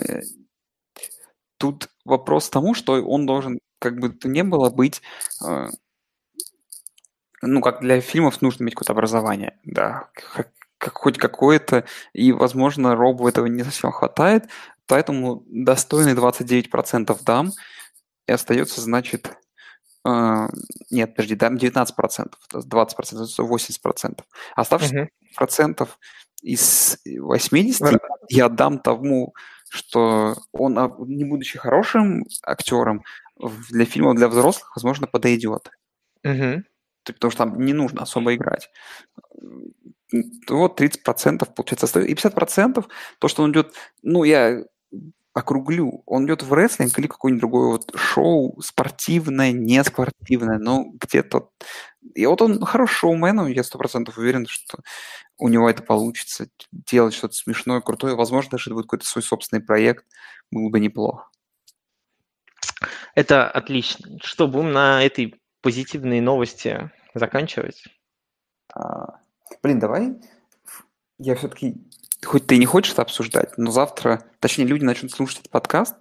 Тут 1.58 1.90
вопрос 2.06 2.50
тому, 2.50 2.76
что 2.76 3.02
он 3.02 3.26
должен, 3.26 3.60
как 3.80 4.00
бы 4.00 4.10
то 4.10 4.28
ни 4.28 4.44
было, 4.44 4.70
быть 4.70 5.02
а, 5.42 5.70
ну, 7.42 7.62
как 7.62 7.82
для 7.82 8.00
фильмов 8.02 8.42
нужно 8.42 8.64
иметь 8.64 8.76
какое-то 8.76 8.94
образование, 8.94 9.58
да, 9.64 10.10
как, 10.78 10.98
хоть 10.98 11.18
какое-то, 11.18 11.86
и, 12.14 12.32
возможно, 12.32 12.96
Робу 12.96 13.28
этого 13.28 13.46
не 13.48 13.64
совсем 13.64 13.92
хватает, 13.92 14.46
Поэтому 14.88 15.44
достойный 15.48 16.14
29% 16.14 17.18
дам, 17.24 17.52
и 18.26 18.32
остается, 18.32 18.82
значит, 18.82 19.38
э, 20.06 20.48
нет, 20.90 21.16
подожди, 21.16 21.36
дам 21.36 21.58
19%, 21.58 22.34
20%, 22.54 23.28
80%. 23.38 24.24
Оставшиеся 24.56 25.02
угу. 25.02 25.10
процентов 25.36 26.00
из 26.42 27.00
80 27.06 28.00
я 28.30 28.46
отдам 28.46 28.80
тому, 28.80 29.34
что 29.70 30.38
он, 30.54 30.80
а, 30.80 30.96
не 31.00 31.26
будучи 31.26 31.58
хорошим 31.58 32.26
актером, 32.44 33.04
для 33.70 33.86
фильмов 33.86 34.16
для 34.16 34.30
взрослых, 34.30 34.72
возможно, 34.76 35.06
подойдет. 35.08 35.70
Угу. 36.24 36.64
Потому 37.14 37.32
что 37.32 37.46
там 37.46 37.60
не 37.60 37.74
нужно 37.74 38.02
особо 38.04 38.36
играть. 38.36 38.70
Вот 40.50 40.80
30% 40.80 41.54
получается. 41.54 42.00
И 42.02 42.14
50% 42.14 42.86
то, 43.20 43.28
что 43.28 43.44
он 43.44 43.52
идет... 43.52 43.74
Ну, 44.02 44.24
я 44.24 44.64
округлю, 45.34 46.02
он 46.08 46.26
идет 46.26 46.42
в 46.42 46.52
рестлинг 46.52 46.98
или 46.98 47.06
какое-нибудь 47.06 47.42
другое 47.42 47.68
вот 47.68 47.92
шоу, 47.96 48.60
спортивное, 48.62 49.52
не 49.52 49.84
спортивное, 49.84 50.58
но 50.58 50.86
где-то... 51.00 51.52
И 52.16 52.26
вот 52.26 52.42
он 52.42 52.64
хороший 52.66 52.96
шоумен, 52.96 53.46
я 53.48 53.64
сто 53.64 53.78
процентов 53.78 54.18
уверен, 54.18 54.48
что 54.48 54.80
у 55.38 55.48
него 55.50 55.70
это 55.70 55.84
получится, 55.84 56.48
делать 56.72 57.14
что-то 57.14 57.36
смешное, 57.36 57.82
крутое. 57.82 58.16
Возможно, 58.16 58.52
даже 58.52 58.70
это 58.70 58.76
будет 58.76 58.86
какой-то 58.86 59.06
свой 59.06 59.22
собственный 59.22 59.62
проект, 59.62 60.06
было 60.50 60.70
бы 60.70 60.80
неплохо. 60.80 61.30
Это 63.14 63.48
отлично. 63.50 64.18
Что, 64.24 64.48
будем 64.48 64.72
на 64.72 65.04
этой 65.04 65.36
позитивной 65.62 66.22
новости 66.22 66.90
заканчивать? 67.20 67.84
А, 68.74 69.20
блин, 69.62 69.80
давай 69.80 70.16
я 71.18 71.36
все-таки 71.36 71.76
хоть 72.24 72.48
ты 72.48 72.56
и 72.56 72.60
не 72.60 72.66
хочешь 72.66 72.94
это 72.94 73.02
обсуждать, 73.04 73.58
но 73.58 73.72
завтра, 73.72 74.24
точнее, 74.40 74.66
люди 74.66 74.84
начнут 74.84 75.12
слушать 75.12 75.40
этот 75.40 75.52
подкаст 75.52 75.96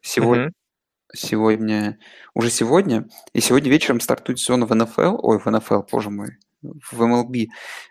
сегодня, 0.00 0.48
mm-hmm. 0.48 1.14
сегодня, 1.14 1.98
уже 2.34 2.50
сегодня, 2.50 3.08
и 3.32 3.40
сегодня 3.40 3.70
вечером 3.70 4.00
стартует 4.00 4.38
сезон 4.38 4.64
в 4.64 4.74
НФЛ, 4.74 5.18
ой, 5.22 5.38
в 5.38 5.46
НФЛ, 5.46 5.82
боже 5.90 6.10
мой, 6.10 6.38
в 6.62 7.00
МЛБ, 7.00 7.36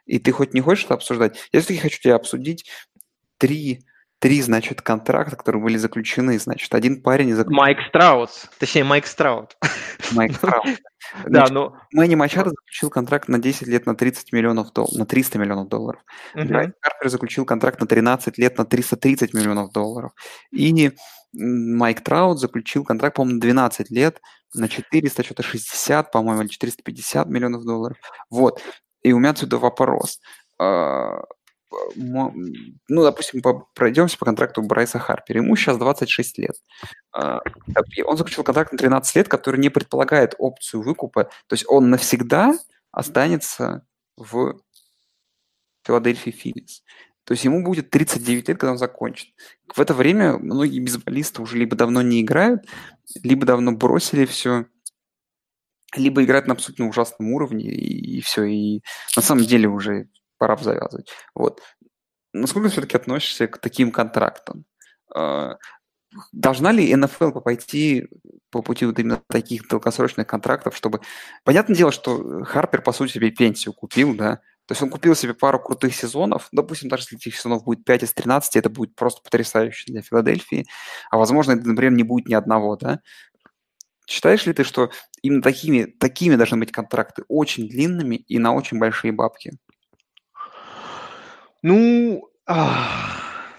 и 0.06 0.20
ты 0.20 0.32
хоть 0.32 0.54
не 0.54 0.62
хочешь 0.62 0.86
это 0.86 0.96
обсуждать, 0.96 1.38
я 1.52 1.60
все-таки 1.60 1.80
хочу 1.80 2.02
тебя 2.02 2.16
обсудить 2.16 2.70
три 3.38 3.86
три, 4.20 4.42
значит, 4.42 4.82
контракта, 4.82 5.36
которые 5.36 5.62
были 5.62 5.78
заключены. 5.78 6.40
Значит, 6.40 6.74
один 6.74 7.02
парень 7.02 7.34
заключен... 7.34 7.56
Майк 7.56 7.78
Страус. 7.88 8.50
Точнее, 8.60 8.84
Майк 8.84 9.06
Страут. 9.06 9.58
Майк 10.12 10.36
Страут. 10.36 10.66
Да, 11.26 11.48
ну... 11.50 11.74
Мэнни 11.94 12.16
Мачадо 12.16 12.50
заключил 12.50 12.90
контракт 12.90 13.28
на 13.28 13.40
10 13.40 13.68
лет 13.68 13.86
на 13.86 13.96
30 13.96 14.34
миллионов 14.34 14.74
долларов, 14.74 14.98
на 14.98 15.06
300 15.06 15.40
миллионов 15.40 15.70
долларов. 15.70 16.02
Брайан 16.34 16.74
Карпер 16.82 17.10
заключил 17.10 17.46
контракт 17.46 17.80
на 17.80 17.88
13 17.88 18.38
лет 18.38 18.58
на 18.58 18.66
330 18.66 19.34
миллионов 19.34 19.72
долларов. 19.72 20.12
И 20.52 20.92
Майк 21.34 22.02
Траут 22.02 22.40
заключил 22.40 22.84
контракт, 22.84 23.16
по-моему, 23.16 23.36
на 23.36 23.42
12 23.42 23.92
лет 23.92 24.22
на 24.54 24.68
400, 24.68 25.24
что-то 25.24 25.44
60, 25.44 26.12
по-моему, 26.12 26.42
или 26.42 26.50
450 26.50 27.28
миллионов 27.28 27.64
долларов. 27.66 27.98
Вот. 28.30 28.62
И 29.04 29.14
у 29.14 29.20
меня 29.20 29.32
отсюда 29.32 29.58
вопрос 29.58 30.20
а, 30.60 31.22
ну, 31.96 33.04
допустим, 33.04 33.42
пройдемся 33.74 34.18
по 34.18 34.26
контракту 34.26 34.62
Брайса 34.62 35.00
Харпера. 35.00 35.42
Ему 35.42 35.56
сейчас 35.56 35.78
26 35.78 36.38
лет. 36.38 36.56
А, 37.12 37.40
он 38.06 38.18
заключил 38.18 38.44
контракт 38.44 38.72
на 38.72 38.78
13 38.78 39.16
лет, 39.16 39.28
который 39.28 39.60
не 39.60 39.70
предполагает 39.70 40.36
опцию 40.38 40.82
выкупа. 40.82 41.26
То 41.48 41.54
есть 41.54 41.66
он 41.68 41.90
навсегда 41.90 42.54
останется 42.92 43.86
в 44.16 44.60
Филадельфии 45.86 46.32
Филлис. 46.32 46.84
То 47.24 47.34
есть 47.34 47.44
ему 47.44 47.64
будет 47.64 47.90
39 47.90 48.48
лет, 48.48 48.58
когда 48.58 48.72
он 48.72 48.78
закончит. 48.78 49.34
В 49.74 49.82
это 49.82 49.94
время 49.94 50.38
многие 50.38 50.80
бейсболисты 50.80 51.42
уже 51.42 51.58
либо 51.58 51.76
давно 51.76 52.02
не 52.02 52.22
играют, 52.22 52.64
либо 53.22 53.46
давно 53.46 53.74
бросили 53.74 54.26
все, 54.26 54.66
либо 55.96 56.24
играют 56.24 56.48
на 56.48 56.54
абсолютно 56.54 56.88
ужасном 56.88 57.34
уровне, 57.34 57.66
и, 57.66 58.18
и 58.18 58.22
все. 58.22 58.46
И 58.46 58.82
на 59.16 59.22
самом 59.22 59.44
деле 59.44 59.68
уже 59.68 60.08
пора 60.38 60.58
завязывать. 60.58 61.12
Вот. 61.36 61.62
Насколько 62.34 62.70
все-таки 62.70 62.98
относишься 62.98 63.48
к 63.48 63.58
таким 63.58 63.92
контрактам? 63.92 64.66
А, 65.14 65.58
должна 66.32 66.72
ли 66.72 66.96
НФЛ 66.96 67.32
пойти 67.32 68.08
по 68.50 68.62
пути 68.62 68.86
вот 68.86 69.00
именно 69.00 69.22
таких 69.28 69.68
долгосрочных 69.68 70.28
контрактов, 70.28 70.76
чтобы... 70.76 71.02
Понятное 71.44 71.76
дело, 71.76 71.92
что 71.92 72.44
Харпер, 72.44 72.82
по 72.82 72.92
сути, 72.92 73.14
себе 73.14 73.32
пенсию 73.32 73.74
купил, 73.74 74.16
да, 74.16 74.42
то 74.68 74.74
есть 74.74 74.82
он 74.82 74.90
купил 74.90 75.16
себе 75.16 75.34
пару 75.34 75.60
крутых 75.60 75.96
сезонов, 75.96 76.50
допустим, 76.52 76.90
даже 76.90 77.04
если 77.04 77.18
этих 77.18 77.38
сезонов 77.38 77.64
будет 77.64 77.86
5 77.86 78.04
из 78.04 78.14
13, 78.14 78.58
это 78.58 78.70
будет 78.70 78.96
просто 78.96 79.22
потрясающе 79.22 79.94
для 79.94 80.02
Филадельфии, 80.02 80.66
а 81.10 81.18
возможно, 81.18 81.54
это, 81.54 81.68
например, 81.68 81.94
не 81.94 82.04
будет 82.04 82.28
ни 82.28 82.34
одного, 82.34 82.76
да. 82.76 83.00
Считаешь 84.08 84.46
ли 84.46 84.54
ты, 84.54 84.64
что 84.64 84.92
именно 85.22 85.42
такими, 85.42 85.86
такими 85.86 86.36
должны 86.36 86.58
быть 86.58 86.72
контракты, 86.72 87.24
очень 87.28 87.68
длинными 87.70 88.16
и 88.16 88.40
на 88.40 88.54
очень 88.54 88.78
большие 88.78 89.12
бабки? 89.14 89.54
Ну, 91.64 92.22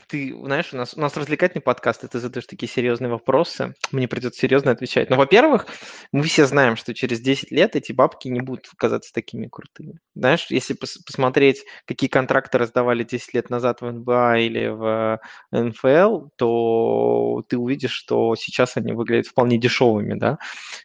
ты, 0.08 0.34
знаешь, 0.42 0.72
у 0.72 0.76
нас, 0.76 0.94
у 0.94 1.00
нас 1.00 1.16
развлекательный 1.16 1.62
подкаст, 1.62 2.02
и 2.02 2.08
ты 2.08 2.18
задаешь 2.18 2.46
такие 2.46 2.68
серьезные 2.68 3.10
вопросы, 3.10 3.74
мне 3.92 4.08
придется 4.08 4.40
серьезно 4.40 4.70
отвечать. 4.70 5.10
Но, 5.10 5.16
во-первых, 5.16 5.66
мы 6.12 6.22
все 6.22 6.46
знаем, 6.46 6.76
что 6.76 6.94
через 6.94 7.20
10 7.20 7.50
лет 7.50 7.76
эти 7.76 7.92
бабки 7.92 8.28
не 8.28 8.40
будут 8.40 8.68
казаться 8.76 9.12
такими 9.12 9.46
крутыми. 9.46 10.00
Знаешь, 10.14 10.46
если 10.48 10.72
пос 10.72 10.98
посмотреть, 10.98 11.64
какие 11.84 12.08
контракты 12.08 12.58
раздавали 12.58 13.04
10 13.04 13.34
лет 13.34 13.50
назад 13.50 13.82
в 13.82 13.90
НБА 13.90 14.38
или 14.38 14.68
в 14.68 15.20
НФЛ, 15.52 16.28
то 16.36 17.44
ты 17.48 17.58
увидишь, 17.58 17.92
что 17.92 18.34
сейчас 18.34 18.76
они 18.76 18.92
выглядят 18.92 19.26
вполне 19.26 19.58
дешевыми, 19.58 20.18
да. 20.18 20.38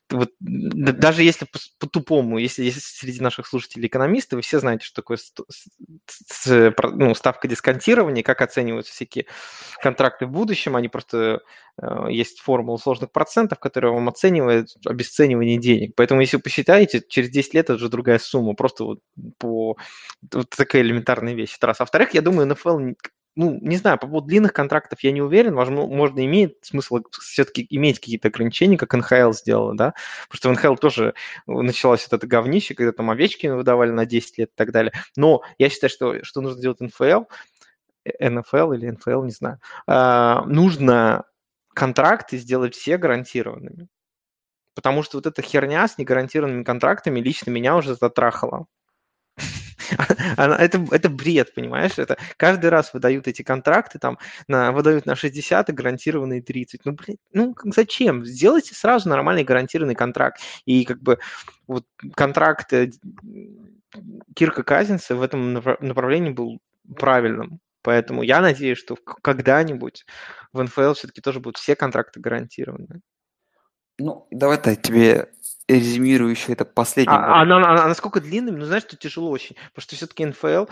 Вот, 0.09 0.31
даже 0.39 1.23
если 1.23 1.47
по-тупому, 1.79 2.37
если, 2.37 2.63
если 2.63 2.81
среди 2.81 3.21
наших 3.21 3.47
слушателей 3.47 3.87
экономисты, 3.87 4.35
вы 4.35 4.41
все 4.41 4.59
знаете, 4.59 4.85
что 4.85 5.01
такое 5.01 5.17
ну, 6.91 7.15
ставка 7.15 7.47
дисконтирования, 7.47 8.21
как 8.21 8.41
оцениваются 8.41 8.91
всякие 8.91 9.12
контракты 9.81 10.25
в 10.25 10.31
будущем, 10.31 10.75
они 10.75 10.87
просто 10.87 11.41
э, 11.81 12.05
есть 12.09 12.39
формула 12.39 12.77
сложных 12.77 13.11
процентов, 13.11 13.59
которая 13.59 13.91
вам 13.91 14.09
оценивает 14.09 14.69
обесценивание 14.85 15.57
денег. 15.57 15.93
Поэтому 15.95 16.21
если 16.21 16.37
вы 16.37 16.43
посчитаете, 16.43 17.01
через 17.07 17.29
10 17.29 17.53
лет 17.53 17.65
это 17.65 17.75
уже 17.75 17.89
другая 17.89 18.19
сумма, 18.19 18.53
просто 18.53 18.83
вот 18.83 18.99
по 19.37 19.77
вот 20.31 20.49
такая 20.49 20.81
элементарная 20.81 21.33
вещь. 21.33 21.55
Это 21.57 21.67
раз. 21.67 21.79
А 21.79 21.83
во-вторых, 21.83 22.13
я 22.13 22.21
думаю, 22.21 22.47
НФЛ 22.47 22.79
ну, 23.35 23.57
не 23.61 23.77
знаю, 23.77 23.97
по 23.97 24.07
поводу 24.07 24.27
длинных 24.27 24.53
контрактов 24.53 24.99
я 25.01 25.11
не 25.11 25.21
уверен. 25.21 25.55
Возможно, 25.55 25.93
можно 25.93 26.23
иметь 26.25 26.55
смысл 26.61 26.99
все-таки 27.19 27.65
иметь 27.69 27.99
какие-то 27.99 28.27
ограничения, 28.27 28.77
как 28.77 28.93
НХЛ 28.93 29.31
сделала, 29.31 29.75
да, 29.75 29.93
потому 30.29 30.37
что 30.37 30.49
в 30.49 30.51
НХЛ 30.53 30.75
тоже 30.75 31.13
началось 31.47 32.07
вот 32.09 32.13
это 32.13 32.27
говнище, 32.27 32.75
когда 32.75 32.91
там 32.91 33.09
овечки 33.09 33.47
выдавали 33.47 33.91
на 33.91 34.05
10 34.05 34.37
лет 34.37 34.49
и 34.49 34.55
так 34.55 34.71
далее. 34.71 34.93
Но 35.15 35.41
я 35.57 35.69
считаю, 35.69 35.89
что, 35.89 36.23
что 36.23 36.41
нужно 36.41 36.61
делать 36.61 36.79
НФЛ, 36.79 37.23
НФЛ 38.19 38.73
или 38.73 38.89
НФЛ, 38.89 39.23
не 39.23 39.31
знаю, 39.31 39.59
а, 39.87 40.43
нужно 40.45 41.25
контракты 41.73 42.37
сделать 42.37 42.75
все 42.75 42.97
гарантированными. 42.97 43.87
Потому 44.75 45.03
что 45.03 45.17
вот 45.17 45.27
эта 45.27 45.41
херня 45.41 45.87
с 45.87 45.97
негарантированными 45.97 46.63
контрактами 46.63 47.19
лично 47.19 47.51
меня 47.51 47.75
уже 47.75 47.95
затрахала. 47.95 48.65
это, 50.37 50.85
это 50.91 51.09
бред, 51.09 51.53
понимаешь? 51.53 51.97
Это 51.97 52.17
каждый 52.37 52.69
раз 52.69 52.93
выдают 52.93 53.27
эти 53.27 53.41
контракты, 53.41 53.99
там, 53.99 54.17
на, 54.47 54.71
выдают 54.71 55.05
на 55.05 55.15
60 55.15 55.69
и 55.69 55.73
гарантированные 55.73 56.41
30. 56.41 56.85
Ну, 56.85 56.93
блин, 56.93 57.17
ну 57.33 57.55
зачем? 57.65 58.25
Сделайте 58.25 58.73
сразу 58.73 59.09
нормальный 59.09 59.43
гарантированный 59.43 59.95
контракт. 59.95 60.41
И 60.65 60.85
как 60.85 61.01
бы 61.01 61.19
вот 61.67 61.85
контракт 62.15 62.73
э, 62.73 62.91
Кирка 64.35 64.63
Казинца 64.63 65.15
в 65.15 65.21
этом 65.21 65.53
направлении 65.53 66.31
был 66.31 66.59
правильным. 66.97 67.59
Поэтому 67.83 68.23
я 68.23 68.41
надеюсь, 68.41 68.79
что 68.79 68.95
когда-нибудь 68.95 70.05
в 70.53 70.63
НФЛ 70.63 70.93
все-таки 70.93 71.21
тоже 71.21 71.39
будут 71.39 71.57
все 71.57 71.75
контракты 71.75 72.19
гарантированы. 72.19 73.01
Ну, 73.99 74.27
давай-то 74.31 74.75
тебе 74.75 75.29
резюмирую 75.67 76.31
еще 76.31 76.53
это 76.53 76.65
последнее. 76.65 77.15
А, 77.15 77.41
она, 77.41 77.57
она, 77.57 77.87
насколько 77.87 78.21
длинным, 78.21 78.57
ну, 78.57 78.65
знаешь, 78.65 78.83
что 78.83 78.97
тяжело 78.97 79.29
очень, 79.29 79.55
потому 79.55 79.83
что 79.83 79.95
все-таки 79.95 80.25
НФЛ, 80.25 80.65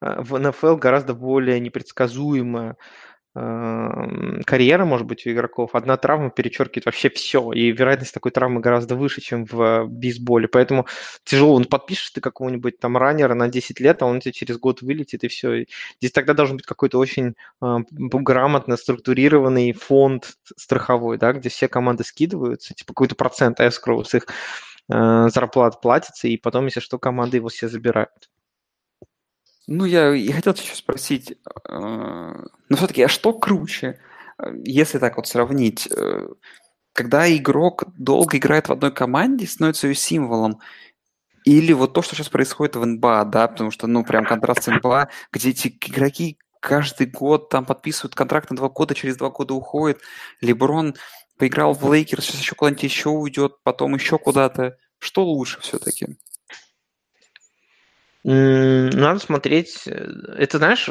э, 0.00 0.22
в 0.22 0.38
НФЛ 0.38 0.76
гораздо 0.76 1.14
более 1.14 1.60
непредсказуемая 1.60 2.76
карьера, 3.34 4.84
может 4.84 5.06
быть, 5.06 5.26
у 5.26 5.30
игроков. 5.30 5.70
Одна 5.74 5.96
травма 5.96 6.30
перечеркивает 6.30 6.84
вообще 6.84 7.08
все, 7.08 7.52
и 7.52 7.72
вероятность 7.72 8.12
такой 8.12 8.30
травмы 8.30 8.60
гораздо 8.60 8.94
выше, 8.94 9.22
чем 9.22 9.46
в 9.46 9.86
бейсболе. 9.86 10.48
Поэтому 10.48 10.86
тяжело. 11.24 11.54
Он 11.54 11.64
подпишешь 11.64 12.10
ты 12.10 12.20
какого-нибудь 12.20 12.78
там 12.78 12.98
раннера 12.98 13.32
на 13.34 13.48
10 13.48 13.80
лет, 13.80 14.02
а 14.02 14.06
он 14.06 14.20
тебе 14.20 14.32
через 14.32 14.58
год 14.58 14.82
вылетит, 14.82 15.24
и 15.24 15.28
все. 15.28 15.64
Здесь 15.98 16.12
тогда 16.12 16.34
должен 16.34 16.56
быть 16.56 16.66
какой-то 16.66 16.98
очень 16.98 17.34
э, 17.62 17.76
грамотно 17.90 18.76
структурированный 18.76 19.72
фонд 19.72 20.36
страховой, 20.56 21.16
да, 21.16 21.32
где 21.32 21.48
все 21.48 21.68
команды 21.68 22.04
скидываются, 22.04 22.74
типа 22.74 22.92
какой-то 22.92 23.14
процент 23.14 23.60
escrow 23.60 24.04
с 24.04 24.14
их 24.14 24.26
э, 24.90 25.28
зарплат 25.30 25.80
платится, 25.80 26.28
и 26.28 26.36
потом, 26.36 26.66
если 26.66 26.80
что, 26.80 26.98
команды 26.98 27.38
его 27.38 27.48
все 27.48 27.68
забирают. 27.68 28.28
Ну, 29.68 29.84
я 29.84 30.14
и 30.14 30.30
хотел 30.32 30.54
тебя 30.54 30.74
спросить, 30.74 31.38
э, 31.68 32.44
ну, 32.72 32.78
все-таки, 32.78 33.02
а 33.02 33.08
что 33.08 33.34
круче, 33.34 34.00
э, 34.38 34.44
если 34.64 34.98
так 34.98 35.18
вот 35.18 35.26
сравнить, 35.28 35.86
э, 35.90 36.28
когда 36.94 37.30
игрок 37.36 37.84
долго 37.98 38.38
играет 38.38 38.68
в 38.68 38.72
одной 38.72 38.90
команде, 38.90 39.46
становится 39.46 39.88
ее 39.88 39.94
символом, 39.94 40.58
или 41.44 41.74
вот 41.74 41.92
то, 41.92 42.00
что 42.00 42.16
сейчас 42.16 42.30
происходит 42.30 42.76
в 42.76 42.86
НБА, 42.86 43.26
да, 43.26 43.46
потому 43.46 43.70
что, 43.70 43.86
ну, 43.86 44.04
прям 44.04 44.24
контраст 44.24 44.62
с 44.62 44.68
НБА, 44.68 45.10
где 45.32 45.50
эти 45.50 45.68
игроки 45.68 46.38
каждый 46.60 47.08
год 47.08 47.50
там 47.50 47.66
подписывают 47.66 48.14
контракт 48.14 48.48
на 48.48 48.56
два 48.56 48.70
года, 48.70 48.94
через 48.94 49.18
два 49.18 49.28
года 49.28 49.52
уходит. 49.52 50.00
Леброн 50.40 50.94
поиграл 51.36 51.74
в 51.74 51.92
Лейкерс, 51.92 52.24
сейчас 52.24 52.40
еще 52.40 52.54
куда-нибудь 52.54 52.84
еще 52.84 53.10
уйдет, 53.10 53.56
потом 53.64 53.94
еще 53.96 54.16
куда-то. 54.16 54.78
Что 54.98 55.26
лучше 55.26 55.60
все-таки? 55.60 56.16
Надо 58.24 59.18
смотреть. 59.18 59.82
Э, 59.86 60.06
это 60.38 60.58
знаешь, 60.58 60.88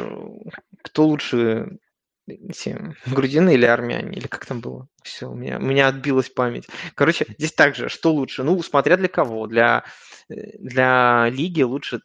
кто 0.82 1.06
лучше 1.06 1.78
эти 2.26 2.94
грузины 3.06 3.54
или 3.54 3.64
армяне, 3.64 4.16
или 4.16 4.26
как 4.26 4.46
там 4.46 4.60
было? 4.60 4.88
Все, 5.02 5.30
у 5.30 5.34
меня, 5.34 5.58
у 5.58 5.62
меня 5.62 5.88
отбилась 5.88 6.30
память. 6.30 6.68
Короче, 6.94 7.26
здесь 7.38 7.52
также, 7.52 7.88
что 7.88 8.12
лучше? 8.12 8.42
Ну, 8.42 8.62
смотря 8.62 8.96
для 8.96 9.08
кого. 9.08 9.46
Для, 9.46 9.84
э, 10.28 10.58
для 10.58 11.28
лиги 11.30 11.62
лучше 11.62 12.00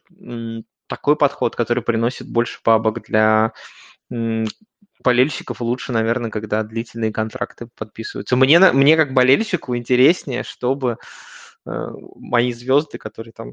такой 0.86 1.16
подход, 1.16 1.54
который 1.54 1.82
приносит 1.82 2.28
больше 2.28 2.58
бабок. 2.64 3.02
Для 3.02 3.52
болельщиков 5.04 5.60
лучше, 5.60 5.92
наверное, 5.92 6.30
когда 6.30 6.62
длительные 6.62 7.12
контракты 7.12 7.68
подписываются. 7.76 8.36
Мне, 8.36 8.58
мне 8.58 8.96
как 8.96 9.12
болельщику 9.12 9.76
интереснее, 9.76 10.42
чтобы 10.42 10.96
э, 11.66 11.70
мои 12.16 12.52
звезды, 12.52 12.98
которые 12.98 13.32
там 13.32 13.52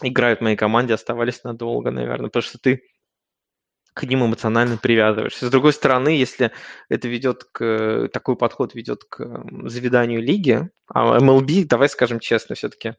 играют 0.00 0.40
в 0.40 0.42
моей 0.42 0.56
команде, 0.56 0.94
оставались 0.94 1.44
надолго, 1.44 1.90
наверное, 1.90 2.28
потому 2.28 2.42
что 2.42 2.58
ты 2.58 2.82
к 3.94 4.04
ним 4.04 4.24
эмоционально 4.24 4.76
привязываешься. 4.76 5.46
С 5.46 5.50
другой 5.50 5.72
стороны, 5.72 6.08
если 6.10 6.52
это 6.88 7.08
ведет 7.08 7.44
к... 7.44 8.08
Такой 8.12 8.36
подход 8.36 8.74
ведет 8.74 9.04
к 9.04 9.44
завиданию 9.68 10.22
лиги, 10.22 10.70
а 10.86 11.18
MLB, 11.18 11.66
давай 11.66 11.88
скажем 11.88 12.20
честно, 12.20 12.54
все-таки 12.54 12.94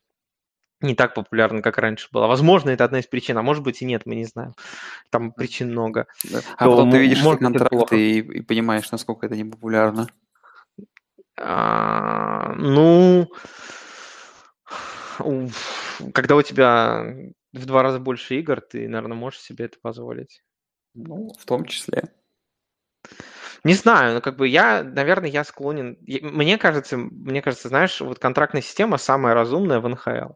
не 0.81 0.95
так 0.95 1.13
популярна, 1.13 1.61
как 1.61 1.77
раньше 1.77 2.09
была. 2.11 2.27
Возможно, 2.27 2.69
это 2.69 2.83
одна 2.83 2.99
из 2.99 3.07
причин, 3.07 3.37
а 3.37 3.41
может 3.41 3.63
быть 3.63 3.81
и 3.81 3.85
нет, 3.85 4.03
мы 4.05 4.15
не 4.15 4.25
знаем. 4.25 4.53
Там 5.09 5.31
причин 5.31 5.71
много. 5.71 6.07
А 6.57 6.65
потом 6.65 6.91
ты 6.91 6.97
видишь 6.99 7.23
эти 7.23 7.37
контракты 7.37 8.11
и, 8.11 8.19
и 8.19 8.41
понимаешь, 8.41 8.91
насколько 8.91 9.25
это 9.25 9.35
не 9.35 9.45
популярно. 9.45 10.07
А, 11.37 12.53
ну, 12.57 13.31
когда 16.13 16.35
у 16.35 16.41
тебя 16.41 17.15
в 17.53 17.65
два 17.65 17.81
раза 17.81 17.99
больше 17.99 18.35
игр, 18.35 18.61
ты, 18.61 18.87
наверное, 18.87 19.17
можешь 19.17 19.39
себе 19.39 19.65
это 19.65 19.77
позволить. 19.81 20.43
Ну, 20.95 21.29
в 21.39 21.45
том 21.45 21.65
числе. 21.65 22.13
Не 23.63 23.73
знаю, 23.75 24.15
но 24.15 24.21
как 24.21 24.35
бы 24.37 24.47
я, 24.47 24.83
наверное, 24.83 25.29
я 25.29 25.43
склонен. 25.45 25.97
Мне 26.01 26.57
кажется, 26.57 26.97
мне 26.97 27.41
кажется, 27.41 27.69
знаешь, 27.69 28.01
вот 28.01 28.19
контрактная 28.19 28.61
система 28.61 28.97
самая 28.97 29.33
разумная 29.33 29.79
в 29.79 29.87
НХЛ. 29.87 30.33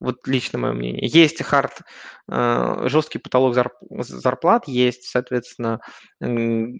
Вот 0.00 0.26
лично 0.28 0.58
мое 0.58 0.72
мнение. 0.72 1.06
Есть 1.08 1.42
хард, 1.42 1.80
э, 2.30 2.82
жесткий 2.88 3.18
потолок 3.18 3.56
зарплат, 3.90 4.68
есть, 4.68 5.04
соответственно, 5.04 5.80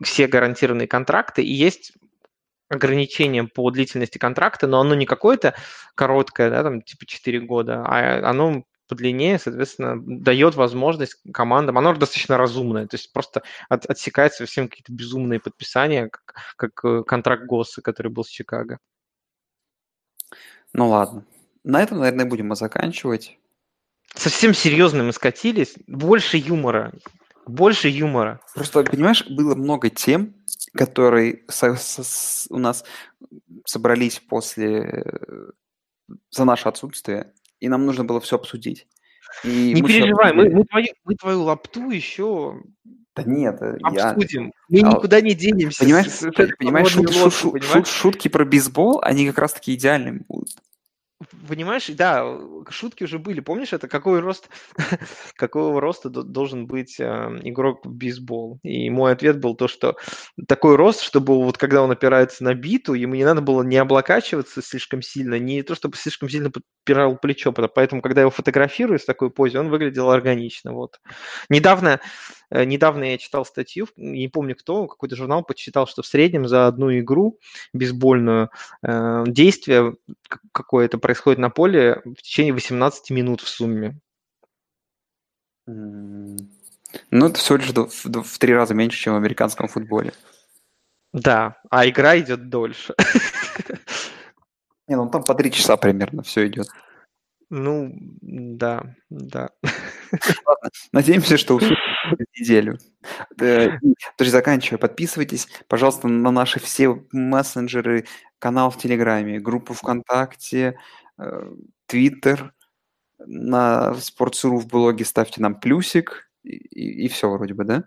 все 0.04 0.28
гарантированные 0.28 0.86
контракты, 0.86 1.42
и 1.42 1.52
есть 1.52 1.92
ограничением 2.70 3.48
по 3.48 3.70
длительности 3.70 4.18
контракта, 4.18 4.66
но 4.66 4.80
оно 4.80 4.94
не 4.94 5.06
какое-то 5.06 5.54
короткое, 5.96 6.50
да, 6.50 6.62
там 6.62 6.82
типа 6.82 7.06
4 7.06 7.40
года, 7.40 7.84
а 7.86 8.28
оно 8.30 8.64
подлиннее, 8.88 9.38
соответственно, 9.38 9.96
дает 10.00 10.54
возможность 10.56 11.16
командам, 11.32 11.78
оно 11.78 11.94
достаточно 11.94 12.36
разумное, 12.36 12.86
то 12.86 12.96
есть 12.96 13.12
просто 13.12 13.42
от, 13.68 13.86
отсекает 13.86 14.32
совсем 14.34 14.68
какие-то 14.68 14.92
безумные 14.92 15.40
подписания, 15.40 16.08
как, 16.08 16.34
как 16.56 16.84
э, 16.84 17.02
контракт 17.04 17.44
Госса, 17.44 17.82
который 17.82 18.10
был 18.10 18.24
с 18.24 18.28
Чикаго. 18.28 18.78
Ну 20.72 20.88
ладно. 20.88 21.24
На 21.64 21.82
этом, 21.82 21.98
наверное, 21.98 22.26
будем 22.26 22.54
заканчивать. 22.54 23.38
Совсем 24.14 24.54
серьезно 24.54 25.02
мы 25.02 25.12
скатились. 25.12 25.74
Больше 25.86 26.38
юмора. 26.38 26.92
Больше 27.46 27.88
юмора. 27.88 28.40
Просто, 28.54 28.84
понимаешь, 28.84 29.26
было 29.28 29.54
много 29.54 29.90
тем, 29.90 30.34
которые 30.74 31.44
со, 31.48 31.74
со, 31.76 32.54
у 32.54 32.58
нас 32.58 32.84
собрались 33.64 34.20
после 34.20 35.04
за 36.30 36.44
наше 36.44 36.68
отсутствие, 36.68 37.32
и 37.60 37.68
нам 37.68 37.86
нужно 37.86 38.04
было 38.04 38.20
все 38.20 38.36
обсудить. 38.36 38.86
И 39.44 39.72
не 39.74 39.82
мы 39.82 39.88
переживай, 39.88 40.32
мы, 40.32 40.48
мы, 40.50 40.64
твою, 40.64 40.88
мы 41.04 41.14
твою 41.14 41.42
лапту 41.42 41.90
еще 41.90 42.60
да 43.18 43.24
нет, 43.24 43.60
обсудим. 43.82 44.52
Я... 44.68 44.82
Мы 44.82 44.88
а, 44.88 44.92
никуда 44.94 45.20
не 45.20 45.34
денемся. 45.34 45.84
Понимаешь, 45.84 46.08
с, 46.08 46.30
понимаешь 46.56 46.88
шут, 46.88 47.12
шут, 47.12 47.34
шут, 47.34 47.52
понимаешь? 47.52 47.88
шутки 47.88 48.28
про 48.28 48.44
бейсбол, 48.44 49.00
они 49.02 49.26
как 49.26 49.38
раз 49.38 49.54
таки 49.54 49.74
идеальными 49.74 50.22
будут. 50.28 50.50
Понимаешь, 51.48 51.88
да, 51.88 52.24
шутки 52.70 53.02
уже 53.02 53.18
были. 53.18 53.40
Помнишь, 53.40 53.72
это 53.72 53.88
какой 53.88 54.20
рост, 54.20 54.48
какого 55.34 55.80
роста 55.80 56.10
должен 56.10 56.68
быть 56.68 57.00
э, 57.00 57.04
игрок 57.42 57.84
в 57.84 57.90
бейсбол? 57.92 58.60
И 58.62 58.88
мой 58.88 59.12
ответ 59.12 59.40
был 59.40 59.56
то, 59.56 59.66
что 59.66 59.96
такой 60.46 60.76
рост, 60.76 61.00
чтобы 61.00 61.42
вот 61.42 61.58
когда 61.58 61.82
он 61.82 61.90
опирается 61.90 62.44
на 62.44 62.54
биту, 62.54 62.94
ему 62.94 63.16
не 63.16 63.24
надо 63.24 63.40
было 63.40 63.64
не 63.64 63.78
облокачиваться 63.78 64.62
слишком 64.62 65.02
сильно, 65.02 65.40
не 65.40 65.62
то, 65.62 65.74
чтобы 65.74 65.96
слишком 65.96 66.28
сильно 66.28 66.52
подпирал 66.52 67.16
плечо. 67.16 67.50
Поэтому, 67.52 68.00
когда 68.00 68.20
его 68.20 68.30
фотографирую 68.30 69.00
с 69.00 69.04
такой 69.04 69.30
позе, 69.30 69.58
он 69.58 69.70
выглядел 69.70 70.10
органично. 70.10 70.72
Вот. 70.72 71.00
Недавно 71.48 71.98
Э, 71.98 72.37
недавно 72.50 73.04
я 73.04 73.18
читал 73.18 73.44
статью, 73.44 73.88
не 73.96 74.28
помню 74.28 74.56
кто, 74.56 74.86
какой-то 74.86 75.16
журнал 75.16 75.42
подсчитал, 75.42 75.86
что 75.86 76.02
в 76.02 76.06
среднем 76.06 76.48
за 76.48 76.66
одну 76.66 76.96
игру 76.98 77.38
бейсбольную 77.72 78.50
э, 78.82 79.24
действие 79.26 79.96
какое-то 80.52 80.98
происходит 80.98 81.38
на 81.38 81.50
поле 81.50 82.00
в 82.04 82.22
течение 82.22 82.52
18 82.52 83.10
минут 83.10 83.40
в 83.40 83.48
сумме. 83.48 83.98
Ну, 85.66 87.26
это 87.26 87.38
всего 87.38 87.58
лишь 87.58 87.70
в, 87.70 88.22
в 88.22 88.38
три 88.38 88.54
раза 88.54 88.74
меньше, 88.74 88.98
чем 88.98 89.14
в 89.14 89.16
американском 89.16 89.68
футболе. 89.68 90.12
Да, 91.12 91.56
а 91.70 91.88
игра 91.88 92.18
идет 92.18 92.48
дольше. 92.48 92.94
Не, 94.88 94.96
ну 94.96 95.10
там 95.10 95.22
по 95.22 95.34
три 95.34 95.50
часа 95.52 95.76
примерно 95.76 96.22
все 96.22 96.46
идет. 96.46 96.68
Ну, 97.50 97.92
да, 98.20 98.94
да. 99.10 99.50
Надеемся, 100.92 101.36
что 101.36 101.54
услышим 101.56 101.76
неделю. 102.36 102.78
Э, 103.40 103.70
Тоже 104.16 104.30
заканчивая, 104.30 104.78
подписывайтесь, 104.78 105.48
пожалуйста, 105.68 106.08
на 106.08 106.30
наши 106.30 106.60
все 106.60 107.04
мессенджеры, 107.12 108.06
канал 108.38 108.70
в 108.70 108.78
Телеграме, 108.78 109.40
группу 109.40 109.74
ВКонтакте, 109.74 110.78
э, 111.18 111.52
Твиттер, 111.86 112.54
на 113.18 113.94
Спортсуру 113.94 114.58
в 114.58 114.68
блоге 114.68 115.04
ставьте 115.04 115.40
нам 115.40 115.58
плюсик, 115.58 116.30
и, 116.44 117.04
и 117.04 117.08
все 117.08 117.30
вроде 117.30 117.54
бы, 117.54 117.64
да? 117.64 117.84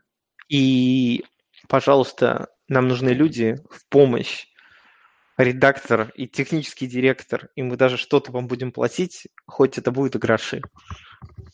И, 0.50 1.24
пожалуйста, 1.70 2.50
нам 2.68 2.88
нужны 2.88 3.10
люди 3.10 3.58
в 3.70 3.88
помощь 3.90 4.48
редактор 5.38 6.12
и 6.16 6.28
технический 6.28 6.88
директор, 6.88 7.50
и 7.56 7.64
мы 7.64 7.78
даже 7.78 7.98
что-то 7.98 8.32
вам 8.32 8.48
будем 8.48 8.72
платить, 8.72 9.28
хоть 9.46 9.78
это 9.78 9.92
будет 9.92 10.16
и 10.16 10.20
гроши. 10.20 10.62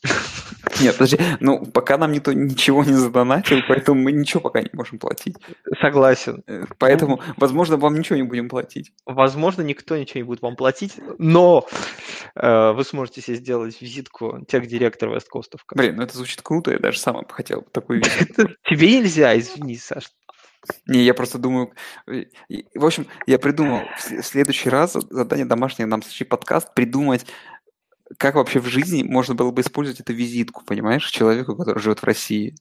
Нет, 0.82 0.96
подожди, 0.98 1.20
ну 1.40 1.66
пока 1.66 1.98
нам 1.98 2.12
никто 2.12 2.34
ничего 2.34 2.84
не 2.84 2.94
задонатил, 2.94 3.60
поэтому 3.68 4.02
мы 4.02 4.12
ничего 4.12 4.42
пока 4.42 4.62
не 4.62 4.70
можем 4.74 5.00
платить. 5.00 5.36
Согласен. 5.82 6.44
Э, 6.48 6.66
поэтому, 6.78 7.22
возможно, 7.38 7.78
вам 7.78 7.98
ничего 7.98 8.18
не 8.18 8.24
будем 8.24 8.50
платить. 8.50 8.92
Возможно, 9.06 9.62
никто 9.62 9.98
ничего 9.98 10.20
не 10.20 10.24
будет 10.24 10.42
вам 10.42 10.56
платить, 10.56 10.96
но 11.18 11.68
э, 12.36 12.72
вы 12.72 12.84
сможете 12.84 13.22
себе 13.22 13.38
сделать 13.38 13.82
визитку 13.82 14.46
техдиректора 14.48 15.16
Весткостовка. 15.16 15.76
Блин, 15.76 15.96
ну 15.96 16.04
это 16.04 16.16
звучит 16.16 16.42
круто, 16.42 16.72
я 16.72 16.80
даже 16.80 17.00
сам 17.00 17.26
хотел 17.28 17.62
такую 17.62 18.02
визитку. 18.04 18.44
Тебе 18.70 19.00
нельзя, 19.00 19.38
извини, 19.38 19.78
Саш. 19.78 20.06
Не, 20.86 21.04
я 21.04 21.14
просто 21.14 21.38
думаю... 21.38 21.74
Э, 22.08 22.26
в 22.76 22.86
общем, 22.86 23.08
я 23.26 23.40
придумал 23.40 23.82
в 23.98 24.24
следующий 24.24 24.70
раз 24.70 24.94
задание 24.94 25.46
домашнее 25.46 25.88
нам 25.88 26.02
следующий 26.02 26.26
подкаст 26.26 26.74
придумать, 26.74 27.26
как 28.18 28.36
вообще 28.36 28.60
в 28.60 28.68
жизни 28.68 29.04
можно 29.04 29.36
было 29.36 29.52
бы 29.52 29.62
использовать 29.62 30.00
эту 30.00 30.14
визитку, 30.14 30.64
понимаешь, 30.66 31.10
человеку, 31.10 31.56
который 31.56 31.80
живет 31.80 32.00
в 32.00 32.06
России. 32.06 32.56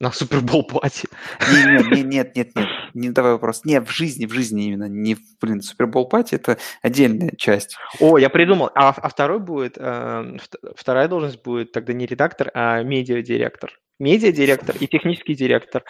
На 0.00 0.10
Супербол 0.10 0.66
пати. 0.66 1.08
Нет, 1.52 1.90
нет, 1.92 2.06
нет, 2.06 2.36
нет, 2.36 2.56
нет, 2.56 2.68
не 2.92 3.10
давай 3.10 3.32
вопрос. 3.32 3.64
Не, 3.64 3.80
в 3.80 3.88
жизни, 3.88 4.26
в 4.26 4.32
жизни 4.32 4.66
именно, 4.66 4.88
не 4.88 5.16
блин, 5.40 5.62
Супербол 5.62 6.08
пати, 6.08 6.34
это 6.34 6.58
отдельная 6.82 7.32
часть. 7.38 7.76
О, 8.00 8.18
я 8.18 8.28
придумал. 8.28 8.70
А, 8.74 8.88
а 8.88 9.08
второй 9.08 9.38
будет, 9.38 9.78
э, 9.78 10.38
вторая 10.74 11.06
должность 11.06 11.40
будет 11.42 11.70
тогда 11.70 11.92
не 11.92 12.06
редактор, 12.06 12.50
а 12.52 12.82
медиа-директор. 12.82 13.78
Медиа-директор 14.00 14.74
и 14.80 14.88
технический 14.88 15.36
директор. 15.36 15.84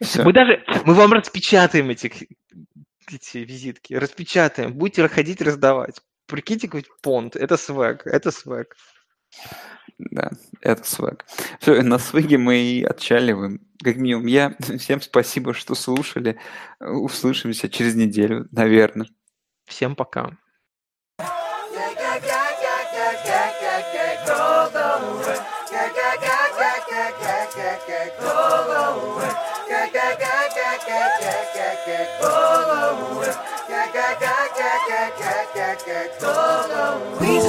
Все. 0.00 0.22
Мы 0.22 0.32
даже, 0.32 0.62
мы 0.84 0.94
вам 0.94 1.12
распечатаем 1.12 1.90
эти, 1.90 2.12
эти 3.12 3.38
визитки, 3.38 3.94
распечатаем, 3.94 4.72
будете 4.74 5.08
ходить 5.08 5.42
раздавать. 5.42 5.96
Прикиньте, 6.28 6.68
какой 6.68 6.84
понт, 7.02 7.36
это 7.36 7.56
свэг, 7.56 8.06
это 8.06 8.30
свэг. 8.30 8.76
Да, 9.98 10.30
это 10.60 10.84
свэг. 10.84 11.24
Все, 11.60 11.82
на 11.82 11.98
свеге 11.98 12.38
мы 12.38 12.56
и 12.58 12.84
отчаливаем. 12.84 13.66
Как 13.82 13.96
минимум, 13.96 14.26
я 14.26 14.54
всем 14.78 15.00
спасибо, 15.00 15.54
что 15.54 15.74
слушали. 15.74 16.38
Услышимся 16.80 17.68
через 17.68 17.94
неделю, 17.94 18.46
наверное. 18.52 19.08
Всем 19.64 19.96
пока. 19.96 20.36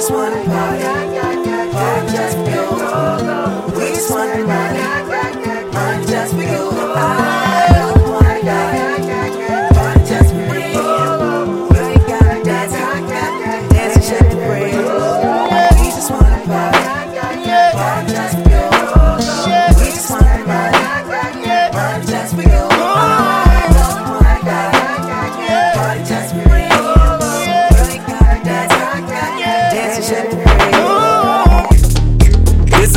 Just 0.00 0.12
wanna 0.12 0.42
party. 0.46 0.84
We 3.76 3.88
just 3.90 4.10
wanna 4.10 4.46
party, 4.46 4.89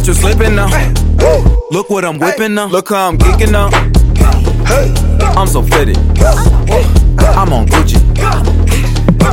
Catch 0.00 0.08
you 0.08 0.14
slipping 0.14 0.54
now. 0.54 0.66
Look 1.70 1.90
what 1.90 2.06
I'm 2.06 2.18
whipping 2.18 2.54
now. 2.54 2.68
Look 2.68 2.88
how 2.88 3.08
I'm 3.08 3.18
kicking 3.18 3.52
now. 3.52 3.68
I'm 5.36 5.46
so 5.46 5.60
pretty. 5.62 5.92
I'm 7.36 7.52
on 7.52 7.66
Gucci. 7.66 8.00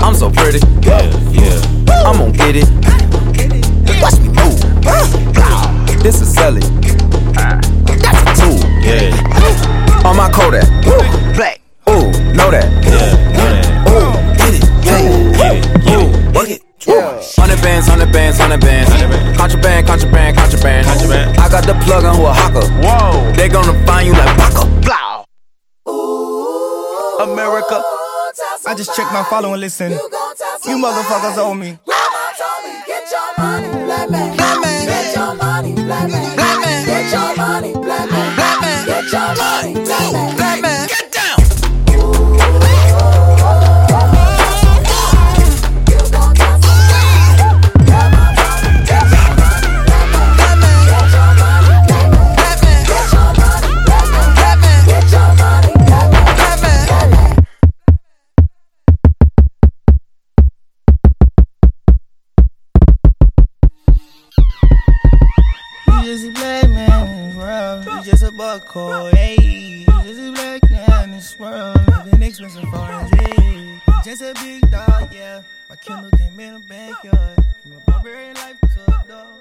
I'm 0.03 0.13
so 0.13 0.29
pretty. 0.29 0.59
yeah 0.81 1.63
I'm 2.05 2.17
gonna 2.17 2.33
get 2.33 2.57
it. 2.57 2.67
Watch 4.01 4.19
me 4.19 4.27
move. 4.27 4.59
This 6.03 6.19
is 6.19 6.33
Sally. 6.33 6.59
That's 7.31 8.21
a 8.21 8.35
tool. 8.35 8.59
Yeah. 8.83 10.03
On 10.03 10.17
my 10.17 10.29
Kodak. 10.29 10.67
Black. 11.33 11.61
Ooh, 11.87 12.11
know 12.35 12.51
that. 12.51 12.67
Yeah, 12.83 12.91
know 12.91 12.91
that. 12.91 12.91
Ooh, 12.91 12.91
get 12.91 13.07
it. 13.07 13.15
Yeah. 13.15 13.16
Contraband, 17.77 18.33
contraband, 19.85 20.35
contraband. 20.35 20.87
Contraband. 20.87 21.37
I 21.37 21.47
got 21.47 21.63
the 21.63 21.75
plug 21.85 22.05
on 22.05 22.15
who 22.15 22.25
a 22.25 22.33
hawker. 22.33 22.65
Whoa. 22.81 23.31
They 23.33 23.47
gonna 23.47 23.73
find 23.85 24.07
you 24.07 24.13
like 24.13 24.35
Paco. 24.37 24.65
Blow. 24.81 25.23
America. 27.21 27.83
I 28.65 28.73
just 28.75 28.95
checked 28.95 29.13
my 29.13 29.21
follow 29.29 29.53
and 29.53 29.61
listen. 29.61 29.91
You 29.91 30.77
motherfuckers 30.77 31.37
owe 31.37 31.53
me. 31.53 31.77
Get 32.87 33.11
your 33.11 33.33
money, 33.37 33.67
black 33.85 34.09
man. 34.09 34.35
Black 34.37 34.59
man. 34.61 34.85
Get 34.87 35.15
your 35.15 35.35
money, 35.35 35.73
black 35.73 36.09
man. 36.09 36.36
You 68.37 68.43
just 68.43 69.15
hey. 69.15 69.83
This 70.03 70.15
is 70.15 70.29
a 70.29 70.31
black 70.31 70.69
man 70.69 71.05
in 71.05 71.11
this 71.13 71.39
world. 71.39 71.75
Living 72.05 72.21
expensive 72.21 72.69
foreign, 72.69 73.07
hey. 73.17 73.81
Just 74.05 74.21
a 74.21 74.35
big 74.35 74.69
dog, 74.69 75.11
yeah. 75.11 75.41
My 75.67 75.75
Kindle 75.75 76.11
came 76.11 76.39
in 76.39 76.53
the 76.53 76.59
backyard. 76.59 77.39
From 77.63 77.73
a 77.73 77.79
barbarian 77.87 78.35
life 78.35 78.59
to 78.61 78.83
a 78.85 79.03
dog. 79.07 79.37